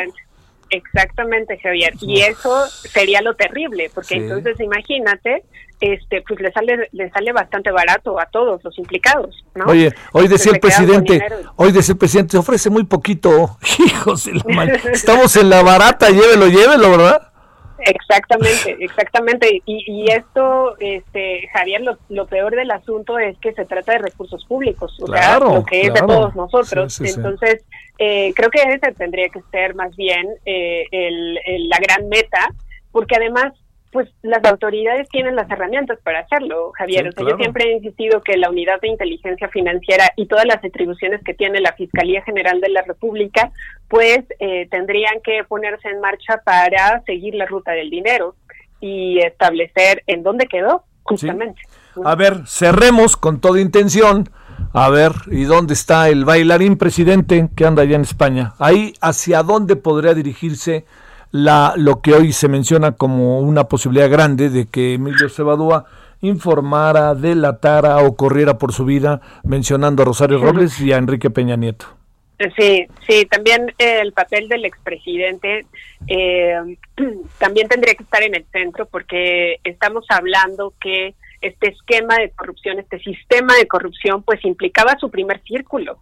Exactamente, 0.70 1.58
Javier. 1.58 1.94
Y 2.00 2.22
eso 2.22 2.66
sería 2.68 3.20
lo 3.22 3.34
terrible, 3.34 3.90
porque 3.94 4.16
entonces 4.16 4.58
imagínate 4.60 5.44
este 5.80 6.22
pues 6.26 6.38
le 6.40 6.52
sale 6.52 6.88
le 6.92 7.10
sale 7.10 7.32
bastante 7.32 7.70
barato 7.70 8.20
a 8.20 8.26
todos 8.26 8.62
los 8.62 8.78
implicados 8.78 9.44
¿no? 9.54 9.64
oye 9.64 9.90
hoy 10.12 10.28
decía 10.28 10.52
el 10.52 10.60
presidente 10.60 11.26
hoy 11.56 11.72
decía 11.72 11.92
el 11.92 11.98
presidente 11.98 12.32
se 12.32 12.38
ofrece 12.38 12.68
muy 12.68 12.84
poquito 12.84 13.56
hijos 13.78 14.28
estamos 14.92 15.34
en 15.36 15.48
la 15.48 15.62
barata 15.62 16.10
llévelo 16.10 16.48
llévelo 16.48 16.90
verdad 16.90 17.29
Exactamente, 17.86 18.76
exactamente. 18.80 19.62
Y, 19.64 19.84
y 19.86 20.10
esto, 20.10 20.76
este, 20.78 21.48
Javier, 21.52 21.80
lo, 21.82 21.98
lo, 22.08 22.26
peor 22.26 22.54
del 22.54 22.70
asunto 22.70 23.18
es 23.18 23.38
que 23.38 23.52
se 23.52 23.64
trata 23.64 23.92
de 23.92 23.98
recursos 23.98 24.44
públicos, 24.46 24.96
o 25.00 25.06
sea, 25.06 25.38
lo 25.38 25.64
que 25.64 25.82
es 25.82 25.94
de 25.94 26.00
todos 26.00 26.34
nosotros. 26.34 27.00
Entonces, 27.00 27.64
Eh, 28.02 28.32
creo 28.34 28.48
que 28.48 28.62
ese 28.62 28.92
tendría 28.94 29.28
que 29.28 29.42
ser 29.50 29.74
más 29.74 29.94
bien 29.94 30.26
eh, 30.46 30.86
el, 30.90 31.34
la 31.68 31.76
gran 31.78 32.08
meta, 32.08 32.48
porque 32.92 33.16
además 33.16 33.52
pues 33.92 34.08
las 34.22 34.44
autoridades 34.44 35.08
tienen 35.08 35.34
las 35.34 35.50
herramientas 35.50 35.98
para 36.04 36.20
hacerlo, 36.20 36.70
Javier. 36.76 37.12
Yo 37.18 37.36
siempre 37.36 37.64
he 37.64 37.72
insistido 37.76 38.20
que 38.20 38.36
la 38.36 38.48
unidad 38.48 38.80
de 38.80 38.88
inteligencia 38.88 39.48
financiera 39.48 40.12
y 40.16 40.26
todas 40.26 40.44
las 40.44 40.64
atribuciones 40.64 41.22
que 41.24 41.34
tiene 41.34 41.60
la 41.60 41.72
Fiscalía 41.72 42.22
General 42.22 42.60
de 42.60 42.68
la 42.68 42.82
República, 42.82 43.50
pues 43.88 44.20
eh, 44.38 44.68
tendrían 44.70 45.20
que 45.24 45.42
ponerse 45.44 45.88
en 45.88 46.00
marcha 46.00 46.40
para 46.44 47.02
seguir 47.02 47.34
la 47.34 47.46
ruta 47.46 47.72
del 47.72 47.90
dinero 47.90 48.36
y 48.80 49.18
establecer 49.18 50.04
en 50.06 50.22
dónde 50.22 50.46
quedó, 50.46 50.84
justamente. 51.02 51.60
A 52.04 52.14
ver, 52.14 52.46
cerremos 52.46 53.16
con 53.16 53.40
toda 53.40 53.60
intención. 53.60 54.28
A 54.72 54.88
ver, 54.88 55.12
¿y 55.32 55.44
dónde 55.44 55.74
está 55.74 56.08
el 56.08 56.24
bailarín 56.24 56.76
presidente 56.76 57.48
que 57.56 57.66
anda 57.66 57.82
allá 57.82 57.96
en 57.96 58.02
España? 58.02 58.54
Ahí, 58.60 58.94
¿hacia 59.00 59.42
dónde 59.42 59.74
podría 59.74 60.14
dirigirse? 60.14 60.84
La, 61.32 61.74
lo 61.76 62.00
que 62.00 62.14
hoy 62.14 62.32
se 62.32 62.48
menciona 62.48 62.92
como 62.92 63.40
una 63.40 63.64
posibilidad 63.64 64.10
grande 64.10 64.50
de 64.50 64.66
que 64.66 64.94
Emilio 64.94 65.28
Cebadúa 65.28 65.86
informara, 66.20 67.14
delatara 67.14 67.98
o 67.98 68.16
corriera 68.16 68.58
por 68.58 68.72
su 68.72 68.84
vida, 68.84 69.20
mencionando 69.42 70.02
a 70.02 70.06
Rosario 70.06 70.38
Robles 70.38 70.80
y 70.80 70.92
a 70.92 70.98
Enrique 70.98 71.30
Peña 71.30 71.56
Nieto. 71.56 71.86
Sí, 72.56 72.86
sí, 73.06 73.26
también 73.26 73.74
el 73.76 74.12
papel 74.12 74.48
del 74.48 74.64
expresidente 74.64 75.66
eh, 76.06 76.76
también 77.38 77.68
tendría 77.68 77.94
que 77.94 78.02
estar 78.02 78.22
en 78.22 78.34
el 78.34 78.46
centro 78.50 78.86
porque 78.86 79.56
estamos 79.62 80.06
hablando 80.08 80.72
que 80.80 81.14
este 81.42 81.68
esquema 81.68 82.16
de 82.16 82.30
corrupción, 82.30 82.78
este 82.78 82.98
sistema 83.00 83.54
de 83.56 83.66
corrupción, 83.66 84.22
pues 84.22 84.42
implicaba 84.44 84.96
su 84.98 85.10
primer 85.10 85.42
círculo 85.42 85.98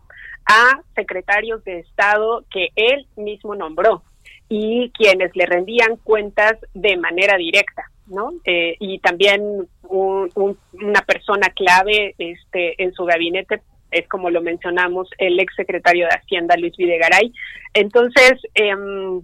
a 0.47 0.81
secretarios 0.95 1.63
de 1.65 1.81
Estado 1.81 2.45
que 2.51 2.69
él 2.77 3.07
mismo 3.17 3.55
nombró 3.55 4.03
y 4.49 4.91
quienes 4.91 5.35
le 5.37 5.47
rendían 5.47 5.97
cuentas 5.97 6.55
de 6.75 6.97
manera 6.97 7.37
directa, 7.37 7.85
¿no? 8.07 8.33
Eh, 8.45 8.77
y 8.81 8.99
también 9.01 9.69
una 9.91 11.03
persona 11.07 11.49
clave 11.51 12.15
este, 12.19 12.83
en 12.83 12.93
su 12.93 13.05
gabinete 13.05 13.61
es 13.91 14.07
como 14.09 14.31
lo 14.31 14.43
mencionamos 14.43 15.09
el 15.19 15.39
ex 15.41 15.55
secretario 15.55 16.07
de 16.07 16.15
Hacienda 16.15 16.57
Luis 16.57 16.77
Videgaray. 16.77 17.33
Entonces, 17.75 18.35
em, 18.55 19.23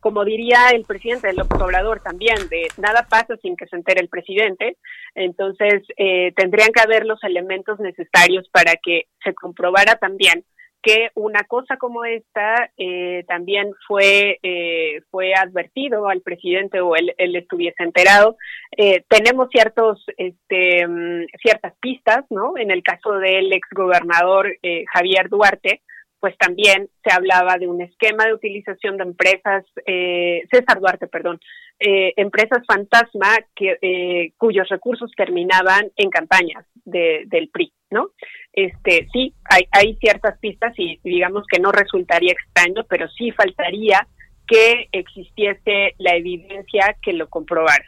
como 0.00 0.24
diría 0.24 0.70
el 0.70 0.84
presidente 0.84 1.26
del 1.26 1.40
Obrador 1.40 2.00
también, 2.00 2.36
de 2.48 2.68
nada 2.76 3.06
pasa 3.08 3.36
sin 3.42 3.56
que 3.56 3.66
se 3.66 3.74
entere 3.74 4.00
el 4.00 4.08
presidente, 4.08 4.76
entonces 5.14 5.82
eh, 5.96 6.32
tendrían 6.36 6.70
que 6.72 6.80
haber 6.80 7.06
los 7.06 7.22
elementos 7.24 7.80
necesarios 7.80 8.48
para 8.50 8.76
que 8.76 9.06
se 9.24 9.34
comprobara 9.34 9.96
también 9.96 10.44
que 10.82 11.10
una 11.14 11.42
cosa 11.44 11.76
como 11.76 12.04
esta 12.04 12.70
eh, 12.76 13.24
también 13.26 13.72
fue 13.86 14.38
eh, 14.42 15.02
fue 15.10 15.34
advertido 15.34 16.08
al 16.08 16.20
presidente 16.20 16.80
o 16.80 16.94
él, 16.94 17.14
él 17.18 17.34
estuviese 17.36 17.82
enterado. 17.82 18.36
Eh, 18.76 19.04
tenemos 19.08 19.48
ciertos 19.50 20.04
este, 20.16 20.86
mm, 20.86 21.26
ciertas 21.42 21.74
pistas, 21.80 22.24
¿no? 22.30 22.56
En 22.56 22.70
el 22.70 22.82
caso 22.82 23.12
del 23.18 23.52
exgobernador 23.52 24.56
Javier 24.92 25.28
Duarte, 25.28 25.82
pues 26.20 26.36
también 26.38 26.88
se 27.04 27.12
hablaba 27.12 27.58
de 27.58 27.68
un 27.68 27.82
esquema 27.82 28.24
de 28.24 28.34
utilización 28.34 28.96
de 28.96 29.04
empresas, 29.04 29.64
César 29.84 30.80
Duarte, 30.80 31.06
perdón, 31.06 31.38
empresas 31.78 32.64
fantasma 32.66 33.36
que, 33.54 34.32
cuyos 34.36 34.68
recursos 34.68 35.10
terminaban 35.16 35.90
en 35.96 36.10
campañas 36.10 36.64
del 36.84 37.48
PRI, 37.50 37.72
¿no? 37.90 38.10
Este, 38.52 39.08
sí, 39.12 39.34
hay, 39.44 39.68
hay 39.70 39.96
ciertas 39.96 40.38
pistas 40.38 40.72
y 40.76 40.98
digamos 41.04 41.44
que 41.50 41.60
no 41.60 41.72
resultaría 41.72 42.32
extraño, 42.32 42.84
pero 42.88 43.08
sí 43.10 43.30
faltaría 43.32 44.06
que 44.46 44.88
existiese 44.92 45.94
la 45.98 46.16
evidencia 46.16 46.96
que 47.02 47.12
lo 47.12 47.28
comprobara. 47.28 47.84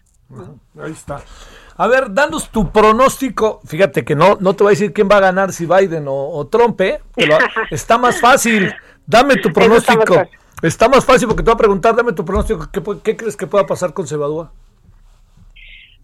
Ahí 0.81 0.93
está. 0.93 1.23
A 1.77 1.87
ver, 1.87 2.13
danos 2.13 2.51
tu 2.51 2.71
pronóstico. 2.73 3.61
Fíjate 3.65 4.05
que 4.05 4.15
no, 4.17 4.37
no 4.41 4.55
te 4.55 4.65
voy 4.65 4.71
a 4.71 4.75
decir 4.75 4.93
quién 4.93 5.09
va 5.11 5.19
a 5.19 5.21
ganar, 5.21 5.53
si 5.53 5.65
Biden 5.65 6.07
o, 6.09 6.47
Trump, 6.49 6.81
¿eh? 6.81 7.01
está 7.71 7.99
más 7.99 8.21
fácil. 8.21 8.75
Dame 9.07 9.37
tu 9.37 9.53
pronóstico. 9.53 10.29
Está 10.61 10.89
más, 10.89 11.05
fácil 11.05 11.29
porque 11.29 11.45
te 11.45 11.51
voy 11.51 11.55
a 11.55 11.59
preguntar, 11.59 11.95
dame 11.95 12.13
tu 12.13 12.25
pronóstico. 12.25 12.69
¿Qué, 12.73 12.83
qué 13.05 13.17
crees 13.17 13.37
que 13.37 13.47
pueda 13.47 13.65
pasar 13.65 13.95
con 13.95 14.09
Cebadúa? 14.09 14.53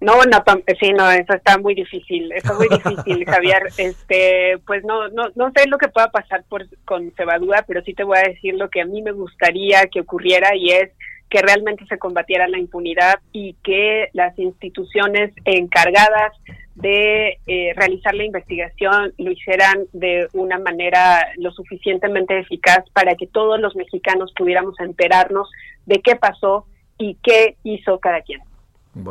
No, 0.05 0.23
no, 0.25 0.45
sí, 0.79 0.93
no, 0.93 1.11
eso 1.11 1.33
está 1.33 1.57
muy 1.57 1.75
difícil, 1.75 2.31
está 2.33 2.53
muy 2.53 2.69
difícil, 2.69 3.25
Javier. 3.27 3.63
Este, 3.79 4.59
pues 4.67 4.85
no, 4.85 5.09
no, 5.09 5.31
no 5.35 5.51
sé 5.57 5.67
lo 5.67 5.79
que 5.79 5.89
pueda 5.89 6.11
pasar 6.11 6.45
por, 6.47 6.67
con 6.85 7.11
Cebadúa, 7.13 7.65
pero 7.67 7.83
sí 7.83 7.95
te 7.95 8.05
voy 8.05 8.19
a 8.19 8.29
decir 8.29 8.55
lo 8.55 8.69
que 8.69 8.83
a 8.83 8.85
mí 8.85 9.01
me 9.01 9.13
gustaría 9.13 9.87
que 9.87 10.01
ocurriera 10.01 10.55
y 10.55 10.73
es 10.73 10.91
que 11.31 11.41
realmente 11.41 11.87
se 11.87 11.97
combatiera 11.97 12.47
la 12.49 12.59
impunidad 12.59 13.15
y 13.33 13.55
que 13.65 14.11
las 14.13 14.39
instituciones 14.39 15.33
encargadas 15.47 16.35
de 16.75 17.39
eh, 17.47 17.73
realizar 17.75 18.15
la 18.15 18.25
investigación 18.25 19.15
lo 19.17 19.31
hicieran 19.31 19.87
de 19.95 20.29
una 20.35 20.59
manera 20.59 21.29
lo 21.39 21.51
suficientemente 21.51 22.39
eficaz 22.39 22.85
para 22.93 23.15
que 23.15 23.27
todos 23.27 23.59
los 23.59 23.75
mexicanos 23.75 24.35
pudiéramos 24.37 24.79
enterarnos 24.81 25.49
de 25.87 26.03
qué 26.03 26.15
pasó 26.15 26.67
y 26.99 27.17
qué 27.23 27.57
hizo 27.65 27.99
cada 28.01 28.21
quien 28.21 28.43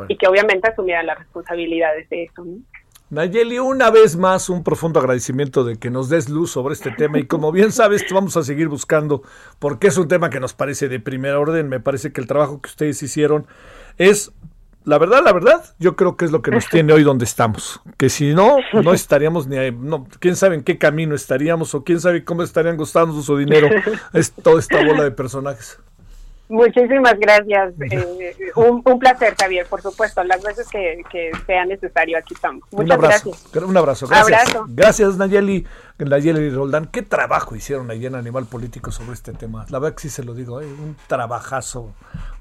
y 0.07 0.17
que 0.17 0.27
obviamente 0.27 0.69
asumieran 0.69 1.05
las 1.05 1.19
responsabilidades 1.19 2.09
de 2.09 2.23
eso. 2.23 2.45
Nayeli, 3.09 3.59
una 3.59 3.91
vez 3.91 4.15
más 4.15 4.49
un 4.49 4.63
profundo 4.63 4.99
agradecimiento 4.99 5.63
de 5.63 5.77
que 5.77 5.91
nos 5.91 6.09
des 6.09 6.29
luz 6.29 6.51
sobre 6.51 6.73
este 6.73 6.89
tema 6.91 7.19
y 7.19 7.27
como 7.27 7.51
bien 7.51 7.71
sabes 7.71 8.03
vamos 8.11 8.35
a 8.37 8.43
seguir 8.43 8.69
buscando 8.69 9.21
porque 9.59 9.87
es 9.87 9.97
un 9.97 10.07
tema 10.07 10.31
que 10.31 10.39
nos 10.39 10.53
parece 10.53 10.89
de 10.89 10.99
primera 10.99 11.39
orden, 11.39 11.69
me 11.69 11.79
parece 11.79 12.11
que 12.11 12.21
el 12.21 12.27
trabajo 12.27 12.59
que 12.59 12.69
ustedes 12.69 13.03
hicieron 13.03 13.45
es, 13.99 14.31
la 14.83 14.97
verdad, 14.97 15.21
la 15.23 15.31
verdad, 15.31 15.63
yo 15.77 15.95
creo 15.95 16.17
que 16.17 16.25
es 16.25 16.31
lo 16.31 16.41
que 16.41 16.49
nos 16.49 16.67
tiene 16.69 16.91
hoy 16.91 17.03
donde 17.03 17.25
estamos, 17.25 17.81
que 17.97 18.09
si 18.09 18.33
no, 18.33 18.57
no 18.73 18.93
estaríamos 18.93 19.45
ni, 19.45 19.57
no, 19.69 20.07
quién 20.19 20.35
sabe 20.35 20.55
en 20.55 20.63
qué 20.63 20.79
camino 20.79 21.13
estaríamos 21.13 21.75
o 21.75 21.83
quién 21.83 21.99
sabe 21.99 22.23
cómo 22.23 22.41
estarían 22.41 22.77
gastando 22.77 23.21
su 23.21 23.37
dinero, 23.37 23.69
es 24.13 24.31
toda 24.31 24.59
esta 24.59 24.83
bola 24.83 25.03
de 25.03 25.11
personajes. 25.11 25.79
Muchísimas 26.53 27.19
gracias. 27.19 27.73
Eh, 28.23 28.35
un, 28.55 28.99
placer, 28.99 29.35
Javier, 29.39 29.65
por 29.67 29.81
supuesto. 29.81 30.23
Las 30.23 30.41
veces 30.43 30.67
que, 30.69 31.31
sea 31.45 31.65
necesario, 31.65 32.17
aquí 32.17 32.33
estamos. 32.33 32.63
Muchas 32.71 32.97
un 32.97 33.03
abrazo, 33.03 33.31
gracias. 33.31 33.63
Un 33.63 33.77
abrazo. 33.77 34.07
Gracias. 34.07 34.63
Gracias, 34.67 35.17
Nayeli. 35.17 35.65
Nayeli 35.97 36.49
Roldán. 36.49 36.85
¿Qué 36.87 37.01
trabajo 37.01 37.55
hicieron 37.55 37.89
allí 37.91 38.05
en 38.05 38.15
Animal 38.15 38.45
Político 38.45 38.91
sobre 38.91 39.13
este 39.13 39.33
tema? 39.33 39.65
La 39.69 39.79
verdad 39.79 39.95
que 39.95 40.03
sí 40.03 40.09
se 40.09 40.23
lo 40.23 40.33
digo, 40.33 40.61
¿eh? 40.61 40.65
un 40.65 40.95
trabajazo 41.07 41.93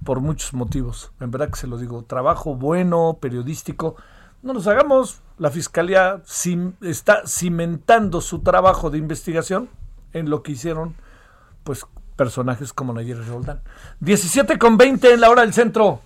por 0.05 0.21
muchos 0.21 0.53
motivos. 0.53 1.13
En 1.21 1.31
verdad 1.31 1.49
que 1.51 1.57
se 1.57 1.67
lo 1.67 1.79
digo. 1.79 2.03
Trabajo 2.05 2.55
bueno, 2.55 3.19
periodístico. 3.21 3.97
No 4.43 4.53
nos 4.53 4.67
hagamos. 4.67 5.23
La 5.39 5.51
Fiscalía 5.51 6.23
está 6.83 7.27
cimentando 7.27 8.21
su 8.21 8.41
trabajo 8.41 8.91
de 8.91 8.99
investigación 8.99 9.69
en 10.13 10.31
lo 10.31 10.43
que 10.43 10.53
hicieron 10.53 10.95
pues 11.65 11.87
personajes 12.17 12.73
como 12.73 12.93
Nayeli 12.93 13.23
Roldán. 13.23 13.61
17 14.01 14.59
con 14.59 14.77
20 14.77 15.15
en 15.15 15.21
la 15.21 15.31
hora 15.31 15.43
del 15.43 15.53
centro. 15.53 16.01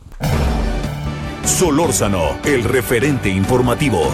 Solórzano, 1.44 2.38
el 2.44 2.64
referente 2.64 3.28
informativo. 3.28 4.10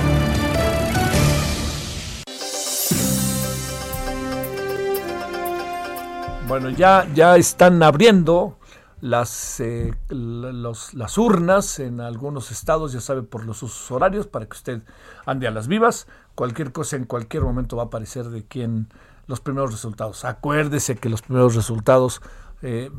Bueno, 6.46 6.68
ya, 6.70 7.08
ya 7.14 7.36
están 7.36 7.82
abriendo 7.82 8.58
las, 9.00 9.58
eh, 9.58 9.94
las 10.10 11.18
urnas 11.18 11.78
en 11.80 12.00
algunos 12.00 12.52
estados, 12.52 12.92
ya 12.92 13.00
sabe, 13.00 13.22
por 13.22 13.44
los 13.44 13.62
usos 13.62 13.90
horarios, 13.90 14.26
para 14.26 14.46
que 14.46 14.56
usted 14.56 14.82
ande 15.26 15.48
a 15.48 15.50
las 15.50 15.66
vivas. 15.66 16.06
Cualquier 16.34 16.72
cosa 16.72 16.96
en 16.96 17.04
cualquier 17.04 17.42
momento 17.42 17.76
va 17.76 17.84
a 17.84 17.86
aparecer 17.86 18.26
de 18.26 18.44
quién 18.44 18.88
los 19.26 19.40
primeros 19.40 19.72
resultados. 19.72 20.24
Acuérdese 20.24 20.96
que 20.96 21.08
los 21.08 21.22
primeros 21.22 21.54
resultados 21.54 22.20
eh, 22.62 22.90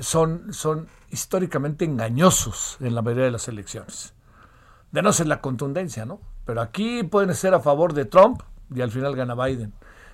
son, 0.00 0.52
son 0.52 0.88
históricamente 1.10 1.84
engañosos 1.84 2.76
en 2.80 2.94
la 2.94 3.02
mayoría 3.02 3.26
de 3.26 3.30
las 3.30 3.48
elecciones. 3.48 4.14
De 4.90 5.02
no 5.02 5.12
ser 5.12 5.26
la 5.26 5.40
contundencia, 5.40 6.04
¿no? 6.04 6.20
Pero 6.44 6.60
aquí 6.60 7.02
pueden 7.02 7.34
ser 7.34 7.54
a 7.54 7.60
favor 7.60 7.94
de 7.94 8.04
Trump 8.04 8.42
y 8.74 8.80
al 8.80 8.90
final 8.90 9.14
gana 9.14 9.34
Biden. 9.34 9.72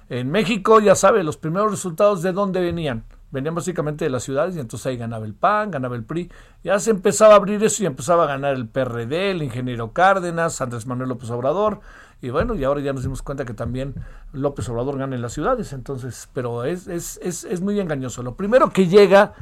En 0.09 0.31
México, 0.31 0.81
ya 0.81 0.95
sabe, 0.95 1.23
los 1.23 1.37
primeros 1.37 1.71
resultados 1.71 2.23
de 2.23 2.33
dónde 2.33 2.61
venían. 2.61 3.05
Venían 3.31 3.55
básicamente 3.55 4.07
de 4.07 4.11
las 4.11 4.23
ciudades 4.23 4.57
y 4.57 4.61
entonces 4.61 4.87
ahí 4.87 4.97
ganaba 4.97 5.27
el 5.27 5.35
PAN, 5.35 5.71
ganaba 5.71 5.97
el 5.97 6.05
PRI. 6.05 6.31
Ya 6.65 6.79
se 6.79 6.91
empezaba 6.91 7.35
a 7.35 7.37
abrir 7.37 7.63
eso 7.63 7.83
y 7.83 7.87
empezaba 7.87 8.25
a 8.25 8.27
ganar 8.27 8.55
el 8.55 8.69
PRD, 8.69 9.33
el 9.33 9.43
ingeniero 9.43 9.93
Cárdenas, 9.93 10.63
Andrés 10.63 10.87
Manuel 10.87 11.11
López 11.11 11.31
Obrador. 11.31 11.81
Y 12.21 12.31
bueno, 12.31 12.55
y 12.55 12.65
ahora 12.65 12.81
ya 12.81 12.93
nos 12.93 13.03
dimos 13.03 13.23
cuenta 13.23 13.45
que 13.45 13.55
también 13.55 13.95
López 14.33 14.69
Obrador 14.69 14.99
gana 14.99 15.15
en 15.15 15.23
las 15.23 15.33
ciudades, 15.33 15.73
entonces, 15.73 16.29
pero 16.33 16.65
es, 16.65 16.89
es, 16.89 17.21
es, 17.23 17.45
es 17.45 17.61
muy 17.61 17.79
engañoso. 17.79 18.23
Lo 18.25 18.35
primero 18.35 18.71
que 18.71 18.89
llega 18.89 19.35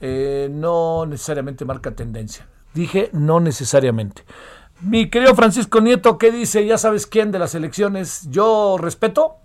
eh, 0.00 0.48
no 0.50 1.04
necesariamente 1.06 1.64
marca 1.64 1.90
tendencia. 1.90 2.46
Dije 2.72 3.10
no 3.12 3.40
necesariamente. 3.40 4.24
Mi 4.80 5.08
querido 5.08 5.34
Francisco 5.34 5.80
Nieto, 5.80 6.18
¿qué 6.18 6.30
dice? 6.30 6.66
Ya 6.66 6.78
sabes 6.78 7.06
quién 7.06 7.30
de 7.30 7.38
las 7.38 7.54
elecciones. 7.54 8.28
Yo 8.30 8.76
respeto. 8.78 9.36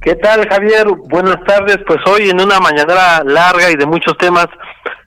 ¿Qué 0.00 0.14
tal, 0.14 0.48
Javier? 0.48 0.86
Buenas 1.08 1.42
tardes. 1.44 1.78
Pues 1.86 1.98
hoy 2.06 2.30
en 2.30 2.40
una 2.40 2.60
mañanera 2.60 3.22
larga 3.24 3.70
y 3.70 3.76
de 3.76 3.86
muchos 3.86 4.16
temas, 4.16 4.46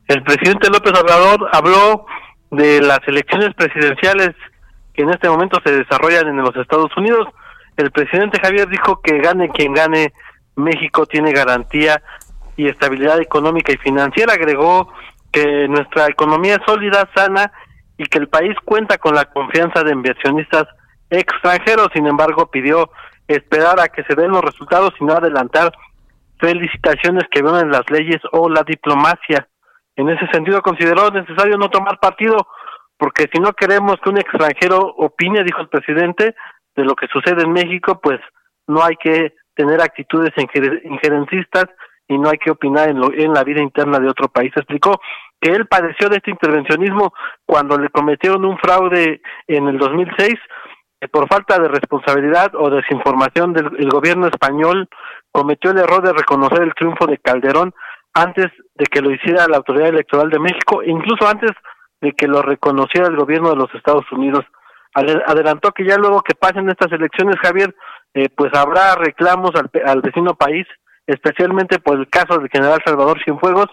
el 0.07 0.22
presidente 0.23 0.69
López 0.69 0.94
Obrador 0.99 1.49
habló 1.52 2.06
de 2.52 2.82
las 2.82 2.99
elecciones 3.07 3.53
presidenciales 3.56 4.36
en 5.02 5.10
este 5.10 5.30
momento 5.30 5.60
se 5.64 5.72
desarrollan 5.72 6.28
en 6.28 6.38
los 6.38 6.56
Estados 6.56 6.95
Unidos. 6.98 7.28
El 7.78 7.91
presidente 7.91 8.40
Javier 8.41 8.68
dijo 8.68 9.02
que 9.02 9.19
gane 9.19 9.49
quien 9.49 9.73
gane, 9.73 10.14
México 10.56 11.06
tiene 11.06 11.32
garantía 11.32 12.02
y 12.57 12.68
estabilidad 12.68 13.19
económica 13.19 13.72
y 13.72 13.78
financiera. 13.78 14.34
Agregó 14.34 14.91
que 15.32 15.68
nuestra 15.68 16.07
economía 16.07 16.56
es 16.56 16.61
sólida, 16.65 17.10
sana 17.15 17.52
y 17.98 18.06
que 18.06 18.18
el 18.18 18.28
país 18.28 18.56
cuenta 18.65 18.98
con 18.98 19.15
la 19.15 19.26
confianza 19.26 19.84
de 19.84 19.94
inversionistas 19.94 20.65
extranjeros. 21.10 21.90
Sin 21.94 22.07
embargo, 22.07 22.49
pidió 22.52 22.91
esperar 23.28 23.80
a 23.80 23.88
que 23.88 24.03
se 24.03 24.15
den 24.15 24.32
los 24.32 24.41
resultados 24.41 24.94
y 24.99 25.06
no 25.06 25.14
adelantar 25.14 25.72
felicitaciones 26.40 27.23
que 27.32 27.40
en 27.40 27.72
las 27.72 27.90
leyes 27.90 28.19
o 28.32 28.49
la 28.49 28.64
diplomacia. 28.64 29.48
En 29.95 30.10
ese 30.10 30.28
sentido, 30.34 30.61
consideró 30.61 31.11
necesario 31.11 31.57
no 31.57 31.69
tomar 31.69 31.99
partido 31.99 32.48
porque 33.02 33.28
si 33.34 33.41
no 33.41 33.53
queremos 33.53 33.95
que 33.99 34.11
un 34.11 34.19
extranjero 34.19 34.78
opine, 34.78 35.44
dijo 35.44 35.60
el 35.60 35.69
presidente, 35.69 36.36
de 36.76 36.86
lo 36.86 36.94
que 36.95 37.07
sucede 37.07 37.41
en 37.41 37.52
México, 37.52 37.99
pues 37.99 38.19
no 38.68 38.84
hay 38.84 38.95
que 38.98 39.34
tener 39.56 39.82
actitudes 39.82 40.30
injerencistas 40.38 41.65
y 42.07 42.19
no 42.19 42.30
hay 42.30 42.38
que 42.38 42.52
opinar 42.52 42.90
en, 42.90 42.99
lo, 42.99 43.11
en 43.11 43.34
la 43.34 43.44
vida 43.44 43.60
interna 43.60 43.98
de 43.98 44.07
otro 44.07 44.28
país. 44.28 44.52
Explicó 44.56 45.02
que 45.41 45.49
él 45.49 45.65
padeció 45.65 46.10
de 46.10 46.18
este 46.18 46.30
intervencionismo 46.30 47.11
cuando 47.44 47.76
le 47.76 47.90
cometieron 47.90 48.45
un 48.45 48.60
fraude 48.60 49.23
en 49.48 49.68
el 49.68 49.80
2006 49.80 50.36
que 51.02 51.07
por 51.07 51.28
falta 51.28 51.57
de 51.57 51.69
responsabilidad 51.69 52.53
o 52.53 52.69
desinformación 52.69 53.53
del 53.53 53.90
gobierno 53.90 54.28
español 54.28 54.88
cometió 55.32 55.72
el 55.72 55.80
error 55.80 56.03
de 56.03 56.14
reconocer 56.14 56.61
el 56.61 56.76
triunfo 56.76 57.07
de 57.07 57.18
Calderón 57.18 57.73
antes 58.14 58.52
de 58.76 58.86
que 58.86 59.02
lo 59.02 59.10
hiciera 59.10 59.48
la 59.48 59.57
autoridad 59.57 59.88
electoral 59.88 60.30
de 60.30 60.38
México, 60.38 60.84
incluso 60.84 61.28
antes 61.28 61.49
de 62.02 62.14
que 62.14 62.28
lo 62.28 62.41
reconociera 62.41 63.07
el 63.07 63.15
gobierno 63.15 63.52
de 63.52 63.56
los 63.56 63.73
Estados 63.73 64.06
Unidos. 64.11 64.44
Adelantó 64.94 65.72
que 65.72 65.86
ya 65.86 65.95
luego 65.95 66.22
que 66.22 66.36
pasen 66.36 66.69
estas 66.69 66.91
elecciones, 66.91 67.36
Javier, 67.41 67.73
eh, 68.14 68.28
pues 68.36 68.52
habrá 68.53 68.95
reclamos 68.95 69.52
al, 69.56 70.02
vecino 70.02 70.36
país, 70.36 70.68
especialmente 71.07 71.80
por 71.80 71.98
el 71.98 72.10
caso 72.10 72.38
del 72.38 72.49
general 72.49 72.82
Salvador 72.86 73.23
Cienfuegos 73.23 73.68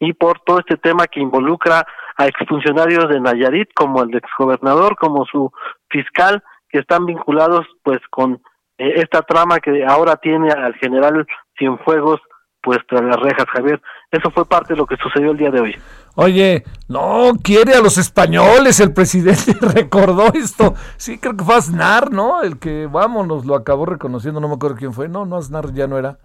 y 0.00 0.14
por 0.14 0.40
todo 0.40 0.60
este 0.60 0.78
tema 0.78 1.06
que 1.06 1.20
involucra 1.20 1.86
a 2.16 2.26
exfuncionarios 2.26 3.08
de 3.10 3.20
Nayarit, 3.20 3.68
como 3.74 4.02
el 4.02 4.14
exgobernador, 4.16 4.96
como 4.96 5.26
su 5.26 5.52
fiscal, 5.90 6.42
que 6.70 6.78
están 6.78 7.04
vinculados 7.04 7.66
pues 7.82 8.00
con 8.08 8.40
eh, 8.78 8.94
esta 8.96 9.22
trama 9.22 9.58
que 9.60 9.84
ahora 9.84 10.16
tiene 10.16 10.50
al 10.50 10.74
general 10.76 11.26
Cienfuegos 11.58 12.20
pues 12.64 12.78
tras 12.88 13.02
las 13.04 13.16
rejas, 13.20 13.46
Javier. 13.52 13.80
Eso 14.10 14.30
fue 14.30 14.46
parte 14.46 14.72
de 14.72 14.78
lo 14.78 14.86
que 14.86 14.96
sucedió 14.96 15.32
el 15.32 15.36
día 15.36 15.50
de 15.50 15.60
hoy. 15.60 15.76
Oye, 16.16 16.64
no, 16.88 17.32
quiere 17.42 17.74
a 17.74 17.80
los 17.80 17.98
españoles, 17.98 18.80
el 18.80 18.92
presidente 18.92 19.54
recordó 19.60 20.32
esto. 20.32 20.74
Sí, 20.96 21.18
creo 21.18 21.36
que 21.36 21.44
fue 21.44 21.56
Aznar, 21.56 22.10
¿no? 22.10 22.42
El 22.42 22.58
que, 22.58 22.86
vámonos, 22.86 23.44
lo 23.44 23.54
acabó 23.54 23.84
reconociendo, 23.84 24.40
no 24.40 24.48
me 24.48 24.54
acuerdo 24.54 24.76
quién 24.76 24.92
fue. 24.92 25.08
No, 25.08 25.26
no, 25.26 25.36
Aznar 25.36 25.72
ya 25.74 25.86
no 25.86 25.98
era. 25.98 26.18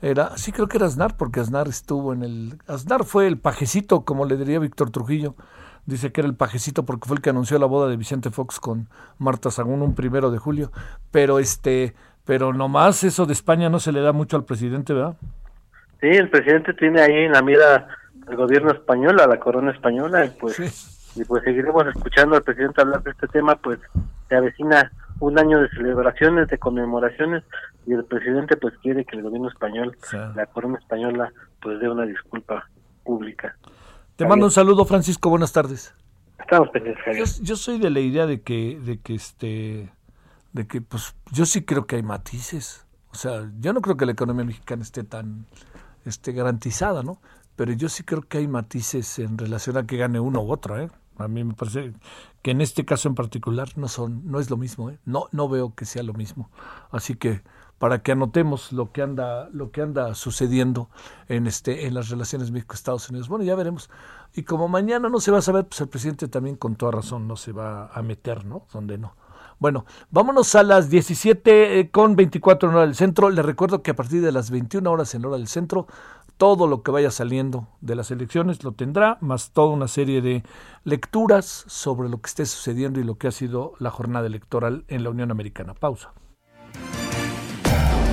Era, 0.00 0.36
sí 0.36 0.52
creo 0.52 0.68
que 0.68 0.76
era 0.76 0.86
Aznar, 0.86 1.16
porque 1.16 1.40
Aznar 1.40 1.66
estuvo 1.68 2.12
en 2.12 2.22
el... 2.22 2.58
Aznar 2.68 3.04
fue 3.04 3.26
el 3.26 3.38
pajecito, 3.38 4.02
como 4.02 4.26
le 4.26 4.36
diría 4.36 4.58
Víctor 4.58 4.90
Trujillo. 4.90 5.34
Dice 5.86 6.12
que 6.12 6.20
era 6.20 6.28
el 6.28 6.36
pajecito 6.36 6.84
porque 6.84 7.08
fue 7.08 7.16
el 7.16 7.22
que 7.22 7.30
anunció 7.30 7.58
la 7.58 7.66
boda 7.66 7.88
de 7.88 7.96
Vicente 7.96 8.30
Fox 8.30 8.60
con 8.60 8.88
Marta 9.16 9.50
Sagún 9.50 9.80
un 9.80 9.94
primero 9.94 10.30
de 10.30 10.38
julio. 10.38 10.70
Pero 11.10 11.38
este, 11.38 11.94
pero 12.24 12.52
nomás 12.52 13.04
eso 13.04 13.24
de 13.24 13.32
España 13.32 13.70
no 13.70 13.80
se 13.80 13.90
le 13.90 14.02
da 14.02 14.12
mucho 14.12 14.36
al 14.36 14.44
presidente, 14.44 14.92
¿verdad? 14.92 15.16
Sí, 16.00 16.06
el 16.08 16.30
presidente 16.30 16.74
tiene 16.74 17.00
ahí 17.00 17.24
en 17.24 17.32
la 17.32 17.42
mira 17.42 17.88
al 18.26 18.36
gobierno 18.36 18.72
español, 18.72 19.20
a 19.20 19.26
la 19.26 19.38
corona 19.38 19.72
española, 19.72 20.30
pues 20.38 20.58
y 21.16 21.24
pues 21.24 21.42
seguiremos 21.42 21.86
escuchando 21.86 22.36
al 22.36 22.42
presidente 22.42 22.80
hablar 22.80 23.02
de 23.02 23.10
este 23.10 23.26
tema, 23.28 23.56
pues 23.56 23.80
se 24.28 24.36
avecina 24.36 24.92
un 25.20 25.38
año 25.38 25.60
de 25.60 25.68
celebraciones, 25.70 26.48
de 26.48 26.58
conmemoraciones 26.58 27.42
y 27.86 27.92
el 27.92 28.04
presidente 28.04 28.56
pues 28.56 28.74
quiere 28.82 29.04
que 29.04 29.16
el 29.16 29.22
gobierno 29.22 29.48
español, 29.48 29.96
la 30.12 30.46
corona 30.46 30.78
española, 30.78 31.32
pues 31.60 31.80
dé 31.80 31.88
una 31.88 32.04
disculpa 32.04 32.68
pública. 33.04 33.56
Te 34.16 34.26
mando 34.26 34.46
un 34.46 34.52
saludo, 34.52 34.84
Francisco. 34.84 35.30
Buenas 35.30 35.52
tardes. 35.52 35.94
Estamos 36.38 36.68
pendientes. 36.70 37.38
Yo, 37.38 37.44
yo, 37.44 37.56
soy 37.56 37.78
de 37.78 37.90
la 37.90 38.00
idea 38.00 38.26
de 38.26 38.42
que, 38.42 38.78
de 38.80 39.00
que 39.00 39.14
este, 39.14 39.90
de 40.52 40.66
que, 40.66 40.80
pues, 40.80 41.14
yo 41.32 41.46
sí 41.46 41.64
creo 41.64 41.86
que 41.86 41.96
hay 41.96 42.02
matices. 42.02 42.86
O 43.10 43.14
sea, 43.14 43.50
yo 43.58 43.72
no 43.72 43.80
creo 43.80 43.96
que 43.96 44.06
la 44.06 44.12
economía 44.12 44.44
mexicana 44.44 44.82
esté 44.82 45.04
tan, 45.04 45.46
este, 46.08 46.32
garantizada, 46.32 47.02
¿no? 47.02 47.20
Pero 47.56 47.72
yo 47.72 47.88
sí 47.88 48.02
creo 48.04 48.22
que 48.22 48.38
hay 48.38 48.48
matices 48.48 49.18
en 49.18 49.38
relación 49.38 49.76
a 49.76 49.86
que 49.86 49.96
gane 49.96 50.20
uno 50.20 50.42
u 50.42 50.52
otro, 50.52 50.80
¿eh? 50.80 50.90
A 51.18 51.26
mí 51.26 51.42
me 51.42 51.54
parece 51.54 51.92
que 52.42 52.52
en 52.52 52.60
este 52.60 52.84
caso 52.84 53.08
en 53.08 53.16
particular 53.16 53.76
no 53.76 53.88
son, 53.88 54.22
no 54.30 54.38
es 54.38 54.50
lo 54.50 54.56
mismo, 54.56 54.90
¿eh? 54.90 54.98
No, 55.04 55.26
no 55.32 55.48
veo 55.48 55.74
que 55.74 55.84
sea 55.84 56.02
lo 56.04 56.14
mismo. 56.14 56.50
Así 56.90 57.16
que 57.16 57.42
para 57.78 58.02
que 58.02 58.12
anotemos 58.12 58.72
lo 58.72 58.92
que 58.92 59.02
anda, 59.02 59.48
lo 59.52 59.70
que 59.70 59.82
anda 59.82 60.14
sucediendo 60.14 60.90
en 61.28 61.46
este, 61.46 61.86
en 61.86 61.94
las 61.94 62.08
relaciones 62.08 62.50
México-Estados 62.50 63.08
Unidos. 63.10 63.28
Bueno, 63.28 63.44
ya 63.44 63.54
veremos. 63.54 63.88
Y 64.34 64.42
como 64.42 64.68
mañana 64.68 65.08
no 65.08 65.20
se 65.20 65.30
va 65.30 65.38
a 65.38 65.42
saber, 65.42 65.66
pues 65.66 65.80
el 65.80 65.88
presidente 65.88 66.28
también 66.28 66.56
con 66.56 66.76
toda 66.76 66.92
razón 66.92 67.28
no 67.28 67.36
se 67.36 67.52
va 67.52 67.88
a 67.88 68.02
meter, 68.02 68.44
¿no? 68.44 68.66
Donde 68.72 68.98
no. 68.98 69.14
Bueno, 69.58 69.86
vámonos 70.10 70.54
a 70.54 70.62
las 70.62 70.88
17 70.88 71.80
eh, 71.80 71.90
con 71.90 72.14
24 72.14 72.68
en 72.68 72.74
hora 72.76 72.86
del 72.86 72.94
centro. 72.94 73.30
Les 73.30 73.44
recuerdo 73.44 73.82
que 73.82 73.90
a 73.90 73.96
partir 73.96 74.22
de 74.22 74.30
las 74.30 74.50
21 74.50 74.90
horas 74.90 75.14
en 75.14 75.24
hora 75.24 75.36
del 75.36 75.48
centro, 75.48 75.86
todo 76.36 76.68
lo 76.68 76.82
que 76.82 76.92
vaya 76.92 77.10
saliendo 77.10 77.66
de 77.80 77.96
las 77.96 78.12
elecciones 78.12 78.62
lo 78.62 78.72
tendrá, 78.72 79.18
más 79.20 79.50
toda 79.50 79.74
una 79.74 79.88
serie 79.88 80.22
de 80.22 80.44
lecturas 80.84 81.64
sobre 81.66 82.08
lo 82.08 82.20
que 82.20 82.28
esté 82.28 82.46
sucediendo 82.46 83.00
y 83.00 83.04
lo 83.04 83.18
que 83.18 83.26
ha 83.26 83.32
sido 83.32 83.72
la 83.80 83.90
jornada 83.90 84.26
electoral 84.26 84.84
en 84.86 85.02
la 85.02 85.10
Unión 85.10 85.32
Americana. 85.32 85.74
Pausa. 85.74 86.12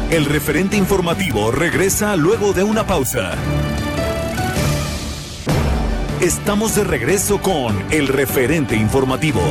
El 0.09 0.25
referente 0.25 0.77
informativo 0.77 1.51
regresa 1.51 2.15
luego 2.15 2.53
de 2.53 2.63
una 2.63 2.85
pausa. 2.85 3.33
Estamos 6.21 6.75
de 6.75 6.83
regreso 6.83 7.41
con 7.41 7.75
el 7.91 8.07
referente 8.07 8.75
informativo. 8.75 9.41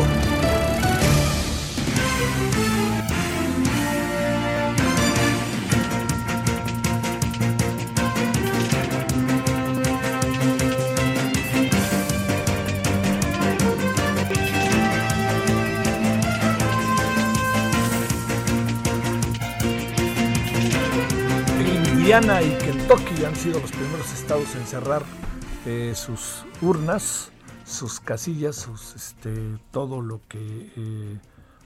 Indiana 22.15 22.43
y 22.43 22.51
Kentucky 22.59 23.25
han 23.25 23.35
sido 23.35 23.59
los 23.59 23.73
primeros 23.73 24.13
estados 24.13 24.55
en 24.55 24.65
cerrar 24.69 25.03
eh, 25.67 25.95
sus 25.97 26.45
urnas, 26.63 27.33
sus 27.65 27.99
casillas, 27.99 28.55
sus, 28.55 28.95
este, 28.95 29.35
todo 29.73 30.01
lo 30.01 30.21
que 30.29 30.39
eh, 30.77 31.19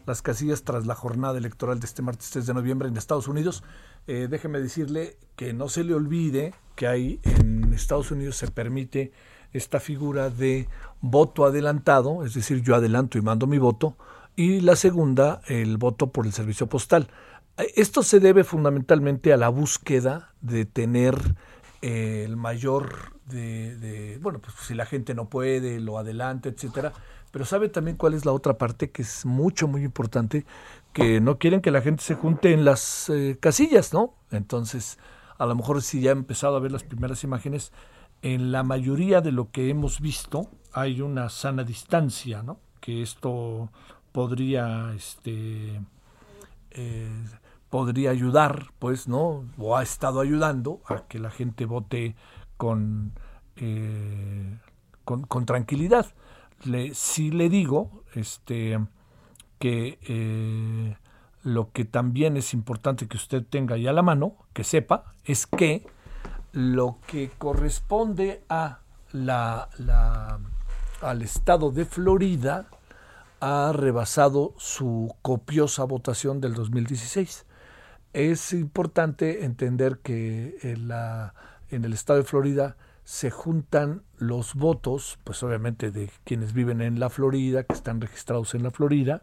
las 0.07 0.23
casillas 0.23 0.62
tras 0.62 0.87
la 0.87 0.95
jornada 0.95 1.37
electoral 1.37 1.81
de 1.81 1.85
este 1.85 2.01
martes 2.01 2.31
3 2.31 2.47
de 2.47 2.55
noviembre 2.55 2.89
en 2.89 2.97
Estados 2.97 3.29
Unidos. 3.29 3.62
Eh, 4.07 4.27
déjeme 4.31 4.59
decirle 4.59 5.19
que 5.37 5.53
no 5.53 5.69
se 5.69 5.85
le 5.85 5.93
olvide 5.93 6.55
que 6.77 6.87
hay 6.87 7.20
en 7.25 7.75
Estados 7.75 8.11
Unidos 8.11 8.37
se 8.39 8.51
permite 8.51 9.12
esta 9.53 9.81
figura 9.81 10.31
de 10.31 10.66
voto 11.03 11.45
adelantado, 11.45 12.25
es 12.25 12.33
decir, 12.33 12.62
yo 12.62 12.75
adelanto 12.75 13.19
y 13.19 13.20
mando 13.20 13.47
mi 13.47 13.59
voto, 13.59 13.99
y 14.35 14.62
la 14.62 14.77
segunda, 14.77 15.43
el 15.47 15.77
voto 15.77 16.07
por 16.07 16.25
el 16.25 16.33
servicio 16.33 16.69
postal. 16.69 17.11
Esto 17.75 18.03
se 18.03 18.21
debe 18.21 18.45
fundamentalmente 18.45 19.33
a 19.33 19.37
la 19.37 19.49
búsqueda 19.49 20.33
de 20.41 20.65
tener 20.65 21.17
eh, 21.83 22.23
el 22.25 22.37
mayor 22.37 23.19
de, 23.27 24.19
bueno, 24.23 24.41
pues 24.41 24.55
si 24.67 24.75
la 24.75 24.87
gente 24.87 25.15
no 25.15 25.29
puede, 25.29 25.81
lo 25.81 25.99
adelanta, 25.99 26.49
etcétera. 26.49 26.93
Pero 27.31 27.45
sabe 27.45 27.69
también 27.69 27.97
cuál 27.97 28.15
es 28.15 28.25
la 28.25 28.33
otra 28.33 28.57
parte 28.57 28.91
que 28.91 29.03
es 29.03 29.27
mucho, 29.27 29.69
muy 29.69 29.85
importante, 29.85 30.47
que 30.93 31.21
no 31.21 31.39
quieren 31.39 31.61
que 31.61 31.71
la 31.71 31.83
gente 31.83 32.03
se 32.03 32.15
junte 32.15 32.53
en 32.53 32.65
las 32.65 33.11
eh, 33.11 33.37
casillas, 33.39 33.93
¿no? 33.93 34.15
Entonces, 34.31 34.99
a 35.37 35.45
lo 35.45 35.55
mejor 35.55 35.83
si 35.83 36.01
ya 36.01 36.11
ha 36.11 36.13
empezado 36.13 36.57
a 36.57 36.61
ver 36.61 36.73
las 36.73 36.85
primeras 36.85 37.23
imágenes, 37.25 37.73
en 38.23 38.51
la 38.51 38.63
mayoría 38.63 39.21
de 39.21 39.33
lo 39.33 39.51
que 39.51 39.69
hemos 39.69 40.01
visto 40.01 40.51
hay 40.73 41.03
una 41.03 41.29
sana 41.29 41.65
distancia, 41.65 42.43
¿no? 42.43 42.61
Que 42.81 43.03
esto 43.03 43.71
podría, 44.13 44.93
este, 44.97 45.81
eh, 46.71 47.11
podría 47.70 48.11
ayudar, 48.11 48.73
pues, 48.78 49.09
¿no? 49.09 49.45
O 49.59 49.77
ha 49.77 49.82
estado 49.82 50.20
ayudando 50.20 50.81
a 50.86 51.07
que 51.07 51.19
la 51.19 51.31
gente 51.31 51.66
vote 51.66 52.16
con, 52.57 53.12
eh, 53.57 54.59
con, 55.05 55.47
tranquilidad. 55.47 56.07
Le, 56.65 56.95
si 56.95 57.31
le 57.31 57.49
digo 57.49 58.03
este, 58.15 58.78
que 59.59 59.99
eh, 60.09 60.97
lo 61.43 61.70
que 61.73 61.85
también 61.85 62.36
es 62.36 62.55
importante 62.55 63.07
que 63.07 63.16
usted 63.16 63.45
tenga 63.45 63.77
ya 63.77 63.93
la 63.93 64.03
mano, 64.03 64.36
que 64.53 64.65
sepa, 64.65 65.15
es 65.24 65.47
que 65.47 65.86
lo 66.53 66.99
que 67.07 67.31
corresponde 67.39 68.45
a 68.49 68.81
la, 69.12 69.69
la, 69.78 70.40
al 71.03 71.23
estado 71.23 71.70
de 71.70 71.85
Florida 71.85 72.66
ha 73.40 73.73
rebasado 73.73 74.55
su 74.57 75.15
copiosa 75.23 75.85
votación 75.85 76.40
del 76.40 76.55
2016 76.55 77.45
es 78.13 78.53
importante 78.53 79.45
entender 79.45 79.99
que 79.99 80.59
en, 80.63 80.89
la, 80.89 81.35
en 81.71 81.85
el 81.85 81.93
estado 81.93 82.19
de 82.19 82.25
Florida 82.25 82.77
se 83.05 83.31
juntan 83.31 84.03
los 84.19 84.55
votos, 84.55 85.19
pues 85.25 85.43
obviamente 85.43 85.91
de 85.91 86.11
quienes 86.25 86.53
viven 86.53 86.81
en 86.83 87.01
la 87.01 87.09
Florida, 87.09 87.63
que 87.65 87.73
están 87.73 88.01
registrados 88.01 88.55
en 88.55 88.63
la 88.63 88.71
Florida, 88.71 89.23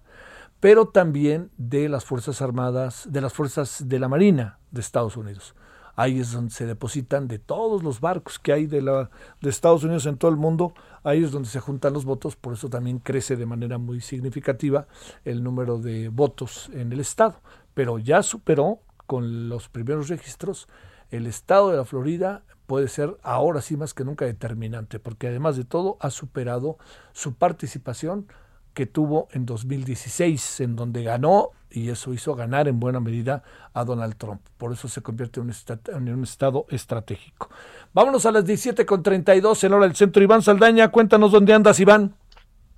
pero 0.60 0.88
también 0.88 1.52
de 1.58 1.90
las 1.90 2.06
Fuerzas 2.06 2.42
Armadas, 2.42 3.08
de 3.12 3.22
las 3.22 3.34
Fuerzas 3.34 3.88
de 3.88 4.00
la 4.00 4.08
Marina 4.08 4.58
de 4.72 4.82
Estados 4.82 5.18
Unidos. 5.18 5.54
Ahí 5.96 6.20
es 6.20 6.32
donde 6.32 6.52
se 6.52 6.66
depositan 6.66 7.28
de 7.28 7.40
todos 7.40 7.84
los 7.84 8.02
barcos 8.02 8.40
que 8.40 8.52
hay 8.52 8.66
de, 8.66 8.82
la, 8.82 9.10
de 9.40 9.50
Estados 9.50 9.84
Unidos 9.84 10.06
en 10.08 10.18
todo 10.18 10.32
el 10.32 10.38
mundo, 10.38 10.74
ahí 11.04 11.24
es 11.24 11.32
donde 11.32 11.48
se 11.48 11.60
juntan 11.60 11.94
los 11.94 12.06
votos, 12.06 12.36
por 12.36 12.54
eso 12.54 12.70
también 12.70 13.00
crece 13.00 13.36
de 13.36 13.46
manera 13.46 13.78
muy 13.78 14.02
significativa 14.02 14.88
el 15.24 15.44
número 15.44 15.78
de 15.78 16.10
votos 16.10 16.70
en 16.74 16.92
el 16.92 17.00
Estado 17.00 17.40
pero 17.76 18.00
ya 18.00 18.24
superó 18.24 18.80
con 19.06 19.50
los 19.50 19.70
primeros 19.70 20.10
registros 20.10 20.68
el 21.12 21.28
estado 21.28 21.70
de 21.70 21.78
la 21.78 21.86
Florida 21.86 22.44
puede 22.66 22.88
ser 22.88 23.18
ahora 23.22 23.62
sí 23.62 23.78
más 23.78 23.94
que 23.94 24.04
nunca 24.04 24.26
determinante, 24.26 25.00
porque 25.00 25.28
además 25.28 25.56
de 25.56 25.66
todo 25.66 25.98
ha 26.00 26.10
superado 26.10 26.78
su 27.14 27.36
participación 27.36 28.28
que 28.74 28.86
tuvo 28.86 29.28
en 29.32 29.46
2016, 29.46 30.62
en 30.62 30.76
donde 30.76 31.04
ganó 31.04 31.52
y 31.70 31.90
eso 31.90 32.14
hizo 32.14 32.36
ganar 32.36 32.68
en 32.68 32.80
buena 32.80 33.00
medida 33.00 33.44
a 33.74 33.86
Donald 33.86 34.16
Trump. 34.18 34.42
Por 34.58 34.74
eso 34.74 34.88
se 34.88 35.02
convierte 35.02 35.40
en 35.40 35.48
un, 35.48 35.54
en 35.94 36.14
un 36.14 36.24
estado 36.24 36.66
estratégico. 36.70 37.50
Vámonos 37.94 38.26
a 38.26 38.32
las 38.32 38.46
17.32 38.46 39.64
en 39.64 39.74
hora 39.74 39.86
del 39.88 39.96
centro. 39.96 40.24
Iván 40.24 40.42
Saldaña, 40.42 40.90
cuéntanos 40.90 41.32
dónde 41.32 41.54
andas, 41.54 41.80
Iván. 41.80 42.16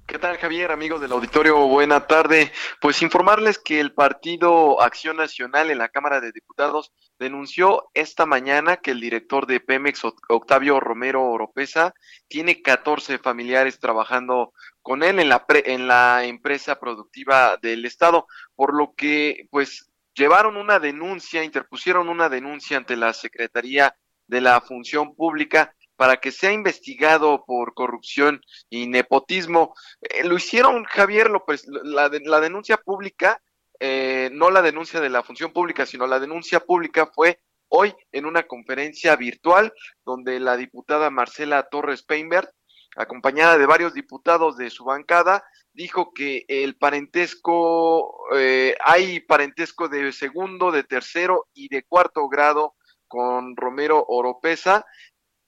¿Qué 0.07 0.19
tal, 0.19 0.37
Javier, 0.37 0.71
amigos 0.71 1.01
del 1.01 1.11
auditorio? 1.11 1.67
Buena 1.67 2.07
tarde. 2.07 2.53
Pues 2.79 3.01
informarles 3.01 3.59
que 3.59 3.81
el 3.81 3.93
Partido 3.93 4.81
Acción 4.81 5.17
Nacional 5.17 5.69
en 5.69 5.79
la 5.79 5.89
Cámara 5.89 6.21
de 6.21 6.31
Diputados 6.31 6.93
denunció 7.19 7.89
esta 7.93 8.25
mañana 8.25 8.77
que 8.77 8.91
el 8.91 9.01
director 9.01 9.45
de 9.47 9.59
Pemex, 9.59 10.03
Octavio 10.29 10.79
Romero 10.79 11.25
Oropesa, 11.25 11.93
tiene 12.29 12.61
14 12.61 13.17
familiares 13.17 13.79
trabajando 13.79 14.53
con 14.81 15.03
él 15.03 15.19
en 15.19 15.27
la, 15.27 15.45
en 15.49 15.89
la 15.89 16.23
empresa 16.23 16.79
productiva 16.79 17.57
del 17.61 17.83
Estado, 17.83 18.27
por 18.55 18.73
lo 18.73 18.93
que, 18.95 19.49
pues, 19.51 19.91
llevaron 20.13 20.55
una 20.55 20.79
denuncia, 20.79 21.43
interpusieron 21.43 22.07
una 22.07 22.29
denuncia 22.29 22.77
ante 22.77 22.95
la 22.95 23.11
Secretaría 23.11 23.93
de 24.25 24.39
la 24.39 24.61
Función 24.61 25.15
Pública 25.15 25.75
para 25.97 26.17
que 26.17 26.31
sea 26.31 26.53
investigado 26.53 27.43
por 27.45 27.73
corrupción 27.73 28.41
y 28.69 28.87
nepotismo. 28.87 29.73
Eh, 30.01 30.23
lo 30.23 30.35
hicieron, 30.35 30.85
Javier 30.85 31.29
López, 31.29 31.65
la, 31.67 32.09
la 32.23 32.39
denuncia 32.39 32.77
pública, 32.77 33.41
eh, 33.79 34.29
no 34.31 34.49
la 34.49 34.61
denuncia 34.61 35.01
de 35.01 35.09
la 35.09 35.23
función 35.23 35.51
pública, 35.51 35.85
sino 35.85 36.07
la 36.07 36.19
denuncia 36.19 36.59
pública 36.59 37.11
fue 37.13 37.39
hoy 37.69 37.93
en 38.11 38.25
una 38.25 38.43
conferencia 38.43 39.15
virtual 39.15 39.73
donde 40.05 40.39
la 40.39 40.55
diputada 40.55 41.09
Marcela 41.09 41.67
Torres 41.69 42.03
Peinbert, 42.03 42.49
acompañada 42.95 43.57
de 43.57 43.65
varios 43.65 43.93
diputados 43.93 44.57
de 44.57 44.69
su 44.69 44.83
bancada, 44.83 45.43
dijo 45.73 46.11
que 46.13 46.45
el 46.47 46.75
parentesco, 46.75 48.27
eh, 48.35 48.75
hay 48.83 49.19
parentesco 49.19 49.87
de 49.89 50.11
segundo, 50.11 50.71
de 50.71 50.83
tercero 50.83 51.47
y 51.53 51.67
de 51.69 51.83
cuarto 51.83 52.27
grado 52.27 52.75
con 53.07 53.55
Romero 53.55 54.03
Oropesa 54.07 54.85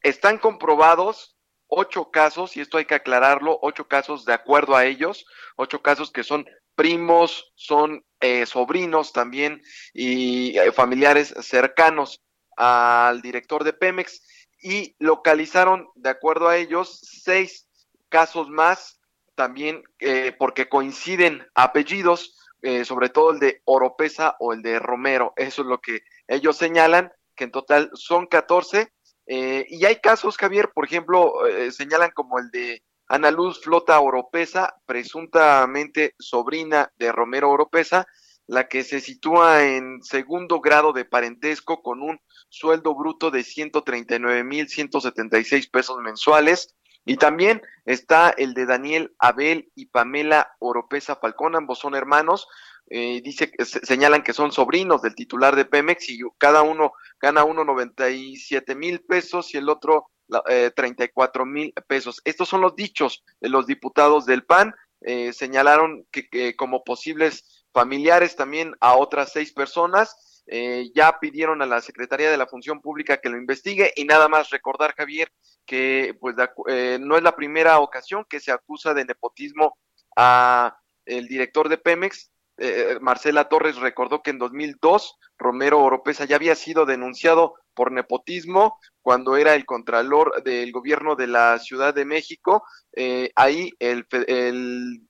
están 0.01 0.38
comprobados 0.38 1.35
ocho 1.69 2.09
casos, 2.09 2.57
y 2.57 2.61
esto 2.61 2.77
hay 2.77 2.85
que 2.85 2.95
aclararlo, 2.95 3.59
ocho 3.61 3.88
casos 3.88 4.26
de 4.26 4.34
acuerdo 4.34 4.76
a 4.76 4.85
ellos, 4.85 5.26
ocho 5.55 5.81
casos 5.81 6.11
que 6.11 6.23
son 6.23 6.45
primos, 6.76 7.51
son 7.55 8.03
eh, 8.19 8.45
sobrinos 8.45 9.13
también 9.13 9.61
y 9.93 10.57
eh, 10.57 10.71
familiares 10.71 11.34
cercanos 11.41 12.21
al 12.57 13.21
director 13.21 13.63
de 13.63 13.73
Pemex 13.73 14.21
y 14.61 14.95
localizaron, 14.99 15.88
de 15.95 16.09
acuerdo 16.09 16.49
a 16.49 16.57
ellos, 16.57 16.99
seis 17.01 17.67
casos 18.09 18.49
más, 18.49 18.99
también 19.35 19.84
eh, 19.99 20.35
porque 20.38 20.67
coinciden 20.67 21.47
apellidos, 21.53 22.35
sobre 22.84 23.07
todo 23.07 23.31
el 23.31 23.39
de 23.39 23.61
Oropesa 23.63 24.35
o 24.41 24.51
el 24.51 24.61
de 24.61 24.80
Romero. 24.80 25.31
Eso 25.38 25.61
es 25.61 25.67
lo 25.69 25.80
que 25.80 26.01
ellos 26.27 26.57
señalan, 26.57 27.09
que 27.34 27.45
en 27.45 27.51
total 27.51 27.89
son 27.93 28.27
14 28.27 28.91
eh, 29.31 29.68
y 29.69 29.85
hay 29.85 29.97
casos, 29.97 30.38
Javier, 30.38 30.72
por 30.73 30.85
ejemplo, 30.85 31.45
eh, 31.45 31.72
señalan 31.72 32.10
como 32.15 32.39
el 32.39 32.49
de 32.49 32.81
Ana 33.07 33.30
Luz 33.30 33.61
Flota 33.61 33.99
Oropesa, 33.99 34.81
presuntamente 34.88 36.15
sobrina 36.18 36.91
de 36.97 37.11
Romero 37.11 37.51
Oropesa, 37.51 38.07
la 38.47 38.68
que 38.68 38.84
se 38.84 38.99
sitúa 38.99 39.65
en 39.65 40.01
segundo 40.01 40.61
grado 40.61 40.93
de 40.93 41.06
parentesco 41.06 41.84
con 41.84 42.01
un 42.01 42.19
sueldo 42.49 42.95
bruto 42.95 43.30
de 43.30 43.41
139.176 43.41 45.69
pesos 45.69 45.99
mensuales. 45.99 46.76
Y 47.06 47.18
también 47.18 47.61
está 47.85 48.31
el 48.31 48.56
de 48.56 48.65
Daniel 48.65 49.14
Abel 49.19 49.72
y 49.76 49.85
Pamela 49.85 50.56
Oropesa 50.57 51.18
Falcón, 51.18 51.56
ambos 51.56 51.77
son 51.77 51.93
hermanos, 51.93 52.47
eh, 52.89 53.21
dice 53.21 53.51
señalan 53.59 54.23
que 54.23 54.33
son 54.33 54.51
sobrinos 54.51 55.01
del 55.01 55.15
titular 55.15 55.55
de 55.55 55.65
Pemex 55.65 56.09
y 56.09 56.19
cada 56.37 56.63
uno 56.63 56.93
gana 57.21 57.43
uno 57.43 57.63
97 57.63 58.73
mil 58.75 59.01
pesos 59.01 59.53
y 59.53 59.57
el 59.57 59.69
otro 59.69 60.09
eh, 60.47 60.71
34 60.75 61.45
mil 61.45 61.73
pesos. 61.87 62.21
Estos 62.23 62.49
son 62.49 62.61
los 62.61 62.75
dichos 62.75 63.23
de 63.41 63.49
los 63.49 63.65
diputados 63.65 64.25
del 64.25 64.43
PAN. 64.43 64.73
Eh, 65.01 65.33
señalaron 65.33 66.05
que, 66.11 66.55
como 66.55 66.83
posibles 66.83 67.65
familiares 67.73 68.35
también 68.35 68.75
a 68.79 68.95
otras 68.95 69.31
seis 69.31 69.51
personas. 69.53 70.43
Eh, 70.45 70.91
ya 70.95 71.19
pidieron 71.19 71.61
a 71.61 71.67
la 71.67 71.81
Secretaría 71.81 72.31
de 72.31 72.37
la 72.37 72.47
Función 72.47 72.81
Pública 72.81 73.17
que 73.17 73.29
lo 73.29 73.37
investigue 73.37 73.93
y 73.95 74.05
nada 74.05 74.27
más 74.27 74.49
recordar, 74.49 74.95
Javier, 74.95 75.31
que 75.65 76.15
pues 76.19 76.35
no 76.35 77.17
es 77.17 77.23
la 77.23 77.35
primera 77.35 77.79
ocasión 77.79 78.25
que 78.27 78.39
se 78.39 78.51
acusa 78.51 78.95
de 78.95 79.05
nepotismo 79.05 79.77
a 80.15 80.75
el 81.05 81.27
director 81.27 81.69
de 81.69 81.77
Pemex, 81.77 82.31
eh, 82.60 82.98
Marcela 83.02 83.48
Torres 83.48 83.77
recordó 83.77 84.22
que 84.22 84.31
en 84.31 84.38
2002 84.38 85.18
Romero 85.38 85.81
Oropesa 85.81 86.26
ya 86.26 86.36
había 86.36 86.56
sido 86.56 86.86
denunciado 86.86 87.56
por 87.73 87.94
nepotismo 87.94 88.77
cuando 89.02 89.38
era 89.38 89.56
el 89.56 89.65
contralor 89.65 90.44
del 90.44 90.73
gobierno 90.73 91.15
de 91.15 91.27
la 91.27 91.57
Ciudad 91.60 91.94
de 91.94 92.03
México. 92.03 92.64
Eh, 92.94 93.31
ahí 93.36 93.72
el, 93.80 94.06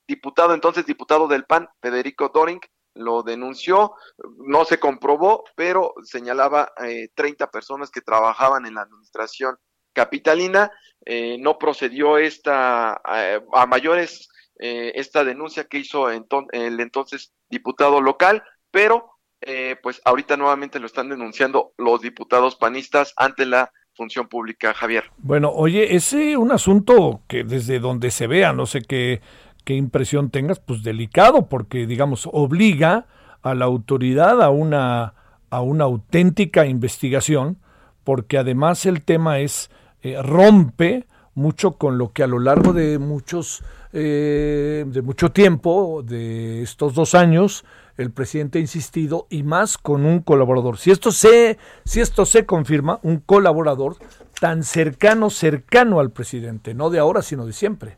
diputado, 0.08 0.54
entonces 0.54 0.86
diputado 0.86 1.28
del 1.28 1.46
PAN, 1.46 1.68
Federico 1.82 2.30
Doring, 2.30 2.62
lo 2.94 3.24
denunció, 3.24 3.96
no 4.38 4.66
se 4.66 4.80
comprobó, 4.80 5.44
pero 5.56 5.96
señalaba 6.04 6.72
eh, 6.86 7.10
30 7.16 7.50
personas 7.50 7.90
que 7.90 8.02
trabajaban 8.02 8.68
en 8.68 8.76
la 8.76 8.82
administración 8.82 9.58
capitalina. 9.94 10.72
Eh, 11.06 11.38
no 11.40 11.58
procedió 11.58 12.20
esta 12.20 13.02
a 13.04 13.66
mayores 13.66 14.30
eh, 14.60 14.92
esta 14.96 15.24
denuncia 15.24 15.66
que 15.66 15.80
hizo 15.80 16.10
el 16.10 16.80
entonces 16.80 17.34
diputado 17.50 18.02
local, 18.02 18.44
pero 18.72 19.12
eh, 19.42 19.78
pues 19.82 20.02
ahorita 20.04 20.36
nuevamente 20.36 20.80
lo 20.80 20.86
están 20.86 21.10
denunciando 21.10 21.72
los 21.78 22.02
diputados 22.02 22.56
panistas 22.56 23.14
ante 23.16 23.46
la 23.46 23.72
función 23.94 24.28
pública, 24.28 24.74
Javier. 24.74 25.06
Bueno, 25.18 25.50
oye, 25.50 25.96
ese 25.96 26.38
un 26.38 26.52
asunto 26.52 27.22
que 27.28 27.44
desde 27.44 27.80
donde 27.80 28.12
se 28.12 28.28
vea, 28.28 28.54
no 28.54 28.66
sé 28.66 28.82
qué, 28.82 29.22
qué 29.64 29.76
impresión 29.76 30.30
tengas, 30.30 30.60
pues 30.60 30.84
delicado, 30.84 31.48
porque 31.48 31.88
digamos, 31.88 32.28
obliga 32.32 33.08
a 33.42 33.56
la 33.56 33.66
autoridad 33.66 34.42
a 34.42 34.50
una, 34.50 35.14
a 35.50 35.62
una 35.62 35.86
auténtica 35.86 36.66
investigación, 36.66 37.60
porque 38.04 38.38
además 38.38 38.86
el 38.86 39.04
tema 39.04 39.40
es, 39.40 39.72
eh, 40.02 40.22
rompe 40.22 41.06
mucho 41.34 41.78
con 41.78 41.98
lo 41.98 42.12
que 42.12 42.24
a 42.24 42.28
lo 42.28 42.40
largo 42.40 42.74
de 42.74 43.00
muchos 43.00 43.64
eh, 43.92 44.86
de 44.88 45.02
mucho 45.02 45.32
tiempo, 45.32 46.04
de 46.04 46.62
estos 46.62 46.94
dos 46.94 47.16
años, 47.16 47.66
el 47.98 48.12
presidente 48.12 48.60
ha 48.60 48.62
insistido 48.62 49.28
y 49.30 49.44
más 49.44 49.78
con 49.78 50.06
un 50.06 50.22
colaborador. 50.22 50.78
Si 50.78 50.92
esto 50.92 51.12
se, 51.12 51.58
si 51.86 52.00
esto 52.00 52.26
se 52.26 52.46
confirma, 52.46 53.00
un 53.04 53.20
colaborador 53.20 53.98
tan 54.40 54.64
cercano, 54.64 55.30
cercano 55.30 56.00
al 56.00 56.12
presidente, 56.12 56.74
no 56.74 56.90
de 56.90 57.00
ahora, 57.00 57.22
sino 57.22 57.46
de 57.46 57.54
siempre. 57.54 57.98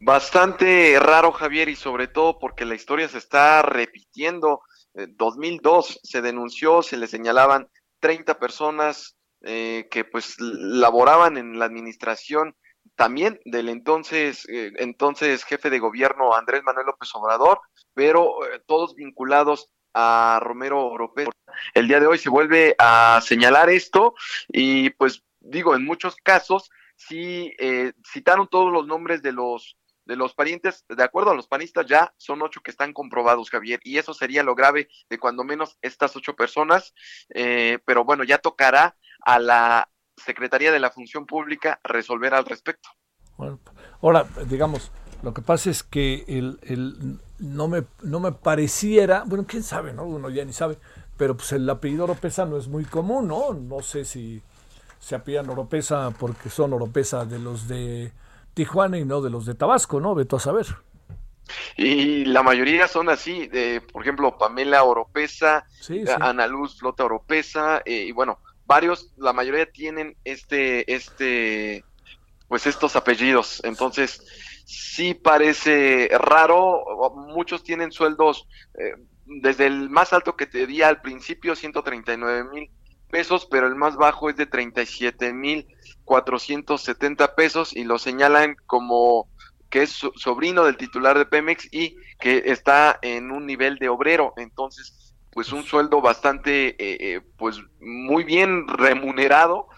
Bastante 0.00 0.98
raro, 0.98 1.30
Javier, 1.30 1.68
y 1.68 1.76
sobre 1.76 2.08
todo 2.08 2.38
porque 2.38 2.64
la 2.64 2.74
historia 2.74 3.06
se 3.08 3.18
está 3.18 3.62
repitiendo. 3.62 4.62
En 4.94 5.14
2002 5.16 6.00
se 6.02 6.22
denunció, 6.22 6.82
se 6.82 6.96
le 6.96 7.06
señalaban 7.06 7.68
30 8.00 8.38
personas 8.38 9.16
eh, 9.42 9.88
que 9.90 10.04
pues 10.04 10.36
laboraban 10.38 11.36
en 11.36 11.58
la 11.58 11.66
administración 11.66 12.56
también 13.00 13.40
del 13.46 13.70
entonces, 13.70 14.46
eh, 14.50 14.74
entonces 14.76 15.44
jefe 15.44 15.70
de 15.70 15.78
gobierno 15.78 16.34
Andrés 16.34 16.62
Manuel 16.62 16.84
López 16.84 17.08
Obrador, 17.14 17.62
pero 17.94 18.44
eh, 18.44 18.60
todos 18.66 18.94
vinculados 18.94 19.70
a 19.94 20.38
Romero 20.42 20.86
Oropesa. 20.86 21.30
El 21.72 21.88
día 21.88 21.98
de 21.98 22.06
hoy 22.06 22.18
se 22.18 22.28
vuelve 22.28 22.74
a 22.78 23.18
señalar 23.24 23.70
esto 23.70 24.12
y 24.48 24.90
pues 24.90 25.22
digo, 25.40 25.74
en 25.74 25.86
muchos 25.86 26.14
casos 26.16 26.68
sí 26.94 27.50
eh, 27.58 27.94
citaron 28.06 28.48
todos 28.48 28.70
los 28.70 28.86
nombres 28.86 29.22
de 29.22 29.32
los 29.32 29.78
de 30.04 30.16
los 30.16 30.34
parientes, 30.34 30.84
de 30.86 31.02
acuerdo 31.02 31.30
a 31.30 31.34
los 31.34 31.46
panistas, 31.48 31.86
ya 31.86 32.12
son 32.18 32.42
ocho 32.42 32.60
que 32.60 32.70
están 32.70 32.92
comprobados, 32.92 33.48
Javier, 33.48 33.80
y 33.82 33.96
eso 33.96 34.12
sería 34.12 34.42
lo 34.42 34.54
grave 34.54 34.88
de 35.08 35.18
cuando 35.18 35.42
menos 35.42 35.78
estas 35.80 36.16
ocho 36.16 36.34
personas, 36.34 36.92
pero 37.28 38.04
bueno, 38.04 38.24
ya 38.24 38.38
tocará 38.38 38.96
a 39.20 39.38
la 39.38 39.88
Secretaría 40.24 40.72
de 40.72 40.78
la 40.78 40.90
Función 40.90 41.26
Pública 41.26 41.80
resolver 41.84 42.34
al 42.34 42.44
respecto. 42.44 42.88
Bueno, 43.36 43.58
ahora, 44.02 44.26
digamos, 44.48 44.92
lo 45.22 45.34
que 45.34 45.42
pasa 45.42 45.70
es 45.70 45.82
que 45.82 46.24
el, 46.28 46.58
el, 46.62 47.18
no, 47.38 47.68
me, 47.68 47.84
no 48.02 48.20
me 48.20 48.32
pareciera, 48.32 49.24
bueno, 49.26 49.44
quién 49.46 49.62
sabe, 49.62 49.92
¿no? 49.92 50.04
Uno 50.04 50.30
ya 50.30 50.44
ni 50.44 50.52
sabe, 50.52 50.78
pero 51.16 51.36
pues 51.36 51.52
el 51.52 51.68
apellido 51.68 52.04
Oropesa 52.04 52.46
no 52.46 52.56
es 52.56 52.68
muy 52.68 52.84
común, 52.84 53.28
¿no? 53.28 53.52
No 53.52 53.82
sé 53.82 54.04
si 54.04 54.42
se 54.98 55.14
apellidan 55.14 55.50
Oropesa 55.50 56.10
porque 56.18 56.50
son 56.50 56.72
Oropesa 56.72 57.24
de 57.24 57.38
los 57.38 57.66
de 57.68 58.12
Tijuana 58.54 58.98
y 58.98 59.04
no 59.04 59.20
de 59.20 59.30
los 59.30 59.46
de 59.46 59.54
Tabasco, 59.54 60.00
¿no? 60.00 60.14
Veto 60.14 60.36
a 60.36 60.40
saber. 60.40 60.66
Y 61.76 62.24
la 62.26 62.42
mayoría 62.42 62.86
son 62.88 63.08
así, 63.08 63.48
de, 63.48 63.80
por 63.80 64.02
ejemplo, 64.02 64.38
Pamela 64.38 64.84
Oropesa, 64.84 65.66
Ana 66.20 66.46
Luz 66.46 66.78
Flota 66.78 67.04
Oropesa, 67.04 67.82
eh, 67.84 68.04
y 68.08 68.12
bueno, 68.12 68.38
varios, 68.70 69.12
la 69.16 69.32
mayoría 69.32 69.66
tienen 69.66 70.16
este, 70.22 70.94
este, 70.94 71.84
pues 72.46 72.68
estos 72.68 72.94
apellidos. 72.94 73.60
Entonces, 73.64 74.22
sí 74.64 75.12
parece 75.12 76.08
raro, 76.12 76.84
muchos 77.16 77.64
tienen 77.64 77.90
sueldos 77.90 78.46
eh, 78.78 78.94
desde 79.26 79.66
el 79.66 79.90
más 79.90 80.12
alto 80.12 80.36
que 80.36 80.46
te 80.46 80.68
di 80.68 80.82
al 80.82 81.00
principio, 81.00 81.56
139 81.56 82.44
mil 82.44 82.70
pesos, 83.10 83.48
pero 83.50 83.66
el 83.66 83.74
más 83.74 83.96
bajo 83.96 84.30
es 84.30 84.36
de 84.36 84.46
37 84.46 85.32
mil 85.32 85.66
470 86.04 87.34
pesos 87.34 87.74
y 87.74 87.82
lo 87.82 87.98
señalan 87.98 88.54
como 88.66 89.28
que 89.68 89.82
es 89.82 89.98
sobrino 90.14 90.64
del 90.64 90.76
titular 90.76 91.18
de 91.18 91.26
Pemex 91.26 91.66
y 91.72 91.96
que 92.20 92.44
está 92.46 93.00
en 93.02 93.32
un 93.32 93.46
nivel 93.46 93.78
de 93.78 93.88
obrero. 93.88 94.32
Entonces, 94.36 94.99
pues 95.32 95.52
un 95.52 95.64
sueldo 95.64 96.00
bastante, 96.00 96.70
eh, 96.70 96.76
eh, 96.78 97.20
pues 97.36 97.60
muy 97.80 98.24
bien 98.24 98.66
remunerado, 98.66 99.68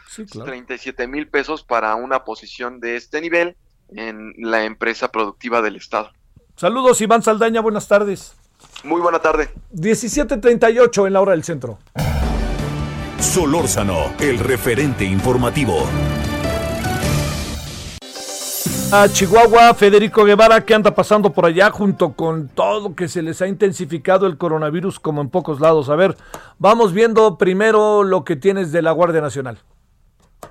37 0.44 1.06
mil 1.06 1.28
pesos 1.28 1.62
para 1.62 1.94
una 1.94 2.24
posición 2.24 2.80
de 2.80 2.96
este 2.96 3.20
nivel 3.20 3.56
en 3.94 4.32
la 4.38 4.64
empresa 4.64 5.08
productiva 5.10 5.60
del 5.62 5.76
Estado. 5.76 6.12
Saludos, 6.56 7.00
Iván 7.00 7.22
Saldaña, 7.22 7.60
buenas 7.60 7.88
tardes. 7.88 8.34
Muy 8.84 9.00
buena 9.00 9.18
tarde. 9.18 9.50
17.38 9.74 11.06
en 11.06 11.12
la 11.12 11.20
hora 11.20 11.32
del 11.32 11.44
centro. 11.44 11.78
Solórzano, 13.18 14.14
el 14.20 14.38
referente 14.38 15.04
informativo 15.04 15.86
a 18.94 19.08
Chihuahua, 19.08 19.72
Federico 19.72 20.22
Guevara, 20.22 20.66
¿qué 20.66 20.74
anda 20.74 20.94
pasando 20.94 21.32
por 21.32 21.46
allá 21.46 21.70
junto 21.70 22.12
con 22.12 22.48
todo 22.48 22.94
que 22.94 23.08
se 23.08 23.22
les 23.22 23.40
ha 23.40 23.48
intensificado 23.48 24.26
el 24.26 24.36
coronavirus 24.36 25.00
como 25.00 25.22
en 25.22 25.30
pocos 25.30 25.60
lados? 25.60 25.88
A 25.88 25.96
ver, 25.96 26.14
vamos 26.58 26.92
viendo 26.92 27.38
primero 27.38 28.02
lo 28.02 28.22
que 28.22 28.36
tienes 28.36 28.70
de 28.70 28.82
la 28.82 28.92
Guardia 28.92 29.22
Nacional. 29.22 29.58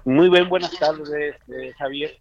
Muy 0.06 0.28
bien, 0.32 0.50
buenas 0.50 0.72
tardes, 0.72 1.36
eh, 1.50 1.72
Javier. 1.78 2.18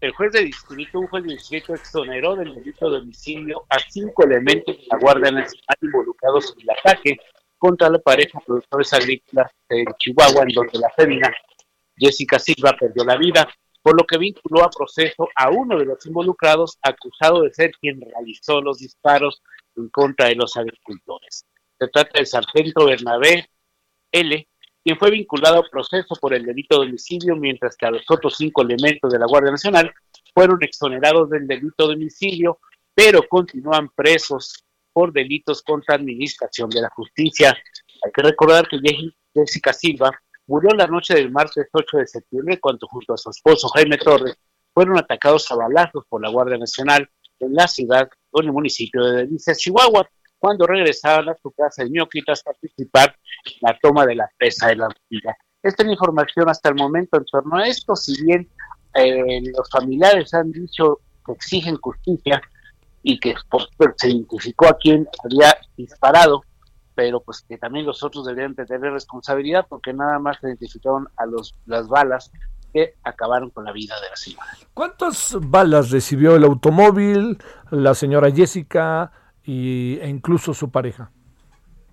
El 0.00 0.10
juez 0.10 0.32
de 0.32 0.40
distrito, 0.46 0.98
un 0.98 1.06
juez 1.06 1.22
de 1.22 1.34
distrito 1.34 1.74
exoneró 1.74 2.34
del 2.34 2.56
delito 2.56 2.90
de 2.90 2.98
homicidio 2.98 3.62
a 3.68 3.78
cinco 3.88 4.24
elementos 4.24 4.76
de 4.76 4.84
la 4.90 4.98
Guardia 4.98 5.30
Nacional 5.30 5.76
involucrados 5.80 6.56
en 6.56 6.62
el 6.62 6.70
ataque 6.70 7.16
contra 7.56 7.88
la 7.88 8.00
pareja 8.00 8.40
productores 8.44 8.92
agrícolas 8.94 9.48
de 9.68 9.84
Chihuahua, 9.98 10.42
en 10.42 10.54
donde 10.56 10.78
la 10.80 10.90
fémina 10.90 11.32
Jessica 11.96 12.40
Silva 12.40 12.74
perdió 12.78 13.04
la 13.04 13.16
vida. 13.16 13.48
Por 13.82 13.96
lo 13.96 14.06
que 14.06 14.18
vinculó 14.18 14.64
a 14.64 14.70
proceso 14.70 15.28
a 15.36 15.50
uno 15.50 15.78
de 15.78 15.84
los 15.84 16.04
involucrados 16.06 16.78
acusado 16.82 17.42
de 17.42 17.52
ser 17.52 17.72
quien 17.80 18.00
realizó 18.00 18.60
los 18.60 18.78
disparos 18.78 19.42
en 19.76 19.88
contra 19.88 20.28
de 20.28 20.36
los 20.36 20.56
agricultores. 20.56 21.46
Se 21.78 21.88
trata 21.88 22.10
del 22.14 22.26
sargento 22.26 22.86
Bernabé 22.86 23.50
L., 24.12 24.48
quien 24.84 24.98
fue 24.98 25.10
vinculado 25.10 25.58
a 25.58 25.68
proceso 25.68 26.14
por 26.20 26.34
el 26.34 26.44
delito 26.44 26.80
de 26.80 26.88
homicidio, 26.88 27.36
mientras 27.36 27.76
que 27.76 27.86
a 27.86 27.90
los 27.90 28.02
otros 28.08 28.36
cinco 28.36 28.62
elementos 28.62 29.12
de 29.12 29.18
la 29.18 29.26
Guardia 29.26 29.52
Nacional 29.52 29.92
fueron 30.34 30.62
exonerados 30.62 31.30
del 31.30 31.46
delito 31.46 31.86
de 31.86 31.94
homicidio, 31.94 32.58
pero 32.94 33.22
continúan 33.28 33.88
presos 33.90 34.64
por 34.92 35.12
delitos 35.12 35.62
contra 35.62 35.94
administración 35.94 36.68
de 36.70 36.82
la 36.82 36.90
justicia. 36.90 37.56
Hay 38.04 38.12
que 38.12 38.22
recordar 38.22 38.68
que 38.68 38.78
Jessica 39.34 39.72
Silva 39.72 40.10
murió 40.46 40.70
la 40.70 40.86
noche 40.86 41.14
del 41.14 41.30
martes 41.30 41.68
8 41.72 41.98
de 41.98 42.06
septiembre 42.06 42.60
cuando 42.60 42.86
junto 42.86 43.14
a 43.14 43.16
su 43.16 43.30
esposo 43.30 43.68
Jaime 43.68 43.98
Torres 43.98 44.36
fueron 44.74 44.98
atacados 44.98 45.50
a 45.50 45.56
balazos 45.56 46.04
por 46.08 46.22
la 46.22 46.30
Guardia 46.30 46.58
Nacional 46.58 47.08
en 47.40 47.54
la 47.54 47.68
ciudad 47.68 48.08
o 48.30 48.40
en 48.40 48.46
el 48.46 48.52
municipio 48.52 49.04
de 49.04 49.16
Delicias, 49.24 49.58
Chihuahua, 49.58 50.08
cuando 50.38 50.66
regresaban 50.66 51.28
a 51.28 51.36
su 51.40 51.50
casa 51.52 51.82
en 51.82 51.92
Ñoquitas 51.92 52.40
a 52.40 52.50
participar 52.50 53.14
en 53.44 53.52
la 53.60 53.78
toma 53.80 54.06
de 54.06 54.16
la 54.16 54.28
presa 54.36 54.68
de 54.68 54.76
la 54.76 54.86
Antigua. 54.86 55.36
Esta 55.62 55.82
es 55.82 55.86
la 55.86 55.92
información 55.92 56.48
hasta 56.48 56.68
el 56.70 56.74
momento 56.74 57.16
en 57.16 57.24
torno 57.26 57.56
a 57.56 57.68
esto, 57.68 57.94
si 57.94 58.20
bien 58.24 58.48
eh, 58.94 59.40
los 59.56 59.70
familiares 59.70 60.34
han 60.34 60.50
dicho 60.50 61.00
que 61.24 61.32
exigen 61.32 61.76
justicia 61.76 62.42
y 63.02 63.18
que 63.18 63.34
se 63.96 64.10
identificó 64.10 64.66
a 64.66 64.76
quien 64.76 65.06
había 65.24 65.56
disparado, 65.76 66.42
pero 66.94 67.20
pues 67.20 67.44
que 67.48 67.58
también 67.58 67.86
los 67.86 68.02
otros 68.02 68.26
deberían 68.26 68.54
tener 68.54 68.92
responsabilidad 68.92 69.66
porque 69.68 69.92
nada 69.92 70.18
más 70.18 70.38
identificaron 70.42 71.08
a 71.16 71.26
los, 71.26 71.54
las 71.66 71.88
balas 71.88 72.30
que 72.72 72.94
acabaron 73.02 73.50
con 73.50 73.64
la 73.64 73.72
vida 73.72 73.94
de 74.00 74.08
la 74.08 74.16
señora. 74.16 74.46
¿Cuántas 74.74 75.36
balas 75.40 75.90
recibió 75.90 76.36
el 76.36 76.44
automóvil, 76.44 77.38
la 77.70 77.94
señora 77.94 78.30
Jessica 78.30 79.12
y, 79.44 79.98
e 80.00 80.08
incluso 80.08 80.54
su 80.54 80.70
pareja? 80.70 81.10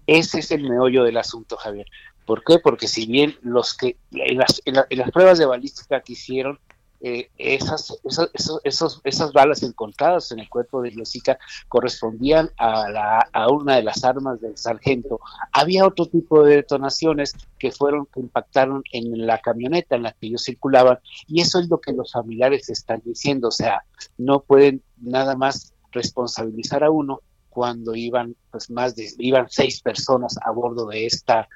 Ese 0.07 0.39
es 0.39 0.51
el 0.51 0.67
meollo 0.67 1.03
del 1.03 1.17
asunto, 1.17 1.57
Javier. 1.57 1.85
¿Por 2.26 2.43
qué? 2.43 2.59
Porque 2.59 2.88
si 2.88 3.05
bien 3.05 3.38
los 3.41 3.76
que 3.76 3.97
en 4.11 4.38
las, 4.38 4.61
en 4.65 4.97
las 4.97 5.11
pruebas 5.11 5.38
de 5.38 5.45
balística 5.45 6.01
que 6.01 6.13
hicieron 6.13 6.59
eh, 7.01 7.30
esas, 7.38 7.97
esos, 8.63 9.01
esas 9.03 9.34
balas 9.34 9.63
encontradas 9.63 10.31
en 10.31 10.39
el 10.39 10.49
cuerpo 10.49 10.81
de 10.81 10.91
Jessica 10.91 11.39
correspondían 11.67 12.51
a, 12.57 12.89
la, 12.89 13.30
a 13.31 13.49
una 13.49 13.77
de 13.77 13.84
las 13.84 14.03
armas 14.03 14.41
del 14.41 14.57
sargento. 14.57 15.19
Había 15.53 15.85
otro 15.85 16.07
tipo 16.07 16.43
de 16.43 16.57
detonaciones 16.57 17.34
que 17.57 17.71
fueron, 17.71 18.05
que 18.13 18.19
impactaron 18.19 18.84
en 18.91 19.26
la 19.26 19.39
camioneta 19.39 19.95
en 19.95 20.03
la 20.03 20.11
que 20.11 20.27
ellos 20.27 20.43
circulaban, 20.43 20.99
y 21.27 21.41
eso 21.41 21.59
es 21.59 21.69
lo 21.69 21.80
que 21.80 21.93
los 21.93 22.11
familiares 22.11 22.69
están 22.69 23.01
diciendo, 23.05 23.47
o 23.47 23.51
sea, 23.51 23.84
no 24.17 24.41
pueden 24.41 24.84
nada 24.97 25.35
más 25.35 25.73
responsabilizar 25.91 26.84
a 26.84 26.91
uno 26.91 27.21
cuando 27.49 27.95
iban 27.95 28.35
pues 28.51 28.69
más 28.69 28.95
de 28.95 29.09
iban 29.17 29.47
seis 29.49 29.81
personas 29.81 30.35
a 30.45 30.51
bordo 30.51 30.88
de 30.88 31.05
esta 31.05 31.47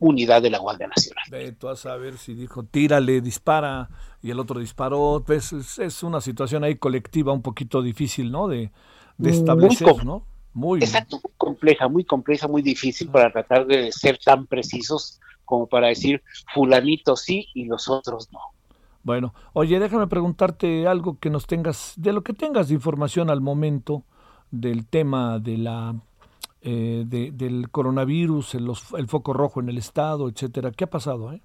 unidad 0.00 0.42
de 0.42 0.50
la 0.50 0.58
Guardia 0.58 0.88
Nacional. 0.88 1.24
Ve 1.30 1.52
tú 1.52 1.68
a 1.68 1.76
saber 1.76 2.18
si 2.18 2.34
dijo 2.34 2.64
tírale, 2.64 3.20
dispara 3.20 3.88
y 4.20 4.30
el 4.30 4.40
otro 4.40 4.58
disparó. 4.58 5.22
Pues 5.24 5.52
es, 5.52 6.02
una 6.02 6.20
situación 6.20 6.64
ahí 6.64 6.76
colectiva 6.76 7.32
un 7.32 7.42
poquito 7.42 7.82
difícil, 7.82 8.32
¿no? 8.32 8.48
De, 8.48 8.72
establecer, 9.22 10.04
¿no? 10.04 10.26
Muy 10.52 10.80
exacto, 10.80 11.20
muy 11.22 11.32
compleja, 11.36 11.88
muy 11.88 12.04
compleja, 12.04 12.48
muy 12.48 12.62
difícil 12.62 13.08
para 13.08 13.30
tratar 13.30 13.66
de 13.66 13.92
ser 13.92 14.18
tan 14.18 14.46
precisos 14.46 15.20
como 15.44 15.68
para 15.68 15.88
decir 15.88 16.22
fulanito 16.52 17.14
sí 17.14 17.46
y 17.54 17.66
los 17.66 17.88
otros 17.88 18.32
no. 18.32 18.40
Bueno, 19.02 19.34
oye, 19.52 19.78
déjame 19.78 20.06
preguntarte 20.08 20.86
algo 20.86 21.18
que 21.18 21.30
nos 21.30 21.46
tengas, 21.46 21.94
de 21.96 22.12
lo 22.12 22.22
que 22.22 22.32
tengas 22.32 22.68
de 22.68 22.74
información 22.74 23.30
al 23.30 23.40
momento 23.40 24.04
del 24.50 24.86
tema 24.86 25.38
de 25.38 25.58
la 25.58 25.94
eh, 26.62 27.04
del 27.06 27.70
coronavirus, 27.70 28.54
el, 28.54 28.70
el, 28.98 29.08
foco 29.08 29.32
rojo 29.32 29.60
en 29.60 29.68
el 29.68 29.78
estado, 29.78 30.28
etcétera. 30.28 30.72
¿Qué 30.72 30.84
ha 30.84 30.90
pasado? 30.90 31.32
Eh? 31.32 31.40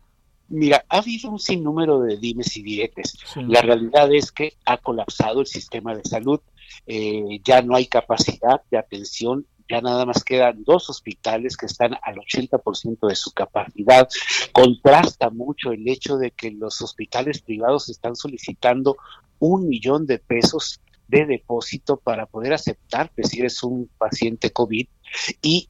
Mira, 0.47 0.85
ha 0.89 0.97
habido 0.97 1.31
un 1.31 1.39
sinnúmero 1.39 2.01
de 2.01 2.17
dimes 2.17 2.55
y 2.57 2.61
diretes. 2.61 3.17
La 3.35 3.61
realidad 3.61 4.13
es 4.13 4.31
que 4.31 4.53
ha 4.65 4.77
colapsado 4.77 5.41
el 5.41 5.47
sistema 5.47 5.95
de 5.95 6.03
salud, 6.03 6.39
eh, 6.85 7.39
ya 7.43 7.61
no 7.61 7.75
hay 7.75 7.87
capacidad 7.87 8.61
de 8.69 8.77
atención, 8.77 9.47
ya 9.67 9.81
nada 9.81 10.05
más 10.05 10.23
quedan 10.23 10.63
dos 10.63 10.89
hospitales 10.89 11.57
que 11.57 11.65
están 11.65 11.95
al 12.03 12.17
80% 12.17 13.07
de 13.07 13.15
su 13.15 13.31
capacidad. 13.31 14.07
Contrasta 14.51 15.31
mucho 15.31 15.71
el 15.71 15.87
hecho 15.87 16.17
de 16.17 16.31
que 16.31 16.51
los 16.51 16.81
hospitales 16.81 17.41
privados 17.41 17.89
están 17.89 18.15
solicitando 18.15 18.97
un 19.39 19.67
millón 19.67 20.05
de 20.05 20.19
pesos 20.19 20.79
de 21.07 21.25
depósito 21.25 21.97
para 21.97 22.25
poder 22.25 22.53
aceptar 22.53 23.11
que 23.15 23.23
si 23.23 23.39
eres 23.39 23.61
un 23.63 23.89
paciente 23.97 24.51
COVID 24.51 24.87
y 25.41 25.69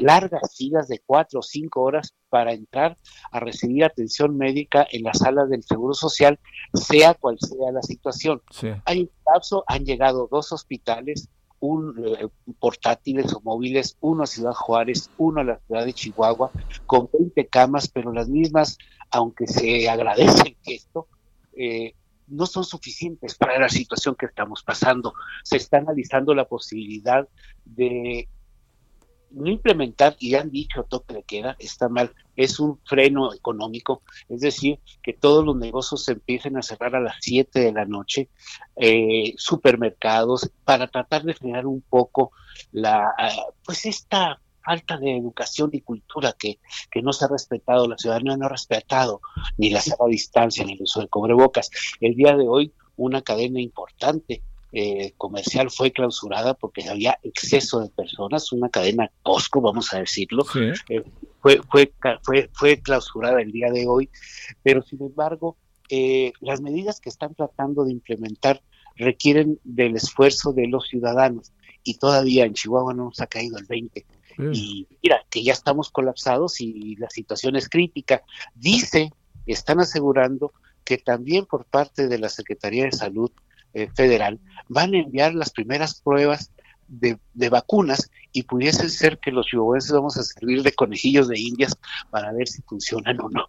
largas 0.00 0.56
filas 0.56 0.88
de 0.88 1.00
cuatro 1.04 1.40
o 1.40 1.42
cinco 1.42 1.82
horas 1.82 2.14
para 2.28 2.52
entrar 2.52 2.96
a 3.30 3.40
recibir 3.40 3.84
atención 3.84 4.36
médica 4.36 4.86
en 4.90 5.02
la 5.02 5.14
sala 5.14 5.46
del 5.46 5.62
Seguro 5.62 5.94
Social, 5.94 6.38
sea 6.72 7.14
cual 7.14 7.36
sea 7.38 7.70
la 7.72 7.82
situación. 7.82 8.42
Hay 8.84 9.02
un 9.02 9.10
colapso, 9.22 9.64
han 9.66 9.84
llegado 9.84 10.28
dos 10.30 10.50
hospitales, 10.52 11.28
un, 11.60 11.94
eh, 12.06 12.28
portátiles 12.58 13.32
o 13.34 13.40
móviles, 13.40 13.96
uno 14.00 14.24
a 14.24 14.26
Ciudad 14.26 14.52
Juárez, 14.52 15.10
uno 15.18 15.40
a 15.40 15.44
la 15.44 15.60
ciudad 15.66 15.84
de 15.84 15.92
Chihuahua, 15.92 16.50
con 16.86 17.08
20 17.12 17.46
camas, 17.46 17.88
pero 17.88 18.12
las 18.12 18.28
mismas, 18.28 18.78
aunque 19.10 19.46
se 19.46 19.88
agradece 19.88 20.48
el 20.48 20.56
gesto, 20.62 21.06
eh, 21.56 21.94
no 22.26 22.46
son 22.46 22.64
suficientes 22.64 23.34
para 23.34 23.58
la 23.58 23.68
situación 23.68 24.14
que 24.14 24.26
estamos 24.26 24.62
pasando. 24.62 25.14
Se 25.42 25.56
está 25.56 25.78
analizando 25.78 26.34
la 26.34 26.46
posibilidad 26.46 27.28
de 27.64 28.28
no 29.34 29.50
implementar, 29.50 30.16
y 30.18 30.34
han 30.34 30.50
dicho 30.50 30.84
toque 30.84 31.14
de 31.14 31.22
queda, 31.24 31.56
está 31.58 31.88
mal, 31.88 32.14
es 32.36 32.60
un 32.60 32.78
freno 32.84 33.34
económico, 33.34 34.02
es 34.28 34.40
decir, 34.40 34.78
que 35.02 35.12
todos 35.12 35.44
los 35.44 35.56
negocios 35.56 36.04
se 36.04 36.12
empiecen 36.12 36.56
a 36.56 36.62
cerrar 36.62 36.94
a 36.94 37.00
las 37.00 37.16
7 37.20 37.60
de 37.60 37.72
la 37.72 37.84
noche, 37.84 38.28
eh, 38.76 39.34
supermercados, 39.36 40.50
para 40.64 40.86
tratar 40.86 41.24
de 41.24 41.34
frenar 41.34 41.66
un 41.66 41.80
poco 41.82 42.32
la, 42.72 43.12
pues 43.64 43.86
esta 43.86 44.40
falta 44.64 44.96
de 44.96 45.16
educación 45.16 45.70
y 45.72 45.80
cultura 45.80 46.34
que, 46.38 46.58
que 46.90 47.02
no 47.02 47.12
se 47.12 47.24
ha 47.24 47.28
respetado, 47.28 47.88
la 47.88 47.98
ciudadanía 47.98 48.36
no 48.36 48.46
ha 48.46 48.50
respetado 48.50 49.20
ni 49.56 49.70
la 49.70 49.80
sana 49.80 50.06
distancia 50.08 50.64
ni 50.64 50.72
el 50.72 50.82
uso 50.82 51.00
de 51.00 51.08
cubrebocas. 51.08 51.70
El 52.00 52.14
día 52.14 52.36
de 52.36 52.48
hoy, 52.48 52.72
una 52.96 53.22
cadena 53.22 53.60
importante 53.60 54.42
eh, 54.72 55.12
comercial 55.16 55.70
fue 55.70 55.92
clausurada 55.92 56.54
porque 56.54 56.88
había 56.88 57.18
exceso 57.22 57.80
de 57.80 57.90
personas, 57.90 58.50
una 58.52 58.68
cadena 58.68 59.10
Costco, 59.22 59.60
vamos 59.60 59.94
a 59.94 60.00
decirlo, 60.00 60.44
eh, 60.88 61.02
fue, 61.40 61.60
fue, 61.70 61.92
fue, 62.22 62.50
fue 62.52 62.80
clausurada 62.80 63.40
el 63.40 63.52
día 63.52 63.70
de 63.70 63.86
hoy, 63.86 64.10
pero 64.64 64.82
sin 64.82 65.00
embargo, 65.02 65.56
eh, 65.90 66.32
las 66.40 66.60
medidas 66.60 67.00
que 67.00 67.08
están 67.08 67.34
tratando 67.34 67.84
de 67.84 67.92
implementar 67.92 68.62
requieren 68.96 69.60
del 69.62 69.94
esfuerzo 69.96 70.52
de 70.52 70.66
los 70.66 70.88
ciudadanos 70.88 71.52
y 71.84 71.98
todavía 71.98 72.44
en 72.44 72.54
Chihuahua 72.54 72.94
no 72.94 73.04
nos 73.04 73.20
ha 73.20 73.26
caído 73.26 73.58
el 73.58 73.66
20. 73.66 74.04
Y 74.38 74.88
mira, 75.02 75.24
que 75.30 75.42
ya 75.42 75.52
estamos 75.52 75.90
colapsados 75.90 76.60
y 76.60 76.96
la 76.96 77.10
situación 77.10 77.56
es 77.56 77.68
crítica. 77.68 78.22
Dice, 78.54 79.12
están 79.46 79.80
asegurando 79.80 80.52
que 80.84 80.98
también 80.98 81.46
por 81.46 81.64
parte 81.64 82.08
de 82.08 82.18
la 82.18 82.28
Secretaría 82.28 82.84
de 82.84 82.92
Salud 82.92 83.30
eh, 83.72 83.88
Federal 83.94 84.38
van 84.68 84.94
a 84.94 84.98
enviar 84.98 85.34
las 85.34 85.50
primeras 85.50 86.00
pruebas 86.00 86.50
de, 86.86 87.18
vacunas 87.48 88.10
y 88.32 88.42
pudiese 88.42 88.88
ser 88.88 89.18
que 89.18 89.32
los 89.32 89.46
chihuahuenses 89.46 89.92
vamos 89.92 90.16
a 90.16 90.22
servir 90.22 90.62
de 90.62 90.72
conejillos 90.72 91.28
de 91.28 91.40
indias 91.40 91.76
para 92.10 92.32
ver 92.32 92.46
si 92.48 92.62
funcionan 92.62 93.18
o 93.20 93.30
no. 93.30 93.48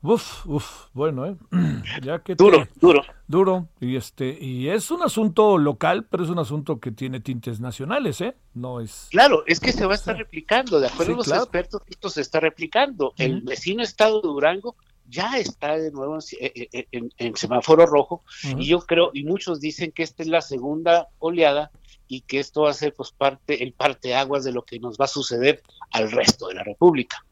Uf, 0.00 0.46
uf, 0.46 0.86
bueno, 0.92 1.26
¿eh? 1.26 1.36
Ya 2.02 2.20
que 2.20 2.34
duro, 2.36 2.68
duro. 2.76 3.02
Duro. 3.26 3.68
Y, 3.80 3.96
este, 3.96 4.38
y 4.40 4.68
es 4.68 4.90
un 4.90 5.02
asunto 5.02 5.58
local, 5.58 6.06
pero 6.08 6.22
es 6.22 6.30
un 6.30 6.38
asunto 6.38 6.78
que 6.78 6.92
tiene 6.92 7.20
tintes 7.20 7.60
nacionales, 7.60 8.20
¿eh? 8.20 8.36
No 8.54 8.80
es... 8.80 9.08
Claro, 9.10 9.42
es 9.46 9.58
que 9.58 9.72
se 9.72 9.86
va 9.86 9.92
a 9.92 9.96
estar 9.96 10.16
replicando. 10.16 10.78
De 10.78 10.86
acuerdo 10.86 11.14
a 11.14 11.16
los 11.16 11.28
expertos, 11.28 11.82
esto 11.88 12.10
se 12.10 12.20
está 12.20 12.38
replicando. 12.40 13.12
El 13.16 13.42
vecino 13.42 13.82
estado 13.82 14.20
de 14.20 14.28
Durango 14.28 14.76
ya 15.08 15.38
está 15.38 15.76
de 15.76 15.90
nuevo 15.90 16.16
en, 16.16 16.20
eh, 16.40 16.86
eh, 16.92 17.32
semáforo 17.34 17.86
rojo 17.86 18.22
y 18.56 18.66
yo 18.66 18.80
creo, 18.80 19.10
y 19.14 19.24
muchos 19.24 19.60
dicen 19.60 19.90
que 19.90 20.02
esta 20.02 20.22
es 20.22 20.28
la 20.28 20.42
segunda 20.42 21.08
oleada 21.18 21.70
y 22.06 22.22
que 22.22 22.40
esto 22.40 22.62
va 22.62 22.70
a 22.70 22.74
ser 22.74 22.94
pues 22.94 23.12
parte, 23.12 23.62
el 23.62 23.72
parteaguas 23.72 24.44
de 24.44 24.52
lo 24.52 24.64
que 24.64 24.78
nos 24.78 24.98
va 24.98 25.06
a 25.06 25.08
suceder 25.08 25.62
al 25.92 26.10
resto 26.10 26.48
de 26.48 26.54
la 26.54 26.64
República. 26.64 27.24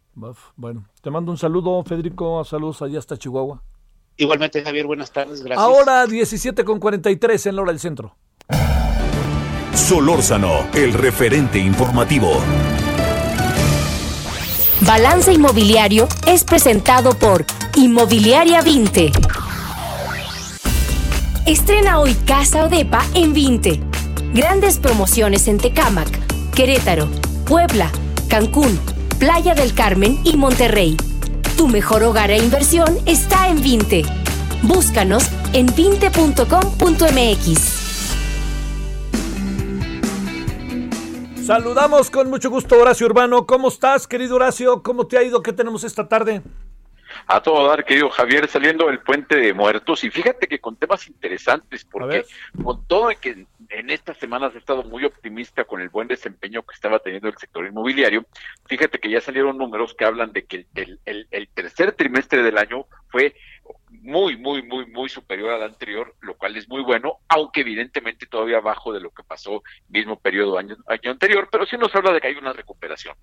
Bueno, 0.57 0.89
te 1.03 1.11
mando 1.11 1.31
un 1.31 1.39
saludo, 1.39 1.83
Federico. 1.85 2.43
Saludos 2.45 2.81
allá 2.83 2.99
hasta 2.99 3.17
Chihuahua. 3.17 3.63
Igualmente, 4.17 4.63
Javier, 4.63 4.87
buenas 4.87 5.13
tardes, 5.13 5.43
gracias. 5.43 5.59
Ahora 5.59 6.07
17 6.07 6.65
con 6.65 6.81
43 6.81 7.47
en 7.47 7.57
la 7.57 7.63
hora 7.63 7.73
del 7.73 7.81
centro. 7.81 8.17
Solórzano, 9.75 10.67
el 10.73 10.95
referente 10.95 11.59
informativo. 11.59 12.41
Balance 14.81 15.33
Inmobiliario 15.33 16.09
es 16.27 16.45
presentado 16.45 17.11
por 17.19 17.45
Inmobiliaria 17.77 18.63
20. 18.63 19.13
Estrena 21.47 22.01
hoy 22.01 22.15
Casa 22.27 22.65
Odepa 22.65 23.05
en 23.15 23.35
20. 23.35 23.81
Grandes 24.33 24.79
promociones 24.79 25.47
en 25.49 25.59
Tecámac, 25.59 26.09
Querétaro, 26.55 27.09
Puebla, 27.47 27.91
Cancún, 28.29 28.79
Playa 29.19 29.55
del 29.55 29.75
Carmen 29.75 30.19
y 30.25 30.37
Monterrey. 30.37 30.95
Tu 31.57 31.69
mejor 31.69 32.03
hogar 32.03 32.31
e 32.31 32.37
inversión 32.37 32.99
está 33.07 33.49
en 33.49 33.63
20. 33.63 34.03
Búscanos 34.63 35.31
en 35.55 35.69
20.com.mx. 35.69 36.27
Saludamos 41.47 42.11
con 42.11 42.29
mucho 42.29 42.51
gusto 42.51 42.79
Horacio 42.79 43.07
Urbano. 43.07 43.47
¿Cómo 43.47 43.69
estás, 43.69 44.07
querido 44.07 44.37
Horacio? 44.37 44.83
¿Cómo 44.83 45.07
te 45.07 45.17
ha 45.17 45.23
ido? 45.23 45.43
¿Qué 45.43 45.55
tenemos 45.55 45.83
esta 45.85 46.07
tarde? 46.07 46.43
A 47.27 47.41
todo 47.41 47.67
dar, 47.67 47.87
querido 47.87 48.11
Javier, 48.11 48.47
saliendo 48.49 48.89
del 48.89 49.01
puente 49.01 49.37
de 49.37 49.55
muertos. 49.55 50.05
Y 50.05 50.11
fíjate 50.11 50.47
que 50.47 50.59
con 50.59 50.77
temas 50.77 51.09
interesantes, 51.09 51.87
porque 51.91 52.27
con 52.63 52.85
todo 52.87 53.11
el 53.11 53.17
que 53.17 53.47
en 53.71 53.91
estas 53.91 54.17
semanas 54.19 54.55
he 54.55 54.59
estado 54.59 54.83
muy 54.85 55.05
optimista 55.05 55.65
con 55.65 55.81
el 55.81 55.89
buen 55.89 56.09
desempeño 56.09 56.63
que 56.63 56.75
estaba 56.75 56.99
teniendo 56.99 57.29
el 57.29 57.37
sector 57.37 57.67
inmobiliario. 57.67 58.27
Fíjate 58.67 58.99
que 58.99 59.11
ya 59.11 59.21
salieron 59.21 59.59
números 59.59 59.95
que 59.95 60.05
hablan 60.05 60.33
de 60.33 60.45
que 60.45 60.67
el, 60.75 61.49
tercer 61.55 61.93
trimestre 61.93 62.43
del 62.43 62.59
año 62.59 62.87
fue 63.09 63.35
muy, 63.89 64.37
muy, 64.37 64.63
muy, 64.63 64.87
muy 64.87 65.09
superior 65.09 65.51
al 65.51 65.63
anterior, 65.63 66.15
lo 66.21 66.35
cual 66.35 66.57
es 66.57 66.69
muy 66.69 66.83
bueno, 66.83 67.19
aunque 67.29 67.63
evidentemente 67.63 68.27
todavía 68.27 68.61
bajo 68.61 68.93
de 68.93 69.01
lo 69.01 69.11
que 69.11 69.23
pasó 69.23 69.63
mismo 69.89 70.19
periodo 70.19 70.59
año 70.59 70.77
anterior, 71.05 71.49
pero 71.51 71.67
sí 71.67 71.77
nos 71.77 71.95
habla 71.95 72.13
de 72.13 72.21
que 72.21 72.29
hay 72.29 72.35
una 72.35 72.53
recuperación. 72.53 73.17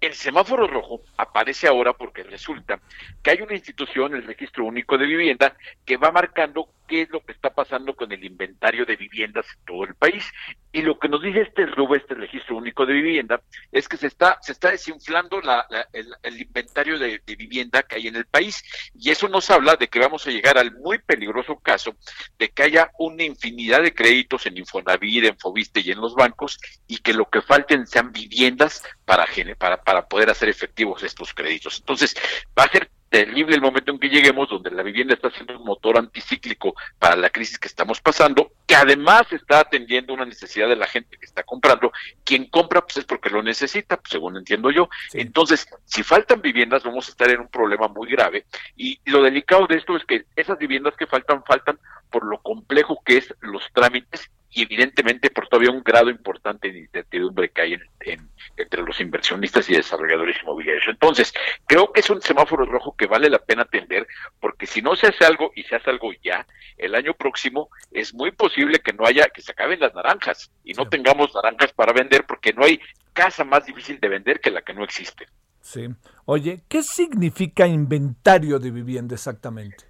El 0.00 0.14
semáforo 0.14 0.66
rojo 0.66 1.02
aparece 1.16 1.66
ahora 1.66 1.92
porque 1.92 2.22
resulta 2.22 2.80
que 3.22 3.30
hay 3.30 3.40
una 3.40 3.54
institución, 3.54 4.14
el 4.14 4.24
Registro 4.24 4.64
Único 4.64 4.98
de 4.98 5.06
Vivienda, 5.06 5.56
que 5.84 5.96
va 5.96 6.12
marcando 6.12 6.68
qué 6.88 7.02
es 7.02 7.10
lo 7.10 7.20
que 7.20 7.32
está 7.32 7.50
pasando 7.50 7.94
con 7.94 8.10
el 8.10 8.24
inventario 8.24 8.84
de 8.84 8.96
viviendas 8.96 9.46
en 9.52 9.64
todo 9.64 9.84
el 9.84 9.94
país. 9.94 10.24
Y 10.72 10.82
lo 10.82 10.98
que 10.98 11.08
nos 11.08 11.22
dice 11.22 11.42
este 11.42 11.66
RUB, 11.66 11.94
este 11.94 12.14
registro 12.14 12.56
único 12.56 12.84
de 12.84 12.94
vivienda, 12.94 13.40
es 13.70 13.88
que 13.88 13.96
se 13.96 14.06
está, 14.06 14.38
se 14.42 14.52
está 14.52 14.70
desinflando 14.70 15.40
la, 15.40 15.66
el, 15.92 16.40
inventario 16.40 16.98
de, 16.98 17.20
vivienda 17.26 17.82
que 17.82 17.96
hay 17.96 18.08
en 18.08 18.16
el 18.16 18.26
país. 18.26 18.62
Y 18.98 19.10
eso 19.10 19.28
nos 19.28 19.50
habla 19.50 19.76
de 19.76 19.88
que 19.88 20.00
vamos 20.00 20.26
a 20.26 20.30
llegar 20.30 20.58
al 20.58 20.72
muy 20.72 20.98
peligroso 20.98 21.58
caso 21.58 21.94
de 22.38 22.48
que 22.48 22.62
haya 22.62 22.90
una 22.98 23.24
infinidad 23.24 23.82
de 23.82 23.94
créditos 23.94 24.46
en 24.46 24.58
Infonavit, 24.58 25.24
en 25.24 25.38
Fobiste 25.38 25.80
y 25.80 25.90
en 25.90 26.00
los 26.00 26.14
bancos, 26.14 26.58
y 26.86 26.98
que 26.98 27.12
lo 27.12 27.28
que 27.28 27.42
falten 27.42 27.86
sean 27.86 28.12
viviendas 28.12 28.82
para, 29.04 29.26
para, 29.58 29.82
para 29.82 30.06
poder 30.06 30.30
hacer 30.30 30.48
efectivos 30.48 31.02
estos 31.02 31.34
créditos. 31.34 31.78
Entonces, 31.78 32.16
va 32.58 32.64
a 32.64 32.70
ser 32.70 32.90
terrible 33.08 33.54
el 33.54 33.60
momento 33.60 33.90
en 33.90 33.98
que 33.98 34.08
lleguemos, 34.08 34.48
donde 34.48 34.70
la 34.70 34.82
vivienda 34.82 35.14
está 35.14 35.30
siendo 35.30 35.58
un 35.58 35.64
motor 35.64 35.98
anticíclico 35.98 36.74
para 36.98 37.16
la 37.16 37.30
crisis 37.30 37.58
que 37.58 37.68
estamos 37.68 38.00
pasando, 38.00 38.52
que 38.66 38.76
además 38.76 39.32
está 39.32 39.60
atendiendo 39.60 40.12
una 40.12 40.24
necesidad 40.24 40.68
de 40.68 40.76
la 40.76 40.86
gente 40.86 41.16
que 41.16 41.26
está 41.26 41.42
comprando. 41.42 41.92
Quien 42.24 42.46
compra, 42.46 42.82
pues 42.82 42.98
es 42.98 43.04
porque 43.04 43.30
lo 43.30 43.42
necesita, 43.42 43.96
pues, 43.96 44.10
según 44.10 44.36
entiendo 44.36 44.70
yo. 44.70 44.88
Entonces, 45.12 45.68
si 45.84 46.02
faltan 46.02 46.42
viviendas, 46.42 46.84
vamos 46.84 47.08
a 47.08 47.10
estar 47.10 47.30
en 47.30 47.40
un 47.40 47.48
problema 47.48 47.88
muy 47.88 48.10
grave. 48.10 48.46
Y 48.76 49.00
lo 49.06 49.22
delicado 49.22 49.66
de 49.66 49.76
esto 49.76 49.96
es 49.96 50.04
que 50.04 50.26
esas 50.36 50.58
viviendas 50.58 50.94
que 50.96 51.06
faltan, 51.06 51.42
faltan 51.44 51.78
por 52.10 52.24
lo 52.24 52.40
complejo 52.40 53.00
que 53.04 53.18
es 53.18 53.34
los 53.40 53.62
trámites 53.72 54.30
y 54.50 54.62
evidentemente 54.62 55.30
por 55.30 55.48
todavía 55.48 55.70
un 55.70 55.82
grado 55.82 56.10
importante 56.10 56.72
de 56.72 56.80
incertidumbre 56.80 57.50
que 57.50 57.60
hay 57.60 57.74
en, 57.74 58.28
entre 58.56 58.82
los 58.82 59.00
inversionistas 59.00 59.68
y 59.68 59.74
desarrolladores 59.74 60.36
inmobiliarios. 60.42 60.86
Entonces, 60.88 61.32
creo 61.66 61.92
que 61.92 62.00
es 62.00 62.10
un 62.10 62.20
semáforo 62.22 62.64
rojo 62.64 62.94
que 62.96 63.06
vale 63.06 63.28
la 63.28 63.38
pena 63.38 63.62
atender, 63.62 64.06
porque 64.40 64.66
si 64.66 64.80
no 64.82 64.96
se 64.96 65.08
hace 65.08 65.24
algo 65.24 65.52
y 65.54 65.64
se 65.64 65.76
hace 65.76 65.90
algo 65.90 66.10
ya, 66.22 66.46
el 66.76 66.94
año 66.94 67.14
próximo 67.14 67.68
es 67.92 68.14
muy 68.14 68.30
posible 68.30 68.78
que 68.78 68.92
no 68.92 69.04
haya, 69.04 69.26
que 69.28 69.42
se 69.42 69.52
acaben 69.52 69.80
las 69.80 69.94
naranjas 69.94 70.50
y 70.64 70.72
no 70.72 70.88
tengamos 70.88 71.34
naranjas 71.34 71.72
para 71.72 71.92
vender, 71.92 72.24
porque 72.26 72.52
no 72.52 72.64
hay 72.64 72.80
casa 73.12 73.44
más 73.44 73.66
difícil 73.66 74.00
de 74.00 74.08
vender 74.08 74.40
que 74.40 74.50
la 74.50 74.62
que 74.62 74.74
no 74.74 74.84
existe. 74.84 75.26
Sí. 75.60 75.88
Oye, 76.24 76.62
¿qué 76.68 76.82
significa 76.82 77.66
inventario 77.66 78.58
de 78.58 78.70
vivienda 78.70 79.14
exactamente? 79.14 79.84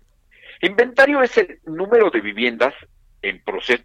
Inventario 0.61 1.23
es 1.23 1.39
el 1.39 1.61
número 1.67 2.11
de 2.11 2.21
viviendas 2.21 2.75
en 3.23 3.43
proceso. 3.43 3.83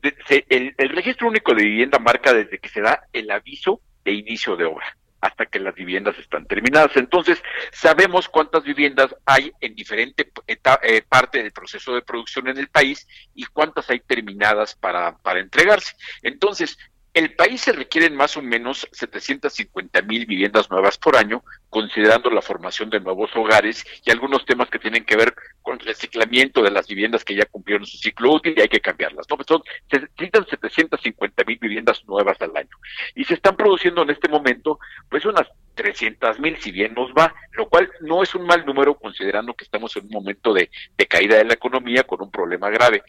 el, 0.49 0.75
registro 0.89 1.27
único 1.27 1.53
de 1.53 1.63
vivienda 1.63 1.99
marca 1.99 2.33
desde 2.33 2.59
que 2.59 2.69
se 2.69 2.81
da 2.81 3.07
el 3.13 3.31
aviso 3.31 3.81
de 4.03 4.11
inicio 4.13 4.55
de 4.55 4.65
obra 4.65 4.97
hasta 5.23 5.45
que 5.45 5.59
las 5.59 5.73
viviendas 5.73 6.19
están 6.19 6.45
terminadas. 6.45 6.97
Entonces, 6.97 7.41
sabemos 7.71 8.27
cuántas 8.27 8.65
viviendas 8.65 9.15
hay 9.25 9.53
en 9.61 9.73
diferente 9.73 10.29
eh, 10.47 11.01
parte 11.07 11.41
del 11.41 11.53
proceso 11.53 11.95
de 11.95 12.01
producción 12.01 12.49
en 12.49 12.57
el 12.57 12.67
país 12.67 13.07
y 13.33 13.45
cuántas 13.45 13.89
hay 13.89 14.01
terminadas 14.01 14.75
para, 14.75 15.17
para 15.19 15.39
entregarse. 15.39 15.95
Entonces, 16.23 16.77
el 17.13 17.35
país 17.35 17.61
se 17.61 17.73
requieren 17.73 18.15
más 18.15 18.37
o 18.37 18.41
menos 18.41 18.87
750 18.91 20.01
mil 20.01 20.25
viviendas 20.25 20.71
nuevas 20.71 20.97
por 20.97 21.15
año, 21.15 21.43
considerando 21.69 22.31
la 22.31 22.41
formación 22.41 22.89
de 22.89 22.99
nuevos 22.99 23.29
hogares 23.35 23.85
y 24.03 24.09
algunos 24.09 24.45
temas 24.45 24.69
que 24.69 24.79
tienen 24.79 25.05
que 25.05 25.15
ver 25.15 25.35
con 25.61 25.79
el 25.79 25.85
reciclamiento 25.85 26.63
de 26.63 26.71
las 26.71 26.87
viviendas 26.87 27.23
que 27.23 27.35
ya 27.35 27.45
cumplieron 27.45 27.85
su 27.85 27.97
ciclo 27.97 28.31
útil 28.31 28.55
y 28.57 28.61
hay 28.61 28.67
que 28.67 28.79
cambiarlas. 28.79 29.27
¿no? 29.29 29.37
Son, 29.47 29.61
se 29.91 29.99
necesitan 29.99 30.47
750 30.47 31.43
mil 31.45 31.59
viviendas 31.59 32.03
nuevas 32.05 32.41
al 32.41 32.57
año. 32.57 32.75
Y 33.13 33.25
se 33.25 33.35
están 33.35 33.55
produciendo 33.55 34.01
en 34.01 34.09
este 34.09 34.27
momento, 34.27 34.79
pues 35.07 35.23
unas 35.25 35.47
300 35.75 36.39
mil, 36.39 36.57
si 36.57 36.71
bien 36.71 36.95
nos 36.95 37.11
va, 37.13 37.33
lo 37.51 37.69
cual 37.69 37.91
no 38.01 38.23
es 38.23 38.33
un 38.33 38.45
mal 38.45 38.65
número 38.65 38.95
considerando 38.95 39.53
que 39.53 39.65
estamos 39.65 39.95
en 39.97 40.05
un 40.05 40.11
momento 40.11 40.51
de 40.53 40.69
caída 41.07 41.37
de 41.37 41.45
la 41.45 41.53
economía 41.53 42.03
con 42.03 42.23
un 42.23 42.31
problema 42.31 42.71
grave 42.71 43.03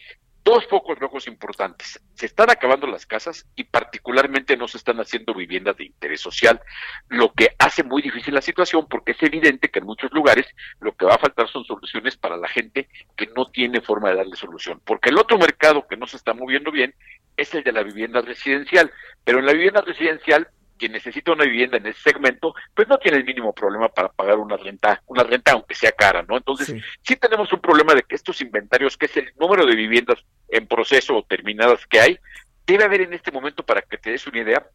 dos 0.45 0.67
focos 0.67 0.97
rojos 0.99 1.27
importantes. 1.27 1.99
Se 2.13 2.27
están 2.27 2.51
acabando 2.51 2.85
las 2.85 3.07
casas 3.07 3.47
y 3.55 3.63
particularmente 3.63 4.55
no 4.55 4.67
se 4.67 4.77
están 4.77 4.99
haciendo 4.99 5.33
viviendas 5.33 5.75
de 5.75 5.85
interés 5.85 6.21
social, 6.21 6.61
lo 7.09 7.33
que 7.33 7.55
hace 7.57 7.83
muy 7.83 8.03
difícil 8.03 8.35
la 8.35 8.43
situación 8.43 8.85
porque 8.87 9.13
es 9.13 9.23
evidente 9.23 9.69
que 9.69 9.79
en 9.79 9.85
muchos 9.85 10.13
lugares 10.13 10.45
lo 10.79 10.95
que 10.95 11.05
va 11.05 11.15
a 11.15 11.17
faltar 11.17 11.49
son 11.49 11.65
soluciones 11.65 12.15
para 12.15 12.37
la 12.37 12.47
gente 12.47 12.87
que 13.17 13.27
no 13.35 13.47
tiene 13.47 13.81
forma 13.81 14.09
de 14.09 14.17
darle 14.17 14.35
solución. 14.35 14.79
Porque 14.85 15.09
el 15.09 15.17
otro 15.17 15.39
mercado 15.39 15.87
que 15.87 15.97
no 15.97 16.05
se 16.05 16.17
está 16.17 16.35
moviendo 16.35 16.71
bien 16.71 16.93
es 17.37 17.53
el 17.55 17.63
de 17.63 17.71
la 17.71 17.81
vivienda 17.81 18.21
residencial, 18.21 18.91
pero 19.23 19.39
en 19.39 19.47
la 19.47 19.53
vivienda 19.53 19.81
residencial 19.81 20.47
quien 20.77 20.91
necesita 20.91 21.31
una 21.31 21.45
vivienda 21.45 21.77
en 21.77 21.87
ese 21.87 22.01
segmento, 22.01 22.53
pues 22.73 22.87
no 22.87 22.97
tiene 22.97 23.17
el 23.17 23.25
mínimo 23.25 23.53
problema 23.53 23.89
para 23.89 24.09
pagar 24.09 24.37
una 24.37 24.57
renta, 24.57 25.01
una 25.07 25.23
renta 25.23 25.53
aunque 25.53 25.75
sea 25.75 25.91
cara, 25.91 26.23
¿no? 26.23 26.37
Entonces, 26.37 26.75
sí. 27.01 27.15
tenemos 27.15 27.51
un 27.51 27.61
problema 27.61 27.93
de 27.93 28.03
que 28.03 28.15
estos 28.15 28.41
inventarios, 28.41 28.97
que 28.97 29.05
es 29.05 29.17
el 29.17 29.31
número 29.39 29.65
de 29.65 29.75
viviendas 29.75 30.23
en 30.49 30.67
proceso 30.67 31.15
o 31.15 31.23
terminadas 31.23 31.85
que 31.87 31.99
hay, 31.99 32.19
debe 32.65 32.83
haber 32.83 33.01
en 33.01 33.13
este 33.13 33.31
momento, 33.31 33.65
para 33.65 33.81
que 33.81 33.97
te 33.97 34.11
des 34.11 34.27
una 34.27 34.39
idea, 34.39 34.67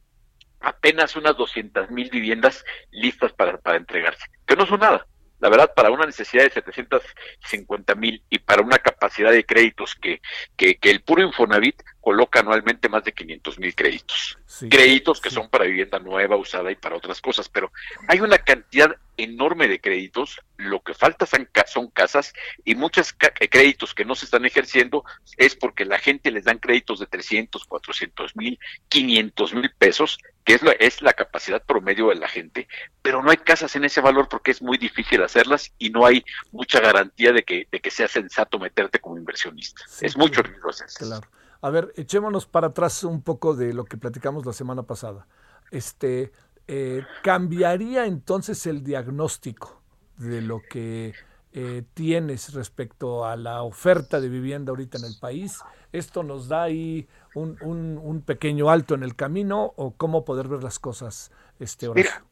apenas 0.61 1.17
unas 1.17 1.37
200 1.37 1.91
mil 1.91 2.11
viviendas 2.11 2.65
listas 2.91 3.33
para, 3.33 3.59
para 3.59 3.77
entregarse, 3.77 4.27
que 4.47 4.57
no 4.57 4.67
son 4.67 4.81
nada. 4.81 5.07
La 5.41 5.49
verdad, 5.49 5.73
para 5.75 5.91
una 5.91 6.05
necesidad 6.05 6.45
de 6.45 6.51
750 6.51 7.95
mil 7.95 8.23
y 8.29 8.39
para 8.39 8.61
una 8.61 8.79
capacidad 8.79 9.33
de 9.33 9.45
créditos 9.45 9.95
que, 9.95 10.21
que, 10.55 10.77
que 10.77 10.91
el 10.91 11.03
puro 11.03 11.23
Infonavit 11.23 11.83
coloca 12.01 12.41
anualmente 12.41 12.89
más 12.89 13.05
de 13.05 13.13
500 13.13 13.59
mil 13.59 13.75
créditos. 13.75 14.39
créditos 14.71 15.21
que 15.21 15.31
son 15.31 15.49
para 15.49 15.65
vivienda 15.65 15.99
nueva, 15.99 16.37
usada 16.37 16.71
y 16.71 16.77
para 16.77 16.97
otras 16.97 17.21
cosas, 17.21 17.49
pero 17.49 17.73
hay 18.09 18.21
una 18.21 18.39
cantidad 18.39 18.97
enorme 19.17 19.69
de 19.69 19.81
créditos, 19.81 20.41
lo 20.57 20.81
que 20.81 20.95
falta 20.95 21.27
son, 21.27 21.49
son 21.67 21.89
casas 21.89 22.33
y 22.65 22.75
muchos 22.75 23.15
eh, 23.41 23.49
créditos 23.49 23.95
que 23.95 24.05
no 24.05 24.15
se 24.15 24.25
están 24.25 24.45
ejerciendo 24.45 25.05
es 25.37 25.57
porque 25.57 25.85
la 25.85 25.99
gente 25.99 26.31
les 26.31 26.45
dan 26.45 26.59
créditos 26.59 27.01
de 27.01 27.07
300, 27.07 27.65
400 27.65 28.37
mil, 28.37 28.59
500 28.89 29.55
mil 29.55 29.71
pesos, 29.79 30.19
que 30.45 30.55
es 30.55 30.63
la, 30.63 30.73
es 30.73 31.03
la 31.03 31.13
capacidad 31.13 31.63
promedio 31.63 32.09
de 32.09 32.17
la 32.17 32.29
gente, 32.29 32.67
pero 33.03 33.23
no 33.23 33.31
hay 33.31 33.39
casas 33.39 33.77
en 33.77 33.85
ese 33.85 34.01
valor 34.01 34.29
porque 34.29 34.51
es 34.51 34.63
muy 34.63 34.79
difícil 34.79 35.23
hacerlas 35.23 35.73
y 35.79 35.91
no 35.91 36.07
hay 36.07 36.25
mucha 36.51 36.81
garantía 36.81 37.33
de 37.33 37.43
que, 37.43 37.69
de 37.71 37.81
que 37.81 37.91
sea 37.91 38.09
sensato 38.09 38.59
meterte 38.59 39.01
como 39.01 39.19
inversionista. 39.19 39.83
es 40.01 40.17
mucho 40.17 40.43
riesgo 40.43 40.71
hacerlo. 40.71 41.21
A 41.63 41.71
ver, 41.71 41.93
echémonos 41.97 42.47
para 42.47 42.69
atrás 42.69 43.05
un 43.05 43.23
poco 43.23 43.55
de 43.55 43.75
lo 43.75 43.85
que 43.85 43.97
platicamos 43.97 44.47
la 44.47 44.53
semana 44.53 44.83
pasada. 44.85 45.27
Este, 45.71 46.33
eh, 46.67 47.05
¿Cambiaría 47.23 48.07
entonces 48.07 48.67
el 48.67 48.83
diagnóstico 48.83 49.83
de 50.17 50.41
lo 50.41 50.63
que 50.63 51.15
eh, 51.53 51.83
tienes 51.95 52.55
respecto 52.55 53.27
a 53.27 53.37
la 53.37 53.63
oferta 53.63 54.21
de 54.21 54.29
vivienda 54.29 54.71
ahorita 54.71 54.99
en 54.99 55.05
el 55.05 55.19
país? 55.21 55.61
¿Esto 55.93 56.23
nos 56.23 56.49
da 56.49 56.63
ahí 56.63 57.09
un, 57.35 58.23
pequeño 58.27 58.71
alto 58.71 58.95
en 58.95 59.03
el 59.03 59.17
camino 59.17 59.73
o 59.77 59.97
cómo 59.97 60.25
poder 60.25 60.49
ver 60.49 60.63
las 60.63 60.79
cosas, 60.79 61.31
este, 61.59 61.89
Mira, 61.91 62.25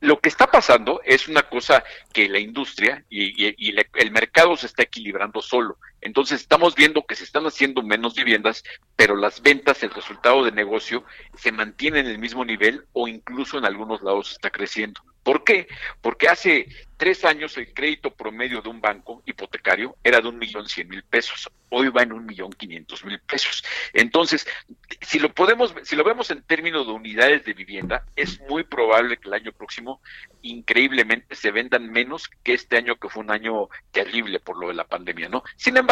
lo 0.00 0.20
que 0.20 0.28
está 0.28 0.46
pasando 0.46 1.00
es 1.04 1.28
una 1.28 1.42
cosa 1.42 1.84
que 2.12 2.28
la 2.28 2.38
industria 2.38 3.04
y, 3.08 3.46
el 3.46 4.10
mercado 4.10 4.56
se 4.56 4.66
está 4.66 4.82
equilibrando 4.82 5.42
solo. 5.42 5.78
Entonces 6.00 6.40
estamos 6.40 6.74
viendo 6.74 7.04
que 7.06 7.14
se 7.14 7.24
están 7.24 7.46
haciendo 7.46 7.82
menos 7.82 8.14
viviendas, 8.14 8.64
pero 8.96 9.16
las 9.16 9.42
ventas, 9.42 9.82
el 9.82 9.90
resultado 9.90 10.44
de 10.44 10.52
negocio 10.52 11.04
se 11.36 11.52
mantiene 11.52 12.00
en 12.00 12.06
el 12.06 12.18
mismo 12.18 12.44
nivel 12.44 12.84
o 12.92 13.08
incluso 13.08 13.58
en 13.58 13.64
algunos 13.64 14.02
lados 14.02 14.32
está 14.32 14.50
creciendo. 14.50 15.00
¿Por 15.22 15.44
qué? 15.44 15.68
Porque 16.00 16.28
hace 16.28 16.66
tres 16.96 17.24
años 17.24 17.56
el 17.58 17.72
crédito 17.72 18.10
promedio 18.10 18.62
de 18.62 18.68
un 18.68 18.80
banco 18.80 19.22
hipotecario 19.26 19.96
era 20.02 20.20
de 20.20 20.28
un 20.28 20.38
millón 20.38 20.66
cien 20.66 20.88
mil 20.88 21.02
pesos. 21.02 21.48
Hoy 21.68 21.88
va 21.88 22.02
en 22.02 22.12
un 22.12 22.26
millón 22.26 22.50
quinientos 22.52 23.04
mil 23.04 23.18
pesos. 23.20 23.62
Entonces, 23.92 24.46
si 25.02 25.18
lo 25.18 25.32
podemos, 25.32 25.74
si 25.82 25.94
lo 25.94 26.04
vemos 26.04 26.30
en 26.30 26.42
términos 26.42 26.86
de 26.86 26.92
unidades 26.92 27.44
de 27.44 27.52
vivienda, 27.52 28.04
es 28.16 28.40
muy 28.48 28.64
probable 28.64 29.18
que 29.18 29.28
el 29.28 29.34
año 29.34 29.52
próximo, 29.52 30.00
increíblemente, 30.42 31.34
se 31.34 31.50
vendan 31.50 31.90
menos 31.90 32.28
que 32.42 32.54
este 32.54 32.78
año 32.78 32.96
que 32.96 33.08
fue 33.08 33.22
un 33.22 33.30
año 33.30 33.68
terrible 33.92 34.40
por 34.40 34.58
lo 34.58 34.68
de 34.68 34.74
la 34.74 34.84
pandemia, 34.84 35.28
¿no? 35.28 35.44
Sin 35.56 35.76
embargo, 35.76 35.89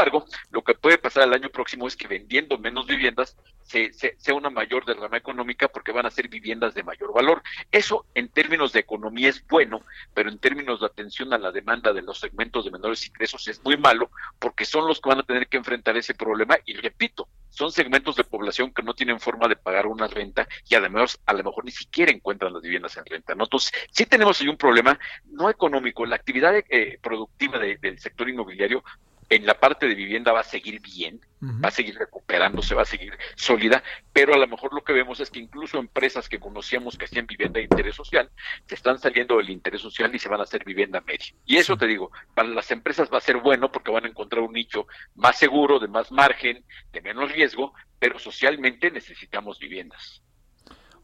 lo 0.51 0.63
que 0.63 0.75
puede 0.75 0.99
pasar 0.99 1.25
el 1.25 1.35
año 1.35 1.51
próximo 1.51 1.87
es 1.87 1.97
que 1.97 2.09
vendiendo 2.09 2.59
menos 2.59 2.87
viviendas 2.87 3.37
se, 3.63 3.93
sea 3.93 4.35
una 4.35 4.51
mayor 4.51 4.85
derrama 4.85 5.17
económica 5.17 5.69
porque 5.69 5.93
van 5.93 6.07
a 6.07 6.11
ser 6.11 6.29
viviendas 6.29 6.75
de 6.75 6.83
mayor 6.83 7.13
valor. 7.13 7.43
Eso 7.71 8.07
en 8.15 8.29
términos 8.29 8.73
de 8.73 8.81
economía 8.81 9.29
es 9.29 9.47
bueno, 9.47 9.83
pero 10.15 10.31
en 10.31 10.39
términos 10.39 10.81
de 10.81 10.87
atención 10.87 11.33
a 11.33 11.39
la 11.39 11.53
demanda 11.53 11.93
de 11.93 12.03
los 12.03 12.19
segmentos 12.21 12.65
de 12.65 12.71
menores 12.71 13.07
ingresos 13.07 13.47
es 13.49 13.63
muy 13.65 13.77
malo 13.77 14.11
porque 14.39 14.65
son 14.65 14.87
los 14.87 15.01
que 15.01 15.09
van 15.09 15.21
a 15.21 15.25
tener 15.25 15.49
que 15.49 15.59
enfrentar 15.59 15.97
ese 15.97 16.15
problema 16.15 16.57
y 16.65 16.75
repito, 16.75 17.29
son 17.51 17.73
segmentos 17.73 18.17
de 18.17 18.25
población 18.25 18.73
que 18.73 18.83
no 18.83 18.95
tienen 18.95 19.21
forma 19.21 19.49
de 19.49 19.57
pagar 19.57 19.87
una 19.87 20.07
renta 20.07 20.47
y 20.69 20.75
además 20.75 21.19
a 21.27 21.33
lo 21.33 21.45
mejor 21.45 21.65
ni 21.65 21.73
siquiera 21.73 22.13
encuentran 22.13 22.53
las 22.53 22.63
viviendas 22.63 22.97
en 22.97 23.05
renta. 23.05 23.33
Entonces, 23.33 23.73
sí 23.91 24.07
tenemos 24.07 24.41
ahí 24.41 24.49
un 24.49 24.57
problema 24.57 24.99
no 25.27 25.51
económico, 25.51 26.07
la 26.07 26.17
actividad 26.17 26.55
eh, 26.69 26.99
productiva 27.03 27.59
del 27.59 27.99
sector 27.99 28.29
inmobiliario 28.29 28.85
en 29.29 29.45
la 29.45 29.59
parte 29.61 29.87
de 29.87 29.95
vivienda 29.95 30.33
va 30.33 30.41
a 30.41 30.45
seguir 30.45 30.81
bien, 30.81 31.21
va 31.43 31.69
a 31.69 31.71
seguir 31.71 31.97
recuperándose, 31.97 32.75
va 32.75 32.83
a 32.83 32.87
seguir 32.87 33.13
sólida, 33.37 33.83
pero 34.13 34.35
a 34.35 34.39
lo 34.39 34.49
mejor 34.49 34.73
lo 34.73 34.83
que 34.83 34.93
vemos 34.93 35.21
es 35.21 35.31
que 35.31 35.39
incluso 35.39 35.79
empresas 35.79 36.29
que 36.29 36.41
conocíamos 36.41 36.97
que 36.97 37.05
hacían 37.05 37.27
vivienda 37.27 37.59
de 37.59 37.65
interés 37.65 37.95
social, 37.95 38.31
se 38.67 38.75
están 38.75 38.99
saliendo 38.99 39.37
del 39.37 39.51
interés 39.51 39.83
social 39.83 40.15
y 40.15 40.19
se 40.19 40.29
van 40.29 40.41
a 40.41 40.45
hacer 40.45 40.65
vivienda 40.65 41.03
media. 41.03 41.35
Y 41.45 41.57
eso 41.57 41.77
te 41.77 41.87
digo, 41.87 42.11
para 42.35 42.49
las 42.49 42.71
empresas 42.71 43.11
va 43.13 43.19
a 43.19 43.23
ser 43.23 43.37
bueno 43.37 43.71
porque 43.71 43.91
van 43.91 44.07
a 44.07 44.09
encontrar 44.09 44.43
un 44.43 44.53
nicho 44.53 44.87
más 45.15 45.39
seguro, 45.39 45.79
de 45.79 45.89
más 45.89 46.11
margen, 46.11 46.65
de 46.93 47.01
menos 47.03 47.31
riesgo, 47.31 47.75
pero 47.99 48.19
socialmente 48.19 48.91
necesitamos 48.91 49.59
viviendas. 49.59 50.23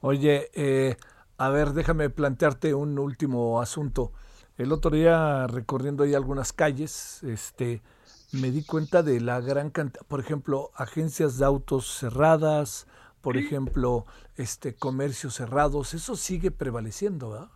Oye, 0.01 0.51
eh, 0.55 0.97
a 1.37 1.49
ver, 1.51 1.71
déjame 1.71 2.11
plantearte 2.11 2.75
un 2.75 2.99
último 2.99 3.61
asunto. 3.61 4.13
El 4.57 4.73
otro 4.73 4.93
día 4.93 5.47
recorriendo 5.47 6.05
ahí 6.05 6.15
algunas 6.15 6.53
calles, 6.53 7.23
este, 7.25 7.83
me 8.35 8.51
di 8.51 8.65
cuenta 8.65 9.02
de 9.02 9.20
la 9.20 9.40
gran 9.40 9.70
cantidad, 9.70 10.05
por 10.06 10.20
ejemplo, 10.20 10.70
agencias 10.74 11.39
de 11.39 11.44
autos 11.44 11.98
cerradas, 11.98 12.86
por 13.20 13.36
ejemplo, 13.36 14.06
este 14.36 14.74
comercios 14.74 15.35
cerrados, 15.36 15.94
eso 15.94 16.16
sigue 16.16 16.51
prevaleciendo, 16.51 17.31
¿verdad? 17.31 17.48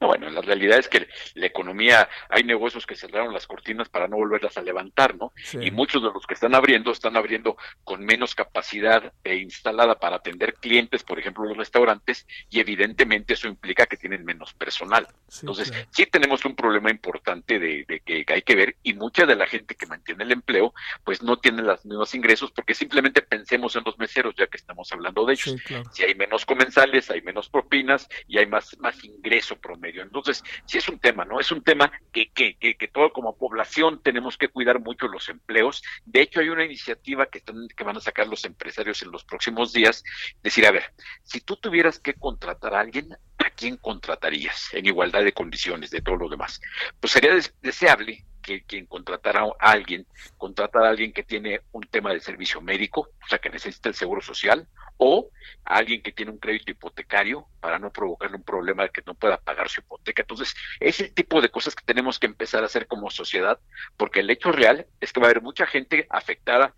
Bueno, 0.00 0.28
la 0.30 0.40
realidad 0.40 0.78
es 0.78 0.88
que 0.88 1.08
la 1.34 1.46
economía, 1.46 2.08
hay 2.28 2.44
negocios 2.44 2.86
que 2.86 2.94
cerraron 2.94 3.32
las 3.32 3.46
cortinas 3.46 3.88
para 3.88 4.08
no 4.08 4.16
volverlas 4.16 4.56
a 4.56 4.62
levantar, 4.62 5.16
¿no? 5.16 5.32
Y 5.60 5.70
muchos 5.70 6.02
de 6.02 6.10
los 6.12 6.26
que 6.26 6.34
están 6.34 6.54
abriendo, 6.54 6.90
están 6.90 7.16
abriendo 7.16 7.56
con 7.84 8.04
menos 8.04 8.34
capacidad 8.34 9.12
e 9.24 9.36
instalada 9.36 9.98
para 9.98 10.16
atender 10.16 10.54
clientes, 10.54 11.02
por 11.02 11.18
ejemplo, 11.18 11.44
los 11.44 11.56
restaurantes, 11.56 12.26
y 12.50 12.60
evidentemente 12.60 13.34
eso 13.34 13.48
implica 13.48 13.86
que 13.86 13.96
tienen 13.96 14.24
menos 14.24 14.54
personal. 14.54 15.06
Entonces, 15.40 15.72
sí 15.90 16.06
tenemos 16.06 16.44
un 16.44 16.54
problema 16.54 16.90
importante 16.90 17.58
de, 17.58 18.02
que 18.04 18.24
hay 18.28 18.42
que 18.42 18.54
ver, 18.54 18.76
y 18.82 18.94
mucha 18.94 19.26
de 19.26 19.36
la 19.36 19.46
gente 19.46 19.74
que 19.74 19.86
mantiene 19.86 20.24
el 20.24 20.32
empleo, 20.32 20.74
pues 21.04 21.22
no 21.22 21.38
tiene 21.38 21.62
los 21.62 21.84
mismos 21.84 22.14
ingresos, 22.14 22.50
porque 22.52 22.74
simplemente 22.74 23.22
pensemos 23.22 23.76
en 23.76 23.84
los 23.84 23.98
meseros, 23.98 24.34
ya 24.36 24.46
que 24.46 24.56
estamos 24.56 24.90
hablando 24.92 25.24
de 25.24 25.34
ellos. 25.34 25.56
Si 25.92 26.02
hay 26.02 26.14
menos 26.14 26.44
comensales, 26.44 27.10
hay 27.10 27.22
menos 27.22 27.48
propinas 27.48 28.08
y 28.26 28.38
hay 28.38 28.46
más, 28.46 28.76
más 28.78 29.02
ingreso 29.04 29.56
medio. 29.76 30.02
Entonces, 30.02 30.42
sí 30.66 30.78
es 30.78 30.88
un 30.88 30.98
tema, 30.98 31.24
¿no? 31.24 31.40
Es 31.40 31.52
un 31.52 31.62
tema 31.62 31.90
que, 32.12 32.30
que, 32.30 32.56
que, 32.56 32.88
todo 32.88 33.12
como 33.12 33.36
población 33.36 34.00
tenemos 34.02 34.36
que 34.36 34.48
cuidar 34.48 34.80
mucho 34.80 35.08
los 35.08 35.28
empleos. 35.28 35.82
De 36.04 36.22
hecho, 36.22 36.40
hay 36.40 36.48
una 36.48 36.64
iniciativa 36.64 37.26
que, 37.26 37.38
están, 37.38 37.68
que 37.68 37.84
van 37.84 37.96
a 37.96 38.00
sacar 38.00 38.26
los 38.28 38.44
empresarios 38.44 39.02
en 39.02 39.10
los 39.10 39.24
próximos 39.24 39.72
días. 39.72 40.02
Decir, 40.42 40.66
a 40.66 40.70
ver, 40.70 40.92
si 41.22 41.40
tú 41.40 41.56
tuvieras 41.56 41.98
que 41.98 42.14
contratar 42.14 42.74
a 42.74 42.80
alguien, 42.80 43.12
¿a 43.12 43.50
quién 43.50 43.76
contratarías 43.76 44.72
en 44.72 44.86
igualdad 44.86 45.24
de 45.24 45.32
condiciones 45.32 45.90
de 45.90 46.00
todo 46.00 46.16
lo 46.16 46.28
demás? 46.28 46.60
Pues 47.00 47.12
sería 47.12 47.32
deseable 47.62 48.24
que 48.46 48.62
quien 48.62 48.86
contratara 48.86 49.40
a 49.40 49.70
alguien, 49.72 50.06
contratar 50.38 50.84
a 50.84 50.90
alguien 50.90 51.12
que 51.12 51.24
tiene 51.24 51.62
un 51.72 51.82
tema 51.82 52.12
de 52.12 52.20
servicio 52.20 52.60
médico, 52.60 53.10
o 53.22 53.28
sea, 53.28 53.38
que 53.38 53.50
necesita 53.50 53.88
el 53.88 53.96
seguro 53.96 54.22
social, 54.22 54.68
o 54.98 55.28
a 55.64 55.76
alguien 55.76 56.00
que 56.00 56.12
tiene 56.12 56.30
un 56.30 56.38
crédito 56.38 56.70
hipotecario 56.70 57.48
para 57.60 57.80
no 57.80 57.90
provocarle 57.90 58.36
un 58.36 58.44
problema 58.44 58.84
de 58.84 58.90
que 58.90 59.02
no 59.04 59.14
pueda 59.14 59.36
pagar 59.36 59.68
su 59.68 59.80
hipoteca. 59.80 60.22
Entonces, 60.22 60.54
ese 60.78 61.10
tipo 61.10 61.40
de 61.40 61.50
cosas 61.50 61.74
que 61.74 61.84
tenemos 61.84 62.20
que 62.20 62.26
empezar 62.26 62.62
a 62.62 62.66
hacer 62.66 62.86
como 62.86 63.10
sociedad, 63.10 63.58
porque 63.96 64.20
el 64.20 64.30
hecho 64.30 64.52
real 64.52 64.86
es 65.00 65.12
que 65.12 65.20
va 65.20 65.26
a 65.26 65.30
haber 65.30 65.42
mucha 65.42 65.66
gente 65.66 66.06
afectada 66.08 66.72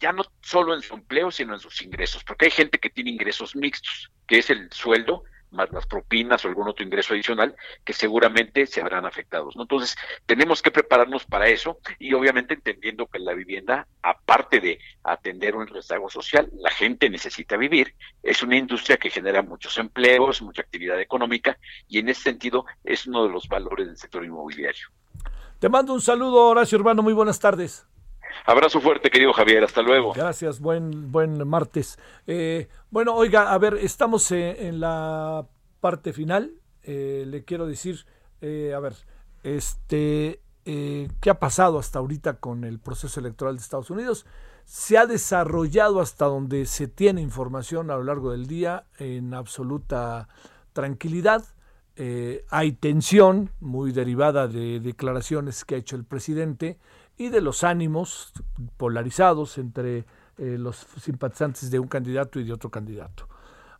ya 0.00 0.12
no 0.12 0.24
solo 0.40 0.74
en 0.74 0.82
su 0.82 0.94
empleo, 0.94 1.30
sino 1.30 1.54
en 1.54 1.60
sus 1.60 1.80
ingresos, 1.80 2.24
porque 2.24 2.46
hay 2.46 2.50
gente 2.50 2.78
que 2.78 2.90
tiene 2.90 3.10
ingresos 3.10 3.54
mixtos, 3.54 4.10
que 4.26 4.38
es 4.38 4.50
el 4.50 4.72
sueldo 4.72 5.22
más 5.52 5.70
las 5.72 5.86
propinas 5.86 6.44
o 6.44 6.48
algún 6.48 6.68
otro 6.68 6.84
ingreso 6.84 7.14
adicional 7.14 7.54
que 7.84 7.92
seguramente 7.92 8.66
se 8.66 8.80
habrán 8.80 9.06
afectados. 9.06 9.56
¿no? 9.56 9.62
Entonces, 9.62 9.96
tenemos 10.26 10.62
que 10.62 10.70
prepararnos 10.70 11.24
para 11.24 11.48
eso 11.48 11.78
y 11.98 12.12
obviamente 12.14 12.54
entendiendo 12.54 13.06
que 13.06 13.18
la 13.18 13.34
vivienda, 13.34 13.86
aparte 14.02 14.60
de 14.60 14.78
atender 15.04 15.54
un 15.56 15.66
rezago 15.66 16.10
social, 16.10 16.50
la 16.54 16.70
gente 16.70 17.10
necesita 17.10 17.56
vivir, 17.56 17.94
es 18.22 18.42
una 18.42 18.56
industria 18.56 18.96
que 18.96 19.10
genera 19.10 19.42
muchos 19.42 19.76
empleos, 19.78 20.42
mucha 20.42 20.62
actividad 20.62 21.00
económica 21.00 21.58
y 21.88 21.98
en 21.98 22.08
ese 22.08 22.22
sentido 22.22 22.64
es 22.84 23.06
uno 23.06 23.24
de 23.24 23.32
los 23.32 23.48
valores 23.48 23.86
del 23.86 23.96
sector 23.96 24.24
inmobiliario. 24.24 24.88
Te 25.58 25.68
mando 25.68 25.94
un 25.94 26.00
saludo, 26.00 26.48
Horacio 26.48 26.78
Urbano, 26.78 27.02
muy 27.02 27.12
buenas 27.12 27.38
tardes. 27.38 27.86
Abrazo 28.44 28.80
fuerte, 28.80 29.10
querido 29.10 29.32
Javier. 29.32 29.64
Hasta 29.64 29.82
luego. 29.82 30.12
Gracias, 30.12 30.60
buen, 30.60 31.12
buen 31.12 31.46
martes. 31.46 31.98
Eh, 32.26 32.68
bueno, 32.90 33.14
oiga, 33.14 33.52
a 33.52 33.58
ver, 33.58 33.74
estamos 33.74 34.30
eh, 34.32 34.68
en 34.68 34.80
la 34.80 35.46
parte 35.80 36.12
final. 36.12 36.52
Eh, 36.82 37.24
le 37.26 37.44
quiero 37.44 37.66
decir, 37.66 38.04
a 38.42 38.80
ver, 38.80 38.94
este, 39.44 40.40
¿qué 40.64 41.30
ha 41.30 41.38
pasado 41.38 41.78
hasta 41.78 42.00
ahorita 42.00 42.34
con 42.34 42.64
el 42.64 42.80
proceso 42.80 43.20
electoral 43.20 43.56
de 43.56 43.62
Estados 43.62 43.90
Unidos? 43.90 44.26
Se 44.64 44.98
ha 44.98 45.06
desarrollado 45.06 46.00
hasta 46.00 46.24
donde 46.24 46.66
se 46.66 46.88
tiene 46.88 47.20
información 47.20 47.90
a 47.90 47.96
lo 47.96 48.04
largo 48.04 48.32
del 48.32 48.46
día 48.46 48.84
en 48.98 49.34
absoluta 49.34 50.28
tranquilidad. 50.72 51.44
hay 52.50 52.72
tensión 52.72 53.50
muy 53.60 53.92
derivada 53.92 54.48
de 54.48 54.80
declaraciones 54.80 55.64
que 55.64 55.76
ha 55.76 55.78
hecho 55.78 55.94
el 55.94 56.04
presidente 56.04 56.78
y 57.22 57.28
de 57.28 57.40
los 57.40 57.64
ánimos 57.64 58.32
polarizados 58.76 59.58
entre 59.58 60.04
eh, 60.38 60.56
los 60.58 60.86
simpatizantes 61.00 61.70
de 61.70 61.78
un 61.78 61.88
candidato 61.88 62.40
y 62.40 62.44
de 62.44 62.52
otro 62.52 62.70
candidato. 62.70 63.28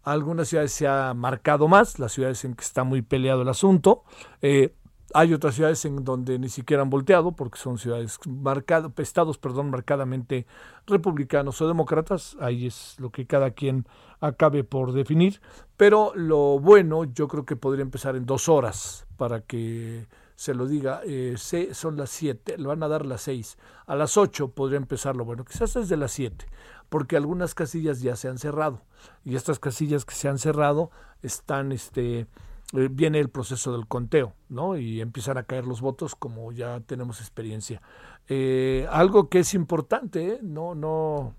Algunas 0.05 0.49
ciudades 0.49 0.73
se 0.73 0.87
ha 0.87 1.15
marcado 1.15 1.69
más, 1.69 1.99
las 1.99 2.13
ciudades 2.13 2.45
en 2.45 2.55
que 2.55 2.65
está 2.65 2.85
muy 2.85 3.03
peleado 3.03 3.43
el 3.43 3.49
asunto. 3.49 4.05
Eh, 4.41 4.75
hay 5.15 5.35
otras 5.35 5.55
ciudades 5.55 5.85
en 5.85 6.05
donde 6.05 6.39
ni 6.39 6.49
siquiera 6.49 6.83
han 6.83 6.91
volteado, 6.91 7.33
porque 7.33 7.59
son 7.59 7.79
ciudades 7.79 8.19
marcadas, 8.27 8.93
estados, 8.99 9.39
perdón, 9.39 9.71
marcadamente 9.71 10.47
republicanos 10.87 11.61
o 11.61 11.69
demócratas. 11.69 12.37
Ahí 12.41 12.67
es 12.67 12.97
lo 12.99 13.11
que 13.11 13.27
cada 13.27 13.51
quien 13.51 13.87
acabe 14.21 14.65
por 14.65 14.93
definir. 14.93 15.41
Pero 15.77 16.13
lo 16.15 16.59
bueno, 16.59 17.05
yo 17.05 17.29
creo 17.29 17.45
que 17.45 17.57
podría 17.57 17.83
empezar 17.83 18.17
en 18.17 18.27
dos 18.27 18.49
horas 18.49 19.07
para 19.17 19.41
que 19.43 20.07
se 20.43 20.55
lo 20.55 20.67
diga, 20.67 21.03
eh, 21.05 21.37
son 21.37 21.97
las 21.97 22.11
7, 22.11 22.59
le 22.59 22.67
van 22.67 22.83
a 22.83 22.89
dar 22.89 23.07
las 23.07 23.23
6, 23.23 23.59
a 23.87 23.95
las 23.95 24.17
8 24.17 24.49
podría 24.49 24.77
empezar 24.77 25.15
lo 25.15 25.25
bueno, 25.25 25.45
quizás 25.45 25.75
desde 25.75 25.97
las 25.97 26.11
7, 26.11 26.47
porque 26.89 27.17
algunas 27.17 27.55
casillas 27.55 28.01
ya 28.01 28.17
se 28.17 28.27
han 28.27 28.39
cerrado 28.39 28.81
y 29.25 29.37
estas 29.37 29.61
casillas 29.61 30.05
que 30.05 30.17
se 30.17 30.29
han 30.29 30.39
cerrado 30.39 30.91
están, 31.23 31.71
este, 31.71 32.27
eh, 32.73 32.89
viene 32.91 33.21
el 33.21 33.29
proceso 33.29 33.71
del 33.71 33.87
conteo, 33.87 34.35
¿no? 34.49 34.77
Y 34.77 35.01
empiezan 35.01 35.39
a 35.39 35.45
caer 35.45 35.65
los 35.65 35.81
votos 35.81 36.17
como 36.17 36.51
ya 36.51 36.81
tenemos 36.81 37.21
experiencia. 37.21 37.81
Eh, 38.27 38.89
algo 38.91 39.29
que 39.29 39.39
es 39.39 39.55
importante, 39.55 40.41
no, 40.43 40.75
no, 40.75 41.37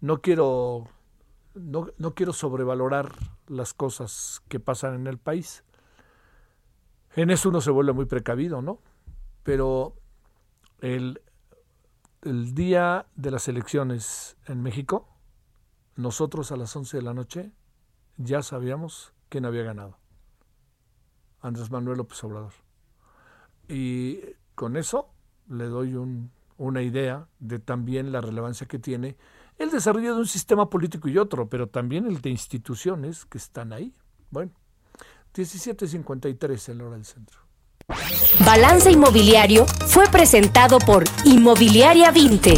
no 0.00 0.22
quiero, 0.22 0.88
no, 1.52 1.88
no 1.98 2.14
quiero 2.14 2.32
sobrevalorar 2.32 3.12
las 3.46 3.74
cosas 3.74 4.40
que 4.48 4.58
pasan 4.58 4.94
en 4.94 5.06
el 5.06 5.18
país 5.18 5.64
en 7.22 7.30
eso 7.30 7.48
uno 7.48 7.60
se 7.60 7.70
vuelve 7.70 7.92
muy 7.92 8.06
precavido, 8.06 8.62
¿no? 8.62 8.80
Pero 9.42 9.94
el, 10.80 11.20
día 12.22 13.06
de 13.16 13.30
las 13.30 13.48
elecciones 13.48 14.36
en 14.46 14.62
México, 14.62 15.08
nosotros 15.96 16.52
a 16.52 16.56
las 16.56 16.74
11 16.74 16.96
de 16.98 17.02
la 17.02 17.14
noche 17.14 17.52
ya 18.16 18.42
sabíamos 18.42 19.12
quién 19.28 19.44
había 19.44 19.62
ganado. 19.62 19.98
Andrés 21.40 21.70
Manuel 21.70 21.98
López 21.98 22.22
Obrador. 22.24 22.52
Y 23.68 24.20
con 24.54 24.76
eso 24.76 25.10
le 25.48 25.66
doy 25.66 25.94
un, 25.94 26.30
una 26.56 26.82
idea 26.82 27.28
de 27.38 27.58
también 27.58 28.12
la 28.12 28.20
relevancia 28.20 28.66
que 28.66 28.78
tiene 28.78 29.16
el 29.56 29.70
desarrollo 29.70 30.14
de 30.14 30.20
un 30.20 30.26
sistema 30.26 30.68
político 30.70 31.08
y 31.08 31.18
otro, 31.18 31.48
pero 31.48 31.68
también 31.68 32.06
el 32.06 32.20
de 32.20 32.30
instituciones 32.30 33.24
que 33.26 33.38
están 33.38 33.72
ahí. 33.72 33.92
Bueno, 34.30 34.52
17.53 35.38 36.70
en 36.70 36.78
la 36.78 36.84
hora 36.84 36.94
del 36.96 37.04
centro. 37.04 37.38
Balance 38.44 38.90
Inmobiliario 38.90 39.66
fue 39.66 40.06
presentado 40.08 40.78
por 40.78 41.04
Inmobiliaria 41.24 42.10
20. 42.10 42.54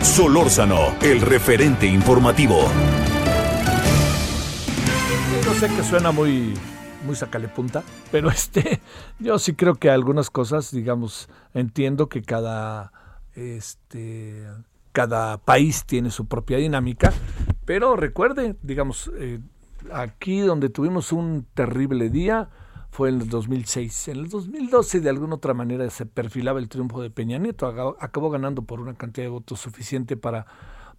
Solórzano, 0.00 0.96
el 1.02 1.20
referente 1.20 1.86
informativo. 1.86 2.62
No 5.44 5.54
sé 5.54 5.68
que 5.68 5.84
suena 5.84 6.10
muy, 6.12 6.54
muy 7.04 7.14
sacale 7.14 7.48
punta, 7.48 7.82
pero 8.10 8.30
este, 8.30 8.80
yo 9.18 9.38
sí 9.38 9.54
creo 9.54 9.74
que 9.74 9.90
algunas 9.90 10.30
cosas, 10.30 10.70
digamos, 10.70 11.28
entiendo 11.52 12.08
que 12.08 12.22
cada, 12.22 12.92
este, 13.34 14.46
cada 14.92 15.36
país 15.38 15.84
tiene 15.84 16.10
su 16.10 16.26
propia 16.26 16.56
dinámica, 16.56 17.12
pero 17.66 17.96
recuerde, 17.96 18.56
digamos, 18.62 19.10
eh, 19.18 19.40
aquí 19.92 20.40
donde 20.40 20.68
tuvimos 20.68 21.12
un 21.12 21.46
terrible 21.54 22.10
día, 22.10 22.48
fue 22.90 23.08
en 23.08 23.20
el 23.20 23.28
2006. 23.28 24.08
En 24.08 24.16
el 24.16 24.28
2012, 24.28 25.00
de 25.00 25.08
alguna 25.08 25.36
otra 25.36 25.54
manera, 25.54 25.88
se 25.90 26.06
perfilaba 26.06 26.58
el 26.58 26.68
triunfo 26.68 27.00
de 27.00 27.10
Peña 27.10 27.38
Nieto. 27.38 27.66
Acabó 27.66 28.30
ganando 28.30 28.62
por 28.62 28.80
una 28.80 28.94
cantidad 28.94 29.26
de 29.26 29.30
votos 29.30 29.60
suficiente 29.60 30.16
para, 30.16 30.46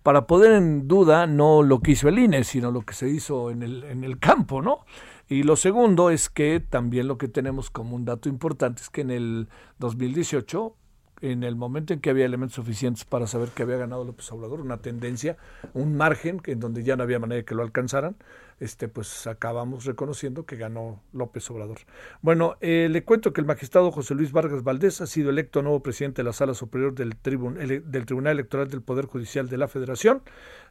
para 0.02 0.26
poder 0.26 0.54
en 0.54 0.88
duda 0.88 1.28
no 1.28 1.64
lo 1.64 1.82
que 1.82 1.92
hizo 1.92 2.08
el 2.08 2.20
INE, 2.20 2.44
sino 2.44 2.72
lo 2.72 2.82
que 2.82 2.94
se 2.94 3.10
hizo 3.10 3.52
en 3.52 3.62
el, 3.62 3.84
en 3.84 4.04
el 4.04 4.20
campo, 4.20 4.62
¿no? 4.62 4.86
Y 5.28 5.44
lo 5.44 5.56
segundo 5.56 6.10
es 6.10 6.30
que 6.30 6.60
también 6.60 7.08
lo 7.08 7.18
que 7.18 7.28
tenemos 7.28 7.70
como 7.70 7.96
un 7.96 8.06
dato 8.06 8.30
importante 8.30 8.82
es 8.82 8.90
que 8.90 9.02
en 9.02 9.12
el 9.12 9.50
2018 9.80 10.76
en 11.22 11.44
el 11.44 11.56
momento 11.56 11.94
en 11.94 12.02
que 12.02 12.10
había 12.10 12.26
elementos 12.26 12.56
suficientes 12.56 13.06
para 13.06 13.28
saber 13.28 13.50
que 13.50 13.64
había 13.64 13.78
ganado 13.78 14.04
López 14.04 14.30
Obrador, 14.32 14.60
una 14.60 14.78
tendencia, 14.78 15.38
un 15.74 15.96
margen 15.96 16.42
en 16.46 16.60
donde 16.60 16.84
ya 16.84 16.96
no 16.96 17.04
había 17.04 17.20
manera 17.20 17.38
de 17.38 17.46
que 17.46 17.56
lo 17.56 17.62
alcanzaran, 17.62 18.16
este, 18.62 18.88
pues 18.88 19.26
acabamos 19.26 19.86
reconociendo 19.86 20.46
que 20.46 20.56
ganó 20.56 21.02
López 21.14 21.50
Obrador. 21.50 21.80
Bueno, 22.22 22.58
eh, 22.62 22.88
le 22.92 23.04
cuento 23.04 23.34
que 23.34 23.42
el 23.42 23.48
magistrado 23.48 23.92
José 23.92 24.14
Luis 24.14 24.32
Vargas 24.32 24.64
Valdés 24.64 25.02
ha 25.02 25.08
sido 25.08 25.32
electo 25.32 25.64
nuevo 25.64 25.82
presidente 25.82 26.22
de 26.22 26.28
la 26.28 26.34
Sala 26.34 26.54
Superior 26.54 26.94
del, 26.94 27.18
del 27.24 28.06
Tribunal 28.06 28.34
Electoral 28.34 28.70
del 28.70 28.84
Poder 28.84 29.08
Judicial 29.08 29.50
de 29.50 29.58
la 29.58 29.68
Federación. 29.68 30.22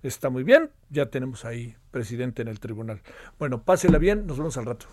Está 0.05 0.31
muy 0.31 0.45
bien, 0.45 0.71
ya 0.89 1.07
tenemos 1.07 1.45
ahí 1.45 1.75
presidente 1.91 2.43
en 2.43 2.49
el 2.49 2.61
tribunal. 2.61 3.03
Bueno, 3.41 3.65
pásela 3.65 3.99
bien, 3.99 4.25
nos 4.25 4.39
vemos 4.39 4.57
al 4.57 4.67
rato. 4.67 4.87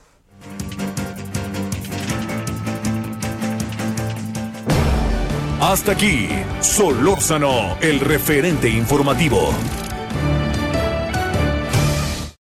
Hasta 5.61 5.91
aquí, 5.91 6.29
Solórzano, 6.61 7.77
el 7.79 7.99
referente 7.99 8.69
informativo. 8.69 9.53